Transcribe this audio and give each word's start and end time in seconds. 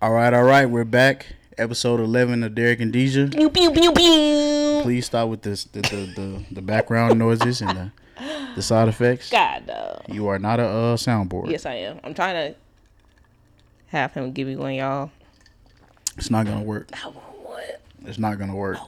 All 0.00 0.12
right, 0.12 0.32
all 0.32 0.44
right, 0.44 0.66
we're 0.66 0.84
back. 0.84 1.26
Episode 1.56 1.98
eleven 1.98 2.44
of 2.44 2.54
Derrick 2.54 2.78
and 2.78 2.94
Deejah. 2.94 3.32
Pew 3.34 3.50
pew 3.50 3.72
pew 3.72 3.92
pew. 3.92 4.78
Please 4.82 5.06
stop 5.06 5.28
with 5.28 5.42
this 5.42 5.64
the 5.64 5.80
the, 5.80 6.12
the, 6.14 6.44
the 6.52 6.62
background 6.62 7.18
noises 7.18 7.60
and 7.60 7.76
the, 7.76 7.92
the 8.54 8.62
side 8.62 8.86
effects. 8.86 9.28
God 9.28 9.66
no. 9.66 10.00
You 10.06 10.28
are 10.28 10.38
not 10.38 10.60
a 10.60 10.66
uh, 10.66 10.96
soundboard. 10.96 11.50
Yes, 11.50 11.66
I 11.66 11.74
am. 11.74 11.98
I'm 12.04 12.14
trying 12.14 12.52
to 12.52 12.58
have 13.88 14.14
him 14.14 14.30
give 14.30 14.46
me 14.46 14.54
one, 14.54 14.74
y'all. 14.74 15.10
It's 16.16 16.30
not 16.30 16.46
gonna 16.46 16.62
work. 16.62 16.90
I 16.92 17.08
want 17.08 17.38
one. 17.42 17.62
It's 18.04 18.20
not 18.20 18.38
gonna 18.38 18.54
work. 18.54 18.78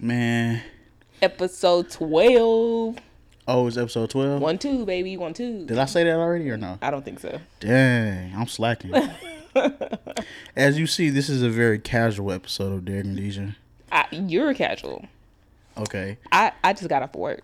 Man. 0.00 0.62
Episode 1.22 1.90
twelve. 1.90 2.98
Oh, 3.46 3.68
it's 3.68 3.76
episode 3.76 4.10
twelve. 4.10 4.42
One 4.42 4.58
two, 4.58 4.84
baby. 4.84 5.16
One 5.16 5.32
two. 5.32 5.64
Did 5.64 5.78
I 5.78 5.84
say 5.84 6.02
that 6.02 6.16
already 6.16 6.50
or 6.50 6.56
no? 6.56 6.76
I 6.82 6.90
don't 6.90 7.04
think 7.04 7.20
so. 7.20 7.40
Dang, 7.60 8.34
I'm 8.34 8.48
slacking. 8.48 8.92
As 10.56 10.78
you 10.78 10.86
see, 10.86 11.10
this 11.10 11.28
is 11.28 11.42
a 11.42 11.50
very 11.50 11.78
casual 11.78 12.32
episode 12.32 12.72
of 12.72 12.84
Derrick 12.84 13.04
and 13.04 13.18
Deejah. 13.18 13.56
I, 13.92 14.06
you're 14.10 14.54
casual. 14.54 15.06
Okay. 15.76 16.18
I, 16.32 16.52
I 16.62 16.72
just 16.72 16.88
got 16.88 17.02
off 17.02 17.14
of 17.14 17.20
work. 17.20 17.42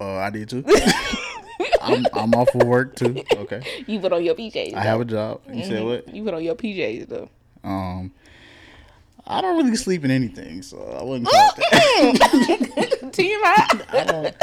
Oh, 0.00 0.16
I 0.16 0.30
did 0.30 0.48
too. 0.48 0.64
I'm 1.82 2.04
I'm 2.12 2.34
off 2.34 2.54
of 2.54 2.66
work 2.66 2.96
too. 2.96 3.22
Okay. 3.32 3.84
You 3.86 4.00
put 4.00 4.12
on 4.12 4.24
your 4.24 4.34
PJs. 4.34 4.74
I 4.74 4.82
have 4.82 5.00
a 5.00 5.04
job. 5.04 5.40
You 5.52 5.64
said 5.64 5.84
what? 5.84 6.12
You 6.14 6.24
put 6.24 6.34
on 6.34 6.42
your 6.42 6.56
PJs 6.56 7.08
though. 7.08 7.28
Um, 7.62 8.12
I 9.26 9.40
don't 9.40 9.56
really 9.56 9.76
sleep 9.76 10.04
in 10.04 10.10
anything, 10.10 10.62
so 10.62 10.78
I 10.98 11.04
wouldn't 11.04 11.28
call 11.28 11.50
it 11.56 12.20
that. 12.20 13.00
TMI. 13.12 13.94
I 13.94 14.04
don't. 14.04 14.36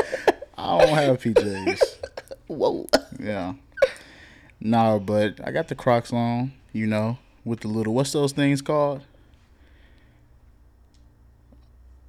I 0.58 0.86
don't 0.86 0.96
have 0.96 1.22
PJs. 1.22 1.82
Whoa. 2.48 2.88
Yeah. 3.20 3.54
No, 4.60 5.00
but 5.00 5.40
I 5.46 5.52
got 5.52 5.68
the 5.68 5.76
Crocs 5.76 6.12
on. 6.14 6.54
You 6.72 6.86
know, 6.86 7.18
with 7.46 7.62
the 7.62 7.68
little 7.68 7.94
what's 7.94 8.12
those 8.12 8.32
things 8.32 8.62
called? 8.62 9.02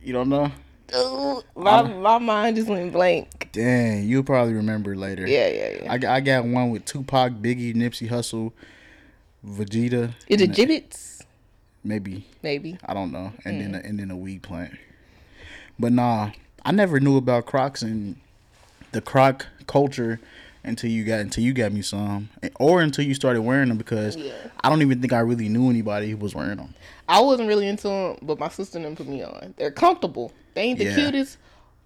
You 0.03 0.13
don't 0.13 0.29
know? 0.29 0.53
Ooh, 0.95 1.43
my 1.55 1.83
my 1.83 2.19
mind 2.19 2.57
just 2.57 2.69
went 2.69 2.93
blank. 2.93 3.49
Dang, 3.53 4.05
you'll 4.05 4.23
probably 4.23 4.55
remember 4.55 4.97
later. 4.97 5.27
Yeah, 5.27 5.49
yeah, 5.49 5.83
yeah. 5.83 5.93
I, 5.93 5.99
got- 5.99 6.15
I 6.15 6.21
got 6.21 6.45
one 6.45 6.71
with 6.71 6.85
Tupac, 6.85 7.33
Biggie, 7.33 7.75
Nipsey 7.75 8.09
Hussle, 8.09 8.53
Vegeta. 9.47 10.13
Is 10.29 10.41
it 10.41 10.51
Jibbitz? 10.51 11.23
Maybe 11.83 12.27
Maybe. 12.43 12.79
I 12.85 12.93
don't 12.93 13.13
know, 13.13 13.33
and 13.45 13.61
then 13.61 13.71
hmm. 13.71 13.75
a, 13.77 13.79
and 13.79 13.99
then 13.99 14.11
a 14.11 14.17
weed 14.17 14.43
plant. 14.43 14.77
But 15.79 15.93
nah, 15.93 16.31
I 16.65 16.73
never 16.73 17.01
knew 17.01 17.17
about 17.17 17.47
Crocs 17.47 17.83
and 17.83 18.17
the 18.93 19.01
Croc 19.01 19.47
culture 19.67 20.21
until 20.65 20.91
you 20.91 21.05
got 21.05 21.21
until 21.21 21.43
you 21.45 21.53
got 21.53 21.73
me 21.73 21.83
some, 21.83 22.29
or 22.59 22.81
until 22.83 23.05
you 23.05 23.15
started 23.15 23.43
wearing 23.43 23.69
them 23.69 23.79
because 23.79 24.17
Yeah. 24.17 24.33
I 24.63 24.69
don't 24.69 24.83
even 24.83 25.01
think 25.01 25.13
I 25.13 25.21
really 25.21 25.49
knew 25.49 25.71
anybody 25.71 26.11
who 26.11 26.17
was 26.17 26.35
wearing 26.35 26.57
them. 26.59 26.75
I 27.09 27.21
wasn't 27.21 27.49
really 27.49 27.67
into 27.67 27.89
them, 27.89 28.17
but 28.23 28.39
my 28.39 28.49
sister 28.49 28.79
and 28.79 28.85
them 28.87 28.97
put 28.97 29.09
me 29.09 29.23
on. 29.23 29.55
They're 29.57 29.71
comfortable. 29.71 30.33
They 30.55 30.63
ain't 30.63 30.79
the 30.79 30.85
Yeah. 30.87 30.95
cutest, 30.95 31.39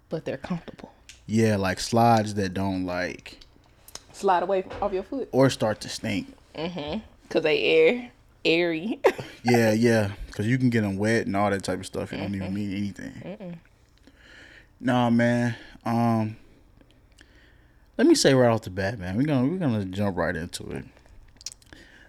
but 0.09 0.25
they're 0.25 0.37
comfortable. 0.37 0.91
Yeah, 1.27 1.57
like 1.57 1.81
slides 1.81 2.35
that 2.35 2.53
don't 2.55 2.85
like 2.85 3.39
Slide 4.13 4.43
away 4.43 4.65
off 4.83 4.93
your 4.93 5.03
foot. 5.03 5.29
or 5.33 5.49
start 5.51 5.81
to 5.83 5.89
stink. 5.89 6.33
Mhm. 6.57 7.03
Cause 7.31 7.43
they 7.43 7.63
air, 7.63 8.11
airy. 8.45 9.01
Yeah, 9.45 9.73
yeah, 9.73 10.13
because 10.27 10.47
you 10.47 10.57
can 10.59 10.71
get 10.71 10.81
them 10.83 10.97
wet 10.97 11.27
and 11.27 11.37
all 11.37 11.51
that 11.51 11.63
type 11.63 11.79
of 11.81 11.87
stuff. 11.87 12.13
It 12.13 12.17
don't 12.17 12.35
even 12.35 12.53
mean 12.55 12.73
anything. 12.75 13.59
Nah, 14.81 15.11
man. 15.11 15.55
Um, 15.85 16.37
let 17.97 18.07
me 18.07 18.15
say 18.15 18.35
right 18.35 18.51
off 18.51 18.63
the 18.63 18.71
bat, 18.71 18.99
man. 18.99 19.17
We're 19.17 19.25
gonna 19.25 19.47
we're 19.47 19.59
gonna 19.59 19.85
jump 19.85 20.17
right 20.17 20.35
into 20.35 20.69
it. 20.71 20.85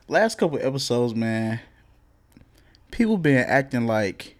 Last 0.08 0.38
couple 0.38 0.60
episodes, 0.62 1.16
man. 1.16 1.60
People 2.92 3.18
been 3.18 3.44
acting 3.46 3.88
like 3.88 4.36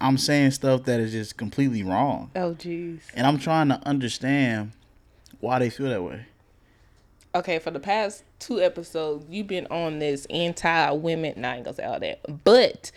I'm 0.00 0.18
saying 0.18 0.50
stuff 0.52 0.84
that 0.84 1.00
is 1.00 1.12
just 1.12 1.36
completely 1.36 1.82
wrong, 1.82 2.30
oh 2.34 2.54
jeez. 2.54 3.02
and 3.14 3.26
I'm 3.26 3.38
trying 3.38 3.68
to 3.68 3.80
understand 3.86 4.72
why 5.40 5.58
they 5.58 5.70
feel 5.70 5.88
that 5.88 6.02
way. 6.02 6.26
Okay, 7.34 7.58
for 7.58 7.70
the 7.70 7.80
past 7.80 8.24
two 8.40 8.60
episodes, 8.60 9.24
you've 9.30 9.46
been 9.46 9.66
on 9.68 10.00
this 10.00 10.26
anti-women. 10.26 11.34
Nah, 11.36 11.52
I 11.52 11.54
ain't 11.56 11.64
gonna 11.64 11.76
say 11.76 11.84
all 11.84 12.00
that, 12.00 12.44
but 12.44 12.90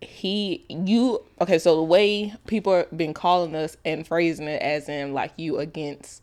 he, 0.00 0.64
you, 0.68 1.22
okay. 1.40 1.58
So 1.58 1.76
the 1.76 1.82
way 1.82 2.32
people 2.46 2.74
have 2.74 2.96
been 2.96 3.12
calling 3.14 3.54
us 3.54 3.76
and 3.84 4.06
phrasing 4.06 4.46
it 4.46 4.62
as 4.62 4.88
in 4.88 5.12
like 5.12 5.32
you 5.36 5.58
against 5.58 6.22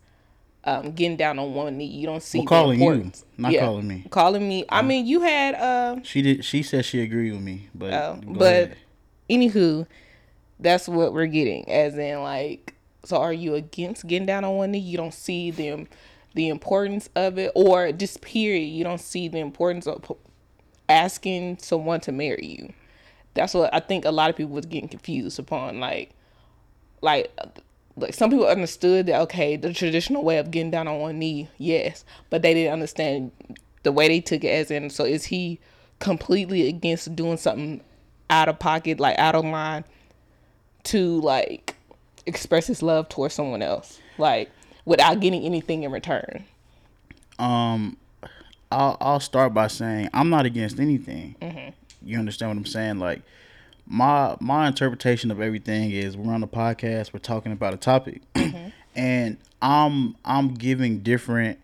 um 0.64 0.92
getting 0.92 1.16
down 1.16 1.38
on 1.38 1.54
one 1.54 1.76
knee. 1.78 1.86
You 1.86 2.06
don't 2.06 2.22
see 2.22 2.38
Well, 2.38 2.44
the 2.44 2.48
calling 2.48 2.80
you, 2.80 2.90
importance. 2.90 3.24
not 3.36 3.54
calling 3.58 3.88
me. 3.88 4.06
Calling 4.10 4.48
me. 4.48 4.64
I 4.68 4.82
mean, 4.82 5.06
you 5.06 5.20
had 5.22 5.54
um. 5.56 6.04
She 6.04 6.22
did. 6.22 6.44
She 6.44 6.62
said 6.62 6.84
she 6.84 7.00
agreed 7.02 7.32
with 7.32 7.42
me, 7.42 7.68
but 7.74 7.92
Oh, 7.92 8.20
but 8.24 8.42
ahead. 8.42 8.76
anywho, 9.28 9.86
that's 10.60 10.88
what 10.88 11.12
we're 11.12 11.26
getting. 11.26 11.68
As 11.68 11.96
in, 11.98 12.22
like, 12.22 12.74
so 13.04 13.16
are 13.16 13.32
you 13.32 13.54
against 13.54 14.06
getting 14.06 14.26
down 14.26 14.44
on 14.44 14.56
one 14.56 14.70
knee? 14.70 14.78
You 14.78 14.96
don't 14.96 15.14
see 15.14 15.50
them, 15.50 15.88
the 16.34 16.48
importance 16.48 17.08
of 17.16 17.38
it, 17.38 17.50
or 17.54 17.90
just 17.92 18.20
period. 18.20 18.66
You 18.66 18.84
don't 18.84 19.00
see 19.00 19.26
the 19.28 19.38
importance 19.40 19.86
of 19.88 20.04
asking 20.88 21.58
someone 21.58 22.00
to 22.00 22.12
marry 22.12 22.46
you. 22.46 22.72
That's 23.34 23.54
what 23.54 23.72
I 23.74 23.80
think 23.80 24.04
a 24.04 24.10
lot 24.12 24.30
of 24.30 24.36
people 24.36 24.52
was 24.52 24.66
getting 24.66 24.88
confused 24.88 25.38
upon. 25.38 25.80
Like, 25.80 26.10
like, 27.00 27.32
like 27.96 28.14
some 28.14 28.30
people 28.30 28.46
understood 28.46 29.06
that 29.06 29.20
okay, 29.22 29.56
the 29.56 29.72
traditional 29.72 30.24
way 30.24 30.38
of 30.38 30.50
getting 30.50 30.70
down 30.70 30.88
on 30.88 31.00
one 31.00 31.18
knee, 31.18 31.48
yes, 31.58 32.04
but 32.30 32.42
they 32.42 32.54
didn't 32.54 32.72
understand 32.72 33.32
the 33.82 33.92
way 33.92 34.08
they 34.08 34.20
took 34.20 34.44
it 34.44 34.48
as 34.48 34.70
in. 34.70 34.90
So 34.90 35.04
is 35.04 35.24
he 35.24 35.60
completely 35.98 36.68
against 36.68 37.14
doing 37.14 37.36
something 37.36 37.82
out 38.30 38.48
of 38.48 38.58
pocket, 38.58 38.98
like 38.98 39.18
out 39.18 39.34
of 39.34 39.44
line, 39.44 39.84
to 40.84 41.20
like 41.20 41.76
express 42.26 42.66
his 42.66 42.82
love 42.82 43.08
towards 43.08 43.34
someone 43.34 43.62
else, 43.62 44.00
like 44.18 44.50
without 44.84 45.20
getting 45.20 45.42
anything 45.44 45.82
in 45.82 45.92
return? 45.92 46.44
Um, 47.38 47.96
I'll 48.70 48.96
I'll 49.00 49.20
start 49.20 49.52
by 49.52 49.66
saying 49.66 50.08
I'm 50.14 50.30
not 50.30 50.46
against 50.46 50.80
anything. 50.80 51.36
Mm-hmm. 51.40 51.70
You 52.04 52.18
understand 52.18 52.50
what 52.50 52.56
I'm 52.56 52.66
saying? 52.66 52.98
Like 52.98 53.22
my 53.86 54.36
my 54.40 54.68
interpretation 54.68 55.30
of 55.30 55.40
everything 55.40 55.90
is 55.90 56.16
we're 56.16 56.32
on 56.32 56.42
a 56.42 56.48
podcast, 56.48 57.12
we're 57.12 57.20
talking 57.20 57.52
about 57.52 57.74
a 57.74 57.78
topic, 57.78 58.22
Mm-hmm. 58.34 58.68
and 58.96 59.36
I'm 59.60 60.16
I'm 60.24 60.54
giving 60.54 61.00
different 61.00 61.58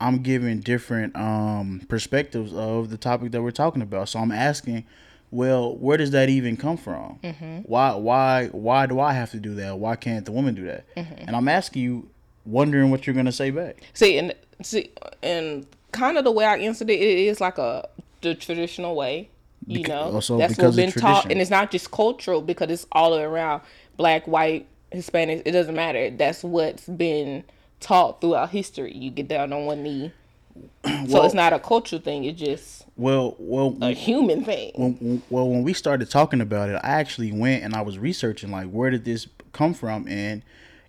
I'm 0.00 0.22
giving 0.22 0.60
different 0.60 1.16
um 1.16 1.82
perspectives 1.88 2.52
of 2.52 2.90
the 2.90 2.96
topic 2.96 3.32
that 3.32 3.42
we're 3.42 3.50
talking 3.50 3.82
about. 3.82 4.08
So 4.08 4.18
I'm 4.18 4.32
asking, 4.32 4.84
well, 5.30 5.76
where 5.76 5.96
does 5.96 6.10
that 6.12 6.28
even 6.28 6.56
come 6.56 6.76
from? 6.76 7.18
Mm-hmm. 7.22 7.58
Why 7.58 7.94
why 7.94 8.46
why 8.48 8.86
do 8.86 9.00
I 9.00 9.12
have 9.12 9.30
to 9.32 9.38
do 9.38 9.54
that? 9.56 9.78
Why 9.78 9.96
can't 9.96 10.24
the 10.24 10.32
woman 10.32 10.54
do 10.54 10.64
that? 10.66 10.94
Mm-hmm. 10.94 11.24
And 11.26 11.36
I'm 11.36 11.48
asking 11.48 11.82
you, 11.82 12.08
wondering 12.46 12.90
what 12.90 13.06
you're 13.06 13.14
gonna 13.14 13.32
say 13.32 13.50
back. 13.50 13.82
See, 13.94 14.18
and 14.18 14.34
see, 14.62 14.90
and 15.22 15.66
kind 15.92 16.16
of 16.18 16.24
the 16.24 16.30
way 16.30 16.44
I 16.44 16.56
answered 16.58 16.90
it, 16.90 17.00
it 17.00 17.18
is 17.18 17.40
like 17.40 17.58
a 17.58 17.88
the 18.22 18.34
traditional 18.34 18.94
way. 18.94 19.30
You 19.70 19.84
know, 19.84 20.12
also 20.12 20.36
that's 20.38 20.58
what's 20.58 20.76
been 20.76 20.92
taught, 20.92 21.30
and 21.30 21.40
it's 21.40 21.50
not 21.50 21.70
just 21.70 21.90
cultural 21.90 22.42
because 22.42 22.70
it's 22.70 22.86
all 22.92 23.16
around 23.16 23.62
black, 23.96 24.26
white, 24.26 24.66
Hispanic. 24.90 25.42
It 25.46 25.52
doesn't 25.52 25.74
matter. 25.76 26.10
That's 26.10 26.42
what's 26.42 26.86
been 26.86 27.44
taught 27.78 28.20
throughout 28.20 28.50
history. 28.50 28.92
You 28.94 29.10
get 29.10 29.28
down 29.28 29.52
on 29.52 29.66
one 29.66 29.82
knee, 29.82 30.12
so 30.84 31.04
Well- 31.08 31.24
it's 31.24 31.34
not 31.34 31.52
a 31.52 31.58
cultural 31.60 32.02
thing. 32.02 32.24
It's 32.24 32.40
just 32.40 32.84
Well, 32.96 33.36
well, 33.38 33.76
a 33.80 33.92
human 33.92 34.44
thing. 34.44 34.72
when, 34.74 34.94
when- 34.94 35.22
well, 35.30 35.48
when 35.48 35.62
we 35.62 35.72
started 35.72 36.10
talking 36.10 36.40
about 36.40 36.68
it, 36.68 36.80
I 36.82 36.88
actually 36.88 37.30
went 37.32 37.62
and 37.62 37.74
I 37.74 37.82
was 37.82 37.98
researching 37.98 38.50
like 38.50 38.68
where 38.70 38.90
did 38.90 39.04
this 39.04 39.28
come 39.52 39.72
from, 39.74 40.08
and 40.08 40.42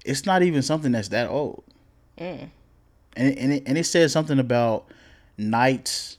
it's 0.04 0.26
not 0.26 0.42
even 0.42 0.64
something 0.64 0.92
that's 0.92 1.10
that 1.10 1.30
old. 1.30 1.64
Mm. 2.18 2.50
And 3.16 3.28
it, 3.28 3.38
and 3.38 3.54
it, 3.54 3.64
and 3.68 3.78
it 3.78 3.84
says 3.86 4.12
something 4.12 4.40
about 4.40 4.86
knights 5.38 6.18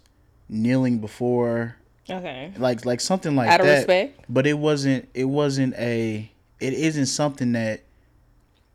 kneeling 0.48 0.98
before, 0.98 1.76
Okay, 2.10 2.52
like 2.58 2.84
like 2.84 3.00
something 3.00 3.36
like 3.36 3.48
out 3.48 3.60
of 3.60 3.66
that. 3.66 3.76
respect. 3.78 4.24
But 4.28 4.46
it 4.46 4.58
wasn't. 4.58 5.08
It 5.14 5.26
wasn't 5.26 5.74
a. 5.76 6.30
It 6.60 6.72
isn't 6.72 7.06
something 7.06 7.52
that. 7.52 7.80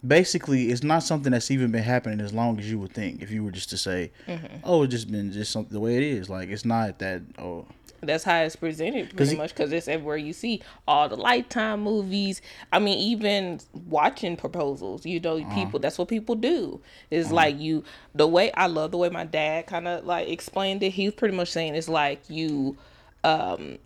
Basically, 0.06 0.70
it's 0.72 0.84
not 0.84 1.00
something 1.02 1.32
that's 1.32 1.50
even 1.50 1.72
been 1.72 1.82
happening 1.84 2.22
as 2.22 2.32
long 2.32 2.60
as 2.60 2.70
you 2.70 2.78
would 2.80 2.94
think. 2.94 3.22
If 3.24 3.32
you 3.32 3.44
were 3.44 3.52
just 3.52 3.70
to 3.72 3.78
say, 3.78 4.12
Mm-hmm. 4.28 4.58
"Oh, 4.64 4.84
it's 4.84 4.92
just 4.92 5.12
been 5.12 5.32
just 5.32 5.52
something 5.52 5.74
the 5.74 5.80
way 5.80 5.98
it 5.98 6.04
is," 6.04 6.30
like 6.30 6.50
it's 6.50 6.64
not 6.66 7.00
that. 7.00 7.22
Oh, 7.40 7.66
That's 8.02 8.24
how 8.24 8.38
it's 8.44 8.56
presented, 8.56 9.18
pretty 9.18 9.36
much, 9.36 9.56
because 9.56 9.72
it's 9.72 9.88
everywhere 9.88 10.18
you 10.18 10.32
see 10.32 10.62
all 10.88 11.10
the 11.10 11.16
Lifetime 11.16 11.82
movies. 11.82 12.44
I 12.72 12.78
mean, 12.78 13.00
even 13.00 13.60
watching 13.90 14.38
proposals, 14.38 15.04
you 15.04 15.20
know, 15.20 15.40
Uh-huh. 15.40 15.56
people. 15.56 15.80
That's 15.80 15.98
what 15.98 16.08
people 16.10 16.36
do. 16.36 16.80
It's 17.10 17.32
like 17.32 17.60
you. 17.60 17.84
The 18.14 18.28
way 18.28 18.52
I 18.54 18.68
love 18.68 18.92
the 18.92 18.98
way 18.98 19.10
my 19.10 19.26
dad 19.26 19.66
kind 19.66 19.88
of 19.88 20.06
like 20.06 20.30
explained 20.30 20.84
it. 20.84 20.92
He 20.92 21.06
was 21.06 21.16
pretty 21.16 21.36
much 21.36 21.50
saying 21.50 21.74
it's 21.74 21.90
like 21.90 22.22
you, 22.30 22.78
um, 23.28 23.78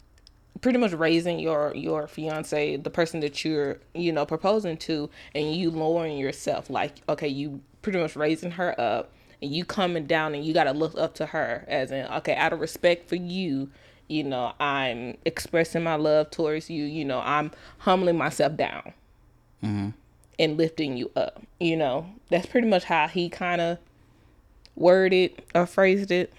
pretty 0.61 0.77
much 0.77 0.93
raising 0.93 1.39
your 1.39 1.73
your 1.75 2.07
fiance, 2.07 2.77
the 2.77 2.89
person 2.89 3.19
that 3.21 3.43
you're 3.43 3.79
you 3.93 4.11
know 4.11 4.25
proposing 4.25 4.77
to, 4.77 5.09
and 5.33 5.55
you 5.55 5.71
lowering 5.71 6.17
yourself. 6.17 6.69
Like 6.69 7.01
okay, 7.09 7.27
you 7.27 7.61
pretty 7.81 7.99
much 7.99 8.15
raising 8.15 8.51
her 8.51 8.79
up 8.79 9.11
and 9.41 9.51
you 9.51 9.65
coming 9.65 10.05
down 10.05 10.35
and 10.35 10.45
you 10.45 10.53
got 10.53 10.65
to 10.65 10.71
look 10.71 10.95
up 10.97 11.15
to 11.15 11.25
her 11.25 11.65
as 11.67 11.91
in 11.91 12.05
okay 12.05 12.35
out 12.35 12.53
of 12.53 12.59
respect 12.59 13.09
for 13.09 13.15
you 13.15 13.69
you 14.07 14.23
know 14.23 14.53
i'm 14.59 15.17
expressing 15.25 15.83
my 15.83 15.95
love 15.95 16.29
towards 16.29 16.69
you 16.69 16.83
you 16.83 17.03
know 17.03 17.19
i'm 17.21 17.49
humbling 17.79 18.17
myself 18.17 18.55
down 18.55 18.93
and 20.37 20.57
lifting 20.57 20.95
you 20.95 21.09
up 21.15 21.41
you 21.59 21.75
know 21.75 22.05
that's 22.29 22.45
pretty 22.45 22.67
much 22.67 22.83
how 22.83 23.07
he 23.07 23.29
kind 23.29 23.61
of 23.61 23.79
worded 24.75 25.41
or 25.55 25.65
phrased 25.65 26.11
it 26.11 26.31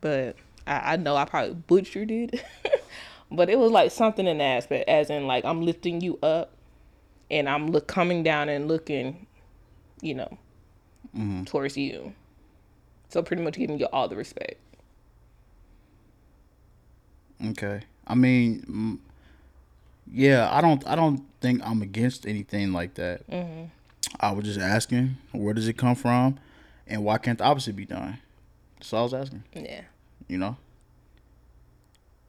but 0.00 0.36
I, 0.66 0.92
I 0.92 0.96
know 0.96 1.16
i 1.16 1.24
probably 1.24 1.54
butchered 1.54 2.10
it 2.10 2.42
but 3.30 3.50
it 3.50 3.58
was 3.58 3.70
like 3.70 3.90
something 3.90 4.26
in 4.26 4.38
the 4.38 4.44
aspect 4.44 4.88
as 4.88 5.10
in 5.10 5.26
like 5.26 5.44
i'm 5.44 5.62
lifting 5.62 6.00
you 6.00 6.18
up 6.22 6.52
and 7.30 7.48
i'm 7.48 7.70
look 7.70 7.86
coming 7.86 8.22
down 8.22 8.48
and 8.48 8.68
looking 8.68 9.26
you 10.00 10.14
know 10.14 10.38
towards 11.44 11.76
you 11.76 12.12
so 13.08 13.22
pretty 13.22 13.42
much 13.42 13.54
giving 13.54 13.78
you 13.78 13.86
all 13.92 14.08
the 14.08 14.16
respect 14.16 14.58
Okay. 17.50 17.82
I 18.06 18.14
mean, 18.14 18.64
mm, 18.68 18.98
yeah, 20.12 20.48
I 20.50 20.60
don't 20.60 20.86
I 20.86 20.94
don't 20.94 21.22
think 21.40 21.62
I'm 21.64 21.82
against 21.82 22.26
anything 22.26 22.72
like 22.72 22.94
that. 22.94 23.28
Mm-hmm. 23.28 23.64
I 24.20 24.32
was 24.32 24.44
just 24.44 24.60
asking, 24.60 25.16
where 25.32 25.54
does 25.54 25.66
it 25.66 25.74
come 25.74 25.94
from, 25.94 26.38
and 26.86 27.04
why 27.04 27.18
can't 27.18 27.38
the 27.38 27.44
opposite 27.44 27.74
be 27.74 27.84
done? 27.84 28.18
So 28.80 28.98
I 28.98 29.02
was 29.02 29.14
asking, 29.14 29.44
yeah 29.54 29.82
you 30.28 30.38
know. 30.38 30.56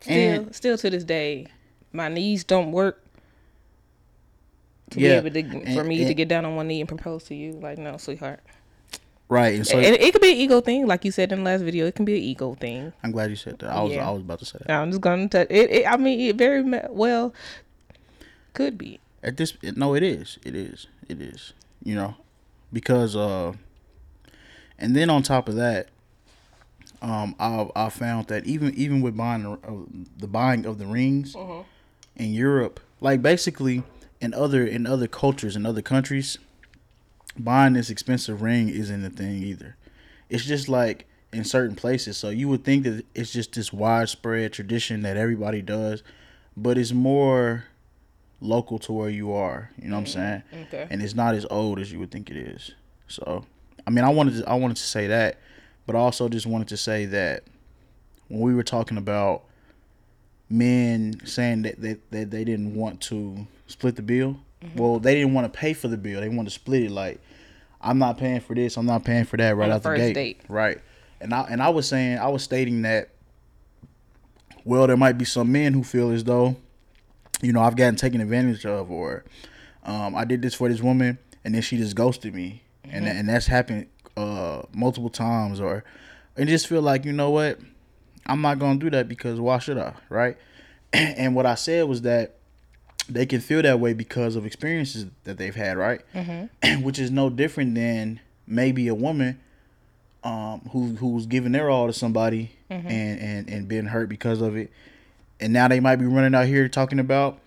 still 0.02 0.16
And- 0.44 0.56
still 0.56 0.78
to 0.78 0.90
this 0.90 1.04
day 1.04 1.48
my 1.92 2.08
knees 2.10 2.44
don't 2.44 2.72
work 2.72 3.02
to 4.92 5.00
Yeah, 5.00 5.20
be 5.22 5.40
able 5.40 5.50
to 5.52 5.58
and- 5.66 5.76
for 5.76 5.84
me 5.84 6.06
to 6.06 6.14
get 6.14 6.28
down 6.28 6.46
on 6.46 6.56
one 6.56 6.68
knee 6.68 6.80
and 6.80 6.88
propose 6.88 7.24
to 7.26 7.36
you 7.36 7.54
like 7.54 7.78
no 7.78 7.98
sweetheart 7.98 8.42
Right, 9.28 9.56
and 9.56 9.66
so 9.66 9.80
and 9.80 9.96
it 9.96 10.12
could 10.14 10.22
be 10.22 10.30
an 10.32 10.38
ego 10.38 10.62
thing 10.62 10.86
like 10.86 11.04
you 11.04 11.12
said 11.12 11.32
in 11.32 11.40
the 11.40 11.46
last 11.46 11.62
video 11.64 11.88
it 11.88 11.96
can 11.96 12.06
be 12.06 12.14
an 12.16 12.22
ego 12.22 12.54
thing 12.54 12.94
I'm 13.02 13.12
glad 13.12 13.32
you 13.32 13.36
said 13.36 13.58
that. 13.60 13.72
I 13.72 13.82
was 13.82 13.94
Yeah. 13.94 14.08
I 14.08 14.12
was 14.12 14.22
about 14.22 14.38
to 14.40 14.46
say 14.46 14.60
that. 14.62 14.70
i'm 14.72 14.92
just 14.92 15.02
gonna 15.02 15.28
touch 15.28 15.48
it, 15.50 15.72
it 15.72 15.88
i 15.88 15.98
mean 15.98 16.20
it 16.20 16.36
very 16.36 16.62
well 16.90 17.34
could 18.54 18.78
be 18.78 19.00
At 19.24 19.38
this, 19.38 19.58
no, 19.76 19.96
it 19.96 20.04
is, 20.04 20.38
it 20.46 20.56
is, 20.56 20.86
it 21.10 21.20
is. 21.20 21.54
You 21.84 21.96
know, 21.96 22.14
because 22.72 23.16
uh, 23.16 23.54
and 24.78 24.96
then 24.96 25.10
on 25.10 25.24
top 25.24 25.50
of 25.50 25.56
that, 25.56 25.88
um, 27.02 27.36
I 27.40 27.68
I 27.76 27.90
found 27.90 28.28
that 28.28 28.46
even 28.46 28.74
even 28.76 29.02
with 29.02 29.16
buying 29.18 29.44
the, 29.44 29.52
uh, 29.52 29.86
the 30.18 30.28
buying 30.28 30.66
of 30.66 30.78
the 30.78 30.86
rings 30.86 31.36
in 32.16 32.34
Europe, 32.34 32.80
like 33.02 33.22
basically 33.22 33.84
in 34.22 34.34
other 34.34 34.66
in 34.66 34.86
other 34.88 35.08
cultures 35.08 35.56
in 35.56 35.66
other 35.66 35.82
countries, 35.82 36.38
buying 37.38 37.74
this 37.74 37.90
expensive 37.90 38.42
ring 38.42 38.70
isn't 38.70 39.06
a 39.06 39.10
thing 39.10 39.44
either. 39.44 39.76
It's 40.30 40.46
just 40.46 40.68
like 40.70 41.06
in 41.34 41.44
certain 41.44 41.76
places. 41.76 42.18
So 42.18 42.30
you 42.30 42.48
would 42.48 42.64
think 42.64 42.84
that 42.86 43.06
it's 43.14 43.32
just 43.32 43.54
this 43.54 43.74
widespread 43.74 44.54
tradition 44.54 45.02
that 45.02 45.18
everybody 45.18 45.62
does, 45.62 46.02
but 46.56 46.78
it's 46.78 46.94
more 46.94 47.66
local 48.42 48.80
to 48.80 48.94
where 48.94 49.10
you 49.10 49.34
are. 49.34 49.72
You 49.82 49.90
know 49.90 49.96
what 49.96 50.02
I'm 50.02 50.06
saying? 50.08 50.44
okay 50.68 50.88
And 50.90 51.02
it's 51.02 51.16
not 51.16 51.36
as 51.36 51.46
old 51.50 51.80
as 51.80 51.92
you 51.92 52.00
would 52.00 52.12
think 52.12 52.30
it 52.30 52.38
is. 52.38 52.72
So, 53.08 53.46
I 53.86 53.90
mean, 53.90 54.04
I 54.06 54.10
wanted 54.10 54.44
to, 54.44 54.50
I 54.50 54.56
wanted 54.56 54.78
to 54.78 54.84
say 54.84 55.08
that, 55.08 55.38
but 55.86 55.96
I 55.96 56.00
also 56.00 56.30
just 56.30 56.46
wanted 56.46 56.68
to 56.70 56.78
say 56.78 57.06
that 57.06 57.44
when 58.28 58.42
we 58.42 58.56
were 58.56 58.64
talking 58.64 58.98
about 58.98 59.44
men 60.50 61.20
saying 61.26 61.64
that 61.64 61.82
that, 61.82 62.12
that 62.12 62.32
they 62.32 62.44
didn't 62.44 62.76
want 62.76 63.02
to 63.02 63.48
split 63.68 63.96
the 63.96 64.02
bill, 64.02 64.38
well, 64.76 65.00
they 65.00 65.16
didn't 65.16 65.34
want 65.34 65.52
to 65.52 65.58
pay 65.58 65.74
for 65.74 65.88
the 65.88 65.98
bill. 65.98 66.22
They 66.22 66.30
wanted 66.30 66.50
to 66.50 66.56
split 66.56 66.84
it. 66.84 66.92
Like, 66.92 67.20
I'm 67.82 68.00
not 68.00 68.18
paying 68.18 68.40
for 68.40 68.56
this. 68.56 68.78
I'm 68.78 68.86
not 68.86 69.04
paying 69.04 69.26
for 69.26 69.38
that 69.38 69.56
right 69.56 69.66
On 69.66 69.70
the 69.70 69.76
out 69.76 69.84
the 69.84 69.90
first 69.90 70.00
gate. 70.02 70.14
date. 70.14 70.42
Right. 70.48 70.80
And 71.22 71.34
I 71.34 71.42
and 71.50 71.62
I 71.62 71.70
was 71.70 71.88
saying 71.88 72.18
I 72.20 72.28
was 72.28 72.44
stating 72.44 72.82
that. 72.84 73.10
Well, 74.64 74.88
there 74.88 74.98
might 74.98 75.20
be 75.20 75.26
some 75.26 75.52
men 75.52 75.74
who 75.74 75.84
feel 75.84 76.10
as 76.10 76.24
though, 76.24 76.56
you 77.44 77.54
know, 77.54 77.62
I've 77.62 77.76
gotten 77.76 77.96
taken 77.96 78.20
advantage 78.20 78.66
of, 78.66 78.90
or 78.90 79.24
um, 79.84 80.16
I 80.16 80.26
did 80.26 80.42
this 80.42 80.56
for 80.56 80.68
this 80.68 80.82
woman 80.82 81.20
and 81.46 81.54
then 81.54 81.62
she 81.62 81.78
just 81.78 81.96
ghosted 81.96 82.34
me, 82.34 82.64
and 82.84 83.08
and 83.08 83.30
that's 83.30 83.46
happened 83.46 83.86
uh, 84.18 84.64
multiple 84.74 85.10
times, 85.10 85.60
or 85.60 85.84
and 86.38 86.48
just 86.50 86.68
feel 86.68 86.82
like 86.82 87.06
you 87.06 87.14
know 87.14 87.30
what, 87.30 87.60
I'm 88.26 88.42
not 88.42 88.60
gonna 88.60 88.80
do 88.80 88.90
that 88.92 89.08
because 89.08 89.40
why 89.40 89.60
should 89.60 89.78
I, 89.78 89.94
right? 90.10 90.38
and 90.94 91.36
what 91.36 91.46
I 91.46 91.56
said 91.56 91.88
was 91.88 92.02
that 92.04 92.36
they 93.08 93.26
can 93.26 93.40
feel 93.40 93.62
that 93.62 93.80
way 93.80 93.94
because 93.94 94.36
of 94.36 94.46
experiences 94.46 95.06
that 95.26 95.38
they've 95.38 95.56
had, 95.56 95.78
right? 95.78 96.02
Which 96.82 96.98
is 97.00 97.12
no 97.12 97.30
different 97.30 97.76
than 97.76 98.20
maybe 98.48 98.88
a 98.88 98.96
woman 98.96 99.40
um, 100.24 100.62
who 100.72 100.96
who's 100.96 101.26
giving 101.28 101.52
their 101.52 101.70
all 101.70 101.88
to 101.88 101.94
somebody 101.94 102.52
and, 102.88 103.20
and 103.20 103.50
and 103.50 103.68
been 103.68 103.86
hurt 103.88 104.10
because 104.10 104.42
of 104.42 104.56
it, 104.58 104.72
and 105.40 105.54
now 105.54 105.68
they 105.68 105.80
might 105.80 105.98
be 105.98 106.06
running 106.06 106.34
out 106.34 106.48
here 106.48 106.68
talking 106.68 107.00
about, 107.00 107.38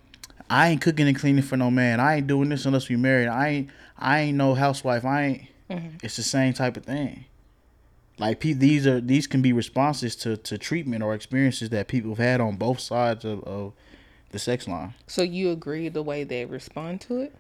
I 0.49 0.69
ain't 0.69 0.81
cooking 0.81 1.09
and 1.09 1.19
cleaning 1.19 1.43
for 1.43 1.57
no 1.57 1.71
man. 1.73 1.99
I 1.99 2.17
ain't 2.17 2.27
doing 2.29 2.51
this 2.51 2.65
unless 2.67 2.89
we 2.89 2.95
married. 2.97 3.27
I 3.29 3.49
ain't 3.49 3.71
I 3.99 4.21
ain't 4.21 4.37
no 4.39 4.55
housewife. 4.55 5.05
I 5.05 5.23
ain't. 5.25 5.43
It's 6.03 6.17
the 6.17 6.23
same 6.23 6.53
type 6.55 6.77
of 6.77 6.85
thing. 6.85 7.27
Like 8.19 8.41
these 8.41 8.87
are 8.87 9.01
these 9.01 9.27
can 9.27 9.43
be 9.43 9.53
responses 9.53 10.17
to 10.17 10.37
to 10.37 10.59
treatment 10.59 11.03
or 11.03 11.15
experiences 11.15 11.71
that 11.71 11.89
people 11.89 12.11
have 12.11 12.19
had 12.19 12.41
on 12.41 12.57
both 12.57 12.81
sides 12.81 13.25
of, 13.25 13.45
of 13.45 13.73
the 14.31 14.39
sex 14.39 14.67
line. 14.69 14.95
so 15.07 15.23
you 15.23 15.51
agree 15.51 15.89
the 15.89 16.03
way 16.03 16.23
they 16.25 16.45
respond 16.45 17.01
to 17.01 17.21
it 17.21 17.35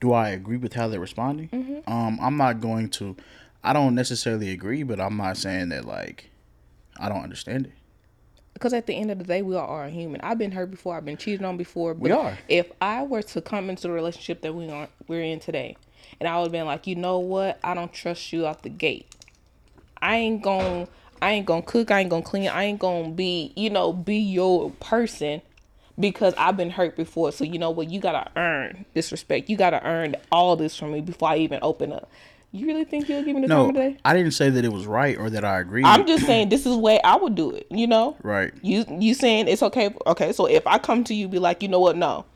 do 0.00 0.12
I 0.12 0.30
agree 0.30 0.56
with 0.56 0.74
how 0.74 0.88
they're 0.88 1.00
responding? 1.00 1.82
Um, 1.86 2.18
I'm 2.20 2.36
not 2.36 2.60
going 2.60 2.88
to. 2.90 3.16
I 3.62 3.72
don't 3.72 3.94
necessarily 3.94 4.50
agree, 4.50 4.82
but 4.82 5.00
I'm 5.00 5.16
not 5.16 5.36
saying 5.36 5.70
that 5.70 5.84
like 5.84 6.30
I 6.98 7.08
don't 7.08 7.22
understand 7.22 7.66
it. 7.66 7.72
because 8.52 8.72
at 8.72 8.86
the 8.86 8.94
end 8.94 9.10
of 9.10 9.18
the 9.18 9.24
day, 9.24 9.42
we 9.42 9.56
all 9.56 9.68
are 9.68 9.88
human. 9.88 10.20
I've 10.20 10.38
been 10.38 10.52
hurt 10.52 10.70
before. 10.70 10.96
I've 10.96 11.04
been 11.04 11.16
cheated 11.16 11.44
on 11.44 11.56
before. 11.56 11.94
But 11.94 12.02
We 12.02 12.10
are. 12.12 12.38
If 12.48 12.70
I 12.80 13.02
were 13.02 13.22
to 13.22 13.40
come 13.40 13.70
into 13.70 13.82
the 13.82 13.90
relationship 13.90 14.42
that 14.42 14.54
we 14.54 14.68
are 14.70 14.88
we're 15.08 15.22
in 15.22 15.40
today, 15.40 15.76
and 16.20 16.28
I 16.28 16.36
would 16.36 16.44
have 16.44 16.52
been 16.52 16.66
like, 16.66 16.86
you 16.86 16.96
know 16.96 17.18
what, 17.18 17.58
I 17.62 17.74
don't 17.74 17.92
trust 17.92 18.32
you 18.32 18.46
out 18.46 18.62
the 18.62 18.68
gate. 18.68 19.06
I 20.00 20.16
ain't 20.16 20.42
gonna, 20.42 20.88
I 21.22 21.32
ain't 21.32 21.46
gonna 21.46 21.62
cook. 21.62 21.90
I 21.90 22.00
ain't 22.00 22.10
gonna 22.10 22.22
clean. 22.22 22.48
I 22.48 22.64
ain't 22.64 22.78
gonna 22.78 23.10
be, 23.10 23.52
you 23.56 23.70
know, 23.70 23.92
be 23.92 24.16
your 24.16 24.70
person 24.72 25.40
because 25.98 26.34
I've 26.36 26.56
been 26.56 26.70
hurt 26.70 26.96
before. 26.96 27.32
So 27.32 27.44
you 27.44 27.58
know 27.58 27.70
what, 27.70 27.90
you 27.90 28.00
gotta 28.00 28.30
earn 28.36 28.84
this 28.94 29.12
respect. 29.12 29.48
You 29.48 29.56
gotta 29.56 29.84
earn 29.86 30.16
all 30.30 30.56
this 30.56 30.76
from 30.76 30.92
me 30.92 31.00
before 31.00 31.30
I 31.30 31.38
even 31.38 31.58
open 31.62 31.92
up. 31.92 32.10
You 32.52 32.66
really 32.68 32.84
think 32.84 33.08
you'll 33.08 33.24
give 33.24 33.34
me 33.34 33.42
the 33.42 33.48
time 33.48 33.58
No, 33.58 33.68
of 33.70 33.74
day? 33.74 33.96
I 34.04 34.14
didn't 34.14 34.30
say 34.30 34.48
that 34.48 34.64
it 34.64 34.72
was 34.72 34.86
right 34.86 35.18
or 35.18 35.28
that 35.28 35.44
I 35.44 35.58
agree. 35.58 35.82
I'm 35.84 36.06
just 36.06 36.24
saying 36.24 36.50
this 36.50 36.60
is 36.60 36.72
the 36.72 36.78
way 36.78 37.00
I 37.02 37.16
would 37.16 37.34
do 37.34 37.50
it. 37.50 37.66
You 37.68 37.88
know. 37.88 38.16
right. 38.22 38.52
You 38.62 38.84
you 38.88 39.14
saying 39.14 39.48
it's 39.48 39.62
okay? 39.62 39.92
Okay, 40.06 40.32
so 40.32 40.46
if 40.46 40.64
I 40.66 40.78
come 40.78 41.02
to 41.04 41.14
you, 41.14 41.26
be 41.26 41.40
like, 41.40 41.62
you 41.62 41.68
know 41.68 41.80
what? 41.80 41.96
No, 41.96 42.26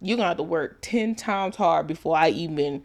you're 0.00 0.16
gonna 0.16 0.28
have 0.28 0.38
to 0.38 0.42
work 0.42 0.78
ten 0.80 1.14
times 1.14 1.54
hard 1.56 1.86
before 1.86 2.16
I 2.16 2.30
even 2.30 2.82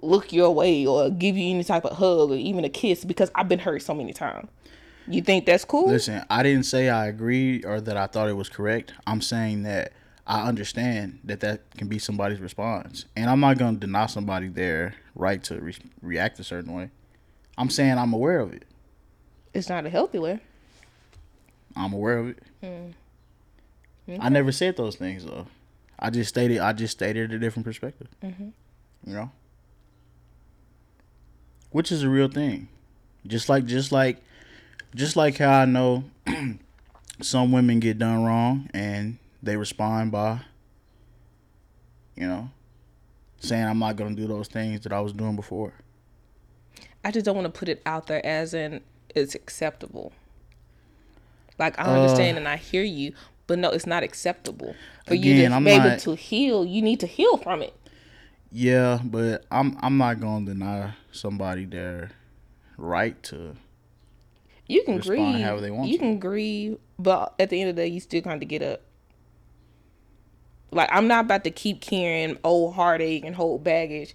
look 0.00 0.32
your 0.32 0.50
way 0.50 0.86
or 0.86 1.10
give 1.10 1.36
you 1.36 1.50
any 1.50 1.64
type 1.64 1.84
of 1.84 1.96
hug 1.96 2.30
or 2.30 2.36
even 2.36 2.64
a 2.64 2.68
kiss 2.68 3.04
because 3.04 3.30
I've 3.34 3.48
been 3.48 3.58
hurt 3.58 3.82
so 3.82 3.94
many 3.94 4.12
times. 4.12 4.48
You 5.06 5.22
think 5.22 5.46
that's 5.46 5.64
cool? 5.64 5.88
Listen, 5.88 6.24
I 6.28 6.42
didn't 6.42 6.64
say 6.64 6.90
I 6.90 7.06
agreed 7.06 7.64
or 7.64 7.80
that 7.80 7.96
I 7.96 8.06
thought 8.06 8.28
it 8.28 8.34
was 8.34 8.48
correct. 8.48 8.92
I'm 9.06 9.22
saying 9.22 9.62
that 9.62 9.92
I 10.26 10.46
understand 10.46 11.20
that 11.24 11.40
that 11.40 11.70
can 11.76 11.88
be 11.88 11.98
somebody's 11.98 12.40
response, 12.40 13.06
and 13.16 13.30
I'm 13.30 13.40
not 13.40 13.56
going 13.56 13.74
to 13.74 13.80
deny 13.80 14.06
somebody 14.06 14.48
their 14.48 14.94
right 15.14 15.42
to 15.44 15.58
re- 15.58 15.74
react 16.02 16.38
a 16.38 16.44
certain 16.44 16.74
way. 16.74 16.90
I'm 17.56 17.70
saying 17.70 17.96
I'm 17.96 18.12
aware 18.12 18.38
of 18.40 18.52
it. 18.52 18.64
It's 19.54 19.70
not 19.70 19.86
a 19.86 19.90
healthy 19.90 20.18
way. 20.18 20.40
I'm 21.74 21.94
aware 21.94 22.18
of 22.18 22.28
it. 22.28 22.42
Hmm. 22.62 24.16
I 24.20 24.28
never 24.28 24.52
said 24.52 24.76
those 24.76 24.96
things 24.96 25.24
though. 25.24 25.46
I 25.98 26.10
just 26.10 26.28
stated 26.28 26.58
I 26.58 26.72
just 26.72 26.92
stated 26.92 27.32
a 27.32 27.38
different 27.38 27.64
perspective. 27.64 28.08
Mm-hmm. 28.22 28.48
You 29.06 29.12
know, 29.12 29.30
which 31.70 31.90
is 31.92 32.02
a 32.02 32.08
real 32.08 32.28
thing. 32.28 32.68
Just 33.26 33.48
like 33.48 33.66
just 33.66 33.92
like 33.92 34.18
just 34.94 35.16
like 35.16 35.36
how 35.38 35.60
I 35.60 35.64
know 35.64 36.04
some 37.20 37.52
women 37.52 37.80
get 37.80 37.98
done 37.98 38.24
wrong 38.24 38.68
and 38.72 39.18
they 39.42 39.56
respond 39.56 40.12
by 40.12 40.40
you 42.16 42.26
know 42.26 42.50
saying 43.40 43.64
I'm 43.64 43.78
not 43.78 43.96
gonna 43.96 44.14
do 44.14 44.26
those 44.26 44.48
things 44.48 44.80
that 44.82 44.92
I 44.92 45.00
was 45.00 45.12
doing 45.12 45.36
before. 45.36 45.72
I 47.04 47.10
just 47.10 47.24
don't 47.24 47.36
want 47.36 47.52
to 47.52 47.56
put 47.58 47.68
it 47.68 47.80
out 47.86 48.06
there 48.08 48.24
as 48.26 48.54
in 48.54 48.80
it's 49.14 49.34
acceptable. 49.34 50.12
Like 51.58 51.78
I 51.78 51.84
Uh, 51.84 52.00
understand 52.02 52.36
and 52.38 52.48
I 52.48 52.56
hear 52.56 52.82
you, 52.82 53.12
but 53.46 53.58
no, 53.58 53.70
it's 53.70 53.86
not 53.86 54.02
acceptable 54.02 54.74
for 55.06 55.14
you 55.14 55.34
to 55.46 55.52
I'm 55.54 55.64
be 55.64 55.70
able 55.70 55.90
not- 55.90 55.98
to 56.00 56.14
heal. 56.16 56.64
You 56.64 56.82
need 56.82 57.00
to 57.00 57.06
heal 57.06 57.36
from 57.36 57.62
it. 57.62 57.74
Yeah, 58.50 58.98
but 59.04 59.44
I'm 59.50 59.76
I'm 59.80 59.98
not 59.98 60.20
gonna 60.20 60.46
deny 60.46 60.94
somebody 61.12 61.64
their 61.66 62.10
right 62.76 63.20
to 63.24 63.56
You 64.66 64.82
can 64.84 64.96
respond 64.96 65.18
grieve. 65.34 65.44
however 65.44 65.60
they 65.60 65.70
want 65.70 65.88
you 65.88 65.98
to. 65.98 66.02
can 66.04 66.18
grieve, 66.18 66.78
but 66.98 67.34
at 67.38 67.50
the 67.50 67.60
end 67.60 67.70
of 67.70 67.76
the 67.76 67.82
day, 67.82 67.88
you 67.88 68.00
still 68.00 68.22
kind 68.22 68.42
of 68.42 68.48
get 68.48 68.62
up. 68.62 68.80
Like 70.70 70.88
I'm 70.92 71.08
not 71.08 71.24
about 71.24 71.44
to 71.44 71.50
keep 71.50 71.80
carrying 71.80 72.38
old 72.44 72.74
heartache 72.74 73.24
and 73.24 73.34
whole 73.34 73.58
baggage 73.58 74.14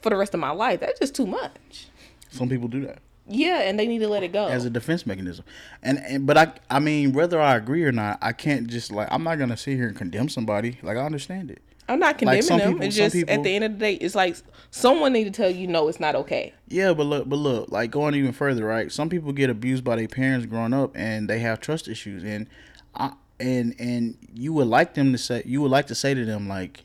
for 0.00 0.10
the 0.10 0.16
rest 0.16 0.34
of 0.34 0.40
my 0.40 0.50
life. 0.50 0.80
That's 0.80 0.98
just 1.00 1.14
too 1.14 1.26
much. 1.26 1.88
Some 2.30 2.48
people 2.48 2.68
do 2.68 2.80
that 2.86 2.98
Yeah, 3.28 3.60
and 3.60 3.78
they 3.78 3.86
need 3.86 4.00
to 4.00 4.08
let 4.08 4.22
it 4.22 4.32
go. 4.32 4.46
as 4.48 4.64
a 4.64 4.70
defense 4.70 5.06
mechanism. 5.06 5.44
And, 5.82 5.98
and 6.00 6.26
but 6.26 6.36
I 6.36 6.52
I 6.70 6.80
mean 6.80 7.12
whether 7.12 7.40
I 7.40 7.56
agree 7.56 7.84
or 7.84 7.92
not, 7.92 8.18
I 8.22 8.32
can't 8.32 8.66
just 8.66 8.90
like 8.92 9.08
I'm 9.10 9.22
not 9.24 9.38
gonna 9.38 9.56
sit 9.56 9.76
here 9.76 9.88
and 9.88 9.96
condemn 9.96 10.28
somebody. 10.28 10.78
Like 10.82 10.96
I 10.96 11.00
understand 11.04 11.50
it. 11.50 11.62
I'm 11.88 11.98
not 11.98 12.18
condemning 12.18 12.42
some 12.42 12.58
them. 12.58 12.72
people- 12.72 12.86
it's 12.86 12.96
just 12.96 13.14
people- 13.14 13.34
at 13.34 13.42
the 13.42 13.54
end 13.54 13.64
of 13.64 13.72
the 13.74 13.78
day, 13.78 13.94
it's 13.94 14.14
like 14.14 14.36
someone 14.70 15.12
need 15.12 15.24
to 15.24 15.30
tell 15.30 15.50
you 15.50 15.66
no, 15.66 15.88
it's 15.88 16.00
not 16.00 16.14
okay. 16.14 16.52
Yeah, 16.68 16.94
but 16.94 17.04
look, 17.04 17.28
but 17.28 17.36
look, 17.36 17.70
like 17.70 17.90
going 17.90 18.14
even 18.14 18.32
further, 18.32 18.64
right? 18.64 18.90
Some 18.90 19.08
people 19.08 19.32
get 19.32 19.50
abused 19.50 19.84
by 19.84 19.96
their 19.96 20.08
parents 20.08 20.46
growing 20.46 20.72
up, 20.72 20.92
and 20.96 21.28
they 21.28 21.40
have 21.40 21.60
trust 21.60 21.88
issues, 21.88 22.24
and 22.24 22.48
I 22.94 23.12
and 23.40 23.74
and 23.78 24.16
you 24.32 24.52
would 24.54 24.68
like 24.68 24.94
them 24.94 25.12
to 25.12 25.18
say, 25.18 25.42
you 25.44 25.60
would 25.60 25.70
like 25.70 25.86
to 25.88 25.94
say 25.94 26.14
to 26.14 26.24
them, 26.24 26.48
like, 26.48 26.84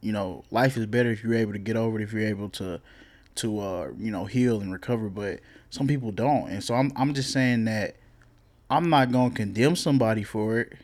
you 0.00 0.12
know, 0.12 0.44
life 0.50 0.76
is 0.76 0.86
better 0.86 1.10
if 1.10 1.24
you're 1.24 1.34
able 1.34 1.52
to 1.52 1.58
get 1.58 1.76
over 1.76 1.98
it, 1.98 2.02
if 2.02 2.12
you're 2.12 2.22
able 2.28 2.48
to, 2.50 2.80
to 3.36 3.58
uh, 3.60 3.88
you 3.98 4.10
know, 4.10 4.26
heal 4.26 4.60
and 4.60 4.72
recover. 4.72 5.08
But 5.08 5.40
some 5.70 5.86
people 5.88 6.12
don't, 6.12 6.48
and 6.50 6.62
so 6.62 6.74
I'm 6.74 6.92
I'm 6.96 7.14
just 7.14 7.32
saying 7.32 7.64
that 7.64 7.96
I'm 8.70 8.88
not 8.90 9.10
gonna 9.10 9.34
condemn 9.34 9.74
somebody 9.74 10.22
for 10.22 10.60
it, 10.60 10.74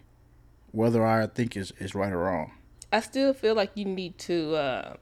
whether 0.72 1.06
I 1.06 1.26
think 1.28 1.56
is 1.56 1.72
is 1.78 1.94
right 1.94 2.12
or 2.12 2.18
wrong. 2.18 2.52
I 2.92 3.00
still 3.00 3.32
feel 3.32 3.54
like 3.54 3.70
you 3.74 3.86
need 3.86 4.18
to 4.18 4.54
uh, 4.54 4.96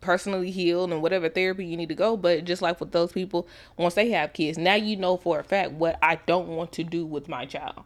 personally 0.00 0.50
heal 0.50 0.84
and 0.84 1.02
whatever 1.02 1.28
therapy 1.28 1.66
you 1.66 1.76
need 1.76 1.88
to 1.88 1.94
go. 1.94 2.16
But 2.16 2.44
just 2.44 2.62
like 2.62 2.80
with 2.80 2.92
those 2.92 3.12
people, 3.12 3.48
once 3.76 3.94
they 3.94 4.10
have 4.10 4.32
kids, 4.32 4.56
now 4.56 4.74
you 4.74 4.96
know 4.96 5.16
for 5.16 5.38
a 5.38 5.44
fact 5.44 5.72
what 5.72 5.98
I 6.02 6.20
don't 6.26 6.48
want 6.48 6.72
to 6.72 6.84
do 6.84 7.04
with 7.04 7.28
my 7.28 7.44
child. 7.44 7.82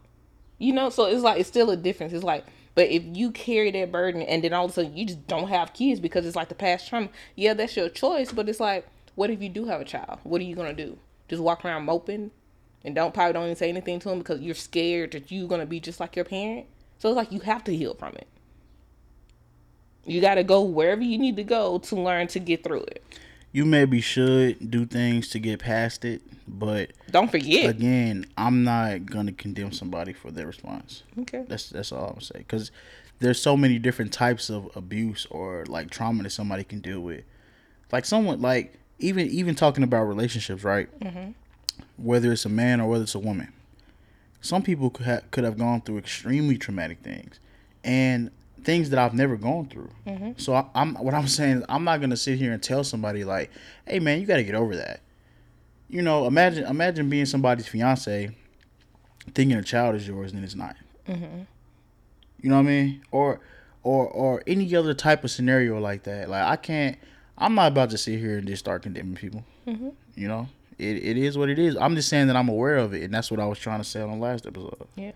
You 0.59 0.73
know, 0.73 0.89
so 0.89 1.05
it's 1.05 1.23
like 1.23 1.39
it's 1.39 1.49
still 1.49 1.71
a 1.71 1.77
difference. 1.77 2.13
It's 2.13 2.23
like, 2.23 2.45
but 2.75 2.89
if 2.89 3.03
you 3.05 3.31
carry 3.31 3.71
that 3.71 3.91
burden 3.91 4.21
and 4.21 4.43
then 4.43 4.53
all 4.53 4.65
of 4.65 4.71
a 4.71 4.73
sudden 4.73 4.95
you 4.95 5.05
just 5.05 5.27
don't 5.27 5.49
have 5.49 5.73
kids 5.73 5.99
because 5.99 6.25
it's 6.25 6.35
like 6.35 6.49
the 6.49 6.55
past 6.55 6.87
trauma, 6.87 7.09
yeah, 7.35 7.53
that's 7.53 7.75
your 7.75 7.89
choice. 7.89 8.31
But 8.31 8.47
it's 8.47 8.59
like, 8.59 8.87
what 9.15 9.29
if 9.29 9.41
you 9.41 9.49
do 9.49 9.65
have 9.65 9.81
a 9.81 9.85
child? 9.85 10.19
What 10.23 10.41
are 10.41 10.45
you 10.45 10.55
gonna 10.55 10.73
do? 10.73 10.97
Just 11.27 11.41
walk 11.41 11.65
around 11.65 11.85
moping 11.85 12.31
and 12.85 12.95
don't 12.95 13.13
probably 13.13 13.33
don't 13.33 13.45
even 13.45 13.55
say 13.55 13.69
anything 13.69 13.99
to 13.99 14.09
them 14.09 14.19
because 14.19 14.41
you're 14.41 14.55
scared 14.55 15.11
that 15.13 15.31
you're 15.31 15.47
gonna 15.47 15.65
be 15.65 15.79
just 15.79 15.99
like 15.99 16.15
your 16.15 16.25
parent. 16.25 16.67
So 17.03 17.09
it's 17.09 17.17
like 17.17 17.33
you 17.33 17.41
have 17.41 17.65
to 17.65 17.75
heal 17.75 17.95
from 17.95 18.13
it. 18.13 18.29
You 20.05 20.21
got 20.21 20.35
to 20.35 20.43
go 20.45 20.61
wherever 20.61 21.01
you 21.01 21.17
need 21.17 21.35
to 21.35 21.43
go 21.43 21.79
to 21.79 21.95
learn 21.97 22.27
to 22.27 22.39
get 22.39 22.63
through 22.63 22.83
it. 22.83 23.03
You 23.51 23.65
maybe 23.65 23.99
should 23.99 24.71
do 24.71 24.85
things 24.85 25.27
to 25.31 25.39
get 25.39 25.59
past 25.59 26.05
it, 26.05 26.21
but 26.47 26.91
Don't 27.11 27.29
forget. 27.29 27.69
again, 27.69 28.25
I'm 28.37 28.63
not 28.63 29.05
gonna 29.05 29.33
condemn 29.33 29.73
somebody 29.73 30.13
for 30.13 30.31
their 30.31 30.47
response. 30.47 31.03
okay. 31.19 31.43
That's 31.45 31.71
that's 31.71 31.91
all 31.91 32.05
I'm 32.05 32.09
gonna 32.11 32.21
say. 32.21 32.37
Because 32.37 32.71
there's 33.19 33.41
so 33.41 33.57
many 33.57 33.79
different 33.79 34.13
types 34.13 34.49
of 34.49 34.69
abuse 34.73 35.27
or 35.29 35.65
like 35.67 35.89
trauma 35.89 36.23
that 36.23 36.29
somebody 36.29 36.63
can 36.63 36.79
deal 36.79 37.01
with. 37.01 37.25
Like 37.91 38.05
someone 38.05 38.41
like 38.41 38.75
even 38.99 39.27
even 39.27 39.55
talking 39.55 39.83
about 39.83 40.03
relationships, 40.05 40.63
right? 40.63 40.87
Mm-hmm. 41.01 41.31
Whether 41.97 42.31
it's 42.31 42.45
a 42.45 42.49
man 42.49 42.79
or 42.79 42.87
whether 42.87 43.03
it's 43.03 43.13
a 43.13 43.19
woman, 43.19 43.51
some 44.43 44.61
people 44.61 44.89
could 44.89 45.05
have 45.05 45.31
could 45.31 45.45
have 45.45 45.57
gone 45.57 45.81
through 45.81 45.97
extremely 45.97 46.57
traumatic 46.57 46.99
things, 46.99 47.39
and 47.83 48.29
things 48.63 48.89
that 48.89 48.99
I've 48.99 49.13
never 49.13 49.37
gone 49.37 49.67
through. 49.67 49.89
Mm-hmm. 50.05 50.31
So 50.37 50.53
I, 50.53 50.65
I'm 50.75 50.95
what 50.95 51.13
I'm 51.13 51.27
saying. 51.29 51.59
is 51.59 51.65
I'm 51.69 51.85
not 51.85 52.01
gonna 52.01 52.17
sit 52.17 52.37
here 52.37 52.51
and 52.51 52.61
tell 52.61 52.83
somebody 52.83 53.23
like, 53.23 53.49
"Hey, 53.87 53.99
man, 53.99 54.19
you 54.19 54.27
got 54.27 54.35
to 54.35 54.43
get 54.43 54.53
over 54.53 54.75
that." 54.75 54.99
You 55.89 56.01
know, 56.01 56.27
imagine 56.27 56.65
imagine 56.65 57.09
being 57.09 57.25
somebody's 57.25 57.67
fiance, 57.67 58.31
thinking 59.33 59.57
a 59.57 59.63
child 59.63 59.95
is 59.95 60.05
yours 60.05 60.33
and 60.33 60.43
it's 60.43 60.55
not. 60.55 60.75
Mm-hmm. 61.07 61.43
You 62.41 62.49
know 62.49 62.55
what 62.55 62.61
I 62.61 62.63
mean? 62.63 63.01
Or 63.11 63.39
or 63.81 64.07
or 64.09 64.43
any 64.45 64.75
other 64.75 64.93
type 64.93 65.23
of 65.23 65.31
scenario 65.31 65.79
like 65.79 66.03
that. 66.03 66.29
Like 66.29 66.43
I 66.43 66.57
can't. 66.57 66.97
I'm 67.37 67.55
not 67.55 67.71
about 67.71 67.91
to 67.91 67.97
sit 67.97 68.19
here 68.19 68.39
and 68.39 68.47
just 68.47 68.59
start 68.59 68.83
condemning 68.83 69.15
people. 69.15 69.45
Mm-hmm. 69.65 69.89
You 70.15 70.27
know, 70.27 70.49
it, 70.77 70.97
it 71.03 71.17
is 71.17 71.37
what 71.37 71.49
it 71.49 71.59
is. 71.59 71.75
I'm 71.77 71.95
just 71.95 72.09
saying 72.09 72.27
that 72.27 72.35
I'm 72.35 72.49
aware 72.49 72.77
of 72.77 72.93
it, 72.93 73.03
and 73.03 73.13
that's 73.13 73.31
what 73.31 73.39
I 73.39 73.45
was 73.45 73.59
trying 73.59 73.79
to 73.79 73.83
say 73.83 74.01
on 74.01 74.11
the 74.11 74.17
last 74.17 74.45
episode. 74.45 74.87
Yeah. 74.95 75.11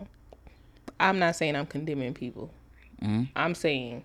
I'm 0.99 1.19
not 1.19 1.35
saying 1.35 1.55
I'm 1.55 1.65
condemning 1.65 2.13
people. 2.13 2.51
Mm-hmm. 3.01 3.23
I'm 3.35 3.53
saying, 3.53 4.03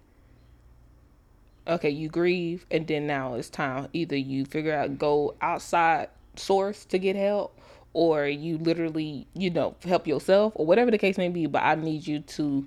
okay, 1.67 1.91
you 1.91 2.09
grieve, 2.09 2.67
and 2.71 2.87
then 2.87 3.07
now 3.07 3.35
it's 3.35 3.49
time. 3.49 3.89
Either 3.93 4.17
you 4.17 4.45
figure 4.45 4.75
out 4.75 4.99
go 4.99 5.35
outside 5.41 6.09
source 6.37 6.85
to 6.87 6.99
get 6.99 7.17
help, 7.17 7.59
or 7.95 8.27
you 8.27 8.59
literally, 8.59 9.27
you 9.35 9.51
know, 9.51 9.75
help 9.85 10.07
yourself, 10.07 10.53
or 10.57 10.67
whatever 10.67 10.91
the 10.91 10.99
case 10.99 11.19
may 11.19 11.29
be. 11.29 11.47
But 11.47 11.63
I 11.63 11.75
need 11.75 12.07
you 12.07 12.21
to 12.21 12.67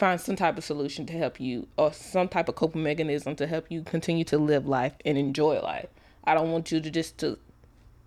find 0.00 0.20
some 0.20 0.34
type 0.34 0.58
of 0.58 0.64
solution 0.64 1.06
to 1.06 1.12
help 1.12 1.38
you, 1.38 1.68
or 1.76 1.92
some 1.92 2.26
type 2.26 2.48
of 2.48 2.56
coping 2.56 2.82
mechanism 2.82 3.36
to 3.36 3.46
help 3.46 3.70
you 3.70 3.82
continue 3.82 4.24
to 4.24 4.38
live 4.38 4.66
life 4.66 4.94
and 5.04 5.16
enjoy 5.16 5.60
life. 5.60 5.88
I 6.24 6.34
don't 6.34 6.50
want 6.50 6.72
you 6.72 6.80
to 6.80 6.90
just 6.90 7.18
to 7.18 7.38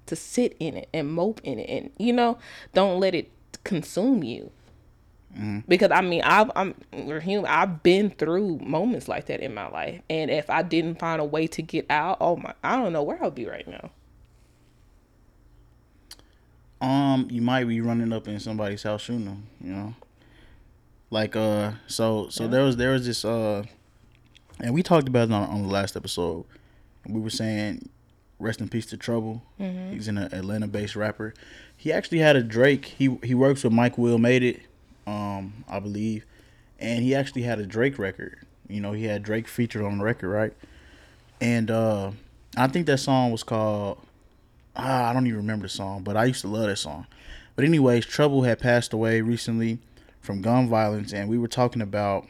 to 0.06 0.16
sit 0.18 0.58
in 0.60 0.76
it 0.76 0.90
and 0.94 1.14
mope 1.14 1.40
in 1.46 1.60
it 1.60 1.70
and 1.70 1.90
you 1.98 2.12
know 2.12 2.38
don't 2.74 3.00
let 3.00 3.16
it 3.16 3.32
consume 3.64 4.24
you. 4.24 4.52
Because 5.68 5.90
i 5.92 6.02
mean 6.02 6.22
i've 6.24 6.52
i'm 6.56 6.76
we're 6.92 7.20
human. 7.20 7.50
I've 7.50 7.82
been 7.82 8.12
through 8.12 8.60
moments 8.60 9.08
like 9.08 9.26
that 9.28 9.40
in 9.40 9.54
my 9.54 9.68
life. 9.70 10.02
And 10.10 10.30
if 10.30 10.50
i 10.50 10.62
didn't 10.62 11.00
find 11.00 11.22
a 11.22 11.26
way 11.26 11.48
to 11.48 11.62
get 11.62 11.86
out 11.90 12.18
oh 12.20 12.36
my 12.36 12.54
i 12.64 12.76
don't 12.76 12.94
know 12.94 13.04
where 13.04 13.24
i'll 13.24 13.32
be 13.32 13.46
right 13.46 13.68
now. 13.68 13.90
Um, 16.82 17.30
you 17.32 17.42
might 17.42 17.64
be 17.64 17.80
running 17.80 18.12
up 18.12 18.28
in 18.28 18.42
somebody's 18.42 18.84
house 18.84 19.04
shooting 19.04 19.24
them. 19.24 19.48
You 19.64 19.72
know, 19.72 19.96
like 21.14 21.36
uh, 21.36 21.74
so 21.86 22.28
so 22.30 22.48
there 22.48 22.64
was 22.64 22.76
there 22.76 22.92
was 22.92 23.06
this 23.06 23.24
uh, 23.24 23.64
and 24.60 24.74
we 24.74 24.82
talked 24.82 25.08
about 25.08 25.30
it 25.30 25.32
on, 25.32 25.48
on 25.48 25.62
the 25.62 25.68
last 25.68 25.96
episode. 25.96 26.44
We 27.08 27.22
were 27.22 27.30
saying, 27.30 27.88
rest 28.40 28.62
in 28.62 28.68
peace 28.68 28.88
to 28.88 28.98
Trouble. 28.98 29.44
He's 29.92 30.08
an 30.08 30.18
Atlanta-based 30.18 30.96
rapper. 30.96 31.34
He 31.78 31.94
actually 31.94 32.20
had 32.20 32.36
a 32.36 32.42
Drake. 32.42 32.86
He 32.98 33.18
he 33.24 33.36
works 33.36 33.64
with 33.64 33.72
Mike 33.72 33.98
Will 33.98 34.18
Made 34.18 34.42
It, 34.42 34.62
um, 35.06 35.64
I 35.70 35.80
believe, 35.80 36.26
and 36.80 37.04
he 37.04 37.14
actually 37.14 37.44
had 37.44 37.60
a 37.60 37.66
Drake 37.66 38.00
record. 38.00 38.40
You 38.68 38.82
know, 38.82 38.94
he 38.94 39.06
had 39.06 39.22
Drake 39.22 39.48
featured 39.48 39.84
on 39.84 40.00
the 40.00 40.04
record, 40.04 40.30
right? 40.30 40.54
And 41.40 41.70
uh, 41.70 42.12
I 42.58 42.68
think 42.68 42.88
that 42.88 42.98
song 42.98 43.32
was 43.32 43.44
called 43.44 44.00
ah, 44.76 45.10
I 45.10 45.14
don't 45.14 45.28
even 45.28 45.38
remember 45.38 45.68
the 45.68 45.70
song, 45.70 46.02
but 46.04 46.18
I 46.18 46.26
used 46.26 46.42
to 46.42 46.48
love 46.48 46.66
that 46.66 46.78
song. 46.78 47.06
But 47.56 47.66
anyways, 47.66 48.08
Trouble 48.08 48.42
had 48.42 48.58
passed 48.58 48.94
away 48.94 49.22
recently 49.22 49.78
from 50.24 50.42
gun 50.42 50.68
violence, 50.70 51.14
and 51.14 51.30
we 51.30 51.38
were 51.38 51.50
talking 51.50 51.82
about 51.82 52.26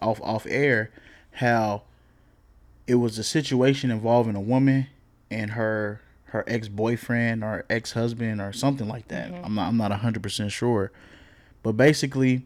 off 0.00 0.20
off 0.22 0.46
air 0.48 0.90
how 1.32 1.82
it 2.86 2.96
was 2.96 3.18
a 3.18 3.24
situation 3.24 3.90
involving 3.90 4.34
a 4.34 4.40
woman 4.40 4.88
and 5.30 5.52
her 5.52 6.00
her 6.26 6.42
ex 6.48 6.68
boyfriend 6.68 7.44
or 7.44 7.64
ex 7.70 7.92
husband 7.92 8.40
or 8.40 8.52
something 8.52 8.88
like 8.88 9.08
that. 9.08 9.30
I'm 9.44 9.54
not 9.54 9.68
I'm 9.68 9.76
not 9.76 9.92
hundred 9.92 10.22
percent 10.22 10.50
sure, 10.50 10.90
but 11.62 11.72
basically, 11.72 12.42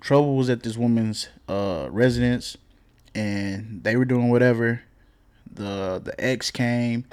Trouble 0.00 0.36
was 0.36 0.50
at 0.50 0.62
this 0.62 0.76
woman's 0.76 1.28
uh, 1.48 1.88
residence, 1.90 2.56
and 3.14 3.82
they 3.82 3.96
were 3.96 4.04
doing 4.04 4.28
whatever. 4.28 4.82
The 5.50 6.00
the 6.04 6.14
ex 6.22 6.50
came, 6.50 7.06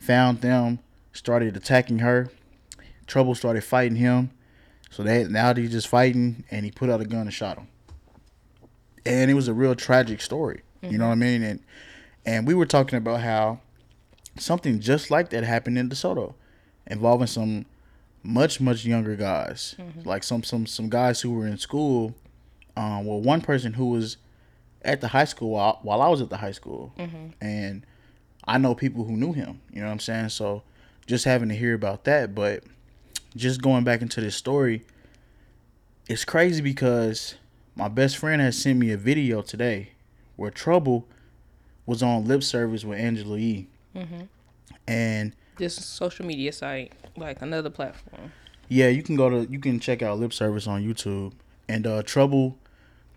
found 0.00 0.40
them, 0.40 0.78
started 1.12 1.56
attacking 1.56 1.98
her. 1.98 2.30
Trouble 3.06 3.34
started 3.34 3.64
fighting 3.64 3.96
him. 3.96 4.30
So 4.90 5.02
they 5.02 5.24
now 5.24 5.52
they're 5.52 5.66
just 5.66 5.88
fighting 5.88 6.44
and 6.50 6.64
he 6.64 6.70
put 6.70 6.90
out 6.90 7.00
a 7.00 7.04
gun 7.04 7.22
and 7.22 7.32
shot 7.32 7.58
him. 7.58 7.68
And 9.06 9.30
it 9.30 9.34
was 9.34 9.48
a 9.48 9.54
real 9.54 9.74
tragic 9.74 10.20
story. 10.20 10.62
You 10.82 10.98
know 10.98 11.06
what 11.06 11.12
I 11.12 11.16
mean? 11.16 11.42
And 11.42 11.60
and 12.26 12.46
we 12.46 12.54
were 12.54 12.66
talking 12.66 12.96
about 12.96 13.20
how 13.20 13.60
something 14.38 14.80
just 14.80 15.10
like 15.10 15.30
that 15.30 15.44
happened 15.44 15.78
in 15.78 15.88
DeSoto 15.88 16.34
involving 16.86 17.26
some 17.26 17.66
much, 18.22 18.60
much 18.60 18.84
younger 18.84 19.16
guys. 19.16 19.74
Like 20.04 20.22
some 20.22 20.42
some 20.42 20.66
some 20.66 20.88
guys 20.88 21.20
who 21.20 21.32
were 21.32 21.46
in 21.46 21.56
school. 21.58 22.14
Um 22.76 23.04
well 23.06 23.20
one 23.20 23.40
person 23.40 23.74
who 23.74 23.86
was 23.90 24.16
at 24.82 25.00
the 25.02 25.08
high 25.08 25.26
school 25.26 25.50
while, 25.50 25.78
while 25.82 26.00
I 26.00 26.08
was 26.08 26.20
at 26.22 26.30
the 26.30 26.38
high 26.38 26.52
school. 26.52 26.92
And 27.40 27.84
I 28.46 28.56
know 28.58 28.74
people 28.74 29.04
who 29.04 29.16
knew 29.16 29.32
him. 29.34 29.60
You 29.70 29.80
know 29.80 29.86
what 29.86 29.92
I'm 29.92 30.00
saying? 30.00 30.30
So 30.30 30.62
just 31.06 31.24
having 31.26 31.48
to 31.50 31.54
hear 31.54 31.74
about 31.74 32.04
that, 32.04 32.34
but 32.34 32.64
just 33.36 33.62
going 33.62 33.84
back 33.84 34.02
into 34.02 34.20
this 34.20 34.36
story, 34.36 34.84
it's 36.08 36.24
crazy 36.24 36.60
because 36.60 37.36
my 37.74 37.88
best 37.88 38.18
friend 38.18 38.42
has 38.42 38.58
sent 38.58 38.78
me 38.78 38.90
a 38.90 38.96
video 38.96 39.42
today 39.42 39.90
where 40.36 40.50
Trouble 40.50 41.06
was 41.86 42.02
on 42.02 42.26
lip 42.26 42.42
service 42.42 42.84
with 42.84 42.98
Angela 42.98 43.38
Yee. 43.38 43.68
And 44.86 45.34
this 45.56 45.74
social 45.74 46.24
media 46.24 46.52
site 46.52 46.92
like 47.16 47.42
another 47.42 47.70
platform 47.70 48.32
yeah, 48.70 48.86
you 48.88 49.02
can 49.02 49.16
go 49.16 49.28
to 49.28 49.50
you 49.50 49.58
can 49.58 49.80
check 49.80 50.00
out 50.00 50.18
lip 50.18 50.32
service 50.32 50.66
on 50.66 50.82
YouTube. 50.82 51.32
And 51.68 51.86
uh 51.86 52.02
Trouble 52.02 52.56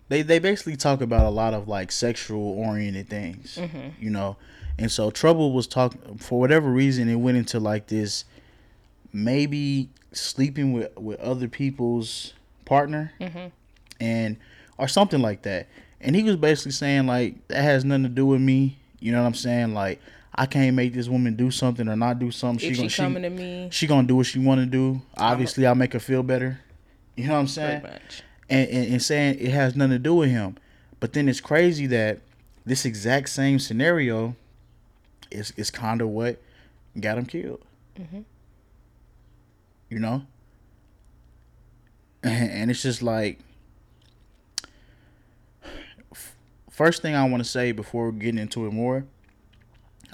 they 0.09 0.21
they 0.21 0.39
basically 0.39 0.75
talk 0.75 0.99
about 0.99 1.25
a 1.25 1.29
lot 1.29 1.53
of 1.53 1.67
like 1.67 1.91
sexual 1.91 2.41
oriented 2.59 3.07
things. 3.07 3.57
You 3.99 4.09
know. 4.09 4.35
And 4.77 4.91
so 4.91 5.11
Trouble 5.11 5.53
was 5.53 5.67
talking 5.67 6.17
for 6.17 6.39
whatever 6.39 6.69
reason 6.69 7.07
it 7.07 7.15
went 7.15 7.37
into 7.37 7.59
like 7.59 7.87
this 7.87 8.25
maybe 9.13 9.89
sleeping 10.13 10.73
with 10.73 10.95
with 10.97 11.19
other 11.19 11.47
people's 11.47 12.33
partner 12.65 13.13
mm-hmm. 13.19 13.47
and 13.99 14.37
or 14.77 14.87
something 14.87 15.21
like 15.21 15.43
that. 15.43 15.67
And 16.01 16.15
he 16.15 16.23
was 16.23 16.35
basically 16.35 16.71
saying 16.71 17.07
like 17.07 17.47
that 17.47 17.61
has 17.61 17.85
nothing 17.85 18.03
to 18.03 18.09
do 18.09 18.25
with 18.25 18.41
me. 18.41 18.77
You 18.99 19.11
know 19.11 19.21
what 19.21 19.27
I'm 19.27 19.33
saying? 19.33 19.73
Like 19.73 19.99
I 20.35 20.45
can't 20.45 20.75
make 20.75 20.93
this 20.93 21.07
woman 21.07 21.35
do 21.35 21.51
something 21.51 21.87
or 21.87 21.95
not 21.95 22.19
do 22.19 22.31
something. 22.31 22.69
If 22.69 22.75
she, 22.75 22.81
gonna, 22.81 22.89
coming 22.89 23.23
to 23.23 23.29
me, 23.29 23.69
she 23.71 23.87
gonna 23.87 24.07
do 24.07 24.15
what 24.15 24.25
she 24.25 24.39
want 24.39 24.61
to 24.61 24.65
do. 24.65 25.01
Obviously, 25.17 25.65
I'll 25.65 25.75
make 25.75 25.93
her 25.93 25.99
feel 25.99 26.23
better. 26.23 26.59
You 27.15 27.27
know 27.27 27.33
what 27.33 27.39
I'm 27.39 27.47
saying? 27.47 27.85
and, 28.49 28.69
and, 28.69 28.93
and 28.93 29.03
saying 29.03 29.37
it 29.39 29.51
has 29.51 29.75
nothing 29.75 29.91
to 29.91 29.99
do 29.99 30.15
with 30.15 30.29
him. 30.29 30.57
But 30.99 31.13
then 31.13 31.27
it's 31.27 31.41
crazy 31.41 31.87
that 31.87 32.19
this 32.65 32.85
exact 32.85 33.29
same 33.29 33.59
scenario 33.59 34.35
is 35.31 35.53
is 35.57 35.69
kind 35.71 36.01
of 36.01 36.09
what 36.09 36.41
got 36.99 37.17
him 37.17 37.25
killed. 37.25 37.63
Mm-hmm. 37.99 38.21
You 39.93 39.99
know, 39.99 40.23
and, 42.23 42.71
it's 42.71 42.81
just 42.81 43.03
like 43.03 43.37
first 46.71 47.03
thing 47.03 47.13
I 47.13 47.29
want 47.29 47.43
to 47.43 47.49
say 47.49 47.71
before 47.71 48.11
getting 48.11 48.39
into 48.39 48.65
it 48.65 48.73
more. 48.73 49.05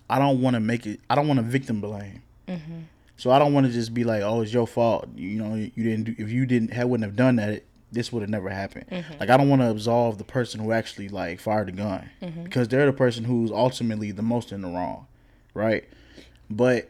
I 0.10 0.20
don't 0.20 0.42
want 0.42 0.56
to 0.56 0.60
make 0.60 0.86
it. 0.86 1.00
I 1.10 1.16
don't 1.16 1.30
want 1.30 1.40
to 1.40 1.46
victim 1.46 1.80
blame. 1.80 2.24
Mm-hmm. 2.46 2.80
So 3.16 3.32
I 3.32 3.40
don't 3.40 3.54
want 3.54 3.68
to 3.68 3.72
just 3.72 3.94
be 3.94 4.04
like, 4.04 4.22
"Oh, 4.22 4.42
it's 4.42 4.52
your 4.52 4.68
fault." 4.68 5.08
You 5.16 5.42
know, 5.42 5.56
you 5.56 5.72
didn't 5.82 6.04
do. 6.04 6.16
If 6.18 6.30
you 6.30 6.46
didn't 6.46 6.74
have 6.74 6.90
wouldn't 6.90 7.06
have 7.06 7.16
done 7.16 7.38
that, 7.38 7.50
it, 7.50 7.66
this 7.90 8.12
would 8.12 8.22
have 8.22 8.30
never 8.30 8.50
happened. 8.50 8.88
Mm-hmm. 8.92 9.14
Like 9.18 9.30
I 9.30 9.38
don't 9.38 9.48
want 9.48 9.62
to 9.62 9.70
absolve 9.70 10.18
the 10.18 10.26
person 10.26 10.60
who 10.60 10.74
actually 10.74 11.08
like 11.08 11.40
fired 11.40 11.70
the 11.70 11.72
gun 11.72 12.10
mm-hmm. 12.22 12.44
because 12.44 12.68
they're 12.68 12.86
the 12.86 12.92
person 12.92 13.24
who's 13.24 13.50
ultimately 13.50 14.12
the 14.12 14.24
most 14.24 14.52
in 14.52 14.60
the 14.62 14.68
wrong, 14.68 15.08
right? 15.54 15.86
But 16.50 16.90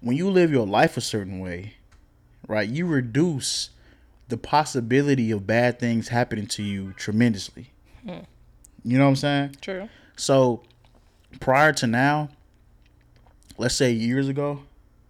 when 0.00 0.16
you 0.16 0.30
live 0.30 0.50
your 0.50 0.66
life 0.66 0.96
a 0.96 1.00
certain 1.00 1.40
way, 1.40 1.74
right, 2.50 2.68
you 2.68 2.86
reduce 2.86 3.70
the 4.28 4.36
possibility 4.36 5.30
of 5.30 5.46
bad 5.46 5.78
things 5.78 6.08
happening 6.08 6.46
to 6.46 6.62
you 6.62 6.92
tremendously. 6.96 7.70
Hmm. 8.04 8.20
You 8.84 8.98
know 8.98 9.04
what 9.04 9.10
I'm 9.10 9.16
saying? 9.16 9.56
True. 9.60 9.88
So 10.16 10.62
prior 11.40 11.72
to 11.74 11.86
now, 11.86 12.30
let's 13.58 13.74
say 13.74 13.92
years 13.92 14.28
ago, 14.28 14.62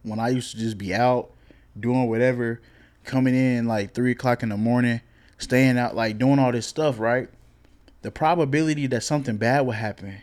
when 0.02 0.18
I 0.18 0.28
used 0.28 0.52
to 0.52 0.58
just 0.58 0.78
be 0.78 0.94
out 0.94 1.30
doing 1.78 2.08
whatever, 2.08 2.60
coming 3.04 3.34
in 3.34 3.66
like 3.66 3.94
three 3.94 4.12
o'clock 4.12 4.42
in 4.42 4.48
the 4.50 4.56
morning, 4.56 5.00
staying 5.38 5.78
out 5.78 5.96
like 5.96 6.18
doing 6.18 6.38
all 6.38 6.52
this 6.52 6.66
stuff, 6.66 6.98
right? 6.98 7.28
The 8.02 8.10
probability 8.10 8.86
that 8.88 9.02
something 9.02 9.36
bad 9.36 9.66
would 9.66 9.76
happen 9.76 10.18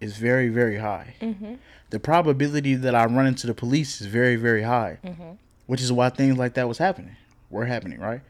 is 0.00 0.16
very, 0.16 0.48
very 0.48 0.78
high. 0.78 1.14
Mm-hmm. 1.20 1.54
The 1.90 2.00
probability 2.00 2.74
that 2.74 2.94
I 2.94 3.04
run 3.06 3.26
into 3.26 3.46
the 3.46 3.54
police 3.54 4.00
is 4.00 4.06
very, 4.06 4.36
very 4.36 4.62
high, 4.62 4.98
mm-hmm. 5.04 5.32
Which 5.66 5.80
is 5.80 5.92
why 5.92 6.10
things 6.10 6.36
like 6.36 6.54
that 6.54 6.68
was 6.68 6.78
happening, 6.78 7.16
were 7.50 7.66
happening, 7.66 8.00
right? 8.00 8.20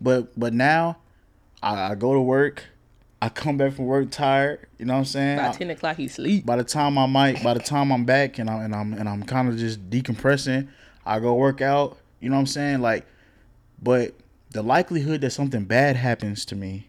But 0.00 0.38
but 0.38 0.52
now, 0.52 0.98
I, 1.62 1.92
I 1.92 1.94
go 1.94 2.14
to 2.14 2.20
work, 2.20 2.64
I 3.20 3.28
come 3.28 3.56
back 3.56 3.72
from 3.72 3.86
work 3.86 4.10
tired. 4.10 4.66
You 4.78 4.86
know 4.86 4.94
what 4.94 5.00
I'm 5.00 5.04
saying? 5.06 5.38
By 5.38 5.52
ten 5.52 5.70
o'clock, 5.70 5.96
he 5.96 6.08
sleep. 6.08 6.46
by 6.46 6.56
the 6.56 6.64
time 6.64 6.98
I 6.98 7.06
might, 7.06 7.42
by 7.42 7.54
the 7.54 7.60
time 7.60 7.90
I'm 7.92 8.04
back 8.04 8.38
and 8.38 8.48
I'm 8.48 8.60
and 8.64 8.74
I'm 8.74 8.92
and 8.92 9.08
I'm 9.08 9.22
kind 9.24 9.48
of 9.48 9.56
just 9.56 9.90
decompressing, 9.90 10.68
I 11.04 11.18
go 11.20 11.34
work 11.34 11.60
out. 11.60 11.98
You 12.20 12.28
know 12.28 12.36
what 12.36 12.40
I'm 12.40 12.46
saying? 12.46 12.80
Like, 12.80 13.06
but 13.82 14.14
the 14.50 14.62
likelihood 14.62 15.20
that 15.20 15.30
something 15.30 15.64
bad 15.64 15.96
happens 15.96 16.44
to 16.46 16.56
me 16.56 16.88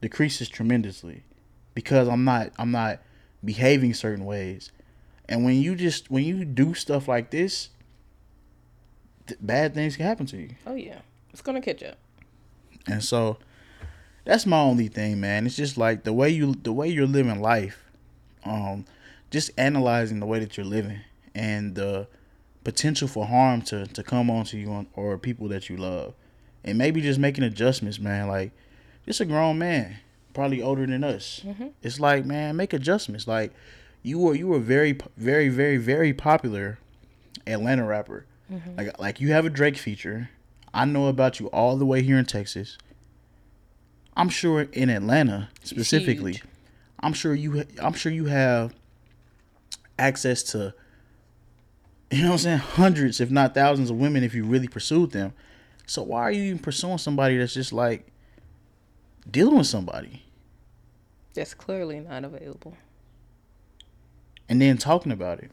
decreases 0.00 0.48
tremendously 0.48 1.22
because 1.74 2.08
I'm 2.08 2.24
not 2.24 2.50
I'm 2.58 2.70
not 2.70 3.00
behaving 3.44 3.94
certain 3.94 4.24
ways. 4.24 4.72
And 5.28 5.44
when 5.44 5.54
you 5.54 5.74
just 5.74 6.10
when 6.10 6.24
you 6.24 6.44
do 6.44 6.74
stuff 6.74 7.08
like 7.08 7.30
this, 7.30 7.70
th- 9.26 9.38
bad 9.40 9.74
things 9.74 9.96
can 9.96 10.06
happen 10.06 10.26
to 10.26 10.36
you. 10.36 10.50
Oh 10.66 10.74
yeah, 10.74 11.00
it's 11.32 11.42
gonna 11.42 11.60
catch 11.60 11.82
up. 11.82 11.98
And 12.86 13.02
so 13.02 13.38
that's 14.24 14.46
my 14.46 14.58
only 14.58 14.88
thing, 14.88 15.20
man. 15.20 15.46
It's 15.46 15.56
just 15.56 15.76
like 15.76 16.04
the 16.04 16.12
way 16.12 16.30
you 16.30 16.54
the 16.54 16.72
way 16.72 16.88
you're 16.88 17.06
living 17.06 17.40
life. 17.40 17.82
Um 18.44 18.84
just 19.30 19.50
analyzing 19.58 20.20
the 20.20 20.26
way 20.26 20.38
that 20.38 20.56
you're 20.56 20.66
living 20.66 21.00
and 21.34 21.74
the 21.74 22.06
potential 22.62 23.08
for 23.08 23.26
harm 23.26 23.62
to 23.62 23.86
to 23.86 24.02
come 24.02 24.30
onto 24.30 24.56
you 24.56 24.70
on, 24.70 24.86
or 24.94 25.18
people 25.18 25.48
that 25.48 25.68
you 25.68 25.76
love. 25.76 26.14
And 26.62 26.78
maybe 26.78 27.00
just 27.00 27.18
making 27.18 27.44
adjustments, 27.44 27.98
man. 27.98 28.28
Like 28.28 28.52
just 29.06 29.20
a 29.20 29.24
grown 29.26 29.58
man, 29.58 29.98
probably 30.32 30.62
older 30.62 30.86
than 30.86 31.04
us. 31.04 31.42
It's 31.82 32.00
like, 32.00 32.24
man, 32.24 32.56
make 32.56 32.72
adjustments. 32.72 33.26
Like 33.26 33.52
you 34.02 34.18
were 34.18 34.34
you 34.34 34.46
were 34.48 34.58
very 34.60 34.96
very 35.16 35.48
very 35.48 35.76
very 35.78 36.12
popular 36.12 36.78
Atlanta 37.46 37.84
rapper. 37.84 38.26
Mm-hmm. 38.54 38.76
Like 38.76 38.98
like 39.00 39.20
you 39.20 39.32
have 39.32 39.44
a 39.46 39.50
Drake 39.50 39.76
feature. 39.76 40.30
I 40.72 40.84
know 40.84 41.06
about 41.06 41.40
you 41.40 41.46
all 41.48 41.76
the 41.76 41.86
way 41.86 42.02
here 42.02 42.18
in 42.18 42.24
Texas. 42.24 42.78
I'm 44.16 44.28
sure 44.28 44.62
in 44.72 44.90
Atlanta 44.90 45.48
specifically. 45.64 46.40
I'm 47.00 47.12
sure 47.12 47.34
you 47.34 47.58
ha- 47.58 47.64
I'm 47.82 47.94
sure 47.94 48.12
you 48.12 48.26
have 48.26 48.74
access 49.98 50.42
to 50.42 50.74
you 52.10 52.22
know 52.22 52.28
what 52.28 52.32
I'm 52.34 52.38
saying 52.38 52.58
hundreds 52.58 53.20
if 53.20 53.30
not 53.30 53.54
thousands 53.54 53.90
of 53.90 53.96
women 53.96 54.22
if 54.22 54.34
you 54.34 54.44
really 54.44 54.68
pursued 54.68 55.10
them. 55.10 55.32
So 55.86 56.02
why 56.02 56.22
are 56.22 56.30
you 56.30 56.42
even 56.44 56.58
pursuing 56.60 56.98
somebody 56.98 57.36
that's 57.38 57.54
just 57.54 57.72
like 57.72 58.06
dealing 59.30 59.58
with 59.58 59.66
somebody 59.66 60.22
That's 61.34 61.54
clearly 61.54 62.00
not 62.00 62.24
available. 62.24 62.76
and 64.48 64.60
then 64.62 64.78
talking 64.78 65.12
about 65.12 65.40
it? 65.40 65.50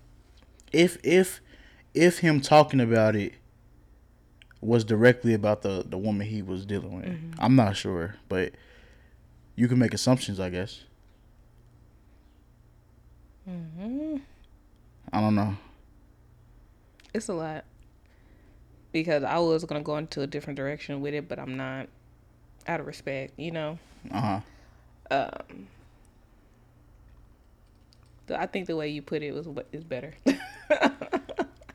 If 0.71 0.97
if 1.03 1.41
if 1.93 2.19
him 2.19 2.41
talking 2.41 2.79
about 2.79 3.15
it 3.15 3.33
was 4.61 4.83
directly 4.83 5.33
about 5.33 5.61
the 5.61 5.83
the 5.87 5.97
woman 5.97 6.27
he 6.27 6.41
was 6.41 6.65
dealing 6.65 6.95
with, 6.95 7.35
I'm 7.39 7.55
not 7.55 7.75
sure, 7.75 8.15
but 8.29 8.53
you 9.55 9.67
can 9.67 9.79
make 9.79 9.93
assumptions, 9.93 10.39
I 10.39 10.49
guess. 10.49 10.83
I 13.47 15.19
don't 15.19 15.35
know. 15.35 15.57
It's 17.13 17.27
a 17.27 17.33
lot. 17.33 17.65
Because 18.91 19.23
I 19.23 19.39
was 19.39 19.65
gonna 19.65 19.81
go 19.81 19.97
into 19.97 20.21
a 20.21 20.27
different 20.27 20.57
direction 20.57 21.01
with 21.01 21.13
it, 21.13 21.27
but 21.27 21.39
I'm 21.39 21.57
not. 21.57 21.87
Out 22.67 22.79
of 22.79 22.85
respect, 22.85 23.33
you 23.39 23.51
know. 23.51 23.79
Uh 24.11 24.21
huh. 24.21 24.39
Um, 25.09 25.67
I 28.35 28.45
think 28.45 28.67
the 28.67 28.75
way 28.75 28.87
you 28.87 29.01
put 29.01 29.23
it 29.23 29.33
was 29.33 29.47
is 29.71 29.83
better. 29.83 30.13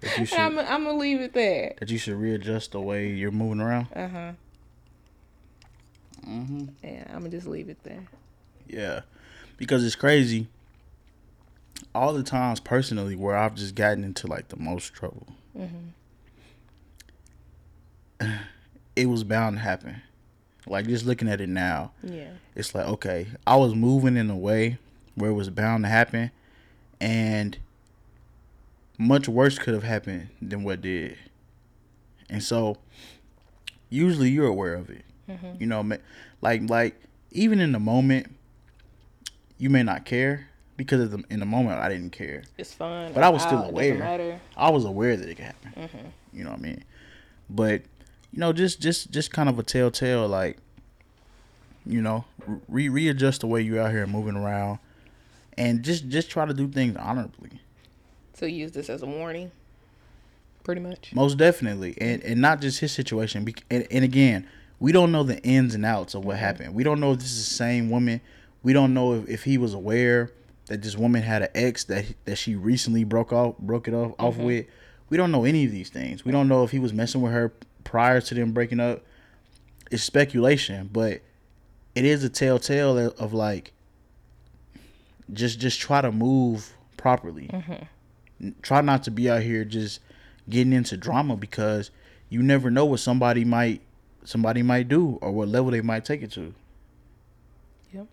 That 0.00 0.18
you 0.18 0.26
should 0.26 0.38
I'm, 0.38 0.58
I'm 0.58 0.84
gonna 0.84 0.98
leave 0.98 1.20
it 1.20 1.32
there. 1.32 1.74
that 1.78 1.90
you 1.90 1.98
should 1.98 2.14
readjust 2.16 2.72
the 2.72 2.80
way 2.80 3.08
you're 3.08 3.30
moving 3.30 3.60
around. 3.60 3.86
Uh 3.94 4.08
huh. 4.08 4.32
Mm-hmm. 6.26 6.64
Yeah, 6.82 7.04
I'm 7.08 7.18
gonna 7.20 7.28
just 7.30 7.46
leave 7.46 7.68
it 7.68 7.82
there. 7.84 8.04
Yeah, 8.68 9.00
because 9.56 9.84
it's 9.84 9.94
crazy. 9.94 10.48
All 11.94 12.12
the 12.12 12.22
times 12.22 12.58
personally 12.60 13.14
where 13.16 13.36
I've 13.36 13.54
just 13.54 13.74
gotten 13.74 14.02
into 14.04 14.26
like 14.26 14.48
the 14.48 14.56
most 14.56 14.92
trouble, 14.92 15.26
Mhm. 15.56 15.92
it 18.96 19.06
was 19.06 19.24
bound 19.24 19.56
to 19.56 19.62
happen. 19.62 20.02
Like 20.66 20.86
just 20.86 21.06
looking 21.06 21.28
at 21.28 21.40
it 21.40 21.48
now, 21.48 21.92
Yeah. 22.02 22.30
it's 22.54 22.74
like 22.74 22.86
okay, 22.86 23.28
I 23.46 23.56
was 23.56 23.74
moving 23.74 24.16
in 24.16 24.28
a 24.30 24.36
way 24.36 24.78
where 25.14 25.30
it 25.30 25.34
was 25.34 25.48
bound 25.50 25.84
to 25.84 25.88
happen, 25.88 26.30
and 27.00 27.56
much 28.98 29.28
worse 29.28 29.58
could 29.58 29.74
have 29.74 29.82
happened 29.82 30.28
than 30.40 30.62
what 30.64 30.80
did. 30.80 31.16
And 32.28 32.42
so, 32.42 32.76
usually 33.88 34.30
you're 34.30 34.46
aware 34.48 34.74
of 34.74 34.90
it. 34.90 35.04
You 35.58 35.66
know, 35.66 35.84
like 36.40 36.68
like 36.70 37.00
even 37.32 37.60
in 37.60 37.72
the 37.72 37.80
moment, 37.80 38.32
you 39.58 39.70
may 39.70 39.82
not 39.82 40.04
care 40.04 40.48
because 40.76 41.00
of 41.00 41.10
the, 41.10 41.24
in 41.30 41.40
the 41.40 41.46
moment 41.46 41.80
I 41.80 41.88
didn't 41.88 42.10
care. 42.10 42.44
It's 42.58 42.72
fun. 42.72 43.12
But 43.12 43.24
I 43.24 43.28
was 43.28 43.42
still 43.42 43.58
Out, 43.58 43.70
aware. 43.70 44.40
I 44.56 44.70
was 44.70 44.84
aware 44.84 45.16
that 45.16 45.28
it 45.28 45.34
could 45.34 45.46
happen. 45.46 45.90
You 46.32 46.44
know 46.44 46.50
what 46.50 46.60
I 46.60 46.62
mean? 46.62 46.84
But 47.50 47.82
you 48.32 48.38
know, 48.38 48.52
just 48.52 48.80
just 48.80 49.10
just 49.10 49.32
kind 49.32 49.48
of 49.48 49.58
a 49.58 49.62
telltale, 49.62 50.28
like 50.28 50.58
you 51.84 52.02
know, 52.02 52.24
re- 52.68 52.88
readjust 52.88 53.40
the 53.40 53.46
way 53.46 53.62
you're 53.62 53.80
out 53.80 53.90
here 53.90 54.06
moving 54.06 54.36
around, 54.36 54.78
and 55.58 55.82
just 55.82 56.08
just 56.08 56.30
try 56.30 56.44
to 56.46 56.54
do 56.54 56.68
things 56.68 56.96
honorably. 56.96 57.60
So 58.36 58.44
use 58.44 58.72
this 58.72 58.90
as 58.90 59.02
a 59.02 59.06
warning. 59.06 59.50
Pretty 60.62 60.80
much. 60.80 61.12
Most 61.14 61.38
definitely, 61.38 61.96
and 61.98 62.22
and 62.22 62.40
not 62.40 62.60
just 62.60 62.80
his 62.80 62.92
situation. 62.92 63.46
And, 63.70 63.86
and 63.90 64.04
again, 64.04 64.46
we 64.78 64.92
don't 64.92 65.10
know 65.10 65.22
the 65.22 65.42
ins 65.42 65.74
and 65.74 65.86
outs 65.86 66.14
of 66.14 66.24
what 66.24 66.36
mm-hmm. 66.36 66.44
happened. 66.44 66.74
We 66.74 66.84
don't 66.84 67.00
know 67.00 67.12
if 67.12 67.20
this 67.20 67.32
is 67.32 67.48
the 67.48 67.54
same 67.54 67.88
woman. 67.88 68.20
We 68.62 68.72
don't 68.72 68.92
know 68.92 69.14
if, 69.14 69.28
if 69.28 69.44
he 69.44 69.58
was 69.58 69.72
aware 69.72 70.32
that 70.66 70.82
this 70.82 70.96
woman 70.96 71.22
had 71.22 71.42
an 71.42 71.48
ex 71.54 71.84
that 71.84 72.04
that 72.26 72.36
she 72.36 72.56
recently 72.56 73.04
broke 73.04 73.32
off 73.32 73.56
broke 73.58 73.88
it 73.88 73.94
off 73.94 74.12
off 74.18 74.34
mm-hmm. 74.34 74.44
with. 74.44 74.66
We 75.08 75.16
don't 75.16 75.30
know 75.30 75.44
any 75.44 75.64
of 75.64 75.70
these 75.70 75.88
things. 75.88 76.24
We 76.24 76.32
don't 76.32 76.48
know 76.48 76.64
if 76.64 76.72
he 76.72 76.78
was 76.78 76.92
messing 76.92 77.22
with 77.22 77.32
her 77.32 77.52
prior 77.84 78.20
to 78.20 78.34
them 78.34 78.52
breaking 78.52 78.80
up. 78.80 79.02
It's 79.90 80.02
speculation, 80.02 80.90
but 80.92 81.20
it 81.94 82.04
is 82.04 82.24
a 82.24 82.28
telltale 82.28 82.98
of, 82.98 83.14
of 83.20 83.32
like 83.32 83.72
just 85.32 85.58
just 85.58 85.80
try 85.80 86.02
to 86.02 86.12
move 86.12 86.76
properly. 86.96 87.48
N- 87.52 87.88
Try 88.62 88.80
not 88.82 89.02
to 89.04 89.10
be 89.10 89.30
out 89.30 89.42
here 89.42 89.64
just 89.64 90.00
getting 90.48 90.72
into 90.72 90.96
drama 90.96 91.36
because 91.36 91.90
you 92.28 92.42
never 92.42 92.70
know 92.70 92.84
what 92.84 93.00
somebody 93.00 93.44
might 93.44 93.80
somebody 94.24 94.62
might 94.62 94.88
do 94.88 95.18
or 95.22 95.30
what 95.32 95.48
level 95.48 95.70
they 95.70 95.80
might 95.80 96.04
take 96.04 96.22
it 96.22 96.32
to. 96.32 96.52
Yep. 97.92 98.06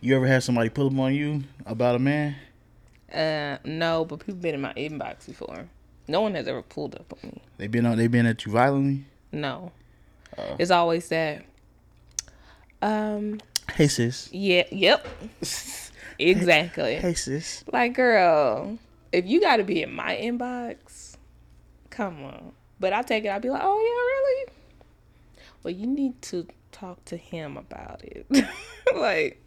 You 0.00 0.16
ever 0.16 0.26
had 0.26 0.42
somebody 0.42 0.68
pull 0.68 0.86
up 0.86 0.98
on 0.98 1.14
you 1.14 1.42
about 1.66 1.96
a 1.96 1.98
man? 1.98 2.36
Uh, 3.12 3.58
no, 3.64 4.04
but 4.04 4.20
people 4.20 4.34
been 4.34 4.54
in 4.54 4.60
my 4.60 4.72
inbox 4.74 5.26
before. 5.26 5.66
No 6.06 6.20
one 6.20 6.34
has 6.34 6.46
ever 6.46 6.62
pulled 6.62 6.94
up 6.94 7.12
on 7.12 7.30
me. 7.30 7.42
They 7.56 7.66
been 7.66 7.84
on. 7.86 7.96
They 7.98 8.06
been 8.06 8.26
at 8.26 8.44
you 8.46 8.52
violently. 8.52 9.04
No, 9.32 9.72
Uh. 10.36 10.56
it's 10.58 10.70
always 10.70 11.08
that. 11.08 11.44
Um. 12.80 13.40
Hey 13.78 13.86
sis. 13.86 14.28
Yeah. 14.32 14.64
Yep. 14.72 15.06
exactly. 16.18 16.96
Hey 16.96 17.14
sis. 17.14 17.62
Like, 17.72 17.94
girl, 17.94 18.76
if 19.12 19.24
you 19.24 19.40
got 19.40 19.58
to 19.58 19.62
be 19.62 19.84
in 19.84 19.92
my 19.92 20.16
inbox, 20.16 21.16
come 21.88 22.24
on. 22.24 22.50
But 22.80 22.92
I 22.92 23.02
take 23.02 23.24
it. 23.24 23.28
I'll 23.28 23.38
be 23.38 23.50
like, 23.50 23.62
oh 23.62 23.78
yeah, 23.78 24.00
really? 24.02 24.52
Well, 25.62 25.74
you 25.74 25.86
need 25.86 26.20
to 26.22 26.48
talk 26.72 27.04
to 27.04 27.16
him 27.16 27.56
about 27.56 28.02
it. 28.02 28.26
like, 28.96 29.40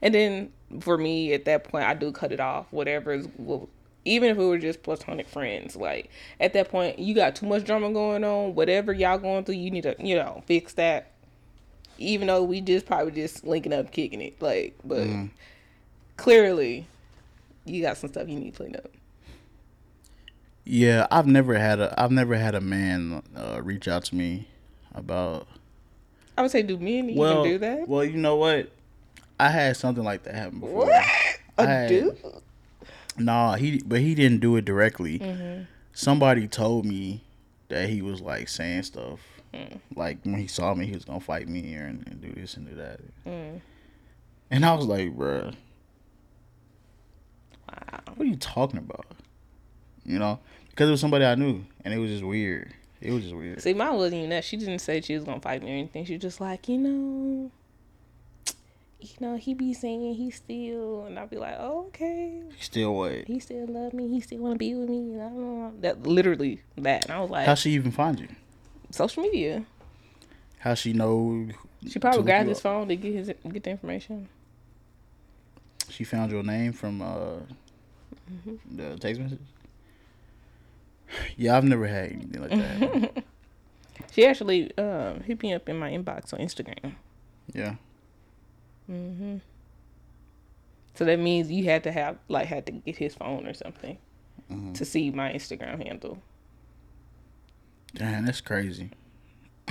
and 0.00 0.14
then 0.14 0.50
for 0.80 0.96
me 0.96 1.34
at 1.34 1.44
that 1.44 1.64
point, 1.64 1.84
I 1.84 1.92
do 1.92 2.10
cut 2.10 2.32
it 2.32 2.40
off. 2.40 2.68
Whatever 2.70 3.12
is, 3.12 3.28
well, 3.36 3.68
even 4.06 4.30
if 4.30 4.38
we 4.38 4.46
were 4.46 4.56
just 4.56 4.82
platonic 4.82 5.28
friends, 5.28 5.76
like 5.76 6.08
at 6.40 6.54
that 6.54 6.70
point, 6.70 6.98
you 6.98 7.14
got 7.14 7.36
too 7.36 7.44
much 7.44 7.64
drama 7.64 7.92
going 7.92 8.24
on. 8.24 8.54
Whatever 8.54 8.94
y'all 8.94 9.18
going 9.18 9.44
through, 9.44 9.56
you 9.56 9.70
need 9.70 9.82
to, 9.82 9.94
you 9.98 10.14
know, 10.14 10.42
fix 10.46 10.72
that. 10.72 11.11
Even 12.02 12.26
though 12.26 12.42
we 12.42 12.60
just 12.60 12.86
probably 12.86 13.12
just 13.12 13.44
linking 13.46 13.72
up, 13.72 13.90
kicking 13.92 14.20
it, 14.20 14.40
like, 14.40 14.74
but 14.84 15.06
clearly, 16.16 16.86
you 17.64 17.82
got 17.82 17.96
some 17.96 18.10
stuff 18.10 18.28
you 18.28 18.38
need 18.38 18.52
to 18.52 18.56
clean 18.56 18.76
up. 18.76 18.90
Yeah, 20.64 21.06
I've 21.10 21.26
never 21.26 21.58
had 21.58 21.80
a. 21.80 21.94
I've 22.00 22.12
never 22.12 22.36
had 22.36 22.54
a 22.54 22.60
man 22.60 23.22
uh, 23.36 23.60
reach 23.62 23.88
out 23.88 24.04
to 24.06 24.14
me 24.14 24.46
about. 24.94 25.46
I 26.36 26.42
would 26.42 26.50
say, 26.50 26.62
do 26.62 26.78
men 26.78 27.10
even 27.10 27.16
Well, 27.16 27.44
do 27.44 27.58
that? 27.58 27.88
well, 27.88 28.04
you 28.04 28.16
know 28.16 28.36
what? 28.36 28.70
I 29.38 29.48
had 29.50 29.76
something 29.76 30.04
like 30.04 30.22
that 30.22 30.34
happen 30.34 30.60
before. 30.60 30.86
What? 30.86 31.04
A 31.58 31.62
I- 31.84 31.88
dude? 31.88 32.16
Nah, 33.18 33.56
he 33.56 33.82
but 33.84 34.00
he 34.00 34.14
didn't 34.14 34.40
do 34.40 34.56
it 34.56 34.64
directly. 34.64 35.18
Mm-hmm. 35.18 35.64
Somebody 35.92 36.48
told 36.48 36.86
me 36.86 37.22
that 37.68 37.88
he 37.90 38.00
was 38.00 38.20
like 38.22 38.48
saying 38.48 38.84
stuff. 38.84 39.20
Mm. 39.54 39.80
Like 39.96 40.18
when 40.24 40.36
he 40.38 40.46
saw 40.46 40.74
me, 40.74 40.86
he 40.86 40.92
was 40.92 41.04
gonna 41.04 41.20
fight 41.20 41.48
me 41.48 41.74
and, 41.74 42.06
and 42.06 42.20
do 42.20 42.32
this 42.32 42.56
and 42.56 42.68
do 42.68 42.74
that. 42.76 43.00
Mm. 43.26 43.60
And 44.50 44.64
I 44.66 44.74
was 44.74 44.86
like, 44.86 45.14
bruh, 45.16 45.54
Wow. 47.68 48.00
what 48.16 48.20
are 48.26 48.30
you 48.30 48.36
talking 48.36 48.78
about? 48.78 49.06
You 50.04 50.18
know, 50.18 50.40
because 50.70 50.88
it 50.88 50.92
was 50.92 51.00
somebody 51.00 51.24
I 51.24 51.34
knew, 51.36 51.64
and 51.84 51.94
it 51.94 51.98
was 51.98 52.10
just 52.10 52.24
weird. 52.24 52.72
It 53.00 53.12
was 53.12 53.22
just 53.24 53.34
weird. 53.34 53.60
See, 53.62 53.74
mine 53.74 53.94
wasn't 53.94 54.14
even 54.18 54.30
that. 54.30 54.44
She 54.44 54.56
didn't 54.56 54.78
say 54.80 55.00
she 55.00 55.14
was 55.14 55.24
gonna 55.24 55.40
fight 55.40 55.62
me 55.62 55.70
or 55.70 55.74
anything. 55.74 56.04
She 56.04 56.14
was 56.14 56.22
just 56.22 56.40
like, 56.40 56.68
you 56.68 56.78
know, 56.78 57.50
you 59.00 59.10
know, 59.20 59.36
he 59.36 59.54
be 59.54 59.74
saying 59.74 60.14
he 60.14 60.30
still, 60.30 61.04
and 61.06 61.18
I'd 61.18 61.28
be 61.30 61.36
like, 61.36 61.56
oh, 61.58 61.86
okay, 61.88 62.40
Still 62.60 62.94
what? 62.94 63.26
he 63.26 63.40
still 63.40 63.66
love 63.66 63.92
me. 63.92 64.08
He 64.08 64.20
still 64.20 64.38
want 64.38 64.54
to 64.54 64.58
be 64.58 64.74
with 64.74 64.88
me. 64.88 65.14
And 65.14 65.22
I 65.22 65.28
don't 65.28 65.58
know. 65.60 65.72
That 65.80 66.02
literally 66.04 66.60
that. 66.78 67.04
And 67.06 67.12
I 67.14 67.20
was 67.20 67.30
like, 67.30 67.46
How 67.46 67.54
she 67.54 67.70
even 67.72 67.90
find 67.90 68.18
you? 68.20 68.28
Social 68.92 69.22
media. 69.24 69.64
How 70.58 70.74
she 70.74 70.92
know? 70.92 71.48
She 71.88 71.98
probably 71.98 72.22
grabbed 72.22 72.48
his 72.48 72.60
phone 72.60 72.86
to 72.88 72.94
get 72.96 73.12
his 73.14 73.26
get 73.52 73.64
the 73.64 73.70
information. 73.70 74.28
She 75.90 76.04
found 76.04 76.30
your 76.30 76.42
name 76.44 76.72
from 76.72 77.02
uh 77.02 77.38
Mm-hmm. 78.32 78.76
the 78.76 78.96
text 78.98 79.20
message. 79.20 79.40
Yeah, 81.36 81.56
I've 81.56 81.64
never 81.64 81.86
had 81.86 82.12
anything 82.12 82.40
like 82.40 82.50
that. 82.50 83.24
She 84.12 84.26
actually 84.26 84.76
um, 84.78 85.20
hit 85.20 85.42
me 85.42 85.52
up 85.54 85.68
in 85.68 85.78
my 85.78 85.90
inbox 85.90 86.32
on 86.34 86.40
Instagram. 86.40 86.94
yeah. 87.54 87.74
hmm 88.86 89.36
So 90.94 91.04
that 91.04 91.18
means 91.18 91.50
you 91.50 91.64
had 91.64 91.82
to 91.84 91.92
have 91.92 92.16
like 92.28 92.46
had 92.46 92.66
to 92.66 92.72
get 92.72 92.96
his 92.96 93.14
phone 93.14 93.46
or 93.46 93.54
something 93.54 93.96
Mhm. 94.50 94.74
to 94.74 94.84
see 94.84 95.10
my 95.10 95.32
Instagram 95.32 95.86
handle. 95.86 96.18
Damn, 97.94 98.26
that's 98.26 98.40
crazy. 98.40 98.90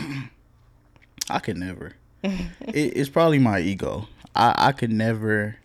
I 1.30 1.40
could 1.40 1.58
never. 1.58 1.94
it, 2.24 2.44
it's 2.74 3.10
probably 3.10 3.40
my 3.40 3.60
ego. 3.60 4.08
I 4.36 4.54
I 4.68 4.72
could 4.72 4.92
never. 4.92 5.58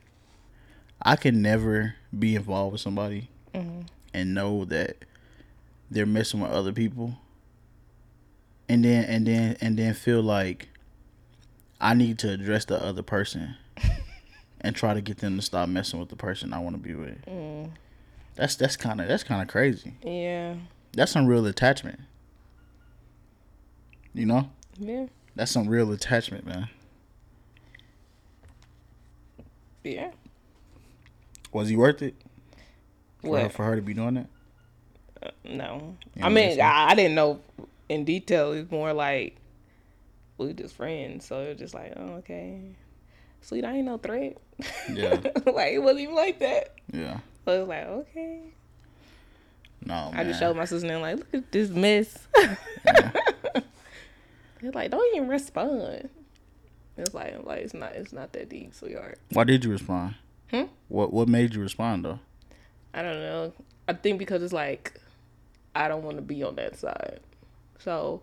I 1.03 1.17
could 1.17 1.35
never 1.35 1.95
be 2.19 2.35
involved 2.37 2.73
with 2.73 2.81
somebody 2.81 3.29
Mm-hmm. 3.55 3.83
and 4.13 4.35
know 4.35 4.65
that 4.67 4.97
they're 5.91 6.05
messing 6.07 6.41
with 6.41 6.51
other 6.51 6.73
people, 6.73 7.15
and 8.69 8.85
then 8.85 9.05
and 9.05 9.27
then 9.27 9.57
and 9.61 9.79
then 9.79 9.95
feel 9.95 10.23
like 10.23 10.69
I 11.81 11.95
need 11.95 12.19
to 12.21 12.31
address 12.33 12.65
the 12.67 12.83
other 12.83 13.03
person 13.03 13.55
and 14.61 14.75
try 14.77 14.93
to 14.95 15.01
get 15.01 15.19
them 15.19 15.37
to 15.37 15.43
stop 15.43 15.69
messing 15.69 16.01
with 16.01 16.09
the 16.11 16.17
person 16.17 16.53
I 16.53 16.59
want 16.59 16.77
to 16.77 16.83
be 16.83 16.95
with. 16.95 17.25
Mm. 17.27 17.71
That's 18.35 18.57
that's 18.57 18.77
kind 18.77 19.01
of 19.01 19.09
that's 19.09 19.25
kind 19.25 19.41
of 19.41 19.49
crazy. 19.49 19.95
Yeah, 20.05 20.57
That's 20.93 21.13
some 21.13 21.27
real 21.27 21.47
attachment. 21.47 22.01
You 24.17 24.25
know? 24.25 24.51
yeah, 24.79 25.07
That's 25.35 25.51
some 25.51 25.69
real 25.69 25.93
attachment, 25.93 26.47
man. 26.47 26.69
yeah. 29.85 30.11
Was 31.53 31.69
he 31.69 31.77
worth 31.77 32.01
it 32.03 32.15
for 33.19 33.37
her, 33.39 33.43
What? 33.45 33.53
for 33.53 33.65
her 33.67 33.77
to 33.77 33.83
be 33.83 33.93
doing 33.95 34.15
that? 34.15 34.27
Uh, 35.23 35.31
no, 35.45 35.97
You 36.15 36.25
I 36.25 36.29
mean? 36.31 36.61
I, 36.61 36.89
I 36.91 36.95
didn't 36.95 37.15
know 37.15 37.41
in 37.91 38.05
detail. 38.07 38.53
It's 38.53 38.71
more 38.71 38.93
like 38.95 39.37
we 40.39 40.53
just 40.55 40.75
friends, 40.75 41.27
so 41.27 41.41
it 41.41 41.49
was 41.51 41.59
just 41.59 41.75
like, 41.75 41.93
oh, 41.97 42.15
okay, 42.17 42.61
sweet. 43.43 43.65
I 43.65 43.77
ain't 43.77 43.85
no 43.87 43.99
threat. 43.99 44.39
Yeah. 44.93 45.21
like 45.47 45.73
it 45.75 45.83
wasn't 45.83 46.01
even 46.01 46.15
like 46.15 46.39
that. 46.41 46.75
Yeah. 46.93 47.19
So 47.45 47.53
it 47.53 47.59
was 47.61 47.69
like, 47.69 47.87
okay. 47.87 48.41
No, 49.85 50.11
man. 50.11 50.15
I 50.15 50.25
just 50.25 50.41
showed 50.41 50.57
my 50.57 50.65
sister 50.65 50.89
and 50.91 51.03
like, 51.03 51.17
look 51.19 51.35
at 51.35 51.53
this 51.53 51.69
mess. 51.71 52.19
They're 54.61 54.73
like, 54.73 54.91
don't 54.91 55.17
even 55.17 55.29
respond. 55.29 56.09
It's 56.97 57.13
like, 57.15 57.45
like 57.45 57.61
it's 57.61 57.75
not, 57.75 57.93
it's 57.93 58.13
not 58.13 58.33
that 58.33 58.49
deep, 58.49 58.75
sweetheart. 58.75 59.19
Why 59.33 59.45
did 59.45 59.65
you 59.65 59.71
respond? 59.71 60.15
Hmm? 60.51 60.65
What 60.89 61.13
What 61.13 61.29
made 61.29 61.55
you 61.55 61.61
respond 61.61 62.05
though? 62.05 62.21
I 62.95 63.03
don't 63.03 63.21
know. 63.21 63.53
I 63.89 63.93
think 63.93 64.19
because 64.19 64.43
it's 64.43 64.53
like, 64.53 65.01
I 65.75 65.89
don't 65.89 66.03
want 66.03 66.17
to 66.17 66.23
be 66.23 66.43
on 66.43 66.57
that 66.57 66.77
side, 66.77 67.21
so 67.79 68.23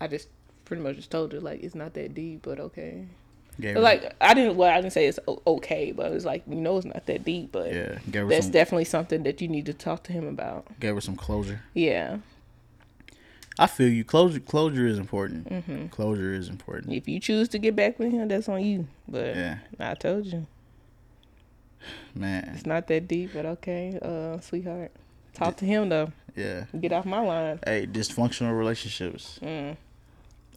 I 0.00 0.08
just 0.08 0.28
pretty 0.64 0.82
much 0.82 0.96
just 0.96 1.10
told 1.10 1.32
her 1.32 1.40
like 1.40 1.62
it's 1.62 1.74
not 1.74 1.94
that 1.94 2.14
deep, 2.14 2.42
but 2.42 2.58
okay. 2.58 3.06
Gave 3.60 3.76
like 3.76 4.12
I 4.20 4.34
didn't, 4.34 4.56
well, 4.56 4.68
I 4.68 4.80
didn't 4.80 4.92
say 4.92 5.06
it's 5.06 5.20
okay, 5.46 5.92
but 5.92 6.06
it 6.06 6.14
was 6.14 6.24
like 6.24 6.42
you 6.48 6.56
know 6.56 6.76
it's 6.76 6.86
not 6.86 7.06
that 7.06 7.24
deep, 7.24 7.52
but 7.52 7.72
yeah, 7.72 7.98
that's 8.08 8.46
some 8.46 8.52
definitely 8.52 8.84
something 8.84 9.22
that 9.22 9.40
you 9.40 9.46
need 9.46 9.66
to 9.66 9.72
talk 9.72 10.02
to 10.04 10.12
him 10.12 10.26
about. 10.26 10.66
gave 10.80 10.96
her 10.96 11.00
some 11.00 11.14
closure. 11.14 11.60
Yeah, 11.72 12.18
I 13.58 13.66
feel 13.66 13.88
you. 13.88 14.04
Closure 14.04 14.40
Closure 14.40 14.86
is 14.86 14.98
important. 14.98 15.48
Mm-hmm. 15.48 15.86
Closure 15.88 16.34
is 16.34 16.48
important. 16.48 16.92
if 16.92 17.08
you 17.08 17.20
choose 17.20 17.48
to 17.50 17.58
get 17.58 17.76
back 17.76 17.98
with 17.98 18.10
him, 18.10 18.28
that's 18.28 18.48
on 18.48 18.64
you. 18.64 18.88
But 19.08 19.36
Yeah, 19.36 19.58
I 19.78 19.94
told 19.94 20.26
you. 20.26 20.46
man. 22.14 22.52
It's 22.54 22.66
not 22.66 22.86
that 22.88 23.06
deep, 23.08 23.30
but 23.34 23.46
okay, 23.46 23.98
uh, 24.02 24.40
sweetheart. 24.40 24.92
Talk 25.34 25.56
to 25.56 25.64
him 25.64 25.88
though. 25.88 26.12
Yeah. 26.36 26.64
Get 26.80 26.92
off 26.92 27.04
my 27.04 27.20
line. 27.20 27.60
Hey, 27.64 27.86
dysfunctional 27.86 28.56
relationships. 28.56 29.38
Mm. 29.42 29.76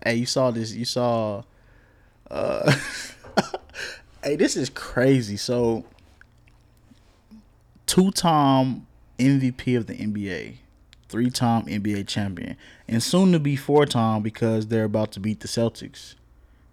Hey, 0.03 0.15
you 0.15 0.25
saw 0.25 0.51
this? 0.51 0.73
You 0.73 0.85
saw? 0.85 1.43
Uh, 2.29 2.71
hey, 4.23 4.35
this 4.35 4.55
is 4.55 4.69
crazy. 4.69 5.37
So, 5.37 5.85
two-time 7.85 8.85
MVP 9.19 9.77
of 9.77 9.87
the 9.87 9.95
NBA, 9.95 10.57
three-time 11.09 11.65
NBA 11.65 12.07
champion, 12.07 12.57
and 12.87 13.01
soon 13.01 13.31
to 13.31 13.39
be 13.39 13.55
four-time 13.55 14.21
because 14.21 14.67
they're 14.67 14.83
about 14.85 15.11
to 15.13 15.19
beat 15.19 15.39
the 15.39 15.47
Celtics. 15.47 16.15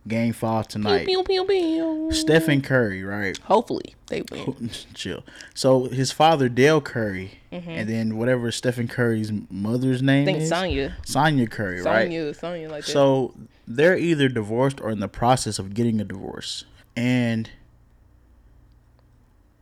Game 0.07 0.35
five 0.35 0.69
tonight. 0.69 1.07
Pew, 1.07 1.23
pew, 1.25 1.47
pew. 1.47 2.11
Stephen 2.13 2.61
Curry, 2.61 3.03
right? 3.03 3.39
Hopefully 3.39 3.95
they 4.09 4.21
win. 4.31 4.69
Chill. 4.95 5.25
So 5.55 5.85
his 5.87 6.13
father, 6.13 6.51
Dale 6.51 6.83
Curry, 6.83 7.39
and 7.51 7.89
then 7.89 8.19
whatever 8.19 8.53
Stephen 8.53 8.87
Curry's 8.87 9.33
mother's 9.49 10.03
name 10.03 10.27
Mm-hmm. 10.27 10.29
I 10.29 10.33
think 10.33 10.43
is, 10.43 10.49
Sonya. 10.51 10.97
Sonya 11.07 11.47
Curry, 11.47 11.81
right? 11.81 12.05
Sonya, 12.05 12.35
Sonya 12.35 12.69
like 12.69 12.85
that. 12.85 12.93
So 12.93 13.33
they're 13.67 13.97
either 13.97 14.29
divorced 14.29 14.79
or 14.83 14.91
in 14.91 15.01
the 15.01 15.09
process 15.09 15.59
of 15.59 15.73
getting 15.73 16.03
a 16.03 16.05
divorce. 16.05 16.67
And 16.95 17.49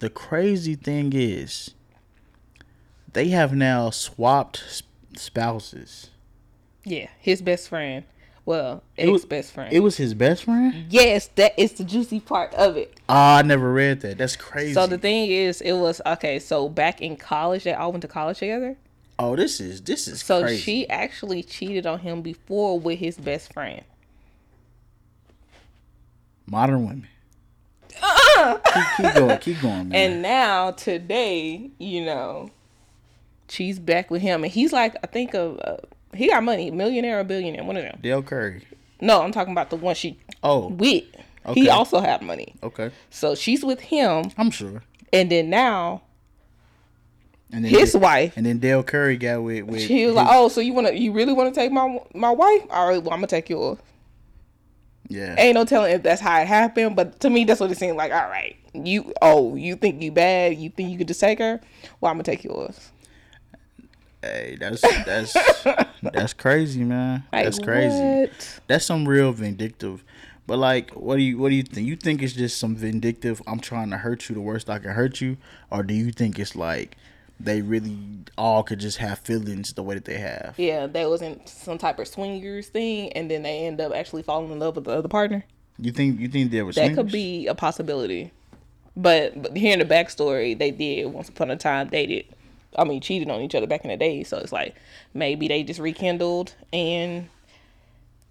the 0.01 0.11
crazy 0.11 0.75
thing 0.75 1.13
is, 1.15 1.75
they 3.13 3.29
have 3.29 3.55
now 3.55 3.91
swapped 3.91 4.83
spouses. 5.17 6.11
yeah, 6.85 7.09
his 7.19 7.43
best 7.43 7.69
friend. 7.69 8.05
Well, 8.45 8.83
was- 8.99 9.25
best 9.25 9.53
friend. 9.53 9.73
It 9.73 9.81
was 9.81 9.97
his 9.99 10.15
best 10.15 10.45
friend? 10.45 10.87
yes, 10.91 11.29
that 11.37 11.57
is 11.59 11.75
the 11.75 11.85
juicy 11.85 12.19
part 12.19 12.53
of 12.55 12.77
it. 12.77 12.99
Ah, 13.09 13.39
I 13.39 13.43
never 13.43 13.73
read 13.73 14.01
that. 14.01 14.19
That's 14.19 14.35
crazy. 14.35 14.75
So 14.75 14.87
the 14.89 14.99
thing 14.99 15.31
is, 15.31 15.61
it 15.61 15.75
was 15.75 16.01
okay. 16.05 16.39
So 16.41 16.69
back 16.69 17.01
in 17.01 17.17
college, 17.17 17.63
they 17.65 17.73
all 17.73 17.93
went 17.93 18.03
to 18.03 18.09
college 18.09 18.39
together. 18.41 18.77
oh, 19.19 19.37
this 19.37 19.61
is 19.61 19.81
this 19.83 20.09
is 20.09 20.23
So 20.23 20.43
crazy. 20.43 20.61
she 20.61 20.89
actually 20.89 21.45
cheated 21.45 21.87
on 21.87 22.01
him 22.01 22.21
before 22.23 22.81
with 22.81 22.99
his 22.99 23.17
best 23.17 23.53
friend. 23.53 23.85
Modern 26.47 26.85
women. 26.85 27.07
Uh-uh. 28.03 28.59
Keep, 28.59 28.85
keep 28.97 29.15
going, 29.15 29.39
keep 29.39 29.61
going, 29.61 29.89
man. 29.91 29.95
And 29.95 30.23
now 30.23 30.73
today, 30.73 31.71
you 31.79 32.05
know, 32.05 32.51
she's 33.53 33.79
back 33.79 34.11
with 34.11 34.23
him, 34.23 34.45
and 34.45 34.53
he's 34.53 34.73
like, 34.73 34.97
I 35.03 35.07
think 35.07 35.35
of 35.35 35.59
uh, 35.61 35.77
he 36.15 36.29
got 36.29 36.43
money, 36.43 36.71
millionaire 36.71 37.21
or 37.21 37.25
billionaire, 37.25 37.65
one 37.65 37.77
of 37.77 37.83
them. 37.85 37.99
Dale 38.03 38.23
Curry. 38.23 38.63
No, 39.01 39.23
I'm 39.23 39.33
talking 39.33 39.53
about 39.53 39.71
the 39.71 39.77
one 39.77 39.95
she 39.95 40.19
Oh, 40.43 40.69
with. 40.69 41.05
Okay. 41.45 41.61
He 41.61 41.69
also 41.69 42.01
had 42.01 42.23
money, 42.23 42.55
okay. 42.63 42.91
so 43.11 43.35
she's 43.35 43.65
with 43.65 43.81
him, 43.81 44.31
I'm 44.39 44.51
sure. 44.51 44.83
and 45.13 45.31
then 45.31 45.51
now 45.51 46.03
And 47.53 47.65
then 47.65 47.71
his 47.73 47.97
wife. 47.97 48.35
And 48.37 48.47
then 48.47 48.59
Dale 48.61 48.83
Curry 48.85 49.17
got 49.17 49.43
with 49.43 49.65
with. 49.65 49.81
She 49.83 50.07
was 50.07 50.11
his- 50.11 50.15
like, 50.15 50.29
"Oh, 50.31 50.49
so 50.49 50.61
you 50.61 50.73
wanna, 50.73 50.93
you 50.93 51.13
really 51.13 51.33
wanna 51.33 51.51
take 51.51 51.73
my 51.73 51.99
my 52.15 52.31
wife? 52.31 52.63
All 52.71 52.89
right, 52.89 53.03
well, 53.03 53.13
I'm 53.13 53.19
gonna 53.19 53.27
take 53.27 53.49
yours." 53.51 53.79
yeah. 55.09 55.35
Ain't 55.37 55.55
no 55.57 55.65
telling 55.65 55.93
if 55.93 56.03
that's 56.05 56.21
how 56.21 56.41
it 56.41 56.47
happened, 56.47 56.95
but 56.97 57.19
to 57.21 57.29
me, 57.29 57.43
that's 57.45 57.59
what 57.61 57.71
it 57.73 57.77
seemed 57.77 57.97
like. 57.97 58.13
All 58.13 58.29
right, 58.31 58.55
you, 58.73 59.13
oh, 59.21 59.57
you 59.57 59.75
think 59.77 60.01
you 60.01 60.13
bad? 60.13 60.57
You 60.57 60.71
think 60.71 60.91
you 60.91 60.97
could 60.97 61.09
just 61.09 61.21
take 61.21 61.41
her? 61.41 61.61
Well, 62.01 62.11
I'm 62.11 62.15
gonna 62.17 62.23
take 62.23 62.45
yours. 62.45 62.92
Hey, 64.23 64.57
that's 64.59 64.81
that's 64.81 65.33
that's 66.03 66.33
crazy, 66.33 66.85
man. 66.85 67.25
Like, 67.33 67.45
that's 67.45 67.59
crazy. 67.59 67.97
what? 67.97 68.61
That's 68.69 68.85
some 68.85 69.07
real 69.09 69.33
vindictive. 69.33 70.05
But 70.47 70.59
like, 70.59 70.91
what 70.91 71.17
do 71.17 71.23
you 71.23 71.39
what 71.39 71.49
do 71.49 71.57
you 71.57 71.63
think? 71.63 71.87
You 71.87 71.97
think 71.97 72.23
it's 72.23 72.33
just 72.33 72.59
some 72.59 72.77
vindictive? 72.77 73.43
I'm 73.47 73.61
trying 73.61 73.91
to 73.91 73.99
hurt 73.99 74.29
you 74.29 74.35
the 74.35 74.41
worst 74.41 74.71
I 74.71 74.79
can 74.79 74.91
hurt 74.91 75.21
you, 75.21 75.37
or 75.71 75.83
do 75.83 75.95
you 75.95 76.13
think 76.13 76.39
it's 76.39 76.55
like 76.55 76.97
they 77.41 77.63
really 77.63 77.99
all 78.39 78.63
could 78.63 78.79
just 78.79 78.99
have 78.99 79.19
feelings 79.19 79.73
the 79.73 79.83
way 79.83 79.97
that 79.97 80.05
they 80.05 80.19
have? 80.19 80.55
Yeah, 80.57 80.87
that 80.87 81.09
wasn't 81.09 81.49
some 81.49 81.79
type 81.79 81.99
of 81.99 82.07
swingers 82.07 82.69
thing, 82.69 83.13
and 83.13 83.31
then 83.31 83.43
they 83.43 83.67
end 83.67 83.81
up 83.81 83.93
actually 83.93 84.23
falling 84.23 84.53
in 84.53 84.59
love 84.59 84.77
with 84.77 84.85
the 84.85 84.93
other 84.93 85.09
partner. 85.09 85.45
You 85.79 85.91
think 85.91 86.21
you 86.21 86.29
think 86.29 86.53
there 86.53 86.65
was 86.65 86.77
That 86.77 86.95
could 86.95 87.11
be 87.11 87.47
a 87.49 87.55
possibility. 87.55 88.33
But, 88.95 89.41
but 89.43 89.57
hearing 89.57 89.79
the 89.79 89.87
backstory, 89.87 90.57
they 90.59 90.71
did 90.71 91.07
once 91.07 91.31
upon 91.31 91.51
a 91.51 91.57
time 91.57 91.89
they 91.89 92.07
dated. 92.07 92.27
I 92.77 92.85
mean, 92.85 93.01
cheated 93.01 93.31
on 93.31 93.41
each 93.41 93.55
other 93.55 93.67
back 93.67 93.85
in 93.85 93.91
the 93.91 93.97
day. 93.97 94.23
So 94.25 94.39
it's 94.39 94.53
like 94.53 94.75
maybe 95.15 95.49
they 95.49 95.63
just 95.63 95.81
rekindled 95.81 96.55
and 96.73 97.29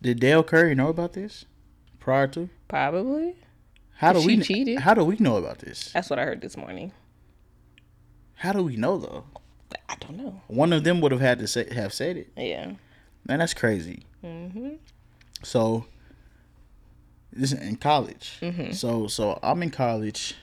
Did 0.01 0.19
Dale 0.19 0.43
Curry 0.43 0.73
know 0.75 0.89
about 0.89 1.13
this 1.13 1.45
prior 1.99 2.27
to? 2.29 2.49
probably 2.67 3.35
How 3.97 4.13
do 4.13 4.25
we 4.25 4.37
cheated. 4.41 4.79
How 4.79 4.93
do 4.93 5.03
we 5.03 5.17
know 5.19 5.35
about 5.37 5.59
this? 5.59 5.91
that's 5.93 6.09
what 6.09 6.17
I 6.19 6.23
heard 6.25 6.41
this 6.41 6.57
morning. 6.57 6.91
How 8.35 8.53
do 8.53 8.63
we 8.63 8.75
know 8.75 8.97
though? 8.97 9.25
I 9.87 9.95
don't 9.99 10.17
know. 10.17 10.41
One 10.47 10.73
of 10.73 10.83
them 10.83 11.01
would 11.01 11.11
have 11.11 11.21
had 11.21 11.39
to 11.39 11.47
say 11.47 11.71
have 11.73 11.93
said 11.93 12.17
it. 12.17 12.31
Yeah. 12.35 12.71
Man, 13.27 13.39
that's 13.39 13.53
crazy. 13.53 14.03
Mhm. 14.23 14.77
So, 15.43 15.85
this 17.31 17.51
is 17.51 17.59
in 17.61 17.75
college. 17.75 18.37
Mhm. 18.41 18.73
So, 18.73 19.07
so 19.07 19.39
I'm 19.43 19.61
in 19.63 19.69
college, 19.69 20.35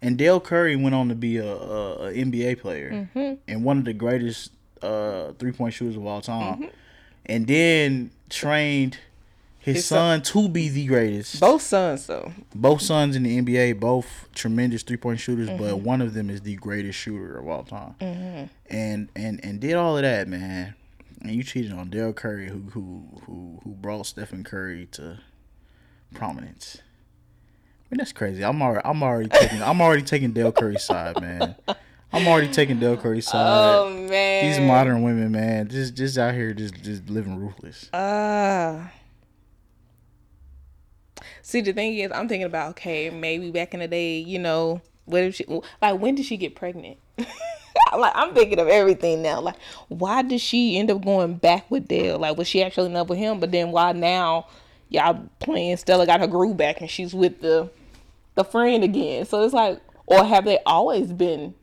and 0.00 0.16
Dale 0.16 0.40
Curry 0.40 0.76
went 0.76 0.94
on 0.94 1.08
to 1.08 1.14
be 1.14 1.38
a, 1.38 1.46
a, 1.46 2.08
a 2.08 2.12
NBA 2.12 2.60
player 2.60 3.08
mm-hmm. 3.14 3.34
and 3.46 3.64
one 3.64 3.78
of 3.78 3.84
the 3.84 3.92
greatest 3.92 4.52
uh, 4.82 5.32
three 5.38 5.52
point 5.52 5.74
shooters 5.74 5.96
of 5.96 6.06
all 6.06 6.20
time, 6.20 6.54
mm-hmm. 6.54 6.68
and 7.26 7.46
then 7.46 8.10
trained 8.28 8.98
his, 9.68 9.76
His 9.76 9.86
son 9.86 10.22
to 10.22 10.48
be 10.48 10.68
the 10.68 10.86
greatest. 10.86 11.40
Both 11.40 11.62
sons 11.62 12.06
though. 12.06 12.32
Both 12.54 12.80
sons 12.82 13.16
in 13.16 13.24
the 13.24 13.40
NBA, 13.40 13.78
both 13.80 14.28
tremendous 14.34 14.82
three 14.82 14.96
point 14.96 15.20
shooters, 15.20 15.48
but 15.48 15.58
mm-hmm. 15.58 15.84
one 15.84 16.00
of 16.00 16.14
them 16.14 16.30
is 16.30 16.42
the 16.42 16.56
greatest 16.56 16.98
shooter 16.98 17.38
of 17.38 17.48
all 17.48 17.64
time. 17.64 17.94
And 18.70 19.08
and 19.14 19.44
and 19.44 19.60
did 19.60 19.74
all 19.74 19.96
of 19.96 20.02
that, 20.02 20.28
man. 20.28 20.74
And 21.20 21.32
you 21.32 21.42
cheated 21.42 21.72
on 21.72 21.90
Dale 21.90 22.12
Curry, 22.12 22.48
who 22.48 22.62
who 22.70 23.04
who 23.26 23.60
who 23.64 23.70
brought 23.70 24.06
Stephen 24.06 24.44
Curry 24.44 24.86
to 24.92 25.18
prominence. 26.14 26.78
I 27.88 27.94
mean 27.94 27.98
that's 27.98 28.12
crazy. 28.12 28.44
I'm 28.44 28.60
already 28.60 28.82
I'm 28.84 29.02
already 29.02 29.30
taking 29.30 29.62
I'm 29.62 29.80
already 29.80 30.02
taking 30.02 30.32
Dale 30.32 30.52
Curry's 30.52 30.84
side, 30.84 31.18
man. 31.22 31.54
I'm 32.12 32.26
already 32.28 32.52
taking 32.52 32.78
Dale 32.78 32.98
Curry's 32.98 33.26
side. 33.26 33.46
Oh 33.48 33.88
man. 33.88 34.44
These 34.44 34.60
modern 34.60 35.02
women, 35.02 35.32
man, 35.32 35.68
just 35.68 35.94
just 35.94 36.18
out 36.18 36.34
here 36.34 36.52
just 36.52 36.74
just 36.82 37.08
living 37.08 37.38
ruthless. 37.38 37.88
Ah. 37.94 38.92
See, 41.40 41.62
the 41.62 41.72
thing 41.72 41.96
is, 41.96 42.12
I'm 42.12 42.28
thinking 42.28 42.44
about 42.44 42.70
okay, 42.72 43.08
maybe 43.08 43.50
back 43.50 43.72
in 43.72 43.80
the 43.80 43.88
day, 43.88 44.18
you 44.18 44.38
know, 44.38 44.82
what 45.06 45.22
if 45.22 45.36
she 45.36 45.46
like 45.80 45.98
when 45.98 46.14
did 46.14 46.26
she 46.26 46.36
get 46.36 46.54
pregnant? 46.54 46.98
like 47.16 48.12
I'm 48.14 48.34
thinking 48.34 48.58
of 48.58 48.68
everything 48.68 49.22
now. 49.22 49.40
Like, 49.40 49.56
why 49.88 50.20
did 50.20 50.42
she 50.42 50.76
end 50.76 50.90
up 50.90 51.02
going 51.02 51.36
back 51.36 51.70
with 51.70 51.88
Dale? 51.88 52.18
Like, 52.18 52.36
was 52.36 52.48
she 52.48 52.62
actually 52.62 52.88
in 52.88 52.92
love 52.92 53.08
with 53.08 53.18
him? 53.18 53.40
But 53.40 53.50
then 53.50 53.70
why 53.72 53.92
now 53.92 54.46
y'all 54.90 55.28
playing 55.40 55.76
Stella 55.78 56.06
got 56.06 56.20
her 56.20 56.26
groove 56.26 56.56
back 56.56 56.80
and 56.80 56.90
she's 56.90 57.14
with 57.14 57.40
the 57.40 57.70
the 58.38 58.44
friend 58.44 58.84
again? 58.84 59.24
So 59.26 59.42
it's 59.44 59.52
like, 59.52 59.80
or 60.06 60.24
have 60.24 60.44
they 60.44 60.60
always 60.64 61.12
been 61.12 61.54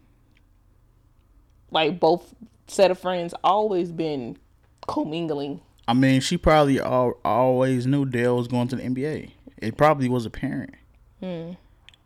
like 1.72 2.00
both 2.00 2.36
set 2.68 2.92
of 2.92 3.00
friends 3.00 3.34
always 3.44 3.92
been 3.92 4.38
commingling? 4.86 5.62
I 5.88 5.94
mean, 5.94 6.20
she 6.20 6.38
probably 6.38 6.80
al- 6.80 7.18
always 7.24 7.88
knew 7.88 8.06
Dale 8.06 8.36
was 8.36 8.48
going 8.48 8.68
to 8.68 8.76
the 8.76 8.84
NBA. 8.84 9.32
It 9.58 9.78
probably 9.78 10.10
was 10.10 10.26
apparent. 10.26 10.76
Hmm. 11.22 11.52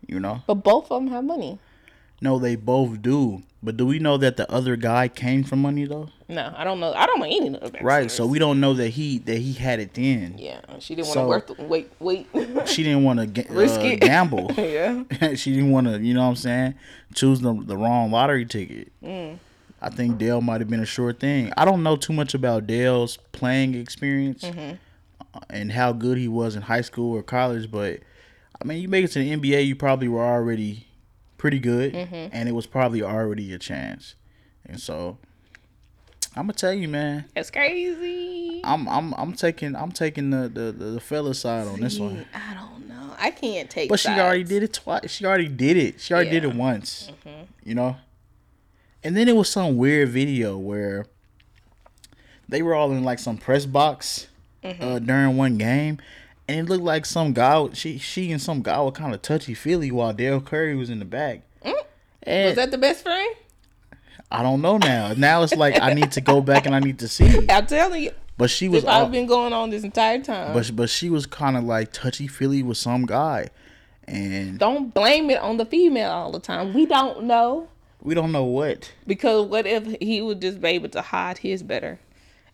You 0.07 0.19
know? 0.19 0.43
But 0.45 0.55
both 0.55 0.91
of 0.91 1.01
them 1.01 1.11
have 1.11 1.23
money. 1.23 1.57
No, 2.21 2.37
they 2.37 2.55
both 2.55 3.01
do. 3.01 3.41
But 3.63 3.75
do 3.75 3.87
we 3.87 3.97
know 3.97 4.17
that 4.17 4.37
the 4.37 4.49
other 4.51 4.75
guy 4.75 5.07
came 5.07 5.43
from 5.43 5.61
money 5.61 5.85
though? 5.85 6.09
No, 6.29 6.53
I 6.55 6.63
don't 6.63 6.79
know. 6.79 6.93
I 6.93 7.05
don't 7.07 7.19
know 7.19 7.25
any 7.25 7.47
of 7.57 7.71
that. 7.71 7.81
Right. 7.83 8.09
So 8.11 8.25
we 8.25 8.37
don't 8.39 8.59
know 8.61 8.73
that 8.75 8.89
he 8.89 9.17
that 9.19 9.39
he 9.39 9.51
had 9.53 9.79
it 9.79 9.95
then. 9.95 10.35
yeah, 10.37 10.61
she 10.79 10.93
didn't 10.95 11.07
want 11.15 11.47
to 11.47 11.53
work. 11.55 11.69
Wait, 11.69 11.91
wait. 11.99 12.27
She 12.67 12.83
didn't 12.83 13.03
want 13.03 13.19
to 13.19 13.25
ga- 13.25 13.47
Risk 13.53 13.79
uh, 13.81 13.83
it. 13.85 14.01
gamble. 14.01 14.51
yeah. 14.57 15.03
she 15.35 15.51
didn't 15.53 15.71
want 15.71 15.87
to, 15.87 15.99
you 15.99 16.13
know 16.13 16.21
what 16.21 16.29
I'm 16.29 16.35
saying, 16.35 16.75
choose 17.15 17.39
the 17.41 17.53
the 17.53 17.75
wrong 17.75 18.11
lottery 18.11 18.45
ticket. 18.45 18.91
Mm. 19.03 19.39
I 19.81 19.89
think 19.89 20.17
Dale 20.17 20.41
might 20.41 20.61
have 20.61 20.69
been 20.69 20.81
a 20.81 20.85
sure 20.85 21.13
thing. 21.13 21.51
I 21.57 21.65
don't 21.65 21.81
know 21.83 21.95
too 21.95 22.13
much 22.13 22.33
about 22.33 22.67
Dale's 22.67 23.17
playing 23.31 23.73
experience 23.75 24.43
Mm-hmm. 24.43 24.75
and 25.49 25.71
how 25.71 25.93
good 25.93 26.17
he 26.17 26.27
was 26.27 26.55
in 26.55 26.63
high 26.63 26.81
school 26.81 27.15
or 27.15 27.23
college, 27.23 27.71
but 27.71 28.01
I 28.61 28.65
mean, 28.65 28.81
you 28.81 28.87
make 28.89 29.05
it 29.05 29.07
to 29.13 29.19
the 29.19 29.35
NBA, 29.35 29.65
you 29.65 29.75
probably 29.75 30.09
were 30.09 30.23
already 30.23 30.85
pretty 31.37 31.59
good, 31.59 31.93
Mm-hmm. 31.93 32.27
and 32.33 32.49
it 32.49 32.51
was 32.51 32.67
probably 32.67 33.01
already 33.01 33.51
a 33.53 33.57
chance. 33.57 34.15
And 34.65 34.79
so, 34.81 35.17
I'm 36.35 36.43
gonna 36.43 36.53
tell 36.53 36.73
you, 36.73 36.87
man, 36.87 37.25
That's 37.33 37.49
crazy. 37.49 38.61
I'm 38.63 38.87
I'm 38.87 39.13
I'm 39.15 39.33
taking 39.33 39.75
I'm 39.75 39.91
taking 39.91 40.29
the 40.29 40.47
the, 40.47 40.71
the, 40.71 40.99
fella 40.99 41.33
side 41.33 41.67
on 41.67 41.79
this 41.79 41.97
one. 41.97 42.25
I 42.33 42.53
don't 42.53 42.87
know. 42.87 43.15
I 43.17 43.31
can't 43.31 43.69
take. 43.69 43.89
But 43.89 43.99
she 43.99 44.09
already 44.09 44.43
did 44.43 44.63
it 44.63 44.73
twice. 44.73 45.09
She 45.09 45.25
already 45.25 45.47
did 45.47 45.75
it. 45.75 45.99
She 45.99 46.13
already 46.13 46.29
did 46.29 46.43
it 46.43 46.53
once. 46.53 47.11
Mm-hmm. 47.25 47.43
You 47.63 47.75
know? 47.75 47.97
And 49.03 49.17
then 49.17 49.27
it 49.27 49.35
was 49.35 49.49
some 49.49 49.77
weird 49.77 50.09
video 50.09 50.57
where 50.57 51.05
they 52.47 52.61
were 52.61 52.75
all 52.75 52.91
in 52.91 53.03
like 53.03 53.19
some 53.19 53.37
press 53.37 53.65
box 53.65 54.27
uh, 54.63 54.67
mm-hmm. 54.67 55.05
during 55.05 55.37
one 55.37 55.57
game. 55.57 55.99
And 56.47 56.67
it 56.67 56.69
looked 56.69 56.83
like 56.83 57.05
some 57.05 57.33
guy, 57.33 57.69
she 57.73 57.97
she 57.97 58.31
and 58.31 58.41
some 58.41 58.61
guy 58.61 58.81
were 58.81 58.91
kind 58.91 59.13
of 59.13 59.21
touchy 59.21 59.53
feely 59.53 59.91
while 59.91 60.13
Dale 60.13 60.41
Curry 60.41 60.75
was 60.75 60.89
in 60.89 60.99
the 60.99 61.05
back. 61.05 61.41
Mm. 61.63 61.73
Was 61.73 61.83
And 62.23 62.57
that 62.57 62.71
the 62.71 62.77
best 62.77 63.03
friend? 63.03 63.35
I 64.31 64.43
don't 64.43 64.61
know 64.61 64.77
now. 64.77 65.13
Now 65.17 65.41
it's 65.43 65.55
like 65.55 65.79
I 65.81 65.93
need 65.93 66.11
to 66.13 66.21
go 66.21 66.41
back 66.41 66.65
and 66.65 66.75
I 66.75 66.79
need 66.79 66.99
to 66.99 67.07
see. 67.07 67.45
I'm 67.49 67.65
telling 67.65 68.03
you, 68.03 68.11
But 68.37 68.49
she 68.49 68.69
was 68.69 68.85
I've 68.85 69.11
been 69.11 69.25
going 69.25 69.53
on 69.53 69.69
this 69.69 69.83
entire 69.83 70.21
time. 70.21 70.53
but 70.53 70.71
but 70.75 70.89
she 70.89 71.09
was 71.09 71.25
kind 71.25 71.57
of 71.57 71.63
like 71.63 71.91
touchy 71.91 72.27
feely 72.27 72.61
with 72.63 72.77
some 72.77 73.05
guy, 73.05 73.47
and 74.07 74.59
don't 74.59 74.93
blame 74.93 75.29
it 75.29 75.39
on 75.39 75.57
the 75.57 75.65
female 75.65 76.11
all 76.11 76.31
the 76.31 76.39
time. 76.39 76.73
We 76.73 76.85
don't 76.85 77.23
know 77.23 77.69
we 78.01 78.13
don't 78.13 78.31
know 78.31 78.45
what. 78.45 78.91
because 79.05 79.47
what 79.47 79.65
if 79.65 79.97
he 79.99 80.21
would 80.21 80.41
just 80.41 80.61
be 80.61 80.69
able 80.69 80.89
to 80.89 81.01
hide 81.01 81.39
his 81.39 81.63
better, 81.63 81.99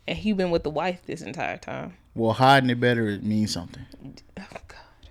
and 0.08 0.16
he 0.18 0.32
been 0.32 0.50
with 0.50 0.62
the 0.64 0.70
wife 0.70 1.00
this 1.06 1.20
entire 1.22 1.56
time? 1.58 1.94
Well, 2.14 2.32
hiding 2.32 2.70
it 2.70 2.80
better 2.80 3.06
it 3.08 3.22
means 3.22 3.52
something. 3.52 3.84
Oh 4.38 4.42
God, 4.66 5.10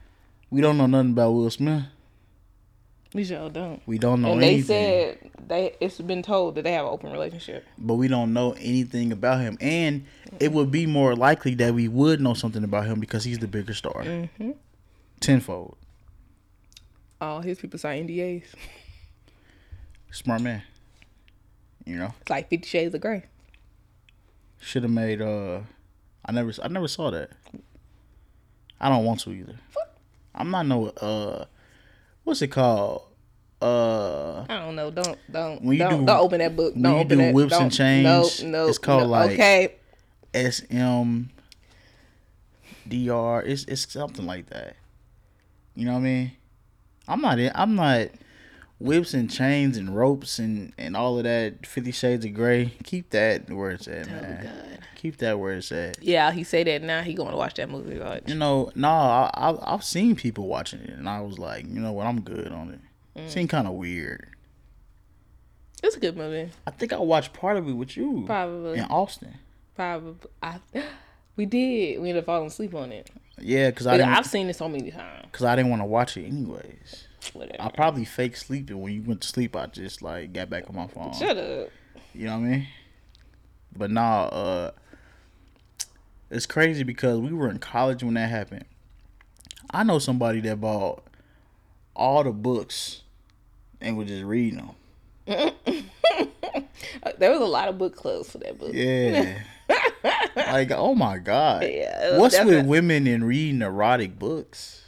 We 0.50 0.62
don't 0.62 0.78
know 0.78 0.88
nothing 0.88 1.12
about 1.12 1.32
Will 1.32 1.50
Smith. 1.52 1.84
We 3.16 3.24
sure 3.24 3.50
don't. 3.50 3.82
We 3.88 3.98
don't 3.98 4.22
know 4.22 4.34
and 4.34 4.42
they 4.42 4.56
anything. 4.56 4.66
said 4.66 5.32
they 5.48 5.76
it's 5.80 6.00
been 6.02 6.22
told 6.22 6.56
that 6.56 6.64
they 6.64 6.74
have 6.74 6.86
an 6.86 6.92
open 6.92 7.12
relationship. 7.14 7.66
but 7.78 7.94
we 7.96 8.10
don't 8.10 8.34
know 8.34 8.52
anything 8.60 9.14
about 9.14 9.40
him. 9.40 9.58
And 9.62 10.06
it 10.40 10.52
would 10.52 10.70
be 10.70 10.86
more 10.86 11.16
likely 11.16 11.56
that 11.56 11.74
we 11.74 11.88
would 11.88 12.20
know 12.20 12.34
something 12.34 12.64
about 12.64 12.86
him 12.88 13.00
because 13.00 13.24
he's 13.24 13.40
the 13.40 13.48
bigger 13.48 13.74
star. 13.74 14.04
Mm-hmm. 14.04 14.52
Tenfold. 15.22 15.78
All 17.22 17.42
his 17.42 17.58
people 17.58 17.80
sign 17.80 18.06
NDAs. 18.06 18.48
Smart 20.12 20.42
man. 20.42 20.62
You 21.86 21.96
know? 21.96 22.14
It's 22.20 22.30
like 22.30 22.50
Fifty 22.50 22.68
Shades 22.68 22.94
of 22.94 23.00
Grey. 23.02 23.24
Should 24.60 24.84
have 24.84 24.92
made 24.92 25.22
uh 25.22 25.62
I 26.26 26.32
never 26.34 26.52
I 26.62 26.68
never 26.68 26.90
saw 26.90 27.12
that. 27.12 27.30
I 28.82 28.90
don't 28.90 29.06
want 29.06 29.22
to 29.22 29.32
either. 29.32 29.56
I'm 30.34 30.52
not 30.52 30.66
no 30.66 30.88
uh 30.88 31.46
what's 32.26 32.42
it 32.42 32.48
called? 32.50 33.04
Uh 33.62 34.42
I 34.50 34.60
don't 34.60 34.76
know. 34.76 34.92
Don't 34.92 35.18
don't 35.32 35.62
When 35.64 35.74
you 35.78 35.84
don't, 35.84 36.02
do- 36.02 36.06
don't 36.06 36.20
open 36.20 36.40
that 36.40 36.56
book. 36.56 36.74
when 36.74 36.84
Don't 36.84 36.94
you 36.94 37.00
open 37.00 37.18
do 37.18 37.24
that. 37.26 37.34
whips 37.34 37.54
and 37.54 37.72
chains, 37.72 38.44
No, 38.44 38.50
no, 38.50 38.68
it's 38.68 38.78
called 38.78 39.04
no. 39.04 39.08
like- 39.10 39.32
okay. 39.32 39.76
S 40.34 40.62
M 40.70 41.30
D 42.88 43.10
R. 43.10 43.42
It's 43.44 43.64
it's 43.66 43.92
something 43.92 44.26
like 44.26 44.48
that. 44.48 44.76
You 45.76 45.86
know 45.86 45.94
what 45.94 46.00
I 46.00 46.04
mean? 46.04 46.32
I'm 47.08 47.22
not. 47.22 47.40
in- 47.40 47.52
I'm 47.56 47.76
not 47.76 48.10
whips 48.80 49.14
and 49.14 49.32
chains 49.32 49.78
and 49.78 49.96
ropes 49.96 50.38
and 50.40 50.74
and 50.78 50.96
all 50.98 51.18
of 51.18 51.24
that. 51.24 51.66
Fifty 51.66 51.92
Shades 51.92 52.26
of 52.26 52.34
Grey. 52.34 52.74
Keep 52.84 53.12
that 53.12 53.50
where 53.50 53.72
it's 53.72 53.88
at, 53.88 54.08
man. 54.08 54.44
God. 54.44 54.80
Keep 54.96 55.18
that 55.18 55.40
where 55.40 55.54
it's 55.54 55.72
at. 55.72 56.02
Yeah, 56.04 56.32
he 56.32 56.44
say 56.44 56.64
that 56.64 56.82
now. 56.82 57.02
He 57.02 57.14
going 57.14 57.32
to 57.32 57.38
watch 57.38 57.54
that 57.56 57.70
movie. 57.70 58.00
Watch. 58.00 58.24
You 58.28 58.36
know, 58.36 58.72
no, 58.76 58.90
I, 58.90 59.30
I 59.34 59.74
I've 59.74 59.84
seen 59.84 60.16
people 60.16 60.48
watching 60.48 60.80
it, 60.82 60.90
and 60.90 61.08
I 61.08 61.22
was 61.22 61.38
like, 61.40 61.66
you 61.68 61.80
know 61.80 61.92
what, 61.94 62.08
I'm 62.08 62.22
good 62.22 62.52
on 62.52 62.72
it. 62.74 62.80
Mm. 63.16 63.30
Seemed 63.30 63.50
kind 63.50 63.68
of 63.68 63.74
weird. 63.74 64.28
It's 65.84 65.96
a 65.96 66.00
good 66.00 66.18
movie. 66.18 66.52
I 66.66 66.72
think 66.72 66.94
I 66.94 66.98
watched 66.98 67.34
part 67.34 67.58
of 67.58 67.68
it 67.68 67.74
with 67.74 67.96
you 67.96 68.24
Probably. 68.26 68.80
in 68.80 68.86
Austin. 68.86 69.36
Probably. 69.76 70.30
I, 70.42 70.60
we 71.36 71.46
did. 71.46 72.02
We 72.02 72.10
ended 72.10 72.24
up 72.24 72.26
falling 72.26 72.48
asleep 72.48 72.74
on 72.74 72.92
it. 72.92 73.10
Yeah, 73.40 73.70
because 73.70 73.88
I 73.88 73.98
didn't, 73.98 74.14
I've 74.14 74.26
seen 74.26 74.50
it 74.50 74.56
so 74.56 74.70
many 74.70 74.92
times. 74.92 75.28
Cause 75.32 75.46
I 75.46 75.56
didn't 75.56 75.70
want 75.70 75.82
to 75.82 75.86
watch 75.86 76.16
it 76.18 76.26
anyways. 76.26 77.08
Whatever. 77.34 77.62
I 77.62 77.70
probably 77.70 78.06
fake 78.06 78.38
sleeping 78.38 78.82
when 78.82 78.94
you 78.94 79.02
went 79.04 79.22
to 79.22 79.28
sleep. 79.28 79.56
I 79.56 79.66
just 79.66 80.02
like 80.02 80.32
got 80.32 80.50
back 80.50 80.70
on 80.70 80.76
my 80.76 80.88
phone. 80.88 81.14
Shut 81.14 81.38
up. 81.38 81.70
You 82.14 82.28
know 82.28 82.40
what 82.40 82.46
I 82.46 82.50
mean? 82.50 82.68
But 83.76 83.92
nah, 83.92 84.24
uh, 84.26 84.72
it's 86.32 86.46
crazy 86.46 86.84
because 86.84 87.20
we 87.20 87.34
were 87.34 87.50
in 87.50 87.60
college 87.60 88.04
when 88.04 88.14
that 88.14 88.30
happened. 88.30 88.66
I 89.72 89.84
know 89.84 90.00
somebody 90.00 90.40
that 90.42 90.62
bought 90.62 91.04
all 91.96 92.24
the 92.24 92.32
books 92.32 93.02
and 93.86 93.98
was 93.98 94.08
just 94.08 94.24
reading 94.24 94.58
them. 95.28 95.52
There 97.18 97.32
was 97.32 97.42
a 97.42 97.46
lot 97.46 97.68
of 97.70 97.78
book 97.78 97.96
clubs 97.96 98.32
for 98.32 98.40
that 98.40 98.58
book. 98.58 98.72
Yeah. 98.74 99.40
like, 100.36 100.72
oh 100.72 100.96
my 100.96 101.18
god. 101.18 101.64
Yeah, 101.64 102.18
What's 102.18 102.36
that's 102.36 102.48
with 102.48 102.66
women 102.66 103.08
and 103.08 103.26
reading 103.28 103.62
erotic 103.62 104.18
books? 104.20 104.82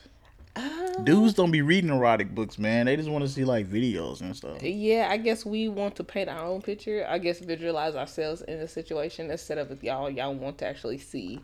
Uh, 0.55 0.93
Dudes 1.03 1.33
don't 1.35 1.51
be 1.51 1.61
reading 1.61 1.91
erotic 1.91 2.33
books, 2.33 2.57
man. 2.57 2.87
They 2.87 2.95
just 2.95 3.09
want 3.09 3.23
to 3.23 3.29
see 3.29 3.45
like 3.45 3.69
videos 3.69 4.21
and 4.21 4.35
stuff. 4.35 4.61
Yeah, 4.63 5.07
I 5.09 5.17
guess 5.17 5.45
we 5.45 5.69
want 5.69 5.95
to 5.97 6.03
paint 6.03 6.29
our 6.29 6.43
own 6.43 6.61
picture. 6.61 7.05
I 7.07 7.19
guess 7.19 7.39
visualize 7.39 7.95
ourselves 7.95 8.41
in 8.41 8.59
the 8.59 8.67
situation 8.67 9.29
instead 9.29 9.57
of 9.59 9.83
y'all. 9.83 10.09
Y'all 10.09 10.33
want 10.33 10.57
to 10.59 10.67
actually 10.67 10.97
see 10.97 11.39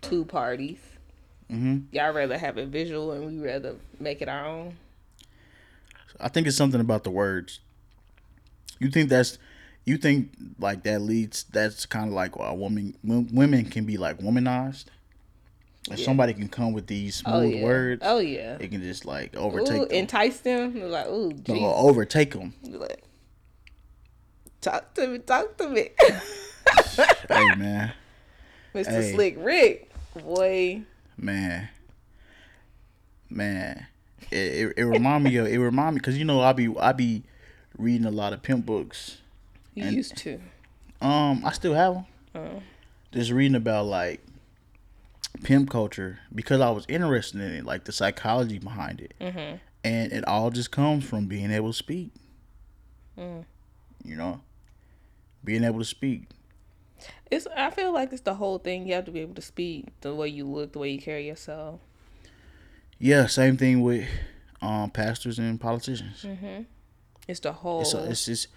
two 0.00 0.24
parties. 0.24 0.78
hmm 1.50 1.78
Y'all 1.90 2.12
rather 2.12 2.38
have 2.38 2.56
it 2.58 2.68
visual, 2.68 3.12
and 3.12 3.26
we 3.26 3.44
rather 3.44 3.74
make 3.98 4.22
it 4.22 4.28
our 4.28 4.46
own. 4.46 4.76
I 6.20 6.28
think 6.28 6.46
it's 6.46 6.56
something 6.56 6.80
about 6.80 7.04
the 7.04 7.10
words. 7.10 7.60
You 8.78 8.90
think 8.90 9.08
that's, 9.08 9.38
you 9.84 9.96
think 9.96 10.30
like 10.58 10.82
that 10.84 11.00
leads. 11.00 11.44
That's 11.44 11.86
kind 11.86 12.08
of 12.08 12.14
like 12.14 12.32
a 12.36 12.54
woman. 12.54 12.94
Women 13.02 13.64
can 13.66 13.84
be 13.84 13.96
like 13.96 14.18
womanized. 14.18 14.86
If 15.90 15.98
Yeah. 16.00 16.04
somebody 16.04 16.34
can 16.34 16.48
come 16.48 16.72
with 16.72 16.86
these 16.86 17.22
Oh 17.24 17.40
smooth 17.40 17.54
yeah. 17.54 17.64
words, 17.64 18.02
Oh 18.04 18.18
yeah. 18.18 18.58
it 18.60 18.70
can 18.70 18.82
just 18.82 19.04
like 19.06 19.34
Ooh, 19.34 19.40
overtake 19.40 19.88
them. 19.88 19.98
entice 19.98 20.40
them. 20.40 20.80
Like, 20.90 21.06
ooh, 21.06 21.32
overtake 21.48 22.32
them. 22.32 22.52
Like, 22.62 23.02
talk 24.60 24.92
to 24.94 25.06
me. 25.08 25.18
Talk 25.18 25.56
to 25.58 25.68
me, 25.70 25.88
hey 27.28 27.54
man, 27.56 27.92
Mr. 28.74 28.86
Hey. 28.86 29.12
Slick 29.12 29.36
Rick. 29.38 29.90
Boy, 30.14 30.82
man, 31.16 31.68
man. 33.30 33.86
It 34.30 34.36
it, 34.36 34.74
it 34.78 34.84
remind 34.84 35.24
me 35.24 35.36
of 35.36 35.46
it 35.46 35.58
remind 35.58 35.94
me 35.96 36.00
because 36.00 36.18
you 36.18 36.24
know 36.24 36.40
I 36.40 36.52
be 36.52 36.74
I 36.78 36.92
be 36.92 37.22
reading 37.76 38.06
a 38.06 38.10
lot 38.10 38.32
of 38.32 38.42
pimp 38.42 38.66
books. 38.66 39.18
you 39.74 39.84
And- 39.84 39.96
used 39.96 40.16
to. 40.18 40.40
Um, 41.00 41.42
I 41.44 41.52
still 41.52 41.74
have 41.74 41.94
them. 41.94 42.04
Oh. 42.34 42.62
Just 43.12 43.30
reading 43.30 43.54
about 43.54 43.86
like 43.86 44.20
pimp 45.44 45.70
culture 45.70 46.18
because 46.34 46.60
I 46.60 46.70
was 46.70 46.84
interested 46.88 47.40
in 47.40 47.52
it, 47.52 47.64
like 47.64 47.84
the 47.84 47.92
psychology 47.92 48.58
behind 48.58 49.00
it, 49.00 49.14
Mm-hmm. 49.20 49.56
and 49.84 50.12
it 50.12 50.26
all 50.26 50.50
just 50.50 50.70
comes 50.72 51.04
from 51.04 51.26
being 51.26 51.50
able 51.52 51.68
to 51.68 51.76
speak. 51.78 52.10
Mm. 53.16 53.44
You 54.04 54.16
know, 54.16 54.40
being 55.44 55.62
able 55.64 55.78
to 55.78 55.84
speak. 55.84 56.24
It's. 57.30 57.46
I 57.56 57.70
feel 57.70 57.92
like 57.92 58.12
it's 58.12 58.22
the 58.22 58.34
whole 58.34 58.58
thing. 58.58 58.86
You 58.86 58.94
have 58.94 59.04
to 59.04 59.10
be 59.12 59.20
able 59.20 59.34
to 59.34 59.42
speak, 59.42 59.86
the 60.00 60.14
way 60.14 60.28
you 60.28 60.44
look, 60.46 60.72
the 60.72 60.80
way 60.80 60.90
you 60.90 61.00
carry 61.00 61.26
yourself. 61.28 61.80
Yeah, 62.98 63.26
same 63.26 63.56
thing 63.56 63.82
with 63.82 64.08
um 64.60 64.90
pastors 64.90 65.38
and 65.38 65.60
politicians. 65.60 66.22
Mm-hmm. 66.22 66.62
It's 67.26 67.40
the 67.40 67.52
whole. 67.52 67.82
It's, 67.82 67.92
it's 67.94 68.24
just, 68.24 68.48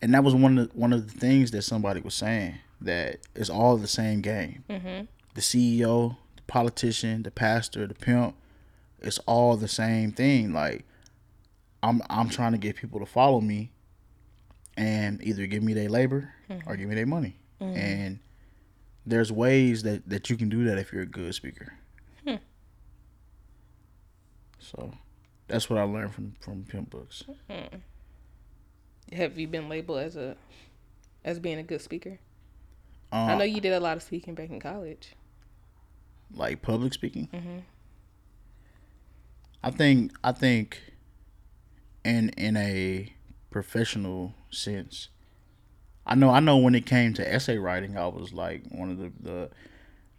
and 0.00 0.14
that 0.14 0.22
was 0.22 0.34
one 0.34 0.58
of 0.58 0.72
the, 0.72 0.78
one 0.78 0.92
of 0.92 1.12
the 1.12 1.18
things 1.18 1.50
that 1.50 1.62
somebody 1.62 2.00
was 2.00 2.14
saying 2.14 2.58
that 2.80 3.18
it's 3.34 3.50
all 3.50 3.76
the 3.76 3.88
same 3.88 4.20
game. 4.20 4.64
mm-hmm. 4.70 5.04
The 5.34 5.40
CEO, 5.40 6.16
the 6.36 6.42
politician, 6.46 7.22
the 7.24 7.30
pastor, 7.30 7.86
the 7.86 7.94
pimp, 7.94 8.34
it's 9.00 9.18
all 9.26 9.56
the 9.56 9.68
same 9.68 10.12
thing. 10.12 10.52
Like, 10.52 10.84
I'm 11.82 12.00
I'm 12.08 12.28
trying 12.30 12.52
to 12.52 12.58
get 12.58 12.76
people 12.76 13.00
to 13.00 13.06
follow 13.06 13.40
me, 13.40 13.70
and 14.76 15.22
either 15.22 15.46
give 15.46 15.62
me 15.62 15.74
their 15.74 15.88
labor 15.90 16.32
or 16.66 16.76
give 16.76 16.88
me 16.88 16.94
their 16.94 17.06
money. 17.06 17.36
And 17.60 18.20
there's 19.04 19.30
ways 19.32 19.82
that 19.82 20.08
that 20.08 20.30
you 20.30 20.36
can 20.36 20.48
do 20.48 20.64
that 20.64 20.78
if 20.78 20.92
you're 20.92 21.02
a 21.02 21.06
good 21.06 21.34
speaker. 21.34 21.74
Hmm. 24.74 24.76
So, 24.80 24.92
that's 25.48 25.68
what 25.70 25.78
I 25.78 25.82
learned 25.84 26.14
from 26.14 26.34
from 26.40 26.64
pimp 26.64 26.90
books. 26.90 27.24
Have 29.12 29.38
you 29.38 29.46
been 29.46 29.68
labeled 29.68 30.00
as 30.00 30.16
a, 30.16 30.36
as 31.24 31.38
being 31.38 31.58
a 31.58 31.62
good 31.62 31.80
speaker? 31.80 32.18
Uh, 33.12 33.26
I 33.26 33.38
know 33.38 33.44
you 33.44 33.60
did 33.60 33.72
a 33.72 33.78
lot 33.80 33.96
of 33.96 34.02
speaking 34.02 34.34
back 34.34 34.50
in 34.50 34.58
college. 34.60 35.14
like 36.34 36.60
public 36.62 36.92
speaking. 36.92 37.28
Mhm. 37.32 37.62
I 39.62 39.70
think 39.70 40.12
I 40.24 40.32
think 40.32 40.80
in 42.04 42.30
in 42.30 42.56
a 42.56 43.12
professional 43.50 44.34
sense, 44.50 45.08
I 46.04 46.14
know 46.16 46.30
I 46.30 46.40
know 46.40 46.56
when 46.56 46.74
it 46.74 46.84
came 46.86 47.14
to 47.14 47.32
essay 47.34 47.58
writing, 47.58 47.96
I 47.96 48.08
was 48.08 48.32
like 48.32 48.64
one 48.70 48.90
of 48.90 48.98
the 48.98 49.12
the, 49.20 49.50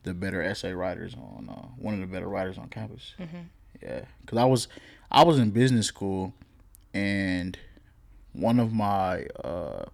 the 0.03 0.13
better 0.13 0.41
essay 0.41 0.71
writers 0.71 1.13
on 1.13 1.49
uh, 1.49 1.67
one 1.77 1.93
of 1.93 1.99
the 1.99 2.07
better 2.07 2.27
writers 2.29 2.57
on 2.57 2.69
campus. 2.69 3.13
Mhm. 3.19 3.47
Yeah, 3.81 4.01
because 4.21 4.37
I 4.37 4.45
was 4.45 4.67
I 5.11 5.23
was 5.23 5.39
in 5.39 5.51
business 5.51 5.87
school, 5.87 6.33
and 6.93 7.57
one 8.33 8.59
of 8.59 8.73
my 8.73 9.25
uh, 9.43 9.85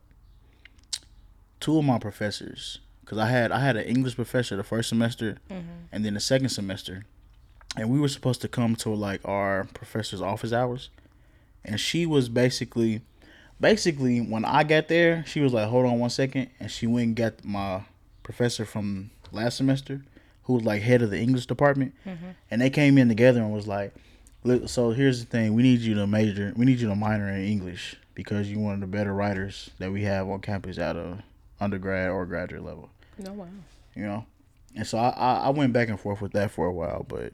two 1.59 1.77
of 1.77 1.85
my 1.85 1.97
professors, 1.99 2.79
because 3.01 3.17
I 3.17 3.27
had 3.27 3.51
I 3.51 3.59
had 3.59 3.75
an 3.77 3.85
English 3.85 4.15
professor 4.15 4.55
the 4.55 4.63
first 4.63 4.89
semester, 4.89 5.37
and 5.91 6.03
then 6.05 6.13
the 6.13 6.19
second 6.19 6.49
semester, 6.49 7.05
and 7.77 7.89
we 7.89 7.99
were 7.99 8.07
supposed 8.07 8.41
to 8.41 8.47
come 8.47 8.75
to 8.77 8.89
like 8.89 9.21
our 9.25 9.65
professor's 9.73 10.21
office 10.21 10.53
hours, 10.53 10.89
and 11.63 11.79
she 11.79 12.05
was 12.05 12.29
basically, 12.29 13.01
basically 13.59 14.19
when 14.19 14.45
I 14.45 14.63
got 14.63 14.87
there, 14.87 15.23
she 15.27 15.41
was 15.41 15.53
like, 15.53 15.67
"Hold 15.69 15.85
on 15.85 15.99
one 15.99 16.09
second. 16.09 16.49
and 16.59 16.71
she 16.71 16.87
went 16.87 17.07
and 17.07 17.15
got 17.15 17.45
my 17.45 17.81
professor 18.23 18.65
from 18.65 19.11
last 19.31 19.57
semester, 19.57 20.01
who 20.43 20.53
was 20.53 20.63
like 20.63 20.81
head 20.81 21.01
of 21.01 21.09
the 21.09 21.19
English 21.19 21.45
department, 21.45 21.93
and 22.51 22.61
they 22.61 22.69
came 22.69 22.97
in 22.97 23.07
together 23.07 23.41
and 23.41 23.53
was 23.53 23.67
like, 23.67 23.93
"Look, 24.43 24.69
so 24.69 24.91
here's 24.91 25.19
the 25.19 25.25
thing: 25.25 25.53
we 25.53 25.63
need 25.63 25.79
you 25.79 25.95
to 25.95 26.07
major, 26.07 26.53
we 26.55 26.65
need 26.65 26.79
you 26.79 26.87
to 26.89 26.95
minor 26.95 27.29
in 27.29 27.45
English 27.45 27.95
because 28.13 28.51
you're 28.51 28.59
one 28.61 28.75
of 28.75 28.81
the 28.81 28.87
better 28.87 29.13
writers 29.13 29.69
that 29.79 29.91
we 29.91 30.03
have 30.03 30.27
on 30.27 30.39
campus 30.39 30.77
at 30.77 30.95
a 30.95 31.23
undergrad 31.59 32.09
or 32.09 32.25
graduate 32.25 32.63
level." 32.63 32.89
No 33.17 33.33
wow. 33.33 33.47
you 33.95 34.03
know. 34.03 34.25
And 34.75 34.87
so 34.87 34.97
I, 34.97 35.09
I, 35.09 35.33
I 35.45 35.49
went 35.49 35.71
back 35.71 35.89
and 35.89 35.99
forth 35.99 36.21
with 36.21 36.33
that 36.33 36.49
for 36.51 36.65
a 36.65 36.73
while, 36.73 37.05
but 37.07 37.33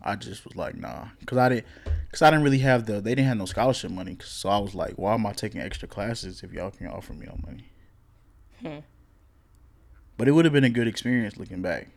I 0.00 0.16
just 0.16 0.44
was 0.44 0.56
like, 0.56 0.76
nah, 0.76 1.08
cause 1.26 1.38
I 1.38 1.48
didn't, 1.48 1.66
cause 2.10 2.22
I 2.22 2.30
didn't 2.30 2.44
really 2.44 2.60
have 2.60 2.86
the, 2.86 3.00
they 3.00 3.14
didn't 3.14 3.28
have 3.28 3.36
no 3.36 3.44
scholarship 3.44 3.90
money, 3.90 4.16
so 4.24 4.48
I 4.48 4.58
was 4.58 4.74
like, 4.74 4.94
why 4.94 5.14
am 5.14 5.26
I 5.26 5.32
taking 5.32 5.60
extra 5.60 5.88
classes 5.88 6.42
if 6.42 6.52
y'all 6.52 6.70
can 6.70 6.86
offer 6.86 7.12
me 7.12 7.26
no 7.26 7.38
money? 7.44 7.70
Hmm. 8.62 8.78
But 10.16 10.28
it 10.28 10.32
would 10.32 10.46
have 10.46 10.54
been 10.54 10.64
a 10.64 10.70
good 10.70 10.88
experience 10.88 11.36
looking 11.36 11.62
back. 11.62 11.88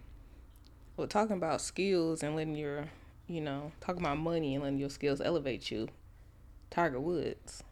Well, 1.01 1.07
talking 1.07 1.35
about 1.35 1.61
skills 1.61 2.21
and 2.21 2.35
letting 2.35 2.53
your, 2.53 2.85
you 3.25 3.41
know, 3.41 3.71
talking 3.81 4.03
about 4.03 4.19
money 4.19 4.53
and 4.53 4.63
letting 4.63 4.77
your 4.77 4.91
skills 4.91 5.19
elevate 5.19 5.71
you, 5.71 5.87
Tiger 6.69 6.99
Woods. 6.99 7.63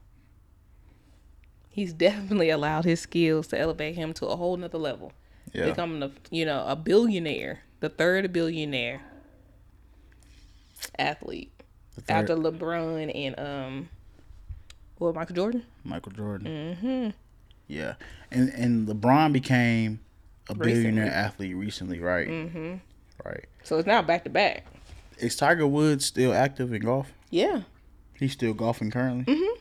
He's 1.69 1.93
definitely 2.07 2.49
allowed 2.49 2.86
his 2.86 3.01
skills 3.01 3.45
to 3.49 3.59
elevate 3.59 3.93
him 3.93 4.13
to 4.13 4.25
a 4.25 4.36
whole 4.36 4.57
nother 4.57 4.80
level. 4.80 5.13
Yeah, 5.53 5.65
Becoming 5.65 6.01
a, 6.01 6.11
you 6.32 6.43
know, 6.43 6.65
a 6.65 6.75
billionaire, 6.75 7.59
the 7.82 7.89
third 7.89 8.34
billionaire 8.34 9.03
athlete 10.97 11.51
after 12.09 12.36
LeBron 12.36 13.11
and 13.13 13.39
um, 13.39 13.89
well, 14.97 15.13
Michael 15.13 15.36
Jordan. 15.36 15.65
Michael 15.84 16.13
Jordan. 16.13 16.47
Mm-hmm. 16.82 17.09
Yeah, 17.67 17.93
and 18.32 18.49
and 18.55 18.88
LeBron 18.88 19.34
became 19.34 19.99
a 20.49 20.55
billionaire 20.55 21.03
Recently. 21.03 21.09
athlete 21.09 21.55
recently, 21.55 21.99
right? 21.99 22.27
Mm-hmm. 22.27 22.75
Right. 23.26 23.45
So 23.63 23.78
it's 23.78 23.88
now 23.88 24.01
back 24.01 24.24
to 24.24 24.30
back. 24.30 24.65
Is 25.17 25.36
Tiger 25.36 25.67
Woods 25.67 26.05
still 26.05 26.34
active 26.34 26.74
in 26.74 26.82
golf? 26.82 27.11
Yeah. 27.30 27.61
He's 28.13 28.32
still 28.34 28.53
golfing 28.53 28.91
currently. 28.91 29.34
Mhm. 29.34 29.57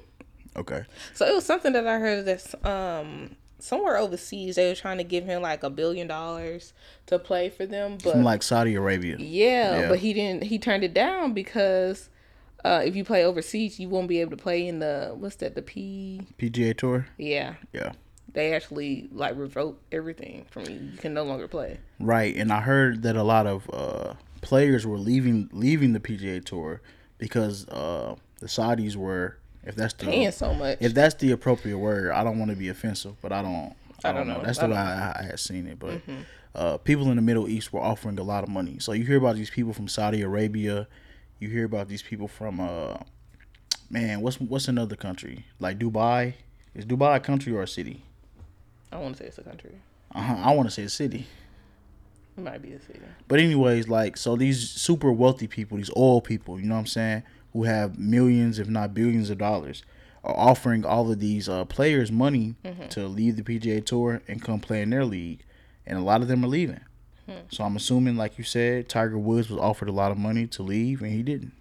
Okay. 0.57 0.85
So 1.15 1.27
it 1.27 1.35
was 1.35 1.45
something 1.45 1.73
that 1.73 1.87
I 1.87 1.99
heard 1.99 2.25
that's 2.25 2.55
um 2.65 3.37
somewhere 3.59 3.97
overseas. 3.97 4.57
They 4.57 4.69
were 4.69 4.75
trying 4.75 4.99
to 4.99 5.05
give 5.05 5.25
him 5.25 5.43
like 5.43 5.63
a 5.63 5.71
billion 5.71 6.07
dollars 6.07 6.73
to 7.07 7.19
play 7.19 7.49
for 7.51 7.67
them, 7.67 7.99
but 8.03 8.13
From 8.13 8.23
like 8.25 8.43
Saudi 8.43 8.75
Arabia. 8.77 9.17
yeah, 9.19 9.81
Yeah. 9.81 9.89
but 9.89 9.99
he 9.99 10.13
didn't. 10.13 10.45
He 10.45 10.59
turned 10.59 10.85
it 10.85 10.95
down 10.95 11.33
because 11.35 12.09
uh, 12.65 12.83
if 12.85 12.95
you 12.97 13.05
play 13.05 13.25
overseas, 13.25 13.79
you 13.79 13.89
won't 13.89 14.09
be 14.09 14.21
able 14.21 14.31
to 14.33 14.37
play 14.43 14.67
in 14.67 14.79
the 14.81 15.15
what's 15.17 15.37
that? 15.37 15.55
The 15.55 15.63
P. 15.63 16.23
PGA 16.39 16.77
Tour. 16.77 17.07
Yeah, 17.17 17.55
Yeah. 17.73 17.93
They 18.33 18.55
actually 18.55 19.09
like 19.13 19.37
revoke 19.37 19.81
everything 19.93 20.47
from 20.51 20.65
you. 20.65 20.79
You 20.93 20.99
can 20.99 21.15
no 21.15 21.25
longer 21.25 21.49
play. 21.49 21.79
Right, 21.99 22.35
and 22.37 22.53
I 22.53 22.61
heard 22.61 23.03
that 23.03 23.17
a 23.17 23.23
lot 23.23 23.47
of 23.47 23.69
uh, 23.73 24.15
players 24.41 24.87
were 24.87 24.99
leaving 24.99 25.49
leaving 25.53 25.93
the 25.93 26.01
PGA 26.01 26.45
Tour 26.45 26.81
because 27.19 27.67
uh, 27.69 28.15
the 28.41 28.47
Saudis 28.47 28.97
were, 28.97 29.39
if 29.65 29.75
that's 29.75 29.95
the 29.95 30.07
Paying 30.07 30.31
so 30.31 30.55
much. 30.55 30.79
if 30.81 30.95
that's 30.95 31.15
the 31.17 31.33
appropriate 31.33 31.79
word, 31.79 32.13
I 32.13 32.23
don't 32.25 32.39
want 32.39 32.51
to 32.51 32.57
be 32.57 32.69
offensive, 32.69 33.21
but 33.21 33.33
I 33.33 33.43
don't. 33.43 33.75
I, 34.05 34.11
I 34.11 34.13
don't 34.13 34.21
don't 34.21 34.29
know. 34.29 34.41
know. 34.41 34.45
That's 34.47 34.59
I 34.61 34.67
the 34.67 34.73
way 34.75 34.79
I, 34.79 35.21
I 35.21 35.23
had 35.25 35.41
seen 35.41 35.67
it, 35.67 35.79
but 35.79 36.01
uh, 36.55 36.77
people 36.79 37.11
in 37.11 37.17
the 37.17 37.23
Middle 37.23 37.49
East 37.49 37.73
were 37.73 37.81
offering 37.81 38.19
a 38.19 38.23
lot 38.23 38.45
of 38.45 38.49
money. 38.49 38.79
So 38.79 38.93
you 38.93 39.05
hear 39.05 39.19
about 39.19 39.35
these 39.37 39.51
people 39.51 39.73
from 39.73 39.89
Saudi 39.89 40.23
Arabia, 40.23 40.87
you 41.41 41.49
hear 41.49 41.65
about 41.65 41.89
these 41.89 42.03
people 42.03 42.29
from 42.29 42.61
uh, 42.61 42.99
man, 43.91 44.21
what's 44.21 44.41
what's 44.41 44.69
another 44.69 44.97
country 44.97 45.47
like 45.59 45.79
Dubai? 45.79 46.35
Is 46.75 46.85
Dubai 46.87 47.17
a 47.17 47.21
country 47.21 47.53
or 47.53 47.63
a 47.63 47.67
city? 47.69 48.05
I 48.93 48.99
want 48.99 49.17
to 49.17 49.23
say 49.23 49.29
it's 49.29 49.39
a 49.39 49.43
country. 49.43 49.73
Uh-huh, 50.15 50.37
I 50.43 50.55
want 50.55 50.69
to 50.69 50.75
say 50.75 50.83
a 50.85 50.89
city. 50.89 51.27
It 52.37 52.41
might 52.41 52.63
be 52.63 52.73
a 52.73 52.81
city. 52.81 53.01
But 53.27 53.41
anyways, 53.41 53.89
like 53.89 54.17
so 54.17 54.37
these 54.37 54.71
super 54.71 55.13
wealthy 55.13 55.47
people, 55.47 55.77
these 55.77 55.91
oil 55.97 56.21
people, 56.21 56.59
you 56.59 56.67
know 56.67 56.75
what 56.75 56.81
I'm 56.81 56.87
saying, 56.87 57.23
who 57.53 57.65
have 57.65 57.99
millions 57.99 58.59
if 58.59 58.69
not 58.69 58.95
billions 58.95 59.29
of 59.31 59.39
dollars, 59.39 59.83
are 60.25 60.37
offering 60.37 60.85
all 60.85 61.11
of 61.11 61.19
these 61.21 61.49
uh, 61.49 61.65
players 61.65 62.11
money 62.13 62.55
to 62.91 63.07
leave 63.07 63.37
the 63.37 63.43
PGA 63.43 63.85
Tour 63.85 64.23
and 64.29 64.43
come 64.43 64.61
play 64.61 64.83
in 64.83 64.91
their 64.91 65.05
league, 65.05 65.41
and 65.87 65.99
a 65.99 66.03
lot 66.03 66.23
of 66.23 66.29
them 66.29 66.45
are 66.45 66.49
leaving. 66.49 66.81
So 67.51 67.63
I'm 67.65 67.77
assuming, 67.77 68.17
like 68.17 68.39
you 68.39 68.45
said, 68.45 68.89
Tiger 68.89 69.19
Woods 69.19 69.51
was 69.51 69.59
offered 69.61 69.91
a 69.91 69.93
lot 69.93 70.11
of 70.11 70.17
money 70.17 70.47
to 70.47 70.63
leave, 70.63 71.03
and 71.03 71.13
he 71.13 71.23
didn't. 71.23 71.53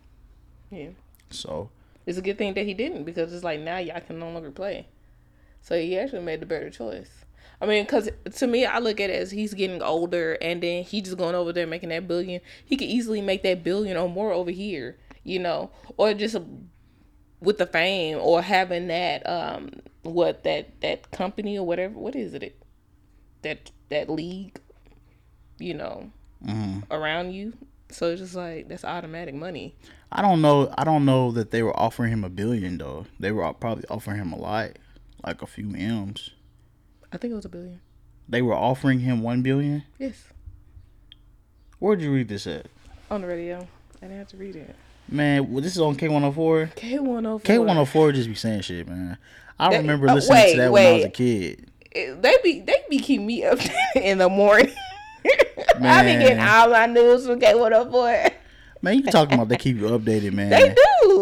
Yeah. 0.72 0.90
So 1.30 1.72
It's 2.06 2.18
a 2.18 2.22
good 2.22 2.38
thing 2.38 2.54
that 2.54 2.66
he 2.66 2.74
didn't 2.74 3.04
because 3.04 3.34
it's 3.34 3.44
like 3.44 3.60
now 3.60 3.78
y'all 3.80 4.00
can 4.00 4.18
no 4.18 4.30
longer 4.32 4.50
play. 4.50 4.88
So 5.68 5.78
he 5.78 6.00
actually 6.00 6.22
made 6.22 6.40
the 6.40 6.46
better 6.46 6.70
choice. 6.70 7.10
I 7.60 7.66
mean, 7.66 7.84
because 7.84 8.10
to 8.36 8.48
me, 8.48 8.66
I 8.66 8.80
look 8.80 9.02
at 9.02 9.10
it 9.10 9.22
as 9.22 9.32
he's 9.32 9.54
getting 9.54 9.82
older 9.82 10.38
and 10.42 10.64
then 10.64 10.86
he 10.86 11.02
just 11.02 11.18
going 11.18 11.36
over 11.36 11.52
there 11.52 11.68
making 11.68 11.90
that 11.90 12.08
billion. 12.08 12.40
He 12.64 12.78
could 12.78 12.88
easily 12.88 13.20
make 13.20 13.44
that 13.44 13.66
billion 13.66 13.98
or 13.98 14.08
more 14.08 14.32
over 14.32 14.50
here, 14.50 14.98
you 15.26 15.40
know, 15.40 15.70
or 15.98 16.14
just 16.14 16.38
with 17.42 17.58
the 17.58 17.66
fame 17.66 18.18
or 18.18 18.42
having 18.42 18.88
that, 18.88 19.28
um, 19.28 19.72
what, 20.04 20.46
that, 20.46 20.80
that 20.80 21.12
company 21.12 21.58
or 21.58 21.68
whatever. 21.68 22.00
What 22.00 22.16
is 22.16 22.34
it? 22.34 22.64
That, 23.42 23.70
that 23.90 24.10
league, 24.10 24.62
you 25.60 25.74
know, 25.74 26.12
around 26.90 27.34
you. 27.34 27.52
So 27.90 28.12
it's 28.12 28.22
just 28.22 28.36
like, 28.36 28.70
that's 28.70 28.86
automatic 28.86 29.36
money. 29.36 29.76
I 30.14 30.22
don't 30.22 30.42
know. 30.42 30.74
I 30.78 30.86
don't 30.86 31.04
know 31.04 31.32
that 31.34 31.52
they 31.52 31.62
were 31.62 31.78
offering 31.78 32.14
him 32.14 32.24
a 32.24 32.30
billion 32.30 32.78
though. 32.78 33.06
They 33.20 33.34
were 33.34 33.52
probably 33.52 33.84
offering 33.90 34.18
him 34.18 34.32
a 34.32 34.38
lot, 34.38 34.78
like 35.28 35.42
a 35.42 35.48
few 35.48 35.74
m's. 35.76 36.32
I 37.12 37.18
think 37.18 37.32
it 37.32 37.36
was 37.36 37.46
a 37.46 37.50
billion. 37.50 37.80
They 38.30 38.42
were 38.42 38.54
offering 38.56 39.00
him 39.02 39.22
one 39.22 39.42
billion. 39.42 39.84
Yes. 40.00 40.24
Where'd 41.80 42.02
you 42.02 42.12
read 42.14 42.28
this 42.28 42.48
at? 42.48 42.66
On 43.12 43.22
the 43.22 43.28
radio. 43.28 43.68
I 44.02 44.06
didn't 44.08 44.18
have 44.18 44.28
to 44.30 44.38
read 44.38 44.56
it. 44.56 44.76
Man, 45.10 45.52
well, 45.52 45.62
this 45.62 45.74
is 45.76 45.82
on 45.82 45.96
K104. 45.96 46.74
K104. 46.76 47.42
K104 47.44 48.14
just 48.14 48.28
be 48.30 48.36
saying 48.36 48.62
shit, 48.62 48.88
man. 48.88 49.18
I 49.60 49.70
They- 49.70 49.78
remember 49.78 50.10
uh, 50.10 50.16
listening 50.16 50.38
wait, 50.38 50.52
to 50.54 50.58
that 50.58 50.72
when 50.72 50.86
I 50.88 50.94
was 50.96 51.06
a 51.06 51.10
kid. 51.10 51.72
It- 51.92 52.22
They 52.22 52.36
be 52.44 52.60
they 52.62 52.76
be 52.90 53.00
keeping 53.00 53.26
me 53.26 53.46
up 53.46 53.60
in 53.96 54.18
the 54.18 54.30
morning. 54.30 54.74
I 55.82 56.04
be 56.04 56.12
getting 56.14 56.40
all 56.40 56.70
my 56.70 56.86
news 56.86 57.26
from 57.26 57.40
K104. 57.40 58.32
Man, 58.82 58.96
you 58.96 59.04
talking 59.04 59.34
about 59.36 59.48
they 59.50 59.58
keep 59.58 59.78
you 59.78 59.84
updated, 59.98 60.34
man. 60.34 60.50
They 60.50 60.70
do. 60.70 60.76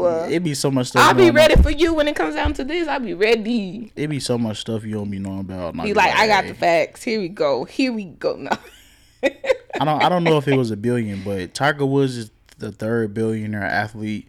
It 0.04 0.44
be 0.44 0.54
so 0.54 0.70
much 0.72 0.88
stuff. 0.88 1.04
I'll 1.04 1.14
be 1.14 1.32
ready 1.32 1.56
for 1.62 1.70
you 1.70 1.94
when 1.94 2.08
it 2.08 2.16
comes 2.16 2.36
down 2.36 2.54
to 2.54 2.64
this. 2.64 2.88
I'll 2.88 3.00
be 3.00 3.14
ready. 3.14 3.92
It 3.96 4.08
be 4.08 4.20
so 4.20 4.38
much 4.38 4.58
stuff 4.60 4.84
you 4.84 4.94
don't 4.94 5.10
be 5.10 5.20
knowing 5.20 5.40
about. 5.42 5.74
and 5.74 5.84
Be 5.84 5.94
like, 5.94 6.14
I 6.14 6.28
got 6.28 6.46
the 6.48 6.54
facts. 6.54 7.04
Here 7.04 7.20
we 7.20 7.30
go. 7.30 7.64
Here 7.66 7.92
we 7.92 8.06
go. 8.06 8.36
No. 8.36 8.52
I 9.24 9.86
don't. 9.86 10.04
I 10.04 10.10
don't 10.10 10.24
know 10.24 10.38
if 10.38 10.48
it 10.48 10.58
was 10.58 10.72
a 10.72 10.78
billion, 10.78 11.24
but 11.24 11.54
Tiger 11.54 11.86
Woods 11.86 12.18
is 12.18 12.32
the 12.58 12.72
third 12.72 13.14
billionaire 13.14 13.64
athlete. 13.64 14.28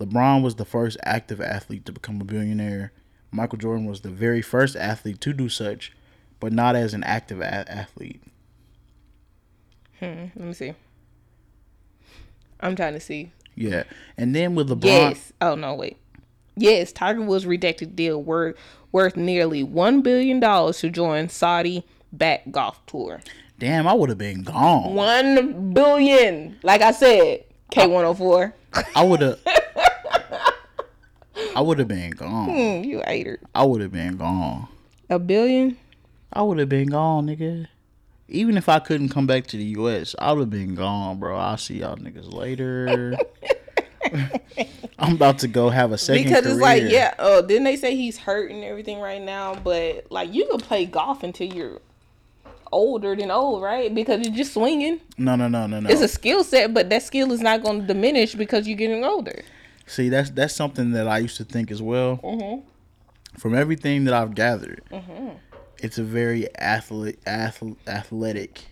LeBron 0.00 0.42
was 0.42 0.56
the 0.56 0.64
first 0.64 0.96
active 1.04 1.40
athlete 1.40 1.86
to 1.86 1.92
become 1.92 2.20
a 2.20 2.24
billionaire. 2.24 2.92
Michael 3.30 3.58
Jordan 3.58 3.86
was 3.86 4.02
the 4.02 4.10
very 4.10 4.42
first 4.42 4.76
athlete 4.76 5.20
to 5.22 5.32
do 5.32 5.48
such, 5.48 5.92
but 6.38 6.52
not 6.52 6.76
as 6.76 6.94
an 6.94 7.02
active 7.04 7.40
a- 7.40 7.70
athlete. 7.70 8.22
Hmm. 10.00 10.26
Let 10.36 10.40
me 10.40 10.52
see. 10.52 10.74
I'm 12.60 12.76
trying 12.76 12.94
to 12.94 13.00
see. 13.00 13.32
Yeah, 13.56 13.84
and 14.16 14.36
then 14.36 14.54
with 14.54 14.68
LeBron, 14.68 14.84
Yes. 14.84 15.32
Oh 15.40 15.54
no, 15.54 15.74
wait. 15.74 15.96
Yes, 16.56 16.92
Tiger 16.92 17.22
Woods 17.22 17.44
redacted 17.44 17.96
deal 17.96 18.22
worth 18.22 18.56
worth 18.92 19.16
nearly 19.16 19.62
one 19.62 20.02
billion 20.02 20.40
dollars 20.40 20.78
to 20.80 20.90
join 20.90 21.28
Saudi 21.28 21.84
back 22.12 22.50
golf 22.50 22.84
tour. 22.86 23.20
damn, 23.58 23.86
I 23.88 23.92
would 23.94 24.08
have 24.10 24.18
been 24.18 24.42
gone. 24.42 24.94
One 24.94 25.72
billion. 25.74 26.56
Like 26.62 26.82
I 26.82 26.92
said, 26.92 27.44
K 27.70 27.86
one 27.86 28.04
hundred 28.04 28.16
four. 28.18 28.54
I 28.94 29.02
would 29.04 29.20
have. 29.20 29.38
I 31.54 31.60
would 31.60 31.78
have 31.78 31.88
been 31.88 32.10
gone. 32.12 32.48
Hmm, 32.50 32.84
You 32.84 33.02
hater. 33.06 33.38
I 33.54 33.64
would 33.64 33.80
have 33.80 33.92
been 33.92 34.16
gone. 34.16 34.68
A 35.08 35.18
billion? 35.18 35.76
I 36.32 36.42
would 36.42 36.58
have 36.58 36.68
been 36.68 36.88
gone, 36.88 37.26
nigga. 37.26 37.66
Even 38.28 38.56
if 38.56 38.68
I 38.68 38.80
couldn't 38.80 39.10
come 39.10 39.26
back 39.26 39.46
to 39.48 39.56
the 39.56 39.64
U.S., 39.64 40.14
I 40.18 40.32
would 40.32 40.40
have 40.40 40.50
been 40.50 40.74
gone, 40.74 41.18
bro. 41.18 41.36
I'll 41.36 41.56
see 41.56 41.80
y'all 41.80 41.96
niggas 41.96 42.32
later. 42.32 43.16
I'm 44.98 45.14
about 45.14 45.38
to 45.40 45.48
go 45.48 45.68
have 45.68 45.92
a 45.92 45.98
second 45.98 46.24
Because 46.24 46.42
career. 46.42 46.54
it's 46.54 46.62
like, 46.62 46.82
yeah. 46.84 47.14
Oh, 47.18 47.42
didn't 47.42 47.64
they 47.64 47.76
say 47.76 47.94
he's 47.94 48.18
hurt 48.18 48.50
and 48.50 48.64
everything 48.64 48.98
right 48.98 49.22
now? 49.22 49.54
But 49.54 50.10
like, 50.10 50.32
you 50.32 50.46
can 50.46 50.58
play 50.58 50.86
golf 50.86 51.22
until 51.22 51.52
you're 51.52 51.80
older 52.72 53.14
than 53.14 53.30
old, 53.30 53.62
right? 53.62 53.94
Because 53.94 54.26
you're 54.26 54.34
just 54.34 54.54
swinging. 54.54 55.00
No, 55.18 55.36
no, 55.36 55.48
no, 55.48 55.66
no, 55.66 55.80
no. 55.80 55.90
It's 55.90 56.00
a 56.00 56.08
skill 56.08 56.44
set, 56.44 56.74
but 56.74 56.88
that 56.90 57.02
skill 57.02 57.32
is 57.32 57.40
not 57.40 57.62
going 57.62 57.80
to 57.80 57.86
diminish 57.86 58.34
because 58.34 58.66
you're 58.66 58.76
getting 58.76 59.04
older. 59.04 59.42
See, 59.86 60.08
that's 60.08 60.30
that's 60.30 60.54
something 60.54 60.92
that 60.92 61.06
I 61.06 61.18
used 61.18 61.36
to 61.36 61.44
think 61.44 61.70
as 61.70 61.80
well. 61.80 62.18
Mm-hmm. 62.22 62.66
From 63.38 63.54
everything 63.54 64.04
that 64.04 64.14
I've 64.14 64.34
gathered, 64.34 64.82
mm-hmm. 64.90 65.28
It's 65.78 65.98
a 65.98 66.02
very 66.04 66.54
athlete, 66.56 67.18
athlete, 67.26 67.78
athletic. 67.86 68.64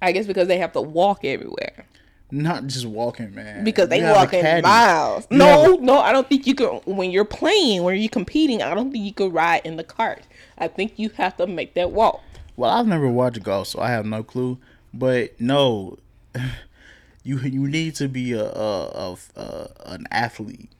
I 0.00 0.12
guess 0.12 0.26
because 0.26 0.48
they 0.48 0.58
have 0.58 0.72
to 0.72 0.80
walk 0.80 1.24
everywhere. 1.24 1.86
Not 2.30 2.66
just 2.66 2.84
walking, 2.84 3.34
man. 3.34 3.64
because 3.64 3.88
they 3.88 4.02
walk 4.02 4.06
have 4.06 4.16
a 4.16 4.20
walking 4.20 4.40
caddy. 4.42 4.62
miles. 4.62 5.26
You 5.30 5.38
No, 5.38 5.76
no, 5.76 5.98
I 5.98 6.12
don't 6.12 6.28
think 6.28 6.46
you 6.46 6.54
can. 6.54 6.80
When 6.84 7.10
you're 7.10 7.24
playing, 7.24 7.82
when 7.84 7.96
you're 7.98 8.10
competing, 8.10 8.62
I 8.62 8.74
don't 8.74 8.92
think 8.92 9.04
you 9.04 9.14
could 9.14 9.32
ride 9.32 9.62
in 9.64 9.76
the 9.76 9.84
cart. 9.84 10.24
I 10.58 10.68
think 10.68 10.98
you 10.98 11.08
have 11.10 11.36
to 11.38 11.46
make 11.46 11.74
that 11.74 11.90
walk. 11.90 12.20
Well, 12.56 12.70
I've 12.70 12.86
never 12.86 13.08
watched 13.08 13.42
golf, 13.42 13.68
so 13.68 13.80
I 13.80 13.90
have 13.90 14.04
no 14.04 14.22
clue. 14.22 14.58
But 14.92 15.40
no, 15.40 15.98
you 17.22 17.38
you 17.38 17.66
need 17.66 17.94
to 17.96 18.08
be 18.08 18.32
a, 18.32 18.44
a, 18.44 18.86
a, 18.88 19.16
a 19.36 19.68
an 19.86 20.06
athlete 20.10 20.70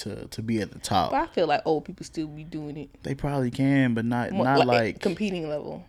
to 0.00 0.26
to 0.26 0.42
be 0.42 0.60
at 0.60 0.70
the 0.72 0.78
top. 0.78 1.10
But 1.12 1.20
I 1.22 1.26
feel 1.28 1.46
like 1.46 1.62
old 1.64 1.84
people 1.84 2.04
still 2.04 2.26
be 2.26 2.44
doing 2.44 2.76
it. 2.76 2.90
They 3.02 3.14
probably 3.14 3.50
can, 3.50 3.94
but 3.94 4.04
not 4.04 4.32
More 4.32 4.44
not 4.44 4.66
like 4.66 5.00
competing 5.00 5.48
level. 5.48 5.84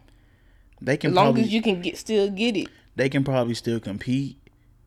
they 0.82 0.98
can 0.98 1.12
As 1.12 1.16
long 1.16 1.26
probably 1.28 1.44
as 1.44 1.54
you 1.54 1.62
can 1.62 1.82
get 1.82 1.98
still 1.98 2.30
get 2.30 2.56
it. 2.58 2.68
they 2.96 3.10
can 3.10 3.24
probably 3.24 3.54
still 3.54 3.80
compete, 3.80 4.38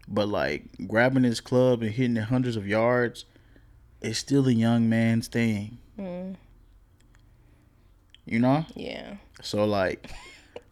but 0.09 0.29
like 0.29 0.65
grabbing 0.89 1.23
this 1.25 1.41
club 1.41 1.83
and 1.83 1.91
hitting 1.93 2.17
it 2.17 2.25
hundreds 2.25 2.57
of 2.57 2.67
yards 2.67 3.25
is 4.01 4.19
still 4.19 4.47
a 4.49 4.53
young 4.53 4.89
man's 4.89 5.29
thing. 5.29 5.79
Mm. 5.99 6.37
You 8.27 8.39
know, 8.39 8.65
Yeah. 8.75 9.17
so 9.43 9.65
like. 9.65 10.11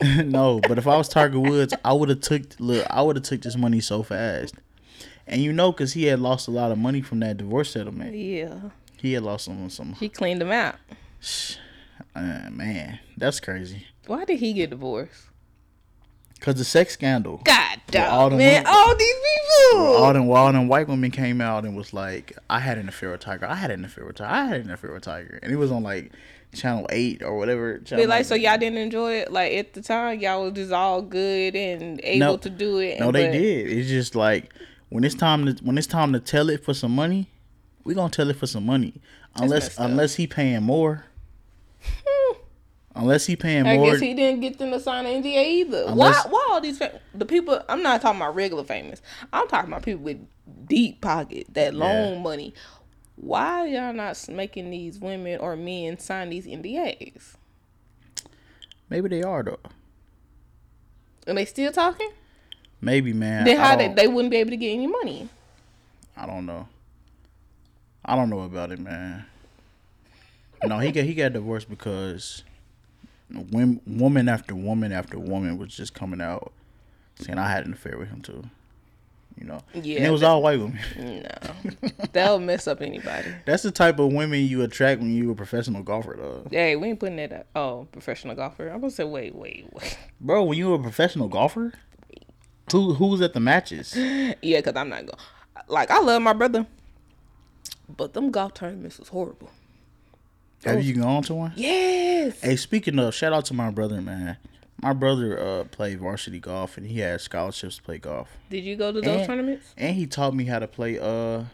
no, 0.24 0.58
but 0.66 0.78
if 0.78 0.86
I 0.88 0.96
was 0.96 1.08
Tiger 1.08 1.38
Woods, 1.38 1.74
I 1.84 1.92
would 1.92 2.08
have 2.08 2.20
took 2.22 2.42
look. 2.58 2.84
I 2.90 3.02
would 3.02 3.14
have 3.16 3.24
took 3.24 3.42
this 3.42 3.56
money 3.56 3.78
so 3.80 4.02
fast, 4.02 4.54
and 5.26 5.40
you 5.42 5.52
know, 5.52 5.72
cause 5.72 5.92
he 5.92 6.04
had 6.04 6.20
lost 6.20 6.48
a 6.48 6.50
lot 6.50 6.72
of 6.72 6.78
money 6.78 7.00
from 7.02 7.20
that 7.20 7.36
divorce 7.36 7.70
settlement. 7.70 8.14
Yeah. 8.14 8.58
He 8.98 9.12
had 9.14 9.22
lost 9.22 9.44
some 9.46 9.68
some. 9.70 9.94
He 9.94 10.08
cleaned 10.08 10.40
them 10.40 10.52
out. 10.52 10.76
Uh, 12.14 12.48
man, 12.50 12.98
that's 13.16 13.40
crazy. 13.40 13.86
Why 14.06 14.24
did 14.24 14.38
he 14.40 14.52
get 14.52 14.70
divorced? 14.70 15.24
Cause 16.40 16.56
the 16.56 16.64
sex 16.64 16.94
scandal. 16.94 17.40
God 17.44 17.80
damn, 17.86 18.30
man. 18.36 18.38
women- 18.38 18.64
All 18.66 18.96
these 18.96 19.14
people. 19.14 19.78
All 19.96 20.12
them, 20.12 20.28
all 20.28 20.52
them 20.52 20.66
white 20.66 20.88
women 20.88 21.12
came 21.12 21.40
out 21.40 21.64
and 21.64 21.76
was 21.76 21.92
like, 21.92 22.36
"I 22.50 22.58
had 22.58 22.78
an 22.78 22.88
affair 22.88 23.12
with 23.12 23.20
Tiger. 23.20 23.46
I 23.46 23.54
had 23.54 23.70
an 23.70 23.84
affair 23.84 24.04
with 24.04 24.16
Tiger. 24.16 24.30
I 24.34 24.44
had 24.46 24.60
an 24.64 24.70
affair 24.72 24.92
with 24.92 25.04
Tiger," 25.04 25.38
and 25.40 25.52
it 25.52 25.56
was 25.56 25.70
on 25.70 25.84
like 25.84 26.10
channel 26.52 26.86
eight 26.90 27.22
or 27.22 27.36
whatever. 27.38 27.78
Channel 27.78 28.08
like, 28.08 28.24
so 28.24 28.34
y'all 28.34 28.58
didn't 28.58 28.78
enjoy 28.78 29.12
it? 29.18 29.32
Like 29.32 29.52
at 29.52 29.72
the 29.74 29.82
time, 29.82 30.18
y'all 30.18 30.42
was 30.42 30.54
just 30.54 30.72
all 30.72 31.00
good 31.00 31.54
and 31.54 32.00
able 32.02 32.18
No. 32.18 32.36
to 32.38 32.50
do 32.50 32.78
it. 32.78 32.98
No, 32.98 33.06
and- 33.06 33.14
they 33.14 33.26
but- 33.26 33.32
did. 33.32 33.66
It's 33.70 33.88
just 33.88 34.16
like 34.16 34.52
when 34.92 35.04
it's 35.04 35.14
time 35.14 35.46
to 35.46 35.64
when 35.64 35.78
it's 35.78 35.86
time 35.86 36.12
to 36.12 36.20
tell 36.20 36.50
it 36.50 36.62
for 36.64 36.74
some 36.74 36.92
money, 36.94 37.28
we 37.84 37.94
gonna 37.94 38.10
tell 38.10 38.28
it 38.30 38.36
for 38.36 38.46
some 38.46 38.66
money. 38.66 38.94
Unless 39.36 39.78
unless 39.78 40.14
he 40.16 40.26
paying 40.26 40.62
more. 40.62 41.04
Unless 42.94 43.24
he 43.24 43.36
paying 43.36 43.62
more. 43.62 43.72
I 43.72 43.90
guess 43.90 44.00
he 44.00 44.12
didn't 44.12 44.40
get 44.40 44.58
them 44.58 44.70
to 44.70 44.78
sign 44.78 45.06
an 45.06 45.22
NDA 45.22 45.44
either. 45.60 45.84
Unless- 45.88 46.26
why? 46.26 46.30
Why 46.30 46.48
all 46.50 46.60
these 46.60 46.76
fa- 46.76 47.00
the 47.14 47.24
people? 47.24 47.58
I'm 47.70 47.82
not 47.82 48.02
talking 48.02 48.20
about 48.20 48.34
regular 48.34 48.64
famous. 48.64 49.00
I'm 49.32 49.48
talking 49.48 49.70
about 49.72 49.82
people 49.82 50.02
with 50.02 50.18
deep 50.68 51.00
pocket 51.00 51.46
that 51.54 51.72
loan 51.74 52.14
Yeah. 52.16 52.20
money. 52.20 52.52
Why 53.16 53.66
y'all 53.68 53.94
not 53.94 54.22
making 54.28 54.70
these 54.70 54.98
women 54.98 55.40
or 55.40 55.56
men 55.56 55.98
sign 55.98 56.28
these 56.28 56.46
NDAs? 56.46 57.36
Maybe 58.90 59.08
they 59.08 59.22
are 59.22 59.42
though. 59.42 59.60
And 61.26 61.38
they 61.38 61.46
still 61.46 61.72
talking? 61.72 62.10
Maybe 62.82 63.12
man. 63.12 63.44
then 63.44 63.56
how 63.58 63.76
they 63.76 63.88
they 63.88 64.08
wouldn't 64.08 64.30
be 64.30 64.38
able 64.38 64.50
to 64.50 64.56
get 64.56 64.72
any 64.72 64.88
money? 64.88 65.28
I 66.16 66.26
don't 66.26 66.44
know. 66.44 66.68
I 68.04 68.16
don't 68.16 68.28
know 68.28 68.40
about 68.40 68.72
it, 68.72 68.80
man. 68.80 69.24
No, 70.64 70.78
he 70.80 70.90
got 70.92 71.04
he 71.04 71.14
got 71.14 71.32
divorced 71.32 71.70
because 71.70 72.42
women, 73.30 73.80
woman 73.86 74.28
after 74.28 74.54
woman 74.54 74.92
after 74.92 75.18
woman 75.18 75.58
was 75.58 75.74
just 75.74 75.94
coming 75.94 76.20
out 76.20 76.52
saying 77.20 77.38
I 77.38 77.48
had 77.50 77.66
an 77.66 77.72
affair 77.72 77.96
with 77.98 78.08
him 78.08 78.20
too. 78.20 78.42
You 79.38 79.46
know, 79.46 79.60
Yeah, 79.74 79.96
and 79.96 80.06
it 80.06 80.10
was 80.10 80.20
that- 80.20 80.26
all 80.28 80.42
white 80.42 80.58
women. 80.58 80.78
No, 80.98 81.52
that'll 82.12 82.38
mess 82.38 82.66
up 82.68 82.82
anybody. 82.82 83.28
That's 83.46 83.62
the 83.62 83.70
type 83.70 83.98
of 83.98 84.12
women 84.12 84.40
you 84.40 84.62
attract 84.62 85.00
when 85.00 85.10
you 85.14 85.30
a 85.30 85.34
professional 85.34 85.82
golfer, 85.82 86.14
though. 86.18 86.46
Hey, 86.50 86.76
we 86.76 86.88
ain't 86.88 87.00
putting 87.00 87.16
that 87.16 87.32
up. 87.32 87.46
Oh, 87.56 87.88
professional 87.92 88.34
golfer. 88.36 88.68
I'm 88.68 88.80
gonna 88.80 88.90
say, 88.90 89.04
wait, 89.04 89.34
wait, 89.34 89.66
wait. 89.72 89.96
Bro, 90.20 90.44
when 90.44 90.58
you 90.58 90.74
a 90.74 90.78
professional 90.78 91.28
golfer, 91.28 91.72
who 92.70 92.94
who's 92.94 93.20
at 93.20 93.32
the 93.32 93.40
matches? 93.40 93.94
Yeah, 94.42 94.60
cause 94.60 94.74
I'm 94.76 94.88
not 94.88 95.06
going. 95.06 95.18
Like 95.68 95.90
I 95.90 96.00
love 96.00 96.22
my 96.22 96.32
brother, 96.32 96.66
but 97.96 98.12
them 98.14 98.30
golf 98.30 98.54
tournaments 98.54 98.98
was 98.98 99.08
horrible. 99.08 99.50
Have 100.64 100.82
you 100.84 100.94
gone 100.94 101.22
to 101.24 101.34
one? 101.34 101.52
Yes. 101.56 102.40
Hey, 102.40 102.54
speaking 102.56 102.98
of, 102.98 103.14
shout 103.14 103.32
out 103.32 103.44
to 103.46 103.54
my 103.54 103.70
brother, 103.70 104.00
man. 104.00 104.36
My 104.80 104.92
brother 104.92 105.38
uh 105.38 105.64
played 105.64 106.00
varsity 106.00 106.38
golf 106.40 106.76
and 106.76 106.86
he 106.86 107.00
had 107.00 107.20
scholarships 107.20 107.76
to 107.76 107.82
play 107.82 107.98
golf. 107.98 108.28
Did 108.50 108.64
you 108.64 108.76
go 108.76 108.92
to 108.92 109.00
those 109.00 109.18
And- 109.18 109.26
tournaments? 109.26 109.74
And 109.76 109.94
he 109.96 110.06
taught 110.06 110.34
me 110.34 110.44
how 110.44 110.58
to 110.58 110.66
play 110.68 110.98
uh 110.98 111.44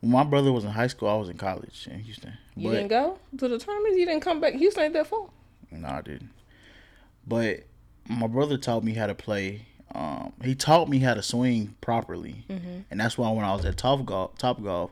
when 0.00 0.12
my 0.12 0.24
brother 0.24 0.52
was 0.52 0.64
in 0.64 0.70
high 0.70 0.86
school, 0.86 1.08
I 1.08 1.16
was 1.16 1.28
in 1.28 1.36
college 1.38 1.88
in 1.90 1.98
Houston. 2.00 2.34
You 2.56 2.68
But 2.68 2.74
didn't 2.76 2.88
go 2.88 3.18
to 3.38 3.48
the 3.48 3.58
tournaments. 3.58 3.98
You 3.98 4.06
didn't 4.06 4.22
come 4.22 4.40
back. 4.40 4.54
Houston 4.54 4.84
ain't 4.84 4.92
that 4.94 5.06
far. 5.06 5.26
no, 5.70 5.88
I 5.88 6.02
didn't. 6.02 6.30
But 7.26 7.64
my 8.08 8.26
brother 8.26 8.56
taught 8.56 8.84
me 8.84 8.94
how 8.94 9.06
to 9.06 9.14
play 9.14 9.62
um 9.94 10.32
he 10.42 10.54
taught 10.54 10.88
me 10.88 10.98
how 10.98 11.14
to 11.14 11.22
swing 11.22 11.74
properly. 11.80 12.44
Mm-hmm. 12.48 12.80
And 12.90 13.00
that's 13.00 13.16
why 13.16 13.30
when 13.30 13.44
I 13.44 13.54
was 13.54 13.64
at 13.64 13.76
Top 13.76 14.04
Golf 14.04 14.36
Top 14.38 14.62
Golf, 14.62 14.90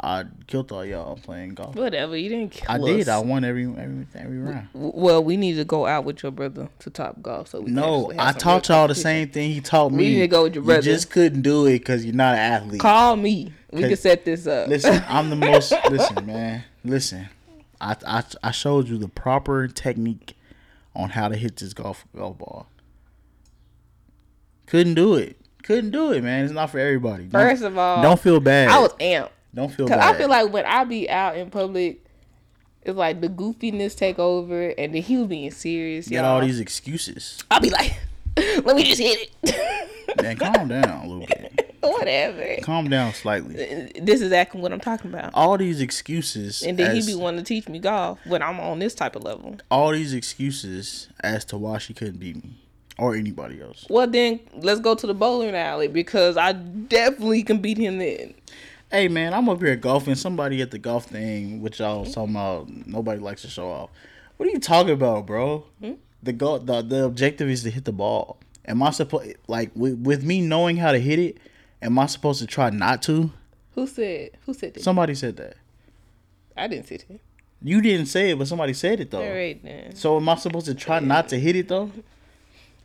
I 0.00 0.24
killed 0.48 0.72
all 0.72 0.84
y'all 0.84 1.16
playing 1.16 1.54
golf. 1.54 1.76
Whatever. 1.76 2.16
You 2.16 2.28
didn't. 2.28 2.52
Kill 2.52 2.66
I 2.68 2.76
us. 2.76 2.84
did. 2.84 3.08
I 3.08 3.18
won 3.20 3.44
every 3.44 3.64
every 3.66 4.06
every 4.14 4.38
round. 4.38 4.68
Well, 4.72 5.22
we 5.22 5.36
need 5.36 5.54
to 5.54 5.64
go 5.64 5.86
out 5.86 6.04
with 6.04 6.22
your 6.24 6.32
brother 6.32 6.68
to 6.80 6.90
Top 6.90 7.22
Golf. 7.22 7.48
So 7.48 7.60
we 7.60 7.70
No, 7.70 8.12
I 8.18 8.32
taught 8.32 8.68
y'all 8.68 8.88
the 8.88 8.94
same 8.96 9.28
thing 9.28 9.52
he 9.52 9.60
taught 9.60 9.92
me. 9.92 9.98
We 9.98 10.10
need 10.14 10.20
to 10.20 10.28
go 10.28 10.42
with 10.44 10.54
your 10.56 10.64
brother. 10.64 10.80
You 10.80 10.92
just 10.92 11.10
couldn't 11.10 11.42
do 11.42 11.66
it 11.66 11.78
because 11.78 12.04
you're 12.04 12.14
not 12.14 12.34
an 12.34 12.40
athlete. 12.40 12.80
Call 12.80 13.16
me. 13.16 13.52
We 13.70 13.82
can 13.82 13.96
set 13.96 14.24
this 14.24 14.46
up. 14.46 14.68
Listen, 14.68 15.02
I'm 15.08 15.30
the 15.30 15.36
most. 15.36 15.72
listen, 15.88 16.26
man. 16.26 16.64
Listen, 16.84 17.28
I, 17.80 17.96
I 18.06 18.24
I 18.42 18.50
showed 18.50 18.88
you 18.88 18.98
the 18.98 19.08
proper 19.08 19.68
technique 19.68 20.34
on 20.94 21.10
how 21.10 21.28
to 21.28 21.36
hit 21.36 21.56
this 21.56 21.72
golf 21.72 22.04
golf 22.16 22.38
ball. 22.38 22.66
Couldn't 24.66 24.94
do 24.94 25.14
it. 25.14 25.36
Couldn't 25.62 25.90
do 25.90 26.12
it, 26.12 26.22
man. 26.22 26.44
It's 26.44 26.52
not 26.52 26.70
for 26.70 26.78
everybody. 26.78 27.24
Don't, 27.24 27.32
First 27.32 27.62
of 27.62 27.78
all, 27.78 28.02
don't 28.02 28.18
feel 28.20 28.40
bad. 28.40 28.68
I 28.68 28.80
was 28.80 28.92
amped. 28.94 29.30
don't 29.54 29.68
feel 29.72 29.86
Cause 29.86 29.96
bad. 29.96 30.14
I 30.14 30.18
feel 30.18 30.28
like 30.28 30.52
when 30.52 30.64
I 30.64 30.84
be 30.84 31.08
out 31.08 31.36
in 31.36 31.50
public, 31.50 32.04
it's 32.82 32.96
like 32.96 33.20
the 33.20 33.28
goofiness 33.28 33.96
take 33.96 34.18
over, 34.18 34.70
and 34.70 34.94
then 34.94 35.02
he 35.02 35.16
was 35.18 35.28
being 35.28 35.50
serious. 35.50 36.10
you 36.10 36.16
got 36.16 36.24
all 36.24 36.40
these 36.40 36.58
excuses. 36.58 37.42
I'll 37.50 37.60
be 37.60 37.70
like, 37.70 37.96
let 38.36 38.74
me 38.76 38.84
just 38.84 39.00
hit 39.00 39.30
it. 39.44 39.88
Man, 40.20 40.36
calm 40.36 40.68
down 40.68 41.04
a 41.04 41.08
little 41.08 41.26
bit. 41.26 41.41
Whatever. 41.82 42.56
Calm 42.62 42.88
down 42.88 43.12
slightly. 43.12 43.54
This 44.00 44.16
is 44.16 44.22
exactly 44.22 44.60
what 44.60 44.72
I'm 44.72 44.80
talking 44.80 45.10
about. 45.12 45.30
All 45.34 45.58
these 45.58 45.80
excuses, 45.80 46.62
And 46.62 46.78
then 46.78 46.96
as- 46.96 47.06
he 47.06 47.12
be 47.12 47.18
wanting 47.18 47.38
to 47.38 47.44
teach 47.44 47.68
me 47.68 47.78
golf 47.78 48.18
when 48.24 48.42
I'm 48.42 48.60
on 48.60 48.78
this 48.78 48.94
type 48.94 49.16
of 49.16 49.24
level. 49.24 49.56
all 49.70 49.92
these 49.92 50.12
excuses 50.14 51.08
as 51.20 51.44
to 51.46 51.58
why 51.58 51.78
she 51.78 51.92
couldn't 51.94 52.18
beat 52.18 52.36
me 52.36 52.50
or 52.98 53.14
anybody 53.16 53.60
else. 53.60 53.86
Well, 53.90 54.06
then 54.06 54.40
let's 54.54 54.80
go 54.80 54.94
to 54.94 55.06
the 55.06 55.14
bowling 55.14 55.56
alley 55.56 55.88
because 55.88 56.36
I 56.36 56.52
definitely 56.52 57.42
can 57.42 57.58
beat 57.58 57.78
him 57.78 57.98
then. 57.98 58.34
Hey 58.90 59.08
man, 59.08 59.32
I'm 59.32 59.48
up 59.48 59.60
here 59.60 59.74
golfing. 59.74 60.14
Somebody 60.14 60.60
at 60.60 60.70
the 60.70 60.78
golf 60.78 61.06
thing, 61.06 61.62
which 61.62 61.80
y'all 61.80 62.00
was 62.00 62.14
talking 62.14 62.34
about, 62.34 62.68
nobody 62.86 63.20
likes 63.20 63.40
to 63.42 63.48
show 63.48 63.70
off. 63.70 63.90
What 64.36 64.48
are 64.48 64.52
you 64.52 64.58
talking 64.60 64.92
about, 64.92 65.26
bro? 65.26 65.64
Hmm? 65.80 65.92
The 66.22 66.32
go 66.32 66.58
the, 66.58 66.82
the 66.82 67.04
objective 67.04 67.48
is 67.48 67.62
to 67.62 67.70
hit 67.70 67.86
the 67.86 67.92
ball. 67.92 68.38
Am 68.66 68.82
I 68.82 68.90
supposed 68.90 69.34
like 69.48 69.70
with, 69.74 69.98
with 69.98 70.22
me 70.24 70.40
knowing 70.42 70.76
how 70.76 70.92
to 70.92 70.98
hit 71.00 71.18
it? 71.18 71.38
Am 71.82 71.98
I 71.98 72.06
supposed 72.06 72.40
to 72.40 72.46
try 72.46 72.70
not 72.70 73.02
to? 73.02 73.32
Who 73.74 73.86
said? 73.86 74.30
Who 74.46 74.54
said 74.54 74.74
that? 74.74 74.82
Somebody 74.82 75.14
said 75.14 75.36
that. 75.36 75.56
I 76.56 76.68
didn't 76.68 76.86
say 76.86 76.98
that. 76.98 77.20
You 77.62 77.80
didn't 77.80 78.06
say 78.06 78.30
it, 78.30 78.38
but 78.38 78.48
somebody 78.48 78.72
said 78.72 79.00
it 79.00 79.10
though. 79.10 79.22
All 79.22 79.30
right 79.32 79.62
then. 79.62 79.94
So 79.94 80.16
am 80.16 80.28
I 80.28 80.36
supposed 80.36 80.66
to 80.66 80.74
try 80.74 81.00
not 81.00 81.28
to 81.28 81.38
hit 81.38 81.56
it 81.56 81.68
though? 81.68 81.90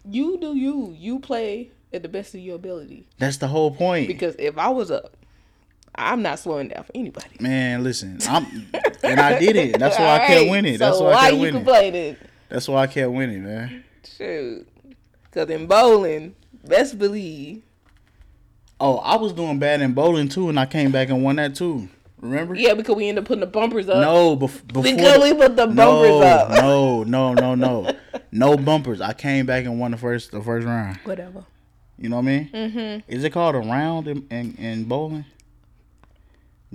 You 0.10 0.38
do 0.40 0.56
you. 0.56 0.96
You 0.98 1.20
play 1.20 1.70
at 1.94 2.02
the 2.04 2.10
best 2.10 2.34
of 2.34 2.42
your 2.42 2.56
ability. 2.56 3.08
That's 3.18 3.38
the 3.38 3.48
whole 3.48 3.72
point. 3.72 4.08
Because 4.08 4.36
if 4.40 4.58
I 4.58 4.70
was 4.70 4.92
up, 4.92 5.16
I'm 5.96 6.22
not 6.22 6.40
slowing 6.40 6.70
down 6.70 6.84
for 6.84 6.92
anybody. 6.96 7.38
Man, 7.40 7.84
listen, 7.84 8.20
I'm 8.28 8.68
and 9.04 9.20
I 9.20 9.40
did 9.40 9.56
it. 9.56 9.80
That's 9.80 9.98
why 9.98 10.16
I 10.16 10.20
kept 10.20 10.32
Alright, 10.32 10.50
winning. 10.50 10.78
That's 10.78 10.98
so 10.98 11.06
why 11.06 11.14
I 11.14 11.22
kept 11.22 11.34
you 11.34 11.40
winning. 11.42 11.56
complaining? 11.56 12.16
That's 12.50 12.68
why 12.68 12.84
I 12.84 12.88
kept 12.88 13.12
winning, 13.12 13.44
man. 13.44 13.84
Shoot. 14.18 14.68
Because 15.24 15.50
in 15.50 15.68
bowling, 15.68 16.36
best 16.64 16.98
believe. 16.98 17.64
Oh, 18.80 18.98
I 18.98 19.16
was 19.18 19.34
doing 19.34 19.58
bad 19.60 19.82
in 19.82 19.94
bowling 19.94 20.30
too, 20.30 20.50
and 20.50 20.60
I 20.60 20.66
came 20.66 20.92
back 20.92 21.10
and 21.10 21.24
won 21.24 21.38
that 21.38 21.56
too. 21.56 21.90
Remember? 22.20 22.56
Yeah, 22.56 22.74
because 22.74 22.96
we 22.96 23.10
ended 23.10 23.24
up 23.24 23.28
putting 23.28 23.42
the 23.42 23.46
bumpers 23.48 23.88
up. 23.90 23.98
No, 23.98 24.36
bef- 24.36 24.66
before 24.68 24.84
Because 24.84 25.16
the- 25.16 25.22
we 25.22 25.34
put 25.34 25.56
the 25.56 25.68
bumpers 25.68 25.76
no, 26.10 26.22
up. 26.22 26.50
no, 26.50 27.04
no, 27.04 27.34
no, 27.34 27.56
no, 27.56 27.92
no 28.32 28.58
bumpers. 28.58 29.02
I 29.02 29.14
came 29.14 29.46
back 29.46 29.66
and 29.66 29.80
won 29.80 29.92
the 29.92 29.98
first 29.98 30.32
the 30.32 30.42
first 30.42 30.66
round. 30.66 30.98
Whatever. 31.04 31.44
You 32.00 32.10
know 32.10 32.18
what 32.18 32.24
I 32.24 32.26
mean? 32.26 32.50
Mm-hmm. 32.54 33.12
Is 33.12 33.24
it 33.24 33.32
called 33.32 33.56
a 33.56 33.60
round 33.60 34.08
in, 34.08 34.28
in, 34.30 34.56
in 34.56 34.84
bowling? 34.86 35.26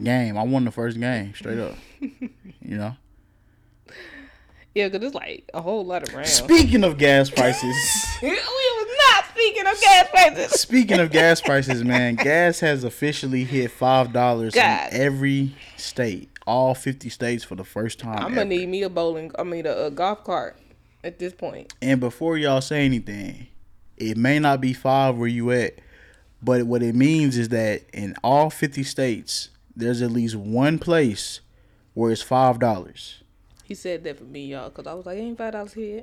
Game. 0.02 0.36
I 0.38 0.42
won 0.42 0.64
the 0.64 0.70
first 0.72 0.98
game 0.98 1.34
straight 1.34 1.58
up. 1.58 1.76
you 2.00 2.30
know. 2.60 2.96
Yeah, 4.74 4.88
because 4.88 5.06
it's 5.06 5.14
like 5.14 5.48
a 5.52 5.60
whole 5.60 5.84
lot 5.84 6.02
of 6.08 6.14
rounds. 6.14 6.32
Speaking 6.32 6.82
of 6.82 6.98
gas 6.98 7.30
prices. 7.30 7.76
we 9.36 9.52
was 9.52 9.64
not 9.64 9.76
speaking 9.76 9.80
of 9.80 9.80
gas 9.80 10.10
prices. 10.10 10.60
Speaking 10.60 11.00
of 11.00 11.10
gas 11.10 11.40
prices, 11.80 11.84
man, 11.84 12.14
gas 12.16 12.60
has 12.60 12.84
officially 12.84 13.44
hit 13.44 13.70
five 13.70 14.12
dollars 14.12 14.54
in 14.54 14.60
every 14.90 15.54
state, 15.76 16.30
all 16.46 16.74
fifty 16.74 17.08
states 17.08 17.44
for 17.44 17.54
the 17.54 17.64
first 17.64 17.98
time. 17.98 18.18
I'm 18.18 18.34
gonna 18.34 18.46
need 18.46 18.68
me 18.68 18.82
a 18.82 18.88
bowling. 18.90 19.32
I 19.38 19.44
mean 19.44 19.66
a, 19.66 19.86
a 19.86 19.90
golf 19.90 20.24
cart 20.24 20.56
at 21.04 21.18
this 21.18 21.32
point. 21.32 21.72
And 21.80 22.00
before 22.00 22.36
y'all 22.38 22.60
say 22.60 22.84
anything, 22.84 23.48
it 23.96 24.16
may 24.16 24.38
not 24.38 24.60
be 24.60 24.72
five 24.72 25.16
where 25.16 25.28
you 25.28 25.50
at, 25.52 25.74
but 26.42 26.64
what 26.64 26.82
it 26.82 26.94
means 26.94 27.36
is 27.38 27.48
that 27.50 27.82
in 27.92 28.14
all 28.22 28.50
fifty 28.50 28.82
states, 28.82 29.50
there's 29.76 30.02
at 30.02 30.10
least 30.10 30.36
one 30.36 30.78
place 30.78 31.40
where 31.94 32.12
it's 32.12 32.22
five 32.22 32.58
dollars. 32.58 33.18
He 33.64 33.74
said 33.74 34.04
that 34.04 34.18
for 34.18 34.24
me, 34.24 34.46
y'all, 34.46 34.68
because 34.68 34.86
I 34.86 34.94
was 34.94 35.06
like, 35.06 35.18
ain't 35.18 35.38
five 35.38 35.52
dollars 35.52 35.72
here. 35.72 36.02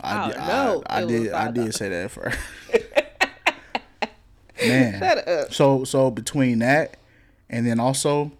I, 0.00 0.24
Oh, 0.24 0.28
did- 0.28 0.36
no, 0.38 0.82
I, 0.86 1.02
I 1.02 1.04
did. 1.06 1.32
I 1.32 1.50
did 1.50 1.74
say 1.74 1.88
that 1.88 2.10
first. 2.10 2.38
Man, 4.64 4.98
Shut 5.00 5.28
up. 5.28 5.52
So 5.52 5.84
so 5.84 6.10
between 6.10 6.60
that 6.60 6.96
and 7.50 7.66
then 7.66 7.80
also 7.80 8.30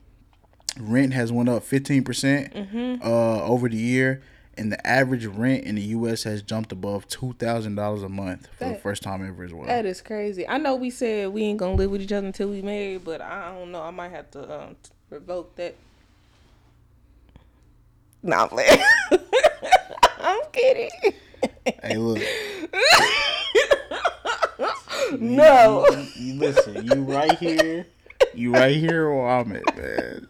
rent 0.79 1.13
has 1.13 1.31
went 1.33 1.49
up 1.49 1.63
15% 1.63 2.05
Mm-hmm. 2.05 3.03
uh 3.07 3.43
over 3.43 3.69
the 3.69 3.77
year 3.77 4.23
and 4.57 4.71
the 4.73 4.87
average 4.87 5.27
rent 5.27 5.65
in 5.65 5.75
the 5.75 5.83
US 5.83 6.23
has 6.23 6.41
jumped 6.41 6.71
above 6.71 7.09
$2,000 7.09 8.05
a 8.05 8.09
month 8.09 8.47
for 8.59 8.69
the 8.69 8.75
first 8.77 9.03
time 9.03 9.27
ever 9.27 9.43
as 9.45 9.53
well. 9.53 9.67
That 9.67 9.85
is 9.87 10.01
crazy. 10.01 10.47
I 10.49 10.59
know 10.59 10.77
we 10.77 10.91
said 10.91 11.31
we 11.31 11.43
ain't 11.43 11.59
gonna 11.59 11.75
live 11.75 11.91
with 11.91 12.01
each 12.03 12.13
other 12.13 12.27
until 12.29 12.49
we 12.51 12.63
married, 12.63 13.05
but 13.05 13.21
I 13.21 13.51
don't 13.53 13.73
know. 13.73 13.83
I 13.83 13.91
might 13.91 14.11
have 14.13 14.31
to 14.33 14.63
um, 14.63 14.77
revoke 15.11 15.57
that. 15.57 15.75
Nah, 18.23 18.49
I'm. 18.51 19.19
I'm 20.21 20.41
kidding. 20.53 20.91
Hey, 21.67 21.97
look. 21.97 22.23
no. 25.19 25.87
You 26.17 26.35
listen, 26.35 26.87
you 26.87 27.03
right 27.03 27.39
here. 27.39 27.87
You 28.35 28.53
right 28.53 28.77
here 28.77 29.11
where 29.13 29.29
I'm 29.29 29.53
at, 29.53 29.77
man. 29.77 30.29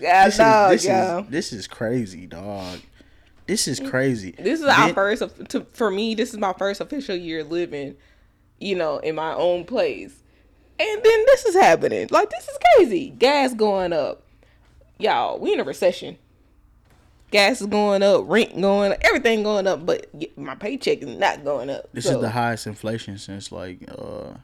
God, 0.00 0.26
This 0.26 0.36
dog, 0.36 0.74
is 0.74 0.82
this 0.82 0.90
y'all. 0.90 1.24
is 1.24 1.30
this 1.30 1.52
is 1.52 1.66
crazy, 1.66 2.26
dog. 2.26 2.80
This 3.46 3.66
is 3.66 3.80
crazy. 3.80 4.32
This 4.38 4.60
is 4.60 4.66
our 4.66 4.92
first. 4.92 5.22
To, 5.50 5.66
for 5.72 5.90
me, 5.90 6.14
this 6.14 6.30
is 6.32 6.38
my 6.38 6.52
first 6.52 6.80
official 6.80 7.16
year 7.16 7.42
living, 7.42 7.96
you 8.58 8.76
know, 8.76 8.98
in 8.98 9.14
my 9.14 9.34
own 9.34 9.64
place, 9.64 10.22
and 10.78 11.02
then 11.02 11.24
this 11.26 11.44
is 11.46 11.54
happening. 11.56 12.08
Like 12.10 12.30
this 12.30 12.48
is 12.48 12.58
crazy. 12.76 13.10
Gas 13.10 13.54
going 13.54 13.92
up, 13.92 14.22
y'all. 14.98 15.38
We 15.38 15.52
in 15.52 15.60
a 15.60 15.64
recession. 15.64 16.18
Gas 17.30 17.60
is 17.60 17.66
going 17.66 18.02
up, 18.02 18.24
rent 18.26 18.60
going 18.60 18.92
up, 18.92 18.98
everything 19.02 19.42
going 19.42 19.66
up, 19.66 19.84
but 19.86 20.06
my 20.36 20.54
paycheck 20.54 21.02
is 21.02 21.18
not 21.18 21.44
going 21.44 21.70
up. 21.70 21.88
This 21.92 22.04
so. 22.04 22.16
is 22.16 22.20
the 22.20 22.30
highest 22.30 22.66
inflation 22.66 23.18
since 23.18 23.52
like 23.52 23.88
uh 23.96 24.34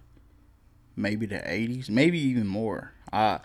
maybe 0.94 1.26
the 1.26 1.50
eighties, 1.50 1.90
maybe 1.90 2.18
even 2.18 2.46
more. 2.46 2.92
I 3.12 3.40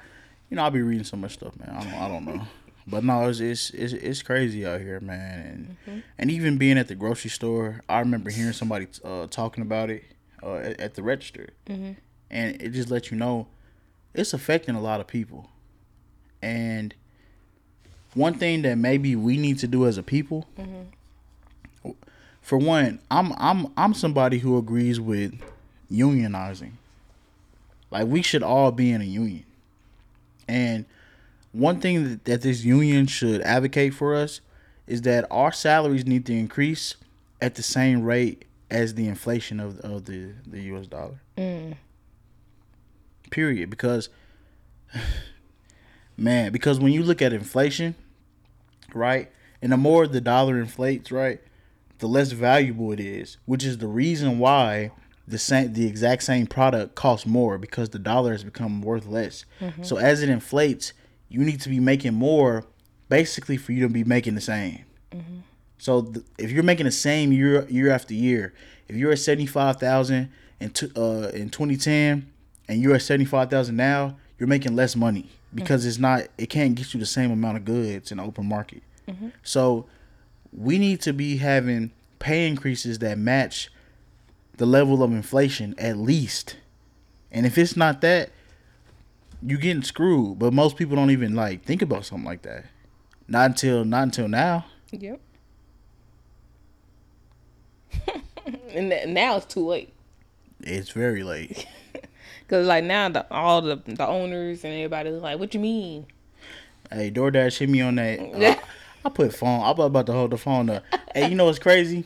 you 0.50 0.58
know, 0.58 0.64
I'll 0.64 0.72
be 0.72 0.82
reading 0.82 1.06
so 1.06 1.18
much 1.18 1.34
stuff, 1.34 1.58
man. 1.58 1.70
I 1.70 1.84
don't 1.84 1.94
I 1.94 2.08
don't 2.08 2.26
know. 2.26 2.48
But 2.88 3.04
no, 3.04 3.30
it's 3.30 3.40
it's 3.40 3.70
it's, 3.70 3.94
it's 3.94 4.24
crazy 4.24 4.66
out 4.66 4.82
here, 4.82 5.00
man. 5.00 5.40
And 5.40 5.78
mm-hmm. 5.88 6.00
and 6.18 6.32
even 6.32 6.58
being 6.58 6.78
at 6.80 6.88
the 6.88 6.96
grocery 6.96 7.30
store, 7.30 7.82
I 7.88 8.00
remember 8.00 8.32
hearing 8.32 8.54
somebody 8.62 8.88
uh, 9.04 9.28
talking 9.28 9.62
about 9.62 9.90
it 9.90 10.04
uh, 10.42 10.56
at, 10.56 10.80
at, 10.80 10.94
the 10.96 11.04
register, 11.04 11.50
mm-hmm. 11.68 11.92
and 12.32 12.62
it 12.62 12.70
just 12.70 12.90
lets 12.90 13.12
you 13.12 13.18
know 13.18 13.48
it's 14.14 14.34
affecting 14.34 14.76
a 14.76 14.82
lot 14.82 15.00
of 15.00 15.08
people. 15.08 15.50
And 16.42 16.96
one 18.14 18.34
thing 18.34 18.62
that 18.64 18.78
maybe 18.78 19.16
we 19.16 19.38
need 19.38 19.60
to 19.60 19.68
do 19.68 19.86
as 19.86 19.98
a 19.98 20.04
people, 20.04 20.48
mm-hmm. 20.58 21.92
for 22.42 22.58
one, 22.58 23.00
I'm 23.10 23.34
I'm 23.38 23.72
I'm 23.78 23.94
somebody 23.94 24.40
who 24.40 24.58
agrees 24.58 25.00
with 25.00 25.40
unionizing. 25.92 26.72
Like 27.90 28.08
we 28.08 28.22
should 28.22 28.44
all 28.44 28.72
be 28.72 28.92
in 28.92 29.02
a 29.02 29.06
union, 29.06 29.46
and 30.48 30.86
one 31.52 31.80
thing 31.80 32.04
that, 32.04 32.26
that 32.26 32.42
this 32.42 32.64
union 32.64 33.08
should 33.08 33.42
advocate 33.42 33.94
for 33.94 34.16
us 34.16 34.42
is 34.88 35.02
that 35.04 35.26
our 35.30 35.52
salaries 35.52 36.06
need 36.06 36.26
to 36.26 36.34
increase 36.34 36.96
at 37.42 37.56
the 37.56 37.64
same 37.64 38.04
rate 38.04 38.46
as 38.70 38.96
the 38.96 39.08
inflation 39.08 39.60
of, 39.60 39.80
of 39.82 40.06
the, 40.06 40.32
the 40.48 40.62
US 40.74 40.88
dollar. 40.88 41.20
Mm. 41.38 41.76
Period. 43.30 43.70
Because, 43.70 44.10
man, 46.18 46.52
because 46.52 46.80
when 46.80 46.94
you 46.94 47.04
look 47.04 47.22
at 47.22 47.34
inflation, 47.34 47.96
right, 48.96 49.32
and 49.62 49.72
the 49.72 49.78
more 49.78 50.08
the 50.08 50.22
dollar 50.22 50.60
inflates, 50.60 51.12
right, 51.12 51.40
the 52.00 52.08
less 52.08 52.32
valuable 52.32 52.92
it 52.92 53.00
is, 53.00 53.38
which 53.46 53.64
is 53.64 53.78
the 53.78 53.88
reason 53.88 54.40
why 54.40 54.92
the 55.28 55.38
same 55.38 55.74
the 55.74 55.86
exact 55.86 56.24
same 56.24 56.48
product 56.48 56.96
costs 56.96 57.26
more 57.26 57.58
because 57.58 57.90
the 57.90 58.00
dollar 58.00 58.32
has 58.32 58.44
become 58.44 58.82
worth 58.82 59.06
less. 59.06 59.46
Mm-hmm. 59.60 59.84
So 59.84 59.98
as 59.98 60.22
it 60.22 60.30
inflates, 60.30 60.94
you 61.30 61.42
need 61.42 61.62
to 61.62 61.70
be 61.70 61.80
making 61.80 62.14
more 62.14 62.66
basically 63.08 63.58
for 63.58 63.72
you 63.72 63.88
to 63.88 63.90
be 63.90 64.04
making 64.04 64.36
the 64.36 64.42
same. 64.42 64.84
Mm-hmm. 65.12 65.40
So 65.78 66.02
th- 66.02 66.26
if 66.38 66.52
you're 66.52 66.64
making 66.64 66.86
the 66.86 66.92
same 66.92 67.32
year 67.32 67.68
year 67.70 67.92
after 67.92 68.14
year, 68.14 68.54
if 68.88 68.96
you're 68.96 69.12
at 69.12 69.20
seventy 69.20 69.46
five 69.46 69.78
thousand 69.78 70.32
in 70.60 70.72
t- 70.72 70.92
uh, 70.96 71.30
in 71.34 71.50
2010 71.50 72.30
and 72.68 72.82
you're 72.82 72.96
at 72.96 73.02
seventy 73.02 73.26
five 73.26 73.50
thousand 73.50 73.78
now, 73.78 74.18
you're 74.38 74.50
making 74.50 74.76
less 74.76 74.96
money 74.96 75.30
because 75.54 75.82
mm-hmm. 75.82 75.90
it's 75.90 76.00
not 76.00 76.28
it 76.38 76.50
can't 76.50 76.76
get 76.76 76.94
you 76.94 77.00
the 77.00 77.06
same 77.06 77.32
amount 77.32 77.58
of 77.58 77.66
goods 77.66 78.12
in 78.12 78.18
the 78.18 78.24
open 78.24 78.48
market. 78.48 78.84
Mm-hmm. 79.08 79.30
So 79.44 79.86
we 80.54 80.78
need 80.78 81.02
to 81.02 81.14
be 81.14 81.38
having 81.38 81.92
pay 82.20 82.48
increases 82.48 83.00
that 83.00 83.18
match 83.18 83.72
the 84.58 84.66
level 84.66 85.02
of 85.04 85.12
inflation 85.12 85.76
at 85.78 85.98
least. 85.98 86.58
And 87.32 87.46
if 87.46 87.58
it's 87.58 87.76
not 87.76 88.02
that, 88.02 88.30
you're 89.42 89.60
getting 89.60 89.84
screwed. 89.84 90.40
But 90.40 90.54
most 90.54 90.78
people 90.78 90.96
don't 90.96 91.12
even 91.12 91.36
like 91.36 91.64
think 91.64 91.82
about 91.82 92.06
something 92.06 92.26
like 92.26 92.44
that. 92.44 92.66
Not 93.28 93.52
until 93.52 93.86
not 93.86 94.04
until 94.04 94.28
now. 94.28 94.66
Yep. 94.92 95.20
and 98.72 99.14
now 99.14 99.38
it's 99.38 99.46
too 99.46 99.66
late. 99.66 99.94
It's 100.62 100.92
very 100.92 101.24
late. 101.24 101.66
Cause 102.52 102.68
like 102.68 102.84
now 102.84 103.08
the 103.08 103.26
all 103.32 103.62
the 103.62 103.78
the 103.86 104.06
owners 104.06 104.66
and 104.66 104.74
everybody's 104.74 105.22
like, 105.22 105.40
"What 105.40 105.54
you 105.54 105.62
mean?" 105.62 106.06
Hey, 106.92 107.10
DoorDash 107.10 107.58
hit 107.58 107.70
me 107.70 107.80
on 107.80 107.96
that. 107.96 108.20
I, 108.36 108.60
I 109.06 109.10
put 109.10 109.34
phone. 109.34 109.62
I 109.62 109.72
was 109.72 109.88
about 109.88 110.06
to 110.08 110.12
hold 110.12 110.32
the 110.32 110.38
phone 110.38 110.70
up. 110.70 110.84
hey, 111.16 111.30
you 111.30 111.36
know 111.36 111.46
what's 111.46 111.60
crazy? 111.60 112.04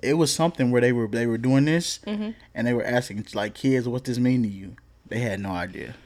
It 0.00 0.14
was 0.14 0.32
something 0.32 0.70
where 0.70 0.80
they 0.80 0.92
were 0.92 1.08
they 1.08 1.26
were 1.26 1.38
doing 1.38 1.64
this, 1.64 1.98
mm-hmm. 2.06 2.30
and 2.54 2.66
they 2.68 2.72
were 2.72 2.84
asking 2.84 3.26
like 3.34 3.54
kids, 3.54 3.88
"What 3.88 4.04
this 4.04 4.18
mean 4.18 4.44
to 4.44 4.48
you?" 4.48 4.76
They 5.08 5.18
had 5.18 5.40
no 5.40 5.50
idea. 5.50 5.96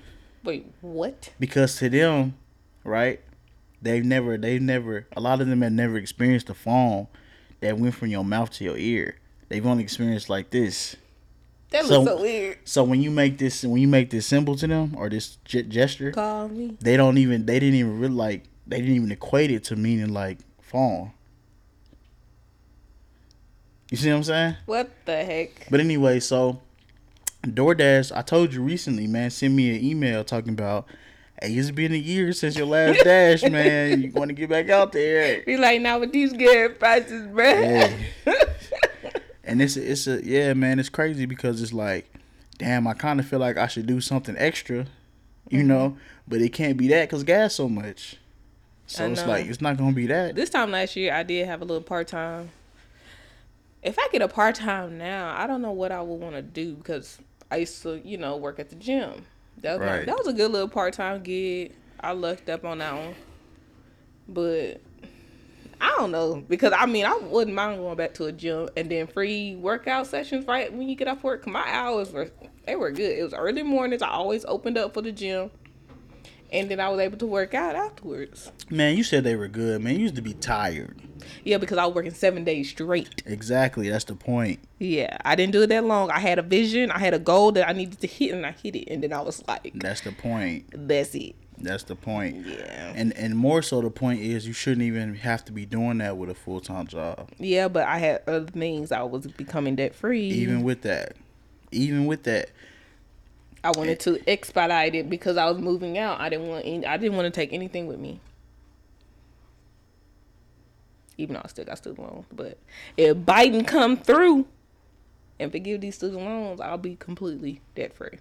Wait, 0.42 0.72
what? 0.80 1.28
Because 1.38 1.76
to 1.76 1.90
them, 1.90 2.38
right? 2.84 3.20
They've 3.82 4.02
never, 4.04 4.38
they've 4.38 4.62
never. 4.62 5.08
A 5.14 5.20
lot 5.20 5.42
of 5.42 5.48
them 5.48 5.60
have 5.60 5.72
never 5.72 5.98
experienced 5.98 6.48
a 6.48 6.54
phone 6.54 7.06
that 7.60 7.78
went 7.78 7.96
from 7.96 8.08
your 8.08 8.24
mouth 8.24 8.50
to 8.52 8.64
your 8.64 8.78
ear. 8.78 9.18
They've 9.50 9.66
only 9.66 9.82
experienced 9.82 10.30
like 10.30 10.48
this. 10.48 10.96
That 11.70 11.84
so, 11.84 12.04
so 12.04 12.20
weird. 12.20 12.58
So 12.64 12.84
when 12.84 13.02
you 13.02 13.10
make 13.10 13.38
this, 13.38 13.64
when 13.64 13.80
you 13.80 13.88
make 13.88 14.10
this 14.10 14.26
symbol 14.26 14.54
to 14.56 14.66
them 14.66 14.94
or 14.96 15.08
this 15.08 15.36
gesture, 15.46 16.12
call 16.12 16.48
me. 16.48 16.76
They 16.80 16.96
don't 16.96 17.18
even. 17.18 17.46
They 17.46 17.58
didn't 17.58 17.74
even 17.74 17.98
really 17.98 18.14
like. 18.14 18.44
They 18.66 18.78
didn't 18.80 18.94
even 18.94 19.12
equate 19.12 19.50
it 19.50 19.64
to 19.64 19.76
meaning 19.76 20.12
like 20.12 20.38
phone. 20.60 21.12
You 23.90 23.96
see 23.96 24.10
what 24.10 24.16
I'm 24.16 24.22
saying? 24.24 24.56
What 24.66 24.90
the 25.04 25.24
heck? 25.24 25.68
But 25.70 25.78
anyway, 25.78 26.18
so 26.18 26.60
DoorDash, 27.42 28.16
I 28.16 28.22
told 28.22 28.52
you 28.52 28.62
recently, 28.62 29.06
man, 29.06 29.30
send 29.30 29.54
me 29.54 29.76
an 29.76 29.84
email 29.84 30.24
talking 30.24 30.52
about, 30.52 30.86
hey, 31.40 31.52
it's 31.52 31.70
been 31.70 31.92
a 31.92 31.96
year 31.96 32.32
since 32.32 32.56
your 32.56 32.66
last 32.66 32.98
dash, 33.04 33.42
man. 33.44 34.02
You 34.02 34.10
want 34.10 34.28
to 34.30 34.34
get 34.34 34.50
back 34.50 34.68
out 34.70 34.92
there? 34.92 35.42
Be 35.44 35.56
like, 35.56 35.80
now 35.80 36.00
with 36.00 36.12
these 36.12 36.32
good 36.32 36.80
prices, 36.80 37.28
bro. 37.28 37.44
Yeah. 37.44 37.96
and 39.46 39.62
it's 39.62 39.76
a, 39.76 39.90
it's 39.90 40.06
a 40.06 40.24
yeah, 40.24 40.54
man, 40.54 40.78
it's 40.78 40.88
crazy 40.88 41.26
because 41.26 41.62
it's 41.62 41.72
like, 41.72 42.12
damn, 42.58 42.86
I 42.86 42.94
kind 42.94 43.20
of 43.20 43.26
feel 43.26 43.38
like 43.38 43.56
I 43.56 43.66
should 43.66 43.86
do 43.86 44.00
something 44.00 44.36
extra, 44.38 44.86
you 45.48 45.60
mm-hmm. 45.60 45.68
know, 45.68 45.96
but 46.26 46.40
it 46.40 46.50
can't 46.50 46.76
be 46.76 46.88
that 46.88 47.08
because 47.08 47.24
gas 47.24 47.54
so 47.54 47.68
much. 47.68 48.16
So 48.86 49.10
it's 49.10 49.26
like 49.26 49.46
it's 49.46 49.60
not 49.60 49.76
gonna 49.76 49.92
be 49.92 50.06
that. 50.06 50.36
This 50.36 50.50
time 50.50 50.70
last 50.70 50.94
year, 50.94 51.12
I 51.12 51.22
did 51.22 51.46
have 51.46 51.60
a 51.60 51.64
little 51.64 51.82
part 51.82 52.08
time. 52.08 52.50
If 53.82 53.98
I 53.98 54.08
get 54.12 54.22
a 54.22 54.28
part 54.28 54.54
time 54.54 54.98
now, 54.98 55.34
I 55.36 55.46
don't 55.46 55.62
know 55.62 55.72
what 55.72 55.92
I 55.92 56.02
would 56.02 56.20
want 56.20 56.34
to 56.34 56.42
do 56.42 56.74
because 56.74 57.18
I 57.50 57.58
used 57.58 57.82
to, 57.82 58.00
you 58.04 58.16
know, 58.16 58.36
work 58.36 58.58
at 58.58 58.70
the 58.70 58.76
gym. 58.76 59.26
That 59.62 59.78
was, 59.80 59.88
right. 59.88 60.06
that 60.06 60.16
was 60.16 60.26
a 60.26 60.32
good 60.32 60.50
little 60.50 60.68
part 60.68 60.94
time 60.94 61.22
gig. 61.22 61.72
I 62.00 62.12
lucked 62.12 62.48
up 62.48 62.64
on 62.64 62.78
that 62.78 62.94
one. 62.94 63.14
But 64.28 64.80
I 65.80 65.94
don't 65.98 66.10
know 66.10 66.42
because 66.48 66.72
I 66.76 66.86
mean 66.86 67.04
I 67.04 67.16
wouldn't 67.16 67.54
mind 67.54 67.78
going 67.78 67.96
back 67.96 68.14
to 68.14 68.26
a 68.26 68.32
gym 68.32 68.68
and 68.76 68.90
then 68.90 69.06
free 69.06 69.56
workout 69.56 70.06
sessions 70.06 70.46
right 70.46 70.72
when 70.72 70.88
you 70.88 70.96
get 70.96 71.08
off 71.08 71.22
work. 71.22 71.46
My 71.46 71.64
hours 71.66 72.12
were 72.12 72.30
they 72.66 72.76
were 72.76 72.90
good. 72.90 73.18
It 73.18 73.22
was 73.22 73.34
early 73.34 73.62
mornings. 73.62 74.02
I 74.02 74.08
always 74.08 74.44
opened 74.46 74.78
up 74.78 74.94
for 74.94 75.02
the 75.02 75.12
gym 75.12 75.50
and 76.52 76.70
then 76.70 76.80
I 76.80 76.88
was 76.88 77.00
able 77.00 77.18
to 77.18 77.26
work 77.26 77.54
out 77.54 77.74
afterwards. 77.74 78.52
Man, 78.70 78.96
you 78.96 79.04
said 79.04 79.24
they 79.24 79.36
were 79.36 79.48
good. 79.48 79.82
Man, 79.82 79.94
you 79.94 80.02
used 80.02 80.16
to 80.16 80.22
be 80.22 80.34
tired. 80.34 81.00
Yeah, 81.44 81.58
because 81.58 81.78
I 81.78 81.86
was 81.86 81.94
working 81.94 82.14
seven 82.14 82.44
days 82.44 82.68
straight. 82.68 83.22
Exactly, 83.26 83.88
that's 83.88 84.04
the 84.04 84.14
point. 84.14 84.60
Yeah, 84.78 85.16
I 85.24 85.34
didn't 85.34 85.52
do 85.52 85.62
it 85.62 85.68
that 85.68 85.84
long. 85.84 86.10
I 86.10 86.20
had 86.20 86.38
a 86.38 86.42
vision. 86.42 86.90
I 86.90 86.98
had 86.98 87.14
a 87.14 87.18
goal 87.18 87.52
that 87.52 87.68
I 87.68 87.72
needed 87.72 88.00
to 88.00 88.06
hit, 88.06 88.32
and 88.32 88.46
I 88.46 88.52
hit 88.52 88.76
it. 88.76 88.88
And 88.88 89.02
then 89.02 89.12
I 89.12 89.20
was 89.20 89.42
like, 89.48 89.72
"That's 89.74 90.02
the 90.02 90.12
point. 90.12 90.66
That's 90.72 91.14
it." 91.14 91.34
That's 91.58 91.84
the 91.84 91.96
point. 91.96 92.46
Yeah. 92.46 92.92
And 92.94 93.16
and 93.16 93.36
more 93.36 93.62
so, 93.62 93.80
the 93.80 93.90
point 93.90 94.20
is 94.20 94.46
you 94.46 94.52
shouldn't 94.52 94.82
even 94.82 95.14
have 95.16 95.44
to 95.46 95.52
be 95.52 95.64
doing 95.64 95.98
that 95.98 96.16
with 96.16 96.30
a 96.30 96.34
full 96.34 96.60
time 96.60 96.86
job. 96.86 97.30
Yeah, 97.38 97.68
but 97.68 97.86
I 97.86 97.98
had 97.98 98.22
other 98.26 98.46
things. 98.46 98.92
I 98.92 99.02
was 99.02 99.26
becoming 99.26 99.76
debt 99.76 99.94
free. 99.94 100.28
Even 100.28 100.62
with 100.62 100.82
that, 100.82 101.16
even 101.72 102.06
with 102.06 102.24
that, 102.24 102.50
I 103.64 103.70
wanted 103.76 104.00
to 104.00 104.20
expedite 104.28 104.94
it 104.94 105.08
because 105.08 105.36
I 105.36 105.46
was 105.46 105.58
moving 105.58 105.98
out. 105.98 106.20
I 106.20 106.28
didn't 106.28 106.48
want 106.48 106.64
any, 106.66 106.86
I 106.86 106.96
didn't 106.96 107.16
want 107.16 107.32
to 107.32 107.40
take 107.40 107.52
anything 107.52 107.86
with 107.86 107.98
me. 107.98 108.20
Even 111.18 111.34
though 111.34 111.42
I 111.42 111.48
still 111.48 111.64
got 111.64 111.78
student 111.78 112.00
loans, 112.00 112.26
but 112.30 112.58
if 112.98 113.16
Biden 113.16 113.66
come 113.66 113.96
through 113.96 114.46
and 115.40 115.50
forgive 115.50 115.80
these 115.80 115.94
student 115.94 116.22
loans, 116.22 116.60
I'll 116.60 116.76
be 116.76 116.96
completely 116.96 117.62
debt 117.74 117.94
free. 117.94 118.18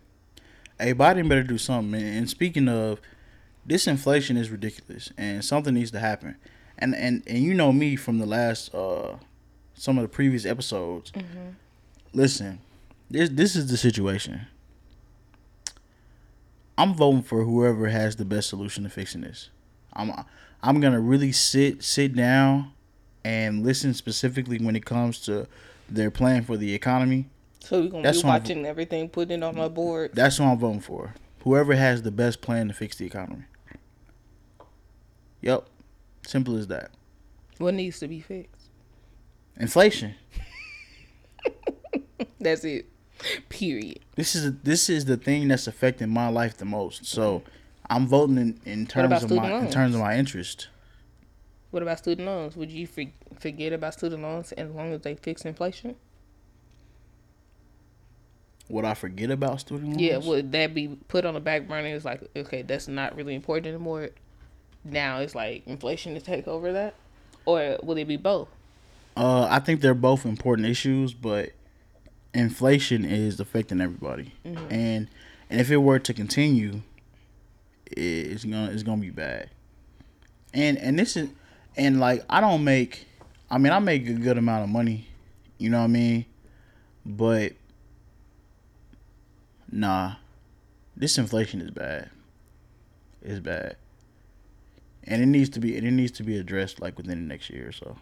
Hey, 0.79 0.93
Biden 0.93 1.27
better 1.27 1.43
do 1.43 1.57
something. 1.57 2.01
And 2.01 2.29
speaking 2.29 2.69
of, 2.69 2.99
this 3.65 3.87
inflation 3.87 4.37
is 4.37 4.49
ridiculous, 4.49 5.11
and 5.17 5.43
something 5.43 5.73
needs 5.73 5.91
to 5.91 5.99
happen. 5.99 6.35
And 6.77 6.95
and 6.95 7.23
and 7.27 7.39
you 7.39 7.53
know 7.53 7.71
me 7.71 7.95
from 7.95 8.19
the 8.19 8.25
last 8.25 8.73
uh 8.73 9.15
some 9.73 9.97
of 9.97 10.01
the 10.03 10.09
previous 10.09 10.45
episodes. 10.45 11.11
Mm-hmm. 11.11 11.49
Listen, 12.13 12.59
this 13.09 13.29
this 13.29 13.55
is 13.55 13.69
the 13.69 13.77
situation. 13.77 14.47
I'm 16.77 16.93
voting 16.93 17.23
for 17.23 17.43
whoever 17.43 17.87
has 17.87 18.17
the 18.17 18.25
best 18.25 18.49
solution 18.49 18.83
to 18.83 18.89
fixing 18.89 19.21
this. 19.21 19.49
I'm 19.93 20.11
I'm 20.61 20.79
gonna 20.79 20.99
really 20.99 21.31
sit 21.31 21.83
sit 21.83 22.15
down 22.15 22.71
and 23.23 23.65
listen 23.65 23.93
specifically 23.93 24.57
when 24.59 24.75
it 24.75 24.85
comes 24.85 25.19
to 25.21 25.47
their 25.89 26.11
plan 26.11 26.43
for 26.43 26.57
the 26.57 26.73
economy. 26.73 27.27
So 27.59 27.81
we're 27.81 27.87
gonna 27.87 28.03
that's 28.03 28.21
be 28.21 28.27
watching 28.27 28.65
everything, 28.65 29.09
putting 29.09 29.39
it 29.39 29.43
on 29.43 29.55
my 29.55 29.67
board. 29.67 30.11
That's 30.13 30.39
what 30.39 30.47
I'm 30.47 30.59
voting 30.59 30.81
for. 30.81 31.15
Whoever 31.43 31.75
has 31.75 32.01
the 32.01 32.11
best 32.11 32.41
plan 32.41 32.67
to 32.67 32.73
fix 32.73 32.97
the 32.97 33.05
economy. 33.05 33.43
Yep. 35.41 35.67
Simple 36.25 36.57
as 36.57 36.67
that. 36.67 36.91
What 37.57 37.73
needs 37.73 37.99
to 37.99 38.07
be 38.07 38.19
fixed? 38.19 38.69
Inflation. 39.57 40.15
that's 42.39 42.63
it. 42.63 42.87
Period. 43.49 43.99
This 44.15 44.35
is 44.35 44.57
this 44.63 44.89
is 44.89 45.05
the 45.05 45.17
thing 45.17 45.47
that's 45.47 45.67
affecting 45.67 46.09
my 46.09 46.27
life 46.27 46.57
the 46.57 46.65
most. 46.65 47.05
So 47.05 47.43
I'm 47.89 48.07
voting 48.07 48.37
in, 48.37 48.59
in 48.65 48.87
terms 48.87 49.23
of 49.23 49.31
my 49.31 49.49
loans? 49.49 49.65
in 49.65 49.71
terms 49.71 49.95
of 49.95 50.01
my 50.01 50.17
interest. 50.17 50.67
What 51.71 51.83
about 51.83 51.99
student 51.99 52.27
loans? 52.27 52.55
Would 52.55 52.71
you 52.71 52.87
forget 53.39 53.73
about 53.73 53.93
student 53.93 54.21
loans 54.21 54.51
as 54.53 54.69
long 54.71 54.93
as 54.93 55.01
they 55.01 55.15
fix 55.15 55.43
inflation? 55.43 55.95
Would 58.69 58.85
I 58.85 58.93
forget 58.93 59.29
about 59.29 59.59
student 59.59 59.89
loans? 59.89 60.01
Yeah, 60.01 60.17
would 60.17 60.51
that 60.53 60.73
be 60.73 60.97
put 61.07 61.25
on 61.25 61.35
the 61.35 61.39
back 61.39 61.67
burner? 61.67 61.89
It's 61.89 62.05
like, 62.05 62.23
okay, 62.35 62.61
that's 62.63 62.87
not 62.87 63.15
really 63.15 63.35
important 63.35 63.67
anymore. 63.67 64.09
Now 64.85 65.19
it's 65.19 65.33
like 65.35 65.65
inflation 65.65 66.13
to 66.13 66.21
take 66.21 66.47
over 66.47 66.71
that, 66.73 66.93
or 67.45 67.77
will 67.83 67.97
it 67.97 68.05
be 68.07 68.17
both? 68.17 68.47
Uh, 69.17 69.47
I 69.49 69.59
think 69.59 69.81
they're 69.81 69.93
both 69.95 70.25
important 70.25 70.67
issues, 70.67 71.13
but 71.13 71.49
inflation 72.33 73.03
is 73.05 73.39
affecting 73.39 73.81
everybody, 73.81 74.33
Mm-hmm. 74.45 74.71
and 74.71 75.07
and 75.49 75.59
if 75.61 75.71
it 75.71 75.77
were 75.77 75.99
to 75.99 76.13
continue, 76.13 76.81
it's 77.87 78.43
gonna 78.43 78.71
it's 78.71 78.83
gonna 78.83 79.01
be 79.01 79.09
bad. 79.09 79.49
And 80.53 80.77
and 80.77 80.97
this 80.99 81.17
is 81.17 81.29
and 81.77 81.99
like 81.99 82.23
I 82.29 82.39
don't 82.41 82.63
make, 82.63 83.07
I 83.49 83.57
mean 83.57 83.73
I 83.73 83.79
make 83.79 84.07
a 84.07 84.13
good 84.13 84.37
amount 84.37 84.63
of 84.63 84.69
money, 84.69 85.07
you 85.57 85.69
know 85.69 85.79
what 85.79 85.85
I 85.85 85.87
mean, 85.87 86.25
but 87.05 87.53
nah, 89.71 90.13
this 90.95 91.17
inflation 91.17 91.61
is 91.61 91.71
bad. 91.71 92.09
It's 93.21 93.39
bad, 93.39 93.75
and 95.07 95.21
it 95.21 95.25
needs 95.27 95.49
to 95.51 95.59
be 95.59 95.77
and 95.77 95.87
it 95.87 95.91
needs 95.91 96.11
to 96.13 96.23
be 96.23 96.37
addressed 96.37 96.81
like 96.81 96.97
within 96.97 97.19
the 97.19 97.33
next 97.33 97.49
year 97.49 97.69
or 97.69 97.71
so. 97.71 97.97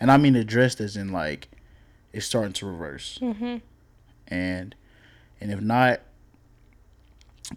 And 0.00 0.10
I 0.10 0.16
mean 0.16 0.36
addressed 0.36 0.80
as 0.80 0.96
in 0.96 1.12
like 1.12 1.48
it's 2.12 2.26
starting 2.26 2.52
to 2.54 2.66
reverse. 2.66 3.18
Mm-hmm. 3.20 3.56
And 4.28 4.74
and 5.40 5.52
if 5.52 5.60
not, 5.60 6.00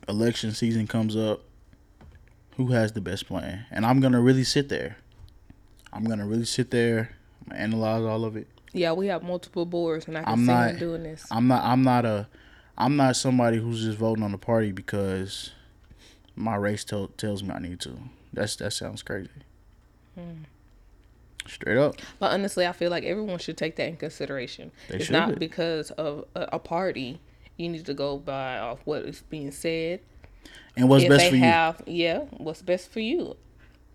election 0.08 0.52
season 0.52 0.88
comes 0.88 1.16
up. 1.16 1.42
Who 2.58 2.68
has 2.68 2.92
the 2.92 3.02
best 3.02 3.26
plan? 3.28 3.66
And 3.72 3.86
I'm 3.86 4.00
gonna 4.00 4.20
really 4.22 4.44
sit 4.44 4.70
there. 4.70 4.98
I'm 5.94 6.04
gonna 6.04 6.26
really 6.26 6.46
sit 6.46 6.72
there, 6.72 7.12
analyze 7.56 8.04
all 8.04 8.26
of 8.26 8.36
it. 8.36 8.48
Yeah, 8.74 8.92
we 8.92 9.08
have 9.08 9.24
multiple 9.24 9.66
boards, 9.66 10.08
and 10.08 10.18
I 10.18 10.24
can 10.24 10.34
I'm 10.34 10.40
see 10.42 10.46
not- 10.46 10.68
them 10.72 10.80
doing 10.80 11.04
this. 11.04 11.26
I'm 11.32 11.48
not. 11.48 11.64
I'm 11.64 11.84
not 11.84 12.06
a. 12.06 12.28
I'm 12.78 12.96
not 12.96 13.16
somebody 13.16 13.58
who's 13.58 13.84
just 13.84 13.98
voting 13.98 14.24
on 14.24 14.32
the 14.32 14.38
party 14.38 14.72
because 14.72 15.52
my 16.36 16.56
race 16.56 16.84
tell, 16.84 17.08
tells 17.10 17.44
me 17.44 17.52
I 17.52 17.60
need 17.60 17.80
to. 17.82 17.98
That's 18.34 18.56
that 18.58 18.74
sounds 18.74 19.04
crazy. 19.04 19.30
Hmm. 20.16 20.44
Straight 21.48 21.78
up. 21.78 21.96
But 22.20 22.32
honestly, 22.32 22.68
I 22.68 22.74
feel 22.74 22.92
like 22.92 23.04
everyone 23.04 23.40
should 23.40 23.58
take 23.58 23.76
that 23.78 23.88
in 23.88 23.98
consideration. 23.98 24.72
They 24.88 24.98
it's 24.98 25.06
should. 25.06 25.14
not 25.14 25.40
because 25.40 25.92
of 25.92 26.26
a, 26.36 26.50
a 26.54 26.60
party. 26.60 27.20
You 27.58 27.70
need 27.70 27.86
to 27.86 27.94
go 27.94 28.18
by 28.18 28.60
off 28.60 28.80
what 28.86 29.04
is 29.04 29.24
being 29.30 29.52
said. 29.52 30.02
And 30.78 30.88
what's 30.88 31.04
if 31.04 31.10
best 31.10 31.30
for 31.30 31.36
you? 31.36 31.96
yeah, 31.96 32.20
what's 32.38 32.62
best 32.62 32.92
for 32.92 33.00
you. 33.00 33.36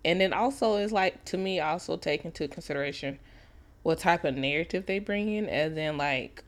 And 0.05 0.21
then 0.21 0.33
also, 0.33 0.77
it's 0.77 0.93
like 0.93 1.25
to 1.27 1.39
me, 1.39 1.61
also 1.61 1.97
take 1.97 2.25
into 2.25 2.47
consideration 2.49 3.19
what 3.83 3.99
type 3.99 4.25
of 4.25 4.35
narrative 4.35 4.87
they 4.87 4.99
bring 4.99 5.33
in, 5.33 5.49
and 5.49 5.77
then 5.77 5.97
like 5.97 6.43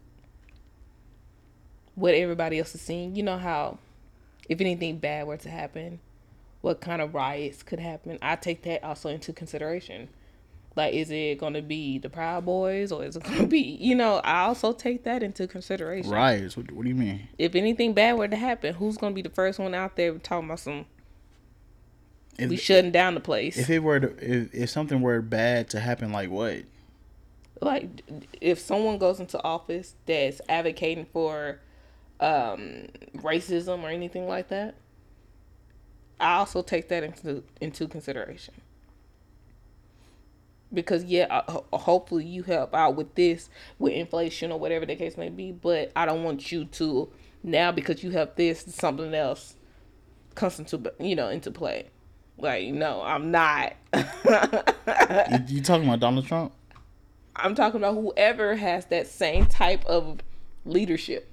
what 1.94 2.14
everybody 2.14 2.58
else 2.58 2.74
is 2.74 2.80
seeing. 2.80 3.16
You 3.16 3.22
know 3.22 3.38
how, 3.38 3.78
if 4.48 4.60
anything 4.60 4.98
bad 4.98 5.26
were 5.26 5.36
to 5.38 5.50
happen, 5.50 6.00
what 6.60 6.80
kind 6.80 7.00
of 7.00 7.14
riots 7.14 7.62
could 7.62 7.78
happen. 7.78 8.18
I 8.22 8.36
take 8.36 8.62
that 8.62 8.82
also 8.84 9.08
into 9.08 9.32
consideration. 9.32 10.08
Like, 10.74 10.92
is 10.92 11.10
it 11.10 11.38
going 11.38 11.54
to 11.54 11.62
be 11.62 11.98
the 11.98 12.10
Proud 12.10 12.44
Boys 12.44 12.92
or 12.92 13.04
is 13.04 13.16
it 13.16 13.22
going 13.22 13.38
to 13.40 13.46
be, 13.46 13.60
you 13.60 13.94
know, 13.94 14.16
I 14.16 14.42
also 14.42 14.72
take 14.72 15.04
that 15.04 15.22
into 15.22 15.46
consideration. 15.46 16.10
Riots. 16.10 16.56
What, 16.56 16.70
what 16.72 16.82
do 16.82 16.88
you 16.88 16.94
mean? 16.94 17.28
If 17.38 17.54
anything 17.54 17.94
bad 17.94 18.18
were 18.18 18.28
to 18.28 18.36
happen, 18.36 18.74
who's 18.74 18.96
going 18.96 19.12
to 19.12 19.14
be 19.14 19.22
the 19.22 19.34
first 19.34 19.58
one 19.58 19.74
out 19.74 19.96
there 19.96 20.12
talking 20.18 20.48
about 20.48 20.60
some, 20.60 20.84
If, 22.38 22.50
we 22.50 22.56
shutting 22.56 22.90
down 22.90 23.14
the 23.14 23.20
place? 23.20 23.56
if 23.56 23.70
it 23.70 23.78
were 23.78 24.00
to, 24.00 24.08
if, 24.20 24.54
if 24.54 24.70
something 24.70 25.00
were 25.00 25.22
bad 25.22 25.70
to 25.70 25.80
happen, 25.80 26.12
like 26.12 26.30
what? 26.30 26.64
like, 27.60 28.02
if 28.40 28.58
someone 28.58 28.98
goes 28.98 29.20
into 29.20 29.42
office 29.42 29.94
that's 30.04 30.40
advocating 30.48 31.06
for 31.12 31.60
um, 32.20 32.86
racism 33.16 33.82
or 33.82 33.88
anything 33.88 34.26
like 34.26 34.48
that, 34.48 34.74
I 36.18 36.36
also 36.36 36.62
take 36.62 36.88
that 36.88 37.02
into 37.02 37.42
into 37.60 37.88
consideration. 37.88 38.54
Because 40.72 41.04
yeah, 41.04 41.42
hopefully 41.72 42.24
you 42.24 42.42
help 42.42 42.74
out 42.74 42.96
with 42.96 43.14
this, 43.14 43.48
with 43.78 43.92
inflation 43.92 44.50
or 44.50 44.58
whatever 44.58 44.84
the 44.84 44.96
case 44.96 45.16
may 45.16 45.28
be. 45.28 45.52
But 45.52 45.92
I 45.94 46.06
don't 46.06 46.24
want 46.24 46.50
you 46.50 46.64
to 46.64 47.08
now 47.42 47.70
because 47.70 48.02
you 48.02 48.10
have 48.10 48.34
this 48.34 48.64
something 48.74 49.14
else 49.14 49.54
comes 50.34 50.58
into 50.58 50.92
you 50.98 51.14
know 51.14 51.28
into 51.28 51.50
play. 51.50 51.88
Like 52.38 52.68
no, 52.68 53.02
I'm 53.02 53.30
not. 53.30 53.74
you, 53.94 55.38
you 55.48 55.62
talking 55.62 55.86
about 55.86 56.00
Donald 56.00 56.26
Trump? 56.26 56.52
I'm 57.34 57.54
talking 57.54 57.78
about 57.78 57.94
whoever 57.94 58.56
has 58.56 58.86
that 58.86 59.06
same 59.06 59.46
type 59.46 59.84
of 59.84 60.20
leadership. 60.64 61.30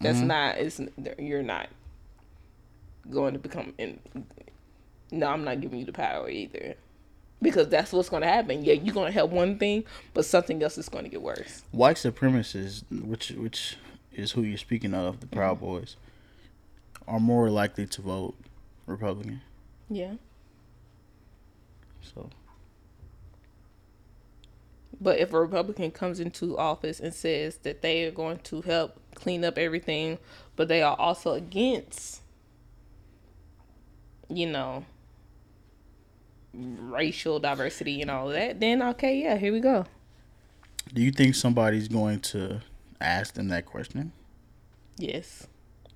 That's 0.00 0.20
not. 0.20 0.56
It's 0.58 0.80
you're 1.18 1.42
not 1.42 1.68
going 3.10 3.34
to 3.34 3.38
become. 3.38 3.74
In, 3.78 3.98
no, 5.10 5.26
I'm 5.28 5.44
not 5.44 5.60
giving 5.60 5.80
you 5.80 5.84
the 5.84 5.92
power 5.92 6.30
either, 6.30 6.74
because 7.42 7.68
that's 7.68 7.92
what's 7.92 8.08
going 8.08 8.22
to 8.22 8.28
happen. 8.28 8.64
Yeah, 8.64 8.74
you're 8.74 8.94
going 8.94 9.06
to 9.08 9.12
help 9.12 9.30
one 9.30 9.58
thing, 9.58 9.84
but 10.14 10.24
something 10.24 10.62
else 10.62 10.78
is 10.78 10.88
going 10.88 11.04
to 11.04 11.10
get 11.10 11.20
worse. 11.22 11.62
White 11.72 11.96
supremacists, 11.96 12.84
which 12.90 13.30
which 13.30 13.76
is 14.12 14.32
who 14.32 14.42
you're 14.42 14.58
speaking 14.58 14.94
of, 14.94 15.20
the 15.20 15.26
Proud 15.26 15.56
Mm-hmm. 15.56 15.66
Boys, 15.66 15.96
are 17.06 17.20
more 17.20 17.50
likely 17.50 17.86
to 17.86 18.02
vote 18.02 18.34
Republican. 18.86 19.40
Yeah, 19.88 20.14
So 22.02 22.30
but 25.00 25.18
if 25.18 25.32
a 25.32 25.40
Republican 25.40 25.90
comes 25.90 26.20
into 26.20 26.58
office 26.58 27.00
and 27.00 27.14
says 27.14 27.56
that 27.58 27.82
they 27.82 28.04
are 28.04 28.10
going 28.10 28.38
to 28.40 28.60
help 28.62 29.00
clean 29.14 29.44
up 29.44 29.56
everything, 29.58 30.18
but 30.56 30.68
they 30.68 30.82
are 30.82 30.96
also 30.98 31.32
against, 31.32 32.20
you 34.28 34.46
know, 34.46 34.84
racial 36.52 37.38
diversity 37.38 38.02
and 38.02 38.10
all 38.10 38.28
that, 38.28 38.60
then 38.60 38.82
okay, 38.82 39.22
yeah, 39.22 39.36
here 39.36 39.52
we 39.52 39.60
go. 39.60 39.86
do 40.92 41.02
you 41.02 41.12
think 41.12 41.34
somebody's 41.34 41.88
going 41.88 42.20
to 42.20 42.60
ask 43.00 43.34
them 43.34 43.48
that 43.48 43.64
question? 43.66 44.12
Yes. 44.98 45.46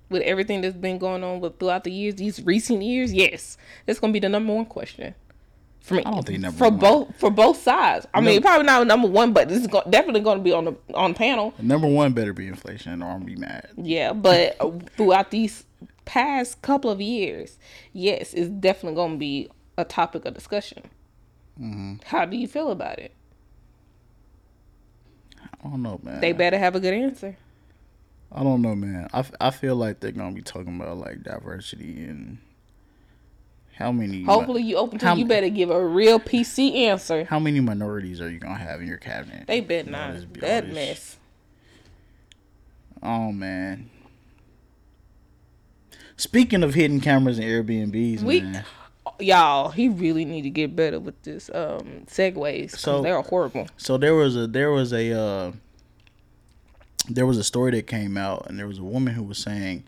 With 0.09 0.21
everything 0.23 0.61
that's 0.61 0.75
been 0.75 0.97
going 0.97 1.23
on 1.23 1.41
with 1.41 1.59
throughout 1.59 1.83
the 1.83 1.91
years, 1.91 2.15
these 2.15 2.41
recent 2.43 2.81
years, 2.81 3.13
yes, 3.13 3.57
that's 3.85 3.99
gonna 3.99 4.13
be 4.13 4.19
the 4.19 4.29
number 4.29 4.53
one 4.53 4.65
question. 4.65 5.13
For 5.85 5.93
me, 5.93 6.03
I 6.03 6.09
don't 6.09 6.25
think 6.25 6.39
number 6.39 6.57
for 6.57 6.69
one. 6.69 6.79
both 6.79 7.15
for 7.17 7.29
both 7.29 7.61
sides. 7.61 8.07
I 8.11 8.19
mean, 8.19 8.41
probably 8.41 8.65
not 8.65 8.87
number 8.87 9.07
one, 9.07 9.33
but 9.33 9.47
this 9.49 9.61
is 9.61 9.67
go- 9.67 9.83
definitely 9.87 10.21
going 10.21 10.39
to 10.39 10.43
be 10.43 10.51
on 10.51 10.65
the 10.65 10.75
on 10.95 11.11
the 11.13 11.17
panel. 11.17 11.53
Number 11.59 11.87
one 11.87 12.13
better 12.13 12.33
be 12.33 12.47
inflation, 12.47 13.03
or 13.03 13.05
I'm 13.11 13.19
gonna 13.19 13.25
be 13.25 13.35
mad. 13.35 13.69
Yeah, 13.77 14.11
but 14.13 14.57
throughout 14.97 15.29
these 15.29 15.63
past 16.05 16.59
couple 16.63 16.89
of 16.89 17.01
years, 17.01 17.59
yes, 17.93 18.33
it's 18.33 18.49
definitely 18.49 18.95
going 18.95 19.11
to 19.11 19.17
be 19.17 19.47
a 19.77 19.85
topic 19.85 20.25
of 20.25 20.33
discussion. 20.33 20.89
Mm-hmm. 21.61 21.95
How 22.05 22.25
do 22.25 22.35
you 22.35 22.47
feel 22.47 22.71
about 22.71 22.97
it? 22.97 23.13
I 25.63 25.69
don't 25.69 25.83
know, 25.83 25.99
man. 26.01 26.19
They 26.19 26.31
better 26.31 26.57
have 26.57 26.75
a 26.75 26.79
good 26.79 26.93
answer. 26.95 27.37
I 28.31 28.41
don't 28.43 28.61
know, 28.63 28.75
man. 28.75 29.07
I, 29.13 29.19
f- 29.19 29.31
I 29.39 29.51
feel 29.51 29.75
like 29.75 29.99
they're 29.99 30.11
gonna 30.11 30.33
be 30.35 30.41
talking 30.41 30.75
about 30.81 30.97
like 30.97 31.21
diversity 31.23 32.03
and 32.05 32.39
how 33.75 33.91
many. 33.91 34.23
Hopefully, 34.23 34.63
you 34.63 34.77
open 34.77 34.99
to. 34.99 35.05
How- 35.05 35.15
You 35.15 35.25
better 35.25 35.49
give 35.49 35.69
a 35.69 35.85
real 35.85 36.19
PC 36.19 36.75
answer. 36.87 37.25
How 37.25 37.39
many 37.39 37.59
minorities 37.59 38.21
are 38.21 38.29
you 38.29 38.39
gonna 38.39 38.57
have 38.57 38.81
in 38.81 38.87
your 38.87 38.97
cabinet? 38.97 39.47
They 39.47 39.59
All 39.61 39.91
not. 39.91 40.15
That 40.39 40.71
mess. 40.71 41.17
Oh 43.03 43.31
man. 43.31 43.89
Speaking 46.17 46.63
of 46.63 46.73
hidden 46.73 47.01
cameras 47.01 47.37
and 47.37 47.47
Airbnbs, 47.47 48.21
We- 48.21 48.41
man. 48.41 48.63
Y'all, 49.19 49.69
he 49.71 49.87
really 49.87 50.25
need 50.25 50.41
to 50.41 50.49
get 50.49 50.75
better 50.75 50.99
with 50.99 51.21
this 51.23 51.49
um 51.53 52.05
segues. 52.07 52.71
So 52.71 52.77
So- 52.77 53.01
they're 53.01 53.21
horrible. 53.21 53.67
So 53.77 53.97
there 53.97 54.15
was 54.15 54.35
a 54.35 54.47
there 54.47 54.71
was 54.71 54.91
a 54.93 55.11
uh, 55.11 55.51
there 57.09 57.25
was 57.25 57.37
a 57.37 57.43
story 57.43 57.71
that 57.71 57.87
came 57.87 58.17
out, 58.17 58.47
and 58.49 58.57
there 58.57 58.67
was 58.67 58.79
a 58.79 58.83
woman 58.83 59.13
who 59.13 59.23
was 59.23 59.37
saying 59.37 59.83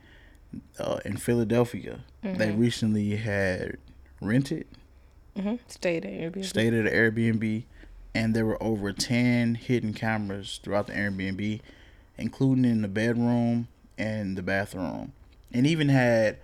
uh, 0.79 0.99
in 1.05 1.17
Philadelphia 1.17 1.99
they 2.23 2.51
recently 2.51 3.15
had 3.15 3.77
rented, 4.21 4.65
hmm 5.39 5.55
Stay 5.67 5.99
there. 5.99 6.29
Airbnb. 6.31 6.45
stayed 6.45 6.73
at 6.73 6.87
an 6.87 6.93
Airbnb, 6.93 7.63
and 8.13 8.35
there 8.35 8.45
were 8.45 8.61
over 8.61 8.91
ten 8.91 9.55
hidden 9.55 9.93
cameras 9.93 10.59
throughout 10.63 10.87
the 10.87 10.93
Airbnb, 10.93 11.61
including 12.17 12.65
in 12.65 12.81
the 12.81 12.87
bedroom 12.87 13.67
and 13.97 14.37
the 14.37 14.41
bathroom, 14.43 15.13
and 15.51 15.65
even 15.67 15.89
had 15.89 16.37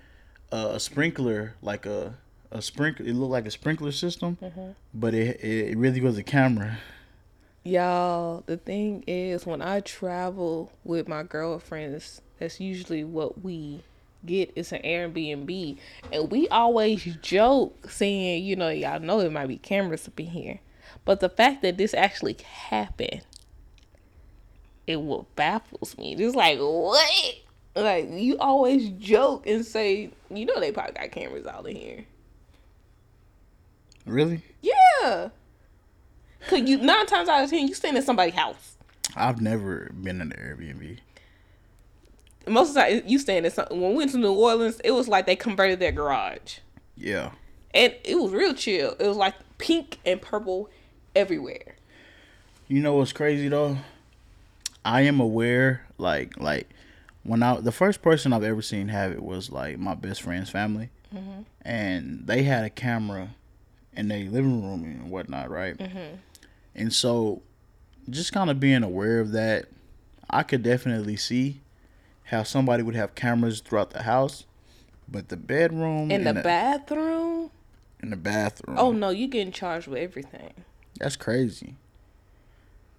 uh, 0.51 0.69
a 0.73 0.79
sprinkler 0.79 1.55
like 1.61 1.85
a 1.85 2.15
a 2.51 2.61
sprinkler. 2.61 3.05
It 3.07 3.13
looked 3.15 3.31
like 3.31 3.45
a 3.47 3.51
sprinkler 3.51 3.91
system, 3.91 4.37
but 4.93 5.13
it 5.13 5.43
it 5.43 5.77
really 5.77 6.01
was 6.01 6.17
a 6.17 6.23
camera. 6.23 6.77
Y'all, 7.65 8.43
the 8.45 8.57
thing 8.57 9.03
is, 9.07 9.45
when 9.45 9.61
I 9.61 9.79
travel 9.79 10.71
with 10.83 11.07
my 11.07 11.23
girlfriends, 11.23 12.21
that's 12.37 12.59
usually 12.59 13.03
what 13.05 13.41
we 13.41 13.81
get 14.25 14.51
is 14.55 14.71
an 14.71 14.81
Airbnb, 14.81 15.77
and 16.11 16.31
we 16.31 16.47
always 16.49 17.03
joke 17.21 17.89
saying, 17.89 18.43
you 18.43 18.55
know, 18.55 18.69
y'all 18.69 18.99
know 18.99 19.19
it 19.19 19.31
might 19.31 19.47
be 19.47 19.57
cameras 19.57 20.07
up 20.07 20.19
in 20.19 20.27
here, 20.27 20.59
but 21.05 21.19
the 21.19 21.29
fact 21.29 21.61
that 21.61 21.77
this 21.77 21.93
actually 21.93 22.37
happened, 22.43 23.21
it 24.87 25.01
what 25.01 25.35
baffles 25.35 25.97
me. 25.97 26.15
It's 26.15 26.35
like 26.35 26.59
what? 26.59 27.35
Like 27.75 28.07
you 28.11 28.37
always 28.37 28.89
joke 28.89 29.47
and 29.47 29.65
say, 29.65 30.11
you 30.29 30.45
know, 30.45 30.59
they 30.59 30.71
probably 30.71 30.93
got 30.93 31.11
cameras 31.11 31.45
all 31.45 31.65
in 31.65 31.75
here. 31.75 32.05
Really? 34.05 34.43
Yeah. 34.61 35.29
Cause 36.47 36.61
you 36.61 36.77
nine 36.77 37.05
times 37.05 37.29
out 37.29 37.43
of 37.43 37.49
ten 37.49 37.67
you 37.67 37.73
staying 37.73 37.95
in 37.95 38.03
somebody's 38.03 38.35
house. 38.35 38.77
I've 39.15 39.41
never 39.41 39.91
been 40.01 40.21
in 40.21 40.29
the 40.29 40.35
Airbnb. 40.35 40.99
Most 42.47 42.69
of 42.69 42.75
the 42.75 42.81
time 42.81 43.03
you 43.05 43.19
staying 43.19 43.45
in 43.45 43.51
some 43.51 43.67
when 43.69 43.91
we 43.91 43.95
went 43.97 44.11
to 44.11 44.17
New 44.17 44.33
Orleans, 44.33 44.79
it 44.83 44.91
was 44.91 45.07
like 45.07 45.25
they 45.25 45.35
converted 45.35 45.79
their 45.79 45.91
garage. 45.91 46.59
Yeah. 46.97 47.31
And 47.73 47.95
it 48.03 48.15
was 48.15 48.31
real 48.31 48.53
chill. 48.53 48.95
It 48.99 49.07
was 49.07 49.17
like 49.17 49.35
pink 49.57 49.99
and 50.05 50.21
purple 50.21 50.69
everywhere. 51.15 51.75
You 52.67 52.81
know 52.81 52.95
what's 52.95 53.13
crazy 53.13 53.47
though? 53.47 53.77
I 54.85 55.01
am 55.01 55.19
aware, 55.19 55.85
like, 55.97 56.37
like 56.39 56.69
when 57.23 57.41
I 57.41 57.59
the 57.59 57.71
first 57.71 58.01
person 58.01 58.33
I've 58.33 58.43
ever 58.43 58.61
seen 58.61 58.89
have 58.89 59.11
it 59.11 59.23
was 59.23 59.51
like 59.51 59.79
my 59.79 59.95
best 59.95 60.21
friend's 60.21 60.49
family, 60.49 60.89
mm-hmm. 61.13 61.41
and 61.61 62.23
they 62.25 62.43
had 62.43 62.65
a 62.65 62.69
camera 62.69 63.29
in 63.95 64.09
their 64.09 64.25
living 64.25 64.63
room 64.63 64.83
and 64.83 65.09
whatnot, 65.09 65.49
right? 65.49 65.77
Mm-hmm. 65.77 66.15
And 66.75 66.93
so, 66.93 67.41
just 68.09 68.33
kind 68.33 68.49
of 68.49 68.59
being 68.59 68.83
aware 68.83 69.19
of 69.19 69.31
that, 69.31 69.65
I 70.29 70.43
could 70.43 70.63
definitely 70.63 71.15
see 71.15 71.61
how 72.33 72.43
somebody 72.43 72.83
would 72.83 72.95
have 72.95 73.15
cameras 73.15 73.61
throughout 73.61 73.91
the 73.91 74.03
house, 74.03 74.45
but 75.07 75.29
the 75.29 75.37
bedroom 75.37 76.11
in 76.11 76.23
the, 76.23 76.33
the 76.33 76.41
bathroom, 76.41 77.51
in 78.01 78.09
the 78.09 78.17
bathroom. 78.17 78.77
Oh 78.77 78.91
no, 78.91 79.09
you 79.09 79.27
getting 79.27 79.53
charged 79.53 79.87
with 79.87 79.99
everything. 79.99 80.53
That's 80.99 81.15
crazy. 81.15 81.75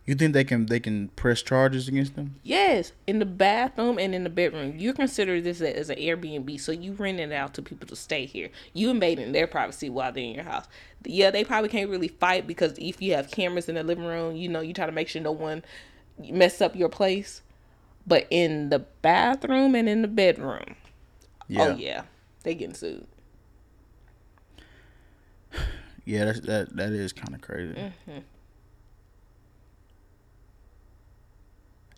You 0.07 0.15
think 0.15 0.35
they 0.35 0.45
can 0.45 0.67
they 0.67 0.81
can 0.81 1.09
press 1.09 1.41
charges 1.41 1.89
against 1.89 2.15
them? 2.15 2.37
Yes, 2.43 2.93
in 3.07 3.21
the 3.21 3.27
bathroom 3.27 3.99
and 3.99 4.15
in 4.15 4.23
the 4.23 4.31
bedroom. 4.31 4.79
You 4.79 4.93
consider 4.93 5.41
this 5.41 5.63
as 5.63 5.89
an 5.89 5.97
Airbnb, 5.97 6.61
so 6.61 6.73
you 6.73 6.93
rent 6.93 7.21
it 7.21 7.33
out 7.33 7.55
to 7.55 7.63
people 7.63 7.89
to 7.89 7.97
stay 7.97 8.27
here. 8.27 8.51
You 8.75 8.91
invading 8.91 9.33
their 9.33 9.47
privacy 9.47 9.89
while 9.89 10.13
they're 10.13 10.25
in 10.25 10.35
your 10.35 10.45
house. 10.45 10.67
Yeah, 11.05 11.31
they 11.31 11.43
probably 11.43 11.71
can't 11.71 11.89
really 11.89 12.09
fight 12.09 12.47
because 12.47 12.75
if 12.79 13.01
you 13.01 13.15
have 13.15 13.31
cameras 13.31 13.69
in 13.69 13.77
the 13.77 13.83
living 13.83 14.05
room, 14.05 14.37
you 14.37 14.49
know 14.49 14.61
you 14.61 14.75
try 14.75 14.87
to 14.87 14.93
make 14.93 15.09
sure 15.09 15.23
no 15.23 15.33
one 15.33 15.65
mess 16.19 16.61
up 16.61 16.77
your 16.77 16.91
place. 16.91 17.41
But 18.07 18.27
in 18.31 18.69
the 18.69 18.81
bathroom 18.81 19.75
and 19.75 19.89
in 19.89 20.03
the 20.03 20.09
bedroom, 20.09 20.77
yeah. 21.49 21.63
oh 21.63 21.77
yeah, 21.77 22.03
they 22.43 22.55
getting 22.55 22.75
sued. 22.75 23.07
Yeah, 26.05 26.27
that's, 26.27 26.41
that 26.41 26.77
that 26.77 26.93
is 26.93 27.13
kind 27.13 27.35
of 27.35 27.41
crazy. 27.41 27.75
Mm-hmm. 27.75 28.19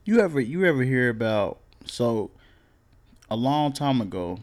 You 0.05 0.21
ever 0.21 0.41
you 0.41 0.65
ever 0.65 0.85
hear 0.85 1.09
about 1.09 1.59
so 1.85 2.31
a 3.29 3.37
long 3.37 3.73
time 3.73 4.01
ago 4.01 4.39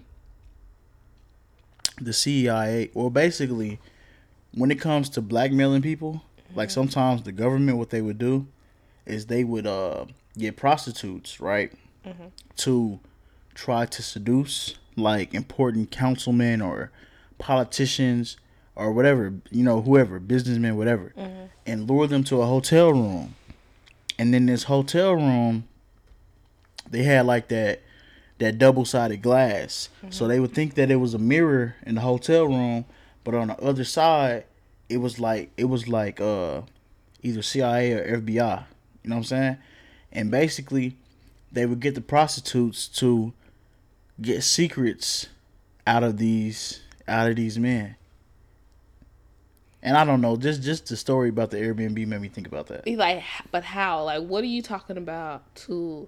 the 2.01 2.11
CIA 2.11 2.89
well 2.93 3.09
basically 3.09 3.80
when 4.53 4.70
it 4.70 4.80
comes 4.82 5.09
to 5.09 5.22
blackmailing 5.22 5.82
people, 5.82 6.14
mm-hmm. 6.14 6.57
like 6.57 6.70
sometimes 6.70 7.24
the 7.24 7.32
government 7.32 7.78
what 7.78 7.89
they 7.89 8.01
would 8.01 8.18
do 8.18 8.47
is 9.05 9.28
they 9.28 9.45
would 9.45 9.66
uh 9.66 10.05
get 10.38 10.57
prostitutes, 10.57 11.39
right? 11.39 11.71
Mm-hmm. 12.05 12.27
To 12.57 12.99
try 13.53 13.86
to 13.86 14.01
seduce 14.01 14.75
like 14.95 15.34
important 15.34 15.91
councilmen 15.91 16.61
or 16.61 16.91
politicians 17.38 18.38
or 18.75 18.91
whatever, 18.91 19.34
you 19.51 19.63
know, 19.63 19.81
whoever, 19.81 20.19
businessmen, 20.19 20.75
whatever, 20.75 21.13
mm-hmm. 21.17 21.45
and 21.65 21.89
lure 21.89 22.07
them 22.07 22.23
to 22.25 22.41
a 22.41 22.45
hotel 22.45 22.91
room 22.91 23.36
and 24.17 24.34
then 24.34 24.45
this 24.45 24.63
hotel 24.63 25.13
room 25.13 25.65
they 26.89 27.03
had 27.03 27.25
like 27.25 27.47
that 27.47 27.81
that 28.39 28.57
double 28.57 28.84
sided 28.84 29.21
glass. 29.21 29.89
Mm-hmm. 29.97 30.11
So 30.11 30.27
they 30.27 30.39
would 30.39 30.53
think 30.53 30.73
that 30.75 30.91
it 30.91 30.97
was 30.97 31.13
a 31.13 31.19
mirror 31.19 31.75
in 31.86 31.95
the 31.95 32.01
hotel 32.01 32.45
room, 32.45 32.86
but 33.23 33.36
on 33.36 33.47
the 33.47 33.57
other 33.61 33.84
side 33.84 34.45
it 34.89 34.97
was 34.97 35.19
like 35.19 35.51
it 35.57 35.65
was 35.65 35.88
like 35.88 36.19
uh 36.19 36.61
either 37.21 37.41
CIA 37.41 37.93
or 37.93 38.21
FBI. 38.21 38.65
You 39.03 39.09
know 39.09 39.15
what 39.15 39.17
I'm 39.17 39.23
saying? 39.23 39.57
And 40.14 40.32
basically 40.32 40.95
they 41.51 41.66
would 41.66 41.82
get 41.82 41.95
the 41.95 42.01
prostitutes 42.01 42.88
to 42.88 43.34
get 44.22 44.43
secrets 44.43 45.28
out 45.86 46.03
of 46.03 46.18
these 46.18 46.82
out 47.07 47.30
of 47.30 47.36
these 47.36 47.59
men. 47.59 47.95
And 49.82 49.97
I 49.97 50.05
don't 50.05 50.22
know, 50.22 50.38
just 50.38 50.64
just 50.64 50.88
the 50.88 50.95
story 50.95 51.28
about 51.30 51.51
the 51.51 51.57
Airbnb 51.57 52.07
made 52.07 52.22
me 52.22 52.30
think 52.30 52.47
about 52.47 52.68
that. 52.68 52.88
Like, 52.88 53.24
but 53.51 53.66
how? 53.66 54.05
Like, 54.05 54.24
what 54.24 54.43
are 54.43 54.47
you 54.47 54.61
talking 54.61 54.97
about 54.97 55.53
to 55.55 56.07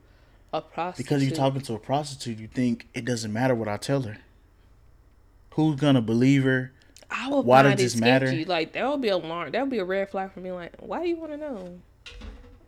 a 0.53 0.61
prostitute? 0.61 1.05
Because 1.05 1.25
you're 1.25 1.35
talking 1.35 1.61
to 1.61 1.73
a 1.73 1.79
prostitute, 1.79 2.39
you 2.39 2.47
think 2.47 2.87
it 2.93 3.03
doesn't 3.03 3.33
matter 3.33 3.53
what 3.53 3.67
I 3.67 3.75
tell 3.75 4.03
her. 4.03 4.17
Who's 5.51 5.75
gonna 5.75 6.01
believe 6.01 6.43
her? 6.43 6.71
I 7.09 7.27
would 7.29 7.45
why 7.45 7.63
does 7.63 7.75
this 7.75 7.95
matter? 7.95 8.31
Like 8.45 8.73
that 8.73 8.89
would 8.89 9.01
be 9.01 9.09
alarm. 9.09 9.51
That 9.51 9.61
would 9.61 9.71
be 9.71 9.79
a 9.79 9.85
red 9.85 10.09
flag 10.09 10.31
for 10.31 10.39
me. 10.39 10.51
Like, 10.51 10.73
why 10.79 11.01
do 11.03 11.09
you 11.09 11.17
want 11.17 11.31
to 11.31 11.37
know? 11.37 11.79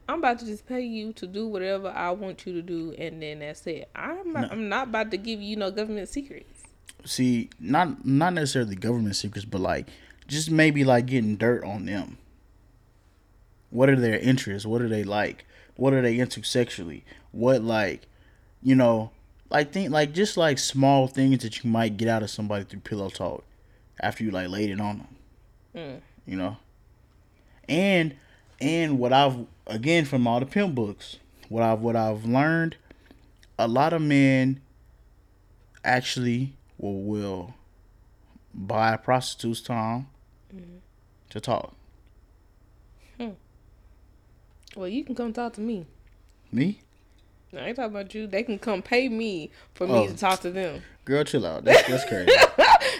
I'm 0.08 0.20
about 0.20 0.39
to 0.39 0.45
just 0.45 0.66
pay 0.66 0.82
you 0.82 1.12
to 1.14 1.28
do 1.28 1.47
whatever 1.47 1.89
I 1.89 2.12
want 2.12 2.45
you 2.45 2.53
to 2.53 2.62
do, 2.62 2.93
and 2.97 3.22
then 3.22 3.39
that's 3.39 3.68
it. 3.68 3.89
I'm 3.93 4.32
not, 4.32 4.43
no. 4.43 4.47
I'm 4.51 4.70
not 4.70 4.88
about 4.88 5.12
to 5.12 5.18
give 5.18 5.41
you 5.41 5.58
no 5.58 5.70
government 5.70 6.08
secrets. 6.08 6.64
See, 7.05 7.49
not 7.60 8.05
not 8.05 8.34
necessarily 8.34 8.76
government 8.76 9.16
secrets, 9.16 9.45
but 9.45 9.62
like 9.62 9.88
just 10.28 10.49
maybe 10.49 10.84
like 10.84 11.08
getting 11.08 11.36
dirt 11.36 11.64
on 11.64 11.86
them. 11.86 12.18
What 13.70 13.89
are 13.89 13.95
their 13.95 14.18
interests? 14.18 14.66
What 14.66 14.82
are 14.82 14.89
they 14.89 15.03
like? 15.03 15.45
What 15.76 15.93
are 15.93 16.01
they 16.01 16.20
into 16.20 16.41
sexually? 16.43 17.03
What 17.32 17.62
like, 17.62 18.08
you 18.62 18.76
know, 18.76 19.12
like 19.49 19.72
think 19.72 19.91
like 19.91 20.14
just 20.14 20.38
like 20.38 20.58
small 20.58 21.08
things 21.08 21.43
that 21.43 21.64
you 21.64 21.70
might 21.70 21.97
get 21.97 22.08
out 22.08 22.24
of 22.24 22.30
somebody 22.30 22.64
through 22.66 22.80
pillow 22.80 23.10
talk 23.10 23.43
after 23.99 24.24
you 24.24 24.32
like 24.32 24.49
laid 24.49 24.70
it 24.70 24.80
on 24.80 24.97
them. 24.97 25.16
Mm. 25.76 26.01
You 26.26 26.38
know, 26.38 26.58
and 27.68 28.16
and 28.60 28.99
what 28.99 29.14
I've 29.14 29.45
again 29.68 30.05
from 30.05 30.28
all 30.28 30.39
the 30.39 30.45
pimp 30.45 30.76
books, 30.76 31.18
what 31.49 31.63
I've 31.63 31.80
what 31.80 31.95
I've 31.95 32.26
learned, 32.26 32.78
a 33.59 33.68
lot 33.68 33.93
of 33.93 34.01
men 34.01 34.61
actually 35.84 36.53
will 36.78 37.01
will 37.01 37.53
buy 38.53 38.95
prostitute's 38.97 39.61
time 39.61 40.07
mm-hmm. 40.53 40.78
to 41.30 41.39
talk. 41.39 41.76
Hmm. 43.18 43.30
Well, 44.76 44.88
you 44.88 45.03
can 45.03 45.15
come 45.15 45.34
talk 45.34 45.53
to 45.53 45.61
me. 45.61 45.86
Me? 46.51 46.80
No, 47.51 47.61
I 47.61 47.68
ain't 47.68 47.76
talking 47.76 47.91
about 47.91 48.13
you. 48.13 48.28
They 48.28 48.43
can 48.43 48.59
come 48.59 48.82
pay 48.82 49.07
me 49.07 49.51
for 49.74 49.88
me 49.88 49.93
oh. 49.93 50.07
to 50.07 50.18
talk 50.18 50.41
to 50.41 50.51
them. 50.51 50.82
Girl, 51.05 51.24
chill 51.24 51.45
out. 51.45 51.63
That's, 51.63 51.88
that's 51.88 52.05
crazy. 52.07 52.32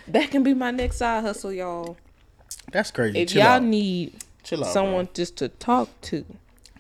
that 0.08 0.32
can 0.32 0.44
be 0.44 0.54
my 0.54 0.72
next 0.72 0.98
side 0.98 1.24
hustle, 1.24 1.52
y'all. 1.52 1.98
That's 2.72 2.92
crazy. 2.92 3.20
If 3.20 3.30
chill 3.30 3.42
y'all 3.42 3.52
out. 3.54 3.64
need 3.64 4.14
chill 4.44 4.64
out, 4.64 4.72
someone 4.72 5.06
bro. 5.06 5.14
just 5.14 5.38
to 5.38 5.50
talk 5.50 5.90
to, 6.02 6.26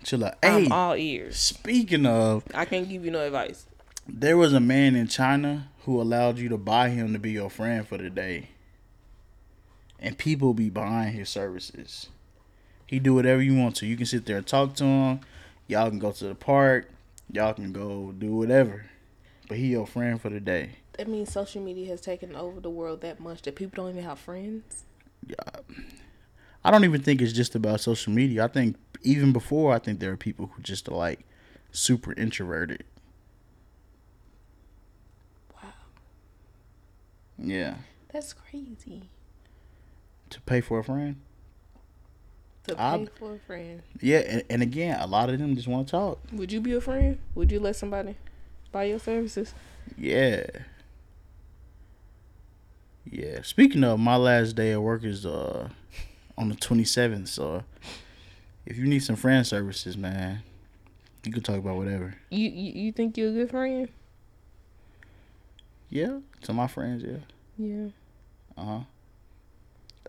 chill 0.08 0.24
out. 0.24 0.38
Hey, 0.42 0.66
I'm 0.66 0.72
all 0.72 0.96
ears. 0.96 1.38
Speaking 1.38 2.06
of, 2.06 2.44
I 2.54 2.66
can't 2.66 2.88
give 2.90 3.04
you 3.04 3.12
no 3.12 3.26
advice. 3.26 3.66
There 4.08 4.38
was 4.38 4.54
a 4.54 4.60
man 4.60 4.96
in 4.96 5.08
China 5.08 5.70
who 5.84 6.02
allowed 6.02 6.40
you 6.40 6.50
to 6.50 6.58
buy 6.58 6.90
him 6.90 7.14
to 7.14 7.20
be 7.20 7.32
your 7.32 7.50
friend 7.50 7.86
for 7.86 7.98
the 7.98 8.10
day 8.10 8.50
and 10.00 10.18
people 10.18 10.54
be 10.54 10.70
buying 10.70 11.14
his 11.14 11.30
services. 11.30 12.08
He 12.86 13.00
do 13.00 13.14
whatever 13.14 13.42
you 13.42 13.56
want 13.56 13.76
to. 13.78 13.86
You 13.86 13.98
can 13.98 14.06
sit 14.06 14.26
there 14.26 14.38
and 14.38 14.48
talk 14.48 14.76
to 14.76 14.86
him. 14.86 15.20
Y'all 15.68 15.90
can 15.90 16.00
go 16.00 16.12
to 16.12 16.26
the 16.26 16.36
park. 16.36 16.90
Y'all 17.32 17.54
can 17.54 17.74
go 17.74 18.14
do 18.18 18.34
whatever. 18.34 18.86
But 19.50 19.58
he 19.58 19.68
your 19.68 19.88
friend 19.88 20.22
for 20.22 20.30
the 20.30 20.40
day. 20.40 20.78
That 20.94 21.08
means 21.08 21.32
social 21.32 21.62
media 21.62 21.88
has 21.90 22.02
taken 22.02 22.36
over 22.36 22.62
the 22.62 22.70
world 22.70 23.02
that 23.02 23.20
much 23.20 23.42
that 23.44 23.56
people 23.56 23.84
don't 23.84 23.92
even 23.92 24.04
have 24.04 24.20
friends. 24.20 24.84
Yeah. 25.28 25.36
I 26.64 26.72
don't 26.72 26.86
even 26.86 27.02
think 27.02 27.22
it's 27.22 27.34
just 27.34 27.56
about 27.56 27.82
social 27.82 28.14
media. 28.14 28.46
I 28.46 28.48
think 28.48 28.78
even 29.04 29.34
before, 29.34 29.74
I 29.74 29.80
think 29.80 30.00
there 30.00 30.12
are 30.12 30.18
people 30.18 30.52
who 30.54 30.62
just 30.62 30.88
are 30.90 30.96
like 30.96 31.26
super 31.72 32.14
introverted. 32.14 32.84
Wow. 35.54 35.70
Yeah. 37.38 37.76
That's 38.12 38.34
crazy 38.34 39.10
to 40.30 40.42
pay 40.42 40.62
for 40.62 40.80
a 40.80 40.84
friend. 40.84 41.18
To 42.68 42.76
pay 42.76 42.82
I, 42.82 43.08
for 43.18 43.36
a 43.36 43.40
friend. 43.40 43.82
Yeah, 44.02 44.20
and, 44.20 44.44
and 44.50 44.62
again, 44.62 45.00
a 45.00 45.08
lot 45.08 45.30
of 45.30 45.40
them 45.40 45.56
just 45.56 45.68
want 45.68 45.88
to 45.88 45.92
talk. 45.92 46.20
Would 46.34 46.52
you 46.52 46.60
be 46.60 46.74
a 46.74 46.82
friend? 46.82 47.18
Would 47.36 47.52
you 47.52 47.60
let 47.60 47.76
somebody 47.76 48.18
buy 48.72 48.86
your 48.86 49.00
services? 49.00 49.54
Yeah. 49.98 50.46
Yeah. 53.10 53.42
Speaking 53.44 53.84
of, 53.86 54.00
my 54.00 54.18
last 54.18 54.56
day 54.56 54.72
of 54.72 54.82
work 54.82 55.04
is 55.06 55.26
uh 55.26 55.70
on 56.38 56.50
the 56.50 56.56
twenty 56.56 56.84
seventh. 56.84 57.30
So 57.30 57.64
if 58.68 58.78
you 58.78 58.86
need 58.86 59.00
some 59.00 59.16
friend 59.16 59.48
services, 59.48 59.96
man, 59.96 60.44
you 61.24 61.32
can 61.32 61.42
talk 61.42 61.56
about 61.56 61.78
whatever. 61.78 62.14
You 62.30 62.50
you, 62.50 62.84
you 62.84 62.92
think 62.92 63.18
you're 63.18 63.30
a 63.30 63.32
good 63.32 63.50
friend? 63.50 63.88
Yeah, 65.90 66.20
to 66.42 66.54
my 66.54 66.68
friends, 66.68 67.02
yeah. 67.02 67.20
Yeah. 67.58 67.88
Uh 68.58 68.66
huh. 68.66 68.80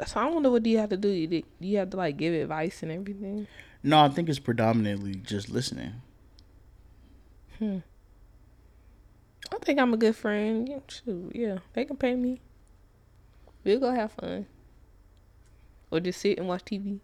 So 0.06 0.20
I 0.20 0.26
wonder 0.26 0.50
what 0.50 0.64
do 0.64 0.70
you 0.70 0.78
have 0.78 0.90
to 0.90 0.96
do? 0.96 1.08
You, 1.08 1.26
do 1.28 1.42
you 1.60 1.78
have 1.78 1.90
to 1.90 1.96
like 1.96 2.16
give 2.16 2.34
advice 2.34 2.82
and 2.82 2.90
everything? 2.90 3.46
No, 3.84 4.00
I 4.00 4.08
think 4.08 4.28
it's 4.28 4.40
predominantly 4.40 5.14
just 5.14 5.48
listening. 5.48 5.92
Hmm. 7.58 7.78
I 9.52 9.58
think 9.58 9.78
I'm 9.78 9.94
a 9.94 9.96
good 9.96 10.16
friend. 10.16 10.68
Yeah, 10.68 10.80
shoot, 10.88 11.32
yeah, 11.32 11.58
they 11.74 11.84
can 11.84 11.96
pay 11.96 12.16
me. 12.16 12.40
We'll 13.62 13.78
go 13.78 13.92
have 13.92 14.12
fun. 14.12 14.46
Or 15.92 16.00
just 16.00 16.20
sit 16.20 16.38
and 16.38 16.48
watch 16.48 16.64
TV. 16.64 16.98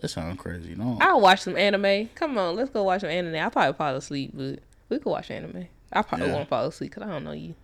That 0.00 0.08
sounds 0.08 0.38
crazy. 0.40 0.74
No. 0.74 0.96
I'll 1.00 1.20
watch 1.20 1.40
some 1.42 1.56
anime. 1.56 2.08
Come 2.14 2.38
on, 2.38 2.54
let's 2.56 2.70
go 2.70 2.84
watch 2.84 3.00
some 3.00 3.10
anime. 3.10 3.34
I'll 3.36 3.50
probably 3.50 3.72
fall 3.76 3.96
asleep, 3.96 4.30
but 4.34 4.60
we 4.88 4.98
could 4.98 5.10
watch 5.10 5.30
anime. 5.30 5.66
I 5.92 6.02
probably 6.02 6.28
Yeah. 6.28 6.34
won't 6.34 6.48
fall 6.48 6.66
asleep 6.66 6.90
because 6.92 7.02
I 7.08 7.10
don't 7.12 7.24
know 7.24 7.32
you. 7.32 7.54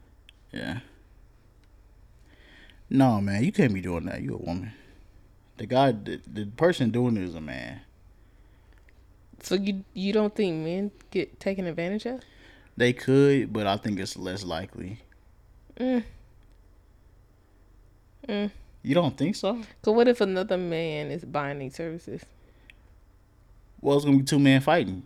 Yeah. 0.53 0.81
No, 2.91 3.21
man, 3.21 3.45
you 3.45 3.53
can't 3.53 3.73
be 3.73 3.81
doing 3.81 4.05
that. 4.07 4.23
You 4.23 4.35
a 4.35 4.39
woman. 4.39 4.73
The 5.57 5.67
guy, 5.67 5.93
the, 5.93 6.21
the 6.27 6.47
person 6.47 6.91
doing 6.91 7.17
it 7.17 7.23
is 7.23 7.35
a 7.35 7.41
man. 7.41 7.81
So 9.43 9.55
you 9.57 9.85
you 9.93 10.13
don't 10.13 10.35
think 10.35 10.65
men 10.65 10.91
get 11.11 11.39
taken 11.39 11.67
advantage 11.67 12.07
of? 12.07 12.21
They 12.77 12.93
could, 12.93 13.53
but 13.53 13.67
I 13.67 13.77
think 13.77 14.01
it's 14.01 14.17
less 14.17 14.43
likely. 14.43 15.01
Mm. 15.79 16.03
Mm. 18.29 18.51
You 18.85 18.95
don't 18.95 19.17
think 19.17 19.35
so? 19.35 19.63
So 19.83 19.93
what 19.93 20.09
if 20.09 20.21
another 20.21 20.59
man 20.59 21.11
is 21.11 21.25
buying 21.25 21.59
these 21.59 21.75
services? 21.75 22.23
Well, 23.81 23.97
it's 23.97 24.05
gonna 24.05 24.19
be 24.19 24.25
two 24.25 24.39
men 24.39 24.61
fighting. 24.61 25.03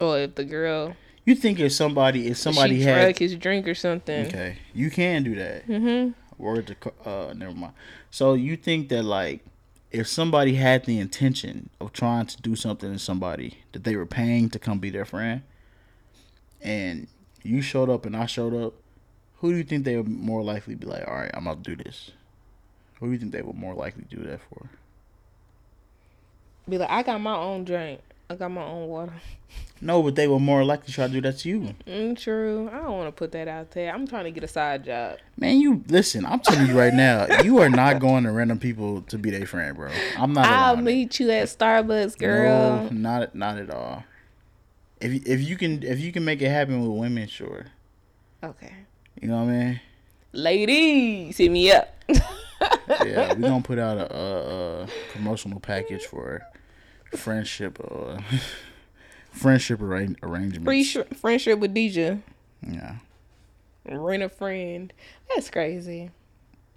Or 0.00 0.18
if 0.18 0.34
the 0.34 0.44
girl 0.44 0.96
You 1.26 1.34
think 1.34 1.60
if 1.60 1.72
somebody, 1.72 2.28
if 2.28 2.38
somebody 2.38 2.78
she 2.78 2.82
had, 2.84 3.02
drug 3.02 3.18
his 3.18 3.34
drink 3.36 3.68
or 3.68 3.74
something? 3.74 4.26
okay, 4.26 4.58
you 4.72 4.90
can 4.90 5.24
do 5.24 5.34
that. 5.34 5.66
Mm-hmm. 5.68 6.12
Word 6.42 6.68
to, 6.80 6.92
uh, 7.08 7.34
never 7.34 7.52
mind. 7.54 7.74
So 8.10 8.32
you 8.32 8.56
think 8.56 8.88
that 8.88 9.02
like, 9.02 9.44
if 9.90 10.06
somebody 10.06 10.54
had 10.54 10.86
the 10.86 10.98
intention 10.98 11.68
of 11.80 11.92
trying 11.92 12.26
to 12.26 12.40
do 12.40 12.56
something 12.56 12.92
to 12.92 12.98
somebody 12.98 13.58
that 13.72 13.84
they 13.84 13.94
were 13.96 14.06
paying 14.06 14.48
to 14.50 14.58
come 14.58 14.78
be 14.78 14.88
their 14.88 15.04
friend, 15.04 15.42
and 16.62 17.08
you 17.42 17.60
showed 17.60 17.90
up 17.90 18.06
and 18.06 18.16
I 18.16 18.24
showed 18.26 18.54
up, 18.54 18.74
who 19.40 19.52
do 19.52 19.56
you 19.58 19.64
think 19.64 19.84
they 19.84 19.96
would 19.96 20.08
more 20.08 20.42
likely 20.42 20.74
be 20.74 20.86
like, 20.86 21.06
all 21.06 21.14
right, 21.14 21.30
I'm 21.34 21.46
about 21.46 21.64
to 21.64 21.76
do 21.76 21.82
this? 21.82 22.10
Who 23.00 23.06
do 23.06 23.12
you 23.12 23.18
think 23.18 23.32
they 23.32 23.42
would 23.42 23.56
more 23.56 23.74
likely 23.74 24.04
do 24.10 24.16
that 24.24 24.40
for? 24.48 24.68
Be 26.68 26.78
like, 26.78 26.90
I 26.90 27.02
got 27.02 27.20
my 27.20 27.36
own 27.36 27.64
drink. 27.64 28.00
I 28.28 28.34
got 28.34 28.50
my 28.50 28.64
own 28.64 28.88
water. 28.88 29.12
No, 29.80 30.02
but 30.02 30.16
they 30.16 30.26
were 30.26 30.40
more 30.40 30.64
likely 30.64 30.86
to 30.86 30.92
try 30.92 31.06
to 31.06 31.12
do 31.12 31.20
that 31.20 31.38
to 31.38 31.48
you. 31.48 31.74
Mm, 31.86 32.18
true. 32.18 32.68
I 32.72 32.78
don't 32.78 32.92
want 32.98 33.06
to 33.06 33.12
put 33.12 33.30
that 33.30 33.46
out 33.46 33.70
there. 33.70 33.94
I'm 33.94 34.08
trying 34.08 34.24
to 34.24 34.32
get 34.32 34.42
a 34.42 34.48
side 34.48 34.84
job. 34.84 35.18
Man, 35.36 35.60
you 35.60 35.84
listen. 35.88 36.26
I'm 36.26 36.40
telling 36.40 36.66
you 36.66 36.76
right 36.76 36.92
now, 36.92 37.42
you 37.44 37.58
are 37.58 37.68
not 37.70 38.00
going 38.00 38.24
to 38.24 38.32
random 38.32 38.58
people 38.58 39.02
to 39.02 39.16
be 39.16 39.30
their 39.30 39.46
friend, 39.46 39.76
bro. 39.76 39.92
I'm 40.18 40.32
not. 40.32 40.46
I'll 40.46 40.72
allowing 40.74 40.80
it. 40.80 40.82
meet 40.82 41.20
you 41.20 41.30
at 41.30 41.46
Starbucks, 41.46 42.18
girl. 42.18 42.82
No, 42.82 42.88
not 42.90 43.34
not 43.36 43.56
at 43.58 43.70
all. 43.70 44.02
If 45.00 45.24
if 45.24 45.48
you 45.48 45.56
can 45.56 45.84
if 45.84 46.00
you 46.00 46.10
can 46.10 46.24
make 46.24 46.42
it 46.42 46.48
happen 46.50 46.80
with 46.80 46.98
women, 46.98 47.28
sure. 47.28 47.66
Okay. 48.42 48.72
You 49.20 49.28
know 49.28 49.36
what 49.44 49.50
I 49.50 49.56
mean? 49.64 49.80
Ladies, 50.32 51.36
hit 51.36 51.50
me 51.50 51.72
up. 51.72 51.94
Yeah, 53.04 53.34
we're 53.34 53.48
gonna 53.48 53.62
put 53.62 53.78
out 53.78 53.98
a, 53.98 54.16
a, 54.16 54.82
a 54.82 54.88
promotional 55.12 55.60
package 55.60 56.04
for 56.06 56.42
friendship 57.14 57.78
uh 57.88 58.18
friendship 59.30 59.80
arra- 59.80 60.16
arrangements. 60.22 60.64
Free 60.64 60.82
sh- 60.82 60.96
friendship 61.20 61.58
with 61.60 61.72
Deejah. 61.74 62.20
Yeah, 62.66 62.96
Rent 63.84 64.22
a 64.24 64.28
friend. 64.28 64.92
That's 65.28 65.50
crazy. 65.50 66.10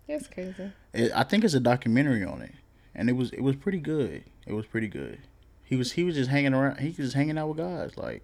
That's 0.07 0.27
crazy. 0.27 0.71
it, 0.93 1.11
I 1.15 1.23
think 1.23 1.43
it's 1.43 1.53
a 1.55 1.59
documentary 1.59 2.23
on 2.23 2.41
it, 2.43 2.51
and 2.93 3.09
it 3.09 3.13
was 3.13 3.31
it 3.31 3.41
was 3.41 3.55
pretty 3.55 3.79
good. 3.79 4.23
It 4.45 4.53
was 4.53 4.65
pretty 4.67 4.87
good. 4.87 5.19
He 5.63 5.75
was 5.75 5.93
he 5.93 6.03
was 6.03 6.15
just 6.15 6.29
hanging 6.29 6.53
around. 6.53 6.77
He 6.79 6.87
was 6.89 6.97
just 6.97 7.13
hanging 7.15 7.37
out 7.39 7.47
with 7.47 7.57
guys 7.57 7.97
like 7.97 8.23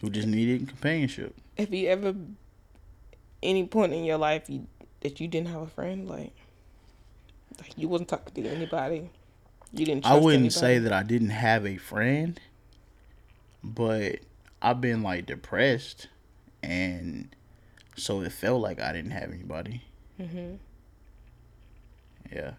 who 0.00 0.08
just 0.08 0.28
needed 0.28 0.68
companionship. 0.68 1.34
Have 1.58 1.74
you 1.74 1.88
ever, 1.88 2.14
any 3.46 3.64
point 3.66 3.92
in 3.92 4.04
your 4.04 4.18
life, 4.18 4.48
you 4.48 4.66
that 5.00 5.20
you 5.20 5.28
didn't 5.28 5.48
have 5.48 5.62
a 5.62 5.66
friend, 5.66 6.08
like, 6.08 6.32
like 7.60 7.72
you 7.76 7.88
wasn't 7.88 8.08
talking 8.08 8.42
to 8.42 8.50
anybody, 8.50 9.10
you 9.72 9.86
didn't. 9.86 10.04
I 10.06 10.14
wouldn't 10.14 10.34
anybody? 10.34 10.50
say 10.50 10.78
that 10.78 10.92
I 10.92 11.02
didn't 11.02 11.30
have 11.30 11.66
a 11.66 11.76
friend, 11.76 12.38
but 13.62 14.16
I've 14.60 14.80
been 14.80 15.02
like 15.02 15.26
depressed, 15.26 16.08
and 16.62 17.34
so 17.96 18.20
it 18.22 18.32
felt 18.32 18.60
like 18.60 18.80
I 18.80 18.92
didn't 18.92 19.12
have 19.12 19.32
anybody. 19.32 19.82
Mhm. 20.20 20.58
Yeah. 22.32 22.52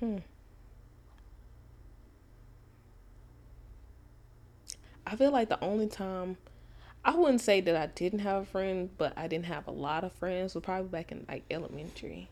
Hmm. 0.00 0.18
I 5.06 5.16
feel 5.16 5.30
like 5.30 5.48
the 5.48 5.62
only 5.62 5.86
time 5.88 6.36
I 7.04 7.16
wouldn't 7.16 7.40
say 7.40 7.60
that 7.60 7.74
I 7.76 7.86
didn't 7.86 8.20
have 8.20 8.42
a 8.42 8.46
friend, 8.46 8.90
but 8.96 9.12
I 9.16 9.26
didn't 9.26 9.46
have 9.46 9.66
a 9.66 9.72
lot 9.72 10.04
of 10.04 10.12
friends 10.12 10.54
was 10.54 10.62
probably 10.64 10.88
back 10.88 11.10
in 11.12 11.24
like 11.28 11.42
elementary. 11.50 12.28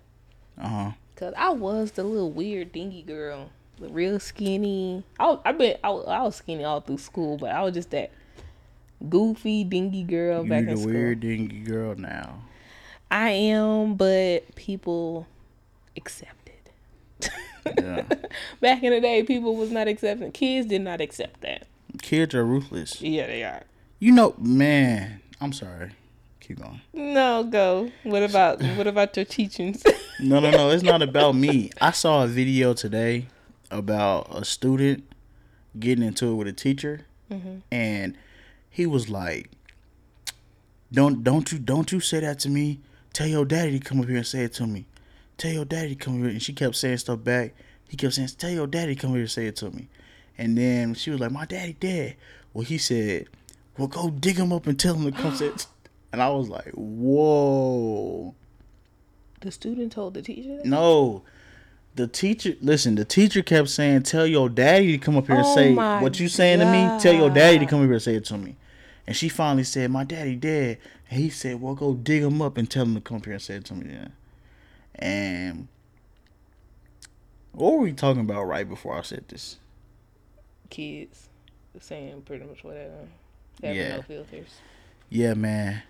Uh 0.60 0.68
huh. 0.68 0.90
Cause 1.16 1.34
I 1.36 1.50
was 1.50 1.92
the 1.92 2.04
little 2.04 2.30
weird 2.30 2.72
dingy 2.72 3.02
girl, 3.02 3.50
the 3.78 3.88
real 3.88 4.18
skinny. 4.20 5.02
I 5.18 5.38
I 5.44 5.52
been 5.52 5.76
I, 5.82 5.90
was- 5.90 6.06
I 6.06 6.22
was 6.22 6.36
skinny 6.36 6.64
all 6.64 6.80
through 6.80 6.98
school, 6.98 7.36
but 7.36 7.50
I 7.50 7.62
was 7.62 7.74
just 7.74 7.90
that 7.90 8.10
goofy 9.08 9.64
dingy 9.64 10.02
girl 10.04 10.42
back 10.44 10.62
You 10.64 10.68
in 10.68 10.74
the 10.74 10.76
school. 10.76 10.92
weird 10.92 11.20
dingy 11.20 11.60
girl 11.60 11.94
now. 11.96 12.42
I 13.10 13.30
am, 13.30 13.94
but 13.96 14.54
people 14.54 15.26
accepted. 15.96 16.36
Yeah. 17.76 18.04
Back 18.60 18.82
in 18.82 18.92
the 18.92 19.00
day, 19.00 19.22
people 19.24 19.54
was 19.56 19.70
not 19.70 19.86
accepting. 19.88 20.32
Kids 20.32 20.66
did 20.68 20.80
not 20.82 21.00
accept 21.00 21.40
that. 21.42 21.66
Kids 22.00 22.34
are 22.34 22.44
ruthless. 22.44 23.02
Yeah, 23.02 23.26
they 23.26 23.42
are. 23.44 23.62
You 24.03 24.12
know, 24.12 24.34
man. 24.38 25.20
I'm 25.42 25.53
sorry. 25.53 25.92
Keep 26.40 26.62
going. 26.62 26.80
No, 26.94 27.44
go. 27.44 27.92
What 28.03 28.22
about 28.22 28.62
what 28.62 28.86
about 28.86 29.14
your 29.16 29.26
teachings? 29.26 29.84
No, 30.22 30.38
no, 30.38 30.51
no. 30.51 30.68
It's 30.68 30.82
not 30.82 31.01
about 31.01 31.34
me. 31.34 31.70
I 31.80 31.92
saw 31.92 32.24
a 32.24 32.26
video 32.26 32.74
today 32.74 33.28
about 33.70 34.26
a 34.30 34.44
student 34.44 35.11
getting 35.78 36.05
into 36.05 36.32
it 36.32 36.34
with 36.34 36.46
a 36.46 36.53
teacher, 36.53 37.07
mm-hmm. 37.30 37.61
and 37.72 38.18
he 38.68 38.84
was 38.84 39.09
like, 39.09 39.48
"Don't, 40.92 41.24
don't 41.24 41.51
you, 41.51 41.59
don't 41.59 41.90
you 41.90 42.01
say 42.01 42.20
that 42.20 42.38
to 42.40 42.51
me. 42.51 42.80
Tell 43.14 43.28
your 43.28 43.46
daddy 43.46 43.78
to 43.78 43.82
come 43.82 43.98
up 44.03 44.09
here 44.09 44.18
and 44.18 44.26
say 44.26 44.44
it 44.44 44.53
to 44.55 44.66
me. 44.66 44.84
Tell 45.38 45.53
your 45.53 45.64
daddy 45.64 45.94
to 45.94 46.05
come 46.05 46.18
here." 46.18 46.28
And 46.28 46.42
she 46.42 46.53
kept 46.53 46.76
saying 46.76 46.98
stuff 46.98 47.24
back. 47.24 47.55
He 47.88 47.96
kept 47.96 48.12
saying, 48.12 48.28
"Tell 48.36 48.51
your 48.51 48.66
daddy 48.66 48.94
to 48.94 49.01
come 49.01 49.12
here 49.12 49.20
and 49.20 49.30
say 49.30 49.46
it 49.46 49.57
to 49.57 49.70
me." 49.70 49.88
And 50.36 50.59
then 50.59 50.92
she 50.92 51.11
was 51.11 51.18
like, 51.18 51.32
"My 51.32 51.46
daddy 51.46 51.72
dead." 51.80 52.16
Well, 52.53 52.64
he 52.64 52.76
said, 52.76 53.28
"Well, 53.76 53.88
go 53.88 54.10
dig 54.10 54.36
him 54.36 54.52
up 54.52 54.66
and 54.66 54.78
tell 54.78 54.94
him 54.94 55.10
to 55.10 55.18
come 55.18 55.36
say." 55.36 55.50
And 56.12 56.20
I 56.20 56.28
was 56.30 56.48
like, 56.48 56.72
"Whoa." 56.74 58.34
the 59.40 59.50
student 59.50 59.92
told 59.92 60.14
the 60.14 60.22
teacher. 60.22 60.56
that? 60.56 60.66
No. 60.66 61.22
The 61.96 62.06
teacher, 62.06 62.54
listen, 62.60 62.94
the 62.94 63.04
teacher 63.04 63.42
kept 63.42 63.68
saying, 63.68 64.04
Tell 64.04 64.26
your 64.26 64.48
daddy 64.48 64.92
to 64.92 64.98
come 64.98 65.16
up 65.16 65.26
here 65.26 65.36
and 65.36 65.44
Oh 65.44 65.54
say 65.54 65.74
what 65.74 66.20
you 66.20 66.28
saying 66.28 66.60
to 66.60 66.66
me. 66.66 67.00
Tell 67.00 67.12
your 67.12 67.30
daddy 67.30 67.58
to 67.58 67.66
come 67.66 67.80
up 67.80 67.86
here 67.86 67.94
and 67.94 68.02
say 68.02 68.14
it 68.14 68.24
to 68.26 68.38
me. 68.38 68.56
And 69.06 69.16
she 69.16 69.28
finally 69.28 69.64
said, 69.64 69.90
My 69.90 70.04
daddy 70.04 70.36
dead. 70.36 70.78
And 71.10 71.20
he 71.20 71.30
said, 71.30 71.60
Well, 71.60 71.74
go 71.74 71.94
dig 71.94 72.22
him 72.22 72.40
up 72.40 72.56
and 72.56 72.70
tell 72.70 72.84
him 72.84 72.94
to 72.94 73.00
come 73.00 73.16
up 73.16 73.24
here 73.24 73.34
and 73.34 73.42
say 73.42 73.54
it 73.54 73.64
to 73.66 73.74
me. 73.74 73.92
Yeah. 73.92 74.08
And 74.94 75.68
what 77.52 77.72
were 77.72 77.78
we 77.80 77.92
talking 77.92 78.22
about 78.22 78.44
right 78.44 78.68
before 78.68 78.96
I 78.96 79.02
said 79.02 79.24
this? 79.28 79.56
Kids 80.68 81.28
saying 81.80 82.22
pretty 82.22 82.44
much 82.44 82.62
whatever. 82.62 82.92
Having 82.92 83.08
Yeah. 83.62 83.96
no 83.96 84.02
filters. 84.02 84.48
Yeah, 85.08 85.34
man. 85.34 85.82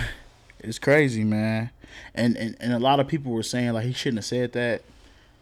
it's 0.60 0.78
crazy, 0.78 1.24
man. 1.24 1.70
And, 2.14 2.36
and 2.36 2.56
and 2.60 2.72
a 2.72 2.78
lot 2.78 2.98
of 3.00 3.06
people 3.06 3.30
were 3.32 3.42
saying 3.42 3.72
like 3.72 3.84
he 3.84 3.92
shouldn't 3.92 4.18
have 4.18 4.24
said 4.24 4.52
that. 4.52 4.82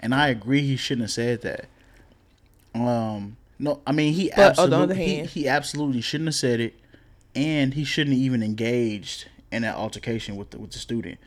And 0.01 0.15
I 0.15 0.29
agree 0.29 0.61
he 0.63 0.77
shouldn't 0.77 1.03
have 1.03 1.11
said 1.13 1.43
that. 1.43 1.67
Um 2.75 3.37
no, 3.59 3.81
I 3.87 3.93
mean 3.93 4.13
he 4.15 4.31
But 4.35 4.59
on 4.59 4.71
the 4.71 4.77
other 4.77 4.93
absolutely 4.93 5.05
he, 5.05 5.17
hand- 5.17 5.29
he 5.29 5.49
absolutely 5.49 6.01
shouldn't 6.01 6.29
have 6.29 6.35
said 6.35 6.61
it 6.61 6.75
and 7.35 7.75
he 7.75 7.85
shouldn't 7.85 8.15
have 8.17 8.23
even 8.23 8.43
engaged 8.43 9.29
in 9.51 9.63
that 9.63 9.77
altercation 9.77 10.37
with 10.37 10.51
the 10.51 10.59
with 10.59 10.73
the 10.73 10.79
student. 10.79 11.19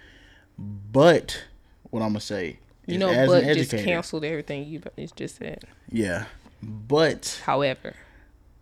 But 0.57 1.43
what 1.89 2.01
I'm 2.01 2.09
gonna 2.09 2.19
say 2.21 2.59
You 2.85 2.97
know, 2.97 3.25
but 3.27 3.43
just 3.53 3.71
canceled 3.71 4.25
everything 4.25 4.67
you 4.67 4.81
just 5.15 5.37
said. 5.37 5.63
yeah. 5.91 6.25
But 6.61 7.41
However, 7.45 7.95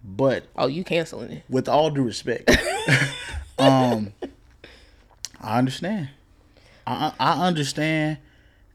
but 0.04 0.46
oh, 0.56 0.68
you 0.68 0.84
canceling 0.84 1.32
it? 1.32 1.44
with 1.50 1.70
all 1.70 1.90
due 1.90 2.04
respect, 2.04 2.50
um, 3.58 4.14
I 5.40 5.58
understand. 5.58 6.10
I 6.86 7.14
I 7.20 7.48
understand 7.48 8.18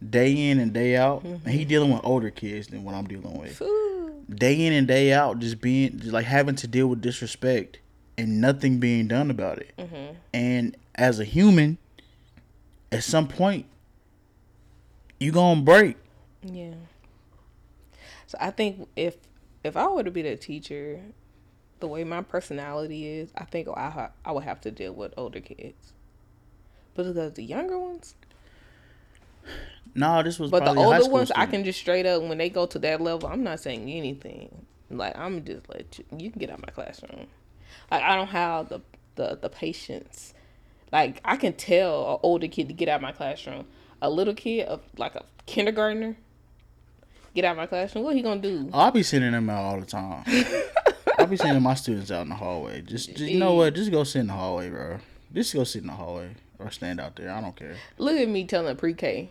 day 0.07 0.51
in 0.51 0.59
and 0.59 0.73
day 0.73 0.97
out, 0.97 1.25
and 1.25 1.49
he 1.49 1.65
dealing 1.65 1.93
with 1.93 2.01
older 2.05 2.31
kids 2.31 2.69
than 2.69 2.85
what 2.85 2.95
I'm 2.95 3.07
dealing 3.07 3.39
with. 3.39 3.61
Ooh. 3.61 4.25
Day 4.29 4.67
in 4.67 4.73
and 4.73 4.87
day 4.87 5.13
out, 5.13 5.39
just 5.39 5.61
being 5.61 5.99
just 5.99 6.13
like 6.13 6.27
having 6.27 6.55
to 6.57 6.67
deal 6.67 6.87
with 6.87 7.01
disrespect 7.01 7.79
and 8.17 8.41
nothing 8.41 8.79
being 8.79 9.09
done 9.09 9.31
about 9.31 9.59
it. 9.59 9.73
Mm-hmm. 9.79 10.15
And 10.35 10.77
as 10.95 11.21
a 11.21 11.25
human, 11.25 11.79
at 12.91 13.05
some 13.05 13.29
point, 13.29 13.67
you 15.21 15.33
gonna 15.33 15.63
break. 15.63 15.97
Yeah. 16.43 16.75
So 18.27 18.37
I 18.41 18.51
think 18.51 18.89
if 18.97 19.17
if 19.65 19.77
I 19.77 19.87
were 19.89 20.03
to 20.03 20.11
be 20.11 20.23
the 20.23 20.37
teacher, 20.37 21.01
the 21.81 21.89
way 21.89 22.05
my 22.05 22.23
personality 22.23 23.07
is, 23.07 23.31
I 23.37 23.45
think 23.45 23.69
I 23.75 23.91
ha- 23.91 24.11
I 24.25 24.33
would 24.33 24.45
have 24.45 24.61
to 24.63 24.71
deal 24.71 24.93
with 24.93 25.15
older 25.17 25.41
kids. 25.41 25.93
But 26.95 27.07
because 27.07 27.35
the 27.35 27.43
younger 27.43 27.79
ones, 27.79 28.15
no, 29.95 30.23
this 30.23 30.39
was. 30.39 30.51
But 30.51 30.65
the 30.65 30.75
older 30.75 31.09
ones, 31.09 31.29
student. 31.29 31.39
I 31.39 31.47
can 31.47 31.65
just 31.65 31.79
straight 31.81 32.07
up 32.07 32.23
when 32.23 32.39
they 32.39 32.51
go 32.51 32.67
to 32.67 32.79
that 32.81 33.01
level, 33.01 33.29
I'm 33.29 33.43
not 33.43 33.61
saying 33.61 33.91
anything. 33.91 34.67
Like 34.91 35.17
I'm 35.17 35.45
just 35.45 35.69
let 35.69 35.99
you. 35.99 36.05
You 36.17 36.31
can 36.31 36.39
get 36.39 36.51
out 36.51 36.61
my 36.61 36.73
classroom. 36.73 37.27
Like 37.91 38.03
I 38.03 38.17
don't 38.17 38.29
have 38.29 38.69
the 38.69 38.81
the 39.17 39.39
the 39.41 39.49
patience. 39.49 40.35
Like 40.93 41.21
I 41.25 41.37
can 41.37 41.53
tell 41.53 42.15
an 42.15 42.21
older 42.23 42.49
kid 42.49 42.69
to 42.69 42.75
get 42.75 42.89
out 42.89 42.97
of 42.97 43.03
my 43.03 43.13
classroom. 43.13 43.67
A 44.01 44.09
little 44.09 44.35
kid 44.35 44.69
of 44.69 44.81
like 44.97 45.15
a 45.17 45.25
kindergartner, 45.47 46.17
get 47.35 47.45
out 47.45 47.53
of 47.53 47.57
my 47.59 47.67
classroom. 47.67 48.05
What 48.05 48.15
he 48.15 48.23
gonna 48.23 48.41
do? 48.41 48.71
I'll 48.73 48.91
be 48.93 49.03
sending 49.03 49.33
them 49.33 49.51
out 49.51 49.65
all 49.65 49.81
the 49.81 49.87
time. 49.87 50.25
Be 51.29 51.37
sending 51.37 51.63
my 51.63 51.75
students 51.75 52.11
out 52.11 52.23
in 52.23 52.29
the 52.29 52.35
hallway. 52.35 52.83
Just, 52.83 53.11
just 53.11 53.21
you 53.21 53.39
know 53.39 53.55
what? 53.55 53.75
Just 53.75 53.91
go 53.91 54.05
sit 54.05 54.21
in 54.21 54.27
the 54.29 54.33
hallway, 54.33 54.71
bro. 54.71 54.99
Just 55.35 55.55
go 55.55 55.65
sit 55.65 55.83
in 55.83 55.89
the 55.89 55.95
hallway 55.95 56.31
or 56.59 56.71
stand 56.71 57.01
out 57.01 57.17
there. 57.17 57.31
I 57.31 57.41
don't 57.41 57.55
care. 57.55 57.77
Look 57.99 58.17
at 58.17 58.29
me 58.29 58.45
telling 58.45 58.77
pre-K. 58.77 59.31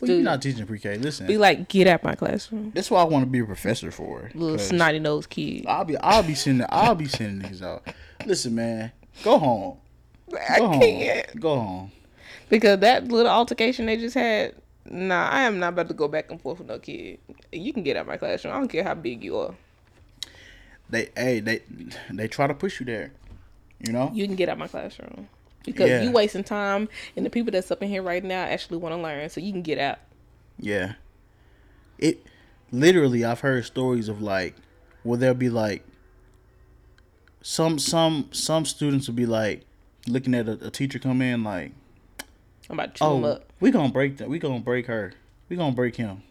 Well, 0.00 0.10
you're 0.10 0.22
not 0.22 0.42
teaching 0.42 0.66
pre-K. 0.66 0.98
Listen, 0.98 1.26
be 1.26 1.38
like, 1.38 1.68
get 1.68 1.86
out 1.86 2.02
my 2.02 2.14
classroom. 2.14 2.72
That's 2.74 2.90
why 2.90 3.00
I 3.00 3.04
want 3.04 3.24
to 3.24 3.30
be 3.30 3.38
a 3.38 3.44
professor 3.44 3.90
for. 3.90 4.30
Little 4.34 4.58
snotty 4.58 4.98
nose 4.98 5.26
kid. 5.26 5.66
I'll 5.68 5.84
be, 5.84 5.96
I'll 5.98 6.22
be 6.24 6.34
sending, 6.34 6.66
I'll 6.68 6.96
be 6.96 7.06
sending 7.06 7.48
these 7.48 7.62
out. 7.62 7.86
Listen, 8.26 8.56
man, 8.56 8.92
go 9.22 9.38
home. 9.38 9.78
Go 10.30 10.38
I 10.38 10.58
home. 10.58 10.80
can't. 10.80 11.40
Go 11.40 11.56
home. 11.56 11.92
Because 12.48 12.80
that 12.80 13.08
little 13.08 13.30
altercation 13.30 13.86
they 13.86 13.96
just 13.96 14.14
had, 14.14 14.54
nah, 14.84 15.28
I 15.28 15.42
am 15.42 15.60
not 15.60 15.74
about 15.74 15.88
to 15.88 15.94
go 15.94 16.08
back 16.08 16.30
and 16.30 16.40
forth 16.40 16.58
with 16.58 16.68
no 16.68 16.78
kid. 16.80 17.18
You 17.52 17.72
can 17.72 17.84
get 17.84 17.96
out 17.96 18.06
my 18.06 18.16
classroom. 18.16 18.54
I 18.54 18.58
don't 18.58 18.68
care 18.68 18.84
how 18.84 18.94
big 18.94 19.22
you 19.22 19.36
are. 19.38 19.54
They, 20.94 21.08
hey, 21.16 21.40
they, 21.40 21.60
they 22.10 22.28
try 22.28 22.46
to 22.46 22.54
push 22.54 22.78
you 22.78 22.86
there. 22.86 23.12
You 23.80 23.92
know. 23.92 24.10
You 24.14 24.26
can 24.26 24.36
get 24.36 24.48
out 24.48 24.58
my 24.58 24.68
classroom 24.68 25.28
because 25.64 25.88
yeah. 25.88 26.02
you 26.02 26.12
wasting 26.12 26.44
time, 26.44 26.88
and 27.16 27.26
the 27.26 27.30
people 27.30 27.50
that's 27.50 27.70
up 27.70 27.82
in 27.82 27.88
here 27.88 28.02
right 28.02 28.22
now 28.22 28.44
actually 28.44 28.78
want 28.78 28.94
to 28.94 29.00
learn, 29.00 29.28
so 29.28 29.40
you 29.40 29.50
can 29.50 29.62
get 29.62 29.78
out. 29.78 29.98
Yeah. 30.58 30.94
It 31.98 32.24
literally, 32.70 33.24
I've 33.24 33.40
heard 33.40 33.64
stories 33.64 34.08
of 34.08 34.22
like, 34.22 34.54
where 35.02 35.18
there'll 35.18 35.34
be 35.34 35.50
like, 35.50 35.84
some 37.42 37.78
some 37.78 38.28
some 38.30 38.64
students 38.64 39.08
will 39.08 39.16
be 39.16 39.26
like, 39.26 39.64
looking 40.06 40.34
at 40.34 40.48
a, 40.48 40.68
a 40.68 40.70
teacher 40.70 40.98
come 41.00 41.20
in 41.20 41.42
like, 41.42 41.72
I'm 42.70 42.78
about 42.78 42.94
to 42.94 42.98
chew 43.00 43.04
oh, 43.04 43.24
up. 43.24 43.52
We 43.58 43.72
gonna 43.72 43.92
break 43.92 44.18
that. 44.18 44.28
We 44.28 44.38
gonna 44.38 44.60
break 44.60 44.86
her. 44.86 45.12
We 45.48 45.56
gonna 45.56 45.74
break 45.74 45.96
him. 45.96 46.22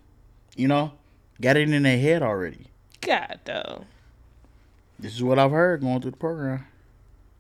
You 0.55 0.69
know, 0.69 0.93
got 1.41 1.57
it 1.57 1.69
in 1.69 1.83
their 1.83 1.99
head 1.99 2.23
already. 2.23 2.67
God 3.01 3.41
though. 3.43 3.85
This 5.03 5.15
is 5.15 5.21
what 5.21 5.37
I've 5.37 5.51
heard 5.51 5.81
going 5.81 5.99
through 5.99 6.11
the 6.11 6.17
program. 6.17 6.65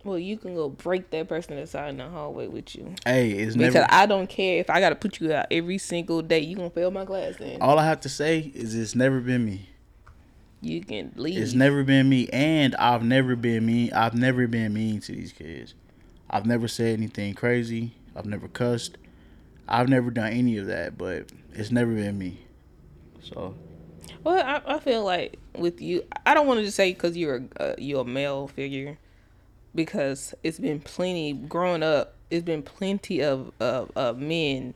Well, 0.03 0.19
you 0.19 0.37
can 0.37 0.53
go 0.53 0.67
break 0.67 1.09
that 1.11 1.29
person 1.29 1.57
inside 1.57 1.91
in 1.91 1.97
the 1.97 2.09
hallway 2.09 2.47
with 2.47 2.75
you. 2.75 2.93
Hey, 3.05 3.31
it's 3.31 3.55
because 3.55 3.75
never. 3.75 3.87
I 3.89 4.05
don't 4.05 4.27
care 4.27 4.59
if 4.59 4.69
I 4.69 4.81
got 4.81 4.89
to 4.89 4.95
put 4.95 5.21
you 5.21 5.31
out 5.31 5.45
every 5.49 5.77
single 5.77 6.21
day. 6.21 6.39
You 6.39 6.57
gonna 6.57 6.69
fail 6.69 6.91
my 6.91 7.05
class 7.05 7.37
then. 7.37 7.61
All 7.61 7.79
I 7.79 7.85
have 7.85 8.01
to 8.01 8.09
say 8.09 8.51
is 8.53 8.75
it's 8.75 8.95
never 8.95 9.21
been 9.21 9.45
me. 9.45 9.69
You 10.59 10.81
can 10.81 11.13
leave. 11.15 11.37
It's 11.37 11.53
never 11.53 11.85
been 11.85 12.09
me, 12.09 12.27
and 12.33 12.75
I've 12.75 13.03
never 13.03 13.37
been 13.37 13.65
mean. 13.65 13.93
I've 13.93 14.13
never 14.13 14.45
been 14.45 14.73
mean 14.73 14.99
to 14.99 15.13
these 15.13 15.31
kids. 15.31 15.73
I've 16.29 16.45
never 16.45 16.67
said 16.67 16.97
anything 16.97 17.33
crazy. 17.33 17.93
I've 18.13 18.25
never 18.25 18.49
cussed. 18.49 18.97
I've 19.69 19.87
never 19.87 20.11
done 20.11 20.33
any 20.33 20.57
of 20.57 20.65
that, 20.65 20.97
but 20.97 21.31
it's 21.53 21.71
never 21.71 21.93
been 21.93 22.17
me. 22.17 22.45
So. 23.21 23.55
Well, 24.23 24.43
I, 24.65 24.75
I 24.75 24.79
feel 24.79 25.03
like 25.03 25.37
with 25.57 25.81
you, 25.81 26.03
I 26.25 26.33
don't 26.33 26.47
want 26.47 26.59
to 26.59 26.65
just 26.65 26.77
say 26.77 26.93
because 26.93 27.17
you're 27.17 27.43
a, 27.57 27.63
uh, 27.63 27.75
you're 27.77 28.01
a 28.01 28.05
male 28.05 28.47
figure 28.47 28.97
because 29.75 30.33
it's 30.43 30.59
been 30.59 30.79
plenty 30.79 31.33
growing 31.33 31.83
up. 31.83 32.15
It's 32.29 32.43
been 32.43 32.63
plenty 32.63 33.21
of 33.21 33.51
of, 33.59 33.91
of 33.95 34.17
men 34.17 34.73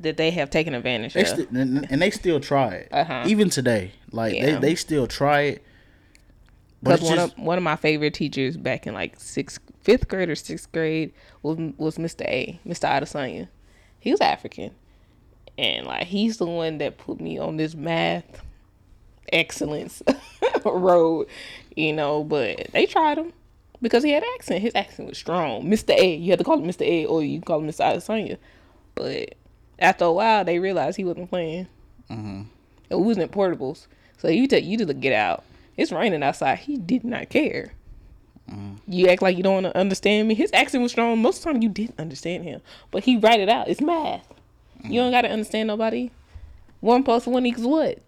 that 0.00 0.16
they 0.16 0.30
have 0.30 0.48
taken 0.48 0.74
advantage 0.74 1.14
they 1.14 1.22
of, 1.22 1.28
st- 1.28 1.50
and 1.50 2.02
they 2.02 2.10
still 2.10 2.38
try 2.38 2.68
it. 2.74 2.88
Uh-huh. 2.92 3.24
Even 3.26 3.50
today, 3.50 3.92
like 4.12 4.34
yeah. 4.34 4.46
they 4.46 4.60
they 4.60 4.74
still 4.74 5.06
try 5.06 5.40
it. 5.40 5.62
Because 6.82 7.02
one 7.02 7.16
just... 7.16 7.32
of 7.36 7.38
one 7.38 7.58
of 7.58 7.64
my 7.64 7.76
favorite 7.76 8.14
teachers 8.14 8.56
back 8.56 8.86
in 8.86 8.94
like 8.94 9.18
sixth, 9.18 9.60
fifth 9.80 10.06
grade 10.06 10.30
or 10.30 10.36
sixth 10.36 10.70
grade 10.70 11.12
was 11.42 11.58
was 11.76 11.98
Mr. 11.98 12.22
A, 12.22 12.60
Mr. 12.64 12.88
Adesanya. 12.88 13.48
He 13.98 14.12
was 14.12 14.20
African, 14.20 14.70
and 15.58 15.86
like 15.86 16.06
he's 16.06 16.36
the 16.36 16.46
one 16.46 16.78
that 16.78 16.96
put 16.96 17.20
me 17.20 17.38
on 17.38 17.56
this 17.56 17.74
math 17.74 18.44
excellence 19.32 20.02
road, 20.64 21.26
you 21.76 21.92
know. 21.92 22.24
But 22.24 22.68
they 22.72 22.86
tried 22.86 23.18
him 23.18 23.32
because 23.82 24.02
he 24.02 24.10
had 24.10 24.24
accent. 24.34 24.62
His 24.62 24.74
accent 24.74 25.08
was 25.08 25.18
strong. 25.18 25.64
Mr. 25.64 25.96
A, 25.96 26.14
you 26.14 26.30
had 26.30 26.38
to 26.38 26.44
call 26.44 26.58
him 26.58 26.68
Mr. 26.68 26.86
A 26.86 27.06
or 27.06 27.22
you 27.22 27.40
call 27.40 27.60
him 27.60 27.68
Mr. 27.68 27.84
Adesanya. 27.84 28.38
But 28.94 29.34
after 29.78 30.04
a 30.06 30.12
while, 30.12 30.44
they 30.44 30.58
realized 30.58 30.96
he 30.96 31.04
wasn't 31.04 31.30
playing. 31.30 31.68
Mm-hmm. 32.10 32.42
It 32.90 32.98
wasn't 32.98 33.32
portables. 33.32 33.86
So 34.18 34.28
you 34.28 34.46
take 34.48 34.64
you 34.64 34.78
to 34.78 34.94
get 34.94 35.12
out. 35.12 35.44
It's 35.76 35.92
raining 35.92 36.22
outside. 36.22 36.58
He 36.58 36.76
did 36.76 37.04
not 37.04 37.28
care. 37.28 37.72
Mm-hmm. 38.50 38.74
You 38.92 39.08
act 39.08 39.22
like 39.22 39.36
you 39.36 39.42
don't 39.42 39.62
want 39.62 39.66
to 39.66 39.78
understand 39.78 40.26
me. 40.26 40.34
His 40.34 40.50
accent 40.52 40.82
was 40.82 40.92
strong. 40.92 41.20
Most 41.20 41.38
of 41.38 41.44
the 41.44 41.52
time, 41.52 41.62
you 41.62 41.68
didn't 41.68 42.00
understand 42.00 42.44
him, 42.44 42.60
but 42.90 43.04
he 43.04 43.16
write 43.18 43.40
it 43.40 43.48
out. 43.48 43.68
It's 43.68 43.80
math. 43.80 44.26
Mm-hmm. 44.80 44.92
You 44.92 45.00
don't 45.00 45.12
got 45.12 45.22
to 45.22 45.30
understand 45.30 45.68
nobody. 45.68 46.10
One 46.80 47.02
plus 47.02 47.26
one 47.26 47.44
equals 47.44 47.66
what? 47.66 47.98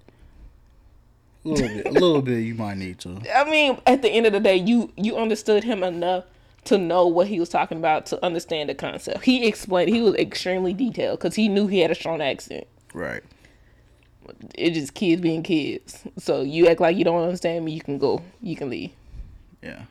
A 1.45 1.49
little 1.49 1.69
bit, 1.69 1.87
a 1.87 1.91
little 1.91 2.23
bit. 2.23 2.39
You 2.41 2.55
might 2.55 2.77
need 2.77 2.99
to. 3.01 3.21
I 3.35 3.49
mean, 3.49 3.81
at 3.87 4.03
the 4.03 4.11
end 4.11 4.27
of 4.27 4.33
the 4.33 4.41
day, 4.41 4.57
you 4.57 4.93
you 4.97 5.17
understood 5.17 5.65
him 5.65 5.83
enough 5.83 6.25
to 6.65 6.77
know 6.77 7.07
what 7.07 7.29
he 7.29 7.41
was 7.41 7.49
talking 7.49 7.79
about 7.79 8.05
to 8.07 8.23
understand 8.25 8.69
the 8.69 8.75
concept. 8.75 9.25
He 9.25 9.47
explained. 9.47 9.91
He 9.91 10.03
was 10.03 10.15
extremely 10.17 10.75
detailed 10.75 11.19
because 11.19 11.37
he 11.37 11.49
knew 11.49 11.67
he 11.67 11.81
had 11.81 11.91
a 11.91 11.95
strong 11.95 12.21
accent. 12.21 12.67
Right. 12.93 13.23
It's 14.55 14.77
just 14.77 14.95
kids 14.95 15.23
being 15.23 15.43
kids. 15.43 16.03
So 16.19 16.43
you 16.43 16.69
act 16.69 16.81
like 16.81 16.97
you 16.97 17.05
don't 17.05 17.23
understand 17.23 17.65
me, 17.65 17.73
you 17.73 17.81
can 17.81 17.99
go. 17.99 18.23
You 18.43 18.57
can 18.57 18.69
leave. 18.69 18.93
Yeah. 19.63 19.85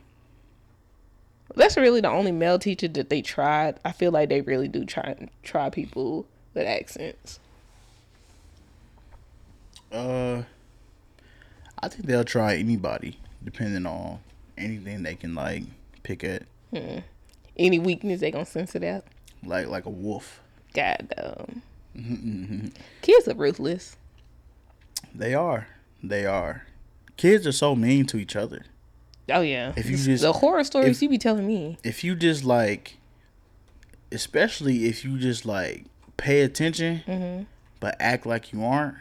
That's 1.56 1.76
really 1.76 2.00
the 2.00 2.10
only 2.10 2.32
male 2.32 2.60
teacher 2.60 2.86
that 2.88 3.10
they 3.10 3.22
tried. 3.22 3.80
I 3.84 3.90
feel 3.90 4.12
like 4.12 4.28
they 4.28 4.40
really 4.40 4.68
do 4.68 4.84
try 4.84 5.28
try 5.42 5.68
people 5.68 6.26
with 6.54 6.66
accents. 6.66 7.40
Uh 9.90 10.42
I 11.82 11.88
think 11.88 12.06
they'll 12.06 12.24
try 12.24 12.56
anybody, 12.56 13.18
depending 13.42 13.86
on 13.86 14.20
anything 14.58 15.02
they 15.02 15.14
can 15.14 15.34
like 15.34 15.64
pick 16.02 16.24
at. 16.24 16.42
Hmm. 16.74 16.98
Any 17.56 17.78
weakness 17.78 18.20
they 18.20 18.30
gonna 18.30 18.44
sense 18.44 18.74
it 18.74 18.84
out. 18.84 19.04
Like 19.44 19.66
like 19.66 19.86
a 19.86 19.90
wolf. 19.90 20.40
God 20.74 21.12
damn. 21.16 22.72
Kids 23.02 23.28
are 23.28 23.34
ruthless. 23.34 23.96
They 25.14 25.34
are. 25.34 25.68
They 26.02 26.26
are. 26.26 26.66
Kids 27.16 27.46
are 27.46 27.52
so 27.52 27.74
mean 27.74 28.06
to 28.06 28.18
each 28.18 28.36
other. 28.36 28.64
Oh 29.30 29.40
yeah. 29.40 29.72
If 29.76 29.88
you 29.88 29.96
just 29.96 30.22
the 30.22 30.32
horror 30.32 30.64
stories 30.64 30.96
if, 30.96 31.02
you 31.02 31.08
be 31.08 31.18
telling 31.18 31.46
me. 31.46 31.78
If 31.82 32.04
you 32.04 32.14
just 32.14 32.44
like, 32.44 32.96
especially 34.12 34.86
if 34.86 35.04
you 35.04 35.18
just 35.18 35.46
like 35.46 35.84
pay 36.16 36.42
attention, 36.42 37.02
mm-hmm. 37.06 37.44
but 37.78 37.96
act 38.00 38.26
like 38.26 38.52
you 38.52 38.64
aren't 38.64 38.96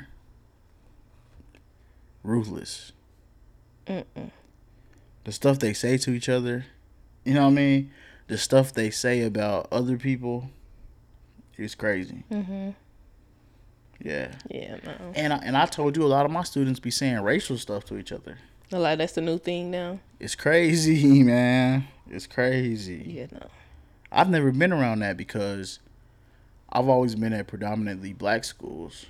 ruthless. 2.24 2.92
Mm-mm. 3.88 4.32
The 5.24 5.32
stuff 5.32 5.60
they 5.60 5.74
say 5.74 5.98
to 5.98 6.12
each 6.12 6.30
other, 6.30 6.66
you 7.24 7.34
know 7.34 7.44
what 7.44 7.52
I 7.52 7.56
mean? 7.56 7.92
The 8.28 8.38
stuff 8.38 8.74
they 8.74 8.90
say 8.90 9.22
about 9.22 9.68
other 9.72 9.98
people 9.98 10.50
is 11.58 11.76
crazy. 11.76 12.24
Mm-hmm. 12.32 12.72
Yeah. 14.02 14.32
Yeah, 14.50 14.78
no. 14.84 15.12
And 15.16 15.34
I, 15.34 15.38
and 15.38 15.58
I 15.58 15.66
told 15.66 15.98
you 15.98 16.04
a 16.04 16.08
lot 16.08 16.26
of 16.26 16.32
my 16.32 16.44
students 16.44 16.80
be 16.80 16.92
saying 16.92 17.20
racial 17.22 17.58
stuff 17.58 17.86
to 17.86 17.98
each 17.98 18.12
other. 18.12 18.38
Like 18.72 19.00
that's 19.00 19.14
the 19.14 19.22
new 19.22 19.38
thing 19.40 19.72
now. 19.72 20.00
It's 20.20 20.36
crazy, 20.36 21.24
man. 21.24 21.88
It's 22.10 22.28
crazy. 22.28 23.04
Yeah, 23.06 23.28
no. 23.32 23.48
I've 24.12 24.30
never 24.30 24.52
been 24.52 24.72
around 24.72 25.00
that 25.00 25.18
because 25.18 25.80
I've 26.72 26.88
always 26.88 27.16
been 27.16 27.34
at 27.34 27.48
predominantly 27.48 28.14
black 28.14 28.44
schools. 28.44 29.08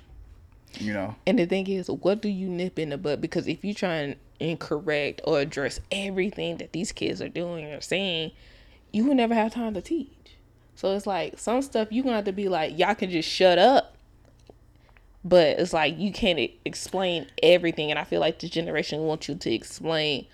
You 0.78 0.92
know. 0.92 1.16
And 1.26 1.38
the 1.38 1.46
thing 1.46 1.66
is, 1.68 1.90
what 1.90 2.22
do 2.22 2.28
you 2.28 2.48
nip 2.48 2.78
in 2.78 2.90
the 2.90 2.98
butt? 2.98 3.20
Because 3.20 3.46
if 3.48 3.64
you 3.64 3.74
try 3.74 3.94
and 3.94 4.16
incorrect 4.38 5.20
or 5.24 5.40
address 5.40 5.80
everything 5.90 6.56
that 6.58 6.72
these 6.72 6.92
kids 6.92 7.20
are 7.20 7.28
doing 7.28 7.66
or 7.66 7.80
saying, 7.80 8.32
you 8.92 9.04
will 9.04 9.14
never 9.14 9.34
have 9.34 9.52
time 9.52 9.74
to 9.74 9.80
teach. 9.80 10.36
So 10.74 10.94
it's 10.96 11.06
like 11.06 11.38
some 11.38 11.60
stuff 11.60 11.88
you 11.90 12.02
gonna 12.02 12.16
have 12.16 12.24
to 12.24 12.32
be 12.32 12.48
like, 12.48 12.78
y'all 12.78 12.94
can 12.94 13.10
just 13.10 13.28
shut 13.28 13.58
up. 13.58 13.96
But 15.22 15.58
it's 15.58 15.74
like 15.74 15.98
you 15.98 16.12
can't 16.12 16.50
explain 16.64 17.26
everything, 17.42 17.90
and 17.90 17.98
I 17.98 18.04
feel 18.04 18.20
like 18.20 18.38
this 18.38 18.48
generation 18.48 19.00
wants 19.00 19.28
you 19.28 19.34
to 19.34 19.52
explain 19.52 20.26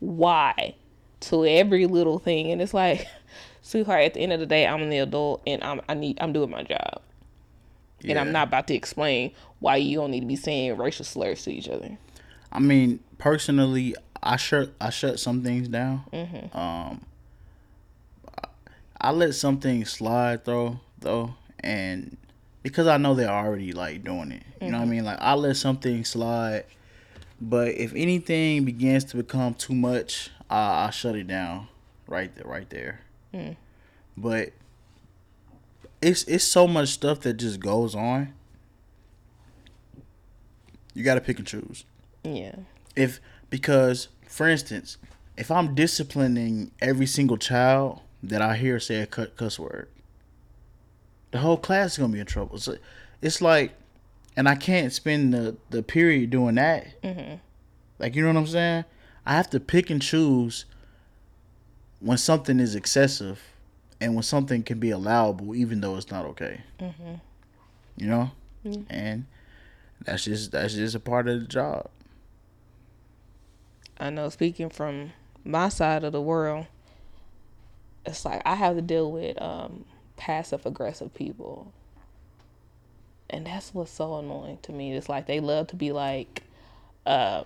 why 0.00 0.74
to 1.20 1.46
every 1.46 1.86
little 1.86 2.18
thing, 2.18 2.50
and 2.50 2.60
it's 2.60 2.74
like, 2.74 3.06
sweetheart, 3.62 4.02
at 4.02 4.14
the 4.14 4.20
end 4.20 4.32
of 4.32 4.40
the 4.40 4.46
day, 4.46 4.66
I'm 4.66 4.90
the 4.90 4.98
adult, 4.98 5.42
and 5.46 5.62
I'm 5.62 5.80
I 5.88 5.94
need 5.94 6.18
I'm 6.20 6.32
doing 6.32 6.50
my 6.50 6.64
job, 6.64 7.01
and 8.02 8.10
Yeah. 8.12 8.20
I'm 8.20 8.32
not 8.32 8.48
about 8.48 8.66
to 8.68 8.74
explain 8.74 9.32
why 9.60 9.76
you 9.76 9.98
don't 9.98 10.10
need 10.10 10.20
to 10.20 10.26
be 10.26 10.36
saying 10.36 10.76
racial 10.76 11.04
slurs 11.04 11.42
to 11.44 11.52
each 11.52 11.68
other. 11.68 11.96
I 12.50 12.58
mean, 12.58 13.00
personally, 13.18 13.94
I 14.22 14.36
shut 14.36 14.72
I 14.80 14.90
shut 14.90 15.18
some 15.20 15.42
things 15.42 15.68
down. 15.68 16.04
Mm-hmm. 16.12 16.56
Um, 16.56 17.00
I, 18.42 18.48
I 19.00 19.10
let 19.12 19.34
some 19.34 19.58
things 19.58 19.90
slide 19.90 20.44
though, 20.44 20.80
though, 21.00 21.34
and 21.60 22.16
because 22.62 22.86
I 22.86 22.96
know 22.98 23.14
they're 23.14 23.28
already 23.28 23.72
like 23.72 24.04
doing 24.04 24.32
it. 24.32 24.42
You 24.60 24.70
know 24.70 24.78
what 24.78 24.84
I 24.84 24.88
mean? 24.90 25.04
Like 25.04 25.18
I 25.20 25.34
let 25.34 25.56
some 25.56 25.78
things 25.78 26.08
slide, 26.10 26.64
but 27.40 27.68
if 27.68 27.92
anything 27.94 28.64
begins 28.64 29.04
to 29.06 29.16
become 29.16 29.54
too 29.54 29.74
much, 29.74 30.30
I, 30.48 30.86
I 30.86 30.90
shut 30.90 31.16
it 31.16 31.26
down 31.26 31.66
right 32.06 32.32
there, 32.36 32.44
right 32.46 32.68
there. 32.70 33.00
But 34.16 34.52
it's 36.02 36.24
it's 36.24 36.44
so 36.44 36.66
much 36.66 36.90
stuff 36.90 37.20
that 37.20 37.34
just 37.34 37.60
goes 37.60 37.94
on. 37.94 38.34
You 40.94 41.02
got 41.02 41.14
to 41.14 41.20
pick 41.22 41.38
and 41.38 41.46
choose. 41.46 41.84
Yeah. 42.24 42.56
if 42.94 43.20
because 43.50 44.08
for 44.28 44.48
instance 44.48 44.96
if 45.36 45.50
i'm 45.50 45.74
disciplining 45.74 46.70
every 46.80 47.06
single 47.06 47.36
child 47.36 48.00
that 48.22 48.40
i 48.40 48.56
hear 48.56 48.78
say 48.78 49.00
a 49.00 49.06
cuss 49.06 49.58
word 49.58 49.88
the 51.32 51.38
whole 51.38 51.56
class 51.56 51.92
is 51.92 51.98
gonna 51.98 52.12
be 52.12 52.20
in 52.20 52.26
trouble. 52.26 52.58
So 52.58 52.76
it's 53.20 53.42
like 53.42 53.72
and 54.36 54.48
i 54.48 54.54
can't 54.54 54.92
spend 54.92 55.34
the 55.34 55.56
the 55.70 55.82
period 55.82 56.30
doing 56.30 56.54
that. 56.54 57.02
Mm-hmm. 57.02 57.34
Like 57.98 58.14
you 58.14 58.22
know 58.22 58.28
what 58.28 58.36
i'm 58.36 58.46
saying? 58.46 58.84
I 59.26 59.32
have 59.34 59.50
to 59.50 59.60
pick 59.60 59.90
and 59.90 60.00
choose 60.00 60.64
when 62.00 62.18
something 62.18 62.60
is 62.60 62.74
excessive 62.74 63.40
and 64.02 64.16
when 64.16 64.24
something 64.24 64.64
can 64.64 64.80
be 64.80 64.90
allowable 64.90 65.54
even 65.54 65.80
though 65.80 65.96
it's 65.96 66.10
not 66.10 66.26
okay. 66.26 66.60
You 67.96 68.06
know? 68.08 68.30
And 68.90 69.26
that's 70.04 70.24
just 70.24 70.50
that's 70.50 70.74
just 70.74 70.96
a 70.96 71.00
part 71.00 71.28
of 71.28 71.40
the 71.40 71.46
job. 71.46 71.88
I 73.98 74.10
know 74.10 74.28
speaking 74.28 74.70
from 74.70 75.12
my 75.44 75.68
side 75.68 76.02
of 76.02 76.12
the 76.12 76.20
world, 76.20 76.66
it's 78.04 78.24
like 78.24 78.42
I 78.44 78.56
have 78.56 78.74
to 78.74 78.82
deal 78.82 79.12
with 79.12 79.40
um, 79.40 79.84
passive 80.16 80.66
aggressive 80.66 81.14
people. 81.14 81.72
And 83.30 83.46
that's 83.46 83.72
what's 83.72 83.92
so 83.92 84.16
annoying 84.18 84.58
to 84.62 84.72
me. 84.72 84.94
It's 84.96 85.08
like 85.08 85.26
they 85.26 85.38
love 85.38 85.68
to 85.68 85.76
be 85.76 85.92
like, 85.92 86.42
um, 87.06 87.44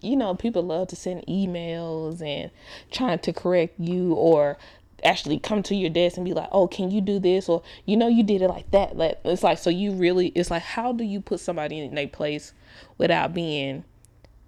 you 0.00 0.16
know, 0.16 0.34
people 0.34 0.62
love 0.62 0.88
to 0.88 0.96
send 0.96 1.24
emails 1.26 2.22
and 2.22 2.50
trying 2.90 3.18
to 3.20 3.32
correct 3.32 3.78
you 3.78 4.14
or 4.14 4.58
actually 5.02 5.38
come 5.38 5.62
to 5.62 5.74
your 5.74 5.90
desk 5.90 6.16
and 6.16 6.26
be 6.26 6.34
like, 6.34 6.48
oh, 6.52 6.66
can 6.66 6.90
you 6.90 7.00
do 7.00 7.18
this? 7.18 7.48
Or, 7.48 7.62
you 7.86 7.96
know, 7.96 8.08
you 8.08 8.22
did 8.22 8.42
it 8.42 8.48
like 8.48 8.70
that. 8.70 8.96
Like, 8.96 9.18
it's 9.24 9.42
like, 9.42 9.58
so 9.58 9.70
you 9.70 9.92
really, 9.92 10.28
it's 10.28 10.50
like, 10.50 10.62
how 10.62 10.92
do 10.92 11.04
you 11.04 11.20
put 11.20 11.40
somebody 11.40 11.80
in 11.80 11.94
their 11.94 12.08
place 12.08 12.52
without 12.98 13.32
being 13.32 13.84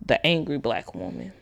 the 0.05 0.25
angry 0.27 0.59
black 0.59 0.95
woman. 0.95 1.33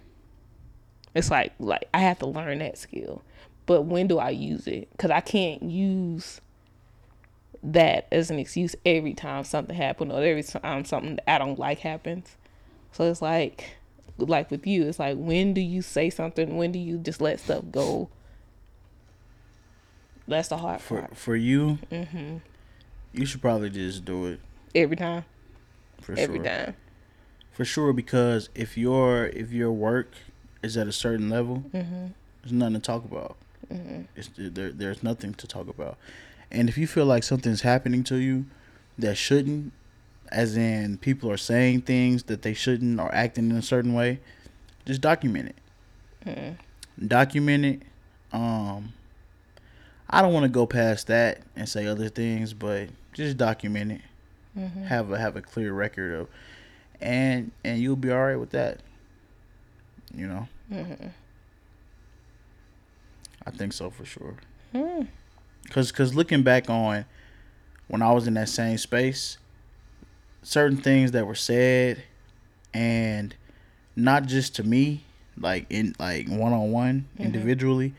It's 1.15 1.31
like 1.31 1.53
like 1.59 1.89
I 1.93 2.01
have 2.01 2.19
to 2.20 2.27
learn 2.27 2.59
that 2.59 2.78
skill. 2.78 3.23
But 3.66 3.82
when 3.82 4.07
do 4.07 4.19
I 4.19 4.31
use 4.31 4.66
it? 4.66 4.89
Cuz 4.99 5.11
I 5.11 5.20
can't 5.20 5.62
use 5.62 6.41
that 7.62 8.07
as 8.11 8.31
an 8.31 8.39
excuse 8.39 8.74
every 8.87 9.12
time 9.12 9.45
something 9.45 9.77
happens 9.77 10.12
or 10.12 10.23
every 10.23 10.43
time 10.43 10.85
something 10.85 11.19
I 11.27 11.39
don't 11.39 11.59
like 11.59 11.81
happens. 11.81 12.37
So 12.93 13.05
it's 13.11 13.23
like 13.23 13.77
like 14.28 14.51
with 14.51 14.66
you, 14.66 14.86
it's 14.86 14.98
like 14.98 15.16
when 15.16 15.55
do 15.55 15.60
you 15.60 15.82
say 15.82 16.10
something? 16.10 16.56
When 16.56 16.72
do 16.72 16.78
you 16.78 16.98
just 16.98 17.20
let 17.20 17.40
stuff 17.40 17.64
go? 17.70 18.09
That's 20.28 20.48
the 20.48 20.59
hard 20.59 20.80
for 20.80 21.01
part. 21.01 21.16
for 21.16 21.34
you, 21.34 21.78
mm-hmm. 21.90 22.36
you 23.12 23.26
should 23.26 23.40
probably 23.40 23.70
just 23.70 24.05
do 24.05 24.26
it 24.26 24.40
Every 24.74 24.97
time. 24.97 25.24
for 26.01 26.14
Every 26.16 26.38
sure. 26.38 26.44
time. 26.44 26.76
For 27.51 27.64
sure, 27.64 27.92
because 27.92 28.48
if 28.55 28.78
your 28.78 29.26
if 29.26 29.51
your 29.51 29.72
work 29.72 30.12
is 30.62 30.76
at 30.76 30.86
a 30.86 30.92
certain 30.92 31.28
level, 31.28 31.64
mm-hmm. 31.74 32.06
there's 32.42 32.52
nothing 32.52 32.74
to 32.74 32.80
talk 32.80 33.05
about. 33.05 33.36
Mm-hmm. 33.72 34.02
It's 34.14 34.30
there. 34.36 34.70
There's 34.70 35.02
nothing 35.02 35.34
to 35.34 35.47
talk 35.47 35.68
about, 35.68 35.98
and 36.51 36.68
if 36.68 36.78
you 36.78 36.86
feel 36.86 37.06
like 37.06 37.24
something's 37.24 37.62
happening 37.62 38.05
to 38.05 38.16
you 38.16 38.47
that 38.98 39.16
shouldn't, 39.16 39.72
as 40.31 40.57
in 40.57 40.98
people 40.98 41.31
are 41.31 41.36
saying 41.36 41.82
things 41.82 42.24
that 42.24 42.43
they 42.43 42.55
shouldn't 42.55 43.01
or 43.01 43.12
acting 43.15 43.51
in 43.51 43.57
a 43.57 43.62
certain 43.62 43.94
way, 43.94 44.20
just 44.86 45.01
document 45.01 45.48
it. 45.48 46.28
Hmm. 46.98 47.07
Document 47.07 47.65
it. 47.65 47.82
Um, 48.32 48.93
I 50.09 50.23
don't 50.23 50.32
want 50.32 50.44
to 50.44 50.51
go 50.51 50.66
past 50.66 51.07
that 51.09 51.40
and 51.57 51.69
say 51.69 51.86
other 51.86 52.09
things, 52.09 52.52
but 52.52 52.89
just 53.12 53.36
document 53.36 53.93
it. 53.93 54.01
Mm-hmm. 54.59 54.85
Have 54.85 55.11
a 55.11 55.19
have 55.19 55.36
a 55.36 55.43
clear 55.43 55.73
record 55.73 56.12
of, 56.12 56.28
and 57.01 57.52
and 57.65 57.81
you'll 57.81 57.97
be 57.97 58.11
all 58.11 58.20
right 58.20 58.36
with 58.36 58.51
that. 58.51 58.81
You 60.15 60.27
know. 60.27 60.48
Mm-hmm. 60.73 61.07
I 63.47 63.51
think 63.51 63.73
so 63.73 63.90
for 63.90 64.05
sure. 64.05 64.36
Hmm. 64.73 65.02
Cause, 65.70 65.93
cause 65.93 66.15
looking 66.15 66.43
back 66.43 66.69
on 66.69 67.05
when 67.89 68.02
I 68.02 68.12
was 68.12 68.27
in 68.27 68.35
that 68.35 68.48
same 68.48 68.78
space, 68.78 69.39
certain 70.43 70.77
things 70.77 71.12
that 71.12 71.27
were 71.27 71.35
said, 71.35 72.03
and 72.73 73.35
not 73.97 74.27
just 74.27 74.57
to 74.57 74.65
me, 74.65 75.05
like 75.39 75.67
in 75.71 75.95
like 75.99 76.29
one 76.29 76.53
on 76.53 76.71
one 76.71 77.07
individually, 77.19 77.95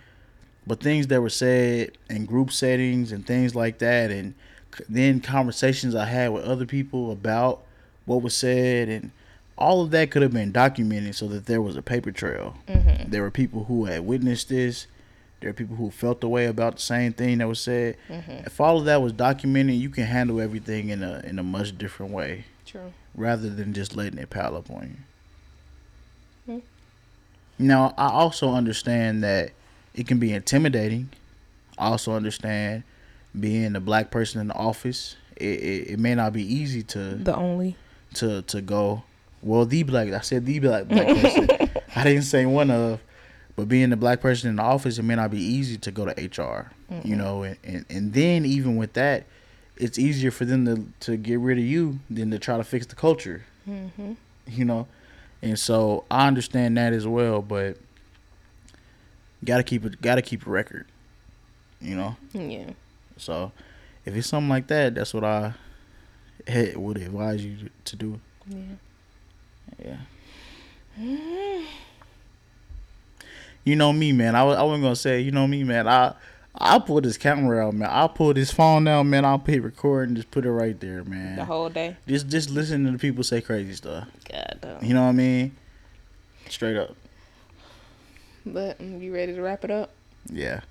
but 0.65 0.79
things 0.79 1.07
that 1.07 1.21
were 1.21 1.29
said 1.29 1.91
in 2.09 2.25
group 2.25 2.51
settings 2.51 3.11
and 3.11 3.25
things 3.25 3.55
like 3.55 3.79
that, 3.79 4.11
and 4.11 4.33
c- 4.75 4.83
then 4.87 5.19
conversations 5.19 5.95
I 5.95 6.05
had 6.05 6.31
with 6.33 6.43
other 6.43 6.65
people 6.65 7.11
about 7.11 7.61
what 8.05 8.21
was 8.21 8.35
said, 8.35 8.89
and 8.89 9.11
all 9.57 9.81
of 9.81 9.91
that 9.91 10.11
could 10.11 10.21
have 10.21 10.33
been 10.33 10.51
documented 10.51 11.15
so 11.15 11.27
that 11.27 11.45
there 11.45 11.61
was 11.61 11.75
a 11.75 11.81
paper 11.81 12.11
trail. 12.11 12.55
Mm-hmm. 12.67 13.09
There 13.09 13.21
were 13.21 13.31
people 13.31 13.65
who 13.65 13.85
had 13.85 14.05
witnessed 14.05 14.49
this. 14.49 14.87
There 15.41 15.49
are 15.49 15.53
people 15.53 15.75
who 15.75 15.89
felt 15.89 16.21
the 16.21 16.29
way 16.29 16.45
about 16.45 16.75
the 16.75 16.81
same 16.81 17.13
thing 17.13 17.39
that 17.39 17.47
was 17.47 17.59
said. 17.59 17.97
Mm-hmm. 18.07 18.45
If 18.45 18.61
all 18.61 18.77
of 18.77 18.85
that 18.85 19.01
was 19.01 19.11
documented, 19.11 19.75
you 19.75 19.89
can 19.89 20.05
handle 20.05 20.39
everything 20.39 20.89
in 20.89 21.01
a 21.03 21.19
in 21.25 21.39
a 21.39 21.43
much 21.43 21.75
different 21.77 22.11
way 22.13 22.45
True. 22.65 22.93
rather 23.15 23.49
than 23.49 23.73
just 23.73 23.95
letting 23.95 24.19
it 24.19 24.29
pile 24.29 24.55
up 24.55 24.69
on 24.69 24.97
you. 26.47 26.53
Hmm. 26.53 26.59
Now, 27.57 27.93
I 27.97 28.09
also 28.09 28.51
understand 28.51 29.23
that 29.23 29.51
it 29.95 30.07
can 30.07 30.19
be 30.19 30.31
intimidating. 30.33 31.09
I 31.77 31.87
also 31.87 32.13
understand 32.13 32.83
being 33.39 33.75
a 33.75 33.79
black 33.79 34.11
person 34.11 34.41
in 34.41 34.47
the 34.49 34.53
office. 34.55 35.15
It, 35.37 35.59
it, 35.59 35.87
it 35.93 35.99
may 35.99 36.13
not 36.13 36.33
be 36.33 36.43
easy 36.43 36.83
to 36.83 37.15
The 37.15 37.35
only. 37.35 37.75
to 38.15 38.43
to 38.43 38.61
go. 38.61 39.03
Well, 39.41 39.65
the 39.65 39.81
black. 39.83 40.09
I 40.09 40.21
said 40.21 40.45
the 40.45 40.59
black 40.59 40.87
black 40.87 41.07
person. 41.07 41.49
I 41.95 42.03
didn't 42.03 42.23
say 42.23 42.45
one 42.45 42.69
of. 42.69 42.99
But 43.61 43.67
being 43.67 43.91
the 43.91 43.95
black 43.95 44.21
person 44.21 44.49
in 44.49 44.55
the 44.55 44.63
office, 44.63 44.97
it 44.97 45.03
may 45.03 45.13
not 45.13 45.29
be 45.29 45.39
easy 45.39 45.77
to 45.77 45.91
go 45.91 46.03
to 46.03 46.13
HR. 46.13 46.71
You 47.03 47.15
know, 47.15 47.43
and, 47.43 47.57
and 47.63 47.85
and 47.91 48.11
then 48.11 48.43
even 48.43 48.75
with 48.75 48.93
that, 48.93 49.25
it's 49.77 49.99
easier 49.99 50.31
for 50.31 50.45
them 50.45 50.65
to 50.65 51.11
to 51.11 51.15
get 51.15 51.37
rid 51.37 51.59
of 51.59 51.63
you 51.63 51.99
than 52.09 52.31
to 52.31 52.39
try 52.39 52.57
to 52.57 52.63
fix 52.63 52.87
the 52.87 52.95
culture. 52.95 53.45
Mm-hmm. 53.69 54.13
You 54.47 54.65
know, 54.65 54.87
and 55.43 55.59
so 55.59 56.05
I 56.09 56.25
understand 56.27 56.75
that 56.77 56.91
as 56.91 57.05
well. 57.05 57.43
But 57.43 57.77
got 59.45 59.57
to 59.57 59.63
keep 59.63 59.85
it. 59.85 60.01
Got 60.01 60.15
to 60.15 60.23
keep 60.23 60.47
a 60.47 60.49
record. 60.49 60.87
You 61.79 61.95
know. 61.95 62.15
Yeah. 62.33 62.71
So 63.17 63.51
if 64.05 64.15
it's 64.15 64.25
something 64.27 64.49
like 64.49 64.65
that, 64.69 64.95
that's 64.95 65.13
what 65.13 65.23
I 65.23 65.53
would 66.75 66.97
advise 66.97 67.45
you 67.45 67.69
to 67.85 67.95
do. 67.95 68.19
Yeah. 69.77 69.97
Yeah. 70.97 71.63
You 73.63 73.75
know 73.75 73.93
me, 73.93 74.11
man. 74.11 74.35
I, 74.35 74.41
I 74.41 74.63
wasn't 74.63 74.83
gonna 74.83 74.95
say, 74.95 75.21
you 75.21 75.31
know 75.31 75.47
me, 75.47 75.63
man. 75.63 75.87
I 75.87 76.13
I 76.55 76.79
pull 76.79 76.99
this 77.01 77.17
camera 77.17 77.65
out, 77.65 77.73
man. 77.73 77.89
I'll 77.91 78.09
pull 78.09 78.33
this 78.33 78.51
phone 78.51 78.87
out, 78.87 79.03
man. 79.03 79.23
I'll 79.23 79.37
hit 79.39 79.63
record 79.63 80.09
and 80.09 80.17
just 80.17 80.31
put 80.31 80.45
it 80.45 80.51
right 80.51 80.77
there, 80.79 81.03
man. 81.03 81.37
The 81.37 81.45
whole 81.45 81.69
day. 81.69 81.95
Just 82.07 82.27
just 82.27 82.49
listen 82.49 82.85
to 82.85 82.91
the 82.91 82.97
people 82.97 83.23
say 83.23 83.41
crazy 83.41 83.73
stuff. 83.73 84.07
God 84.29 84.59
damn. 84.61 84.83
You 84.83 84.93
know 84.93 85.03
what 85.03 85.09
I 85.09 85.13
mean? 85.13 85.55
Straight 86.49 86.75
up. 86.75 86.95
But 88.45 88.79
mm, 88.79 89.01
you 89.01 89.13
ready 89.13 89.33
to 89.33 89.41
wrap 89.41 89.63
it 89.63 89.71
up? 89.71 89.91
Yeah. 90.29 90.61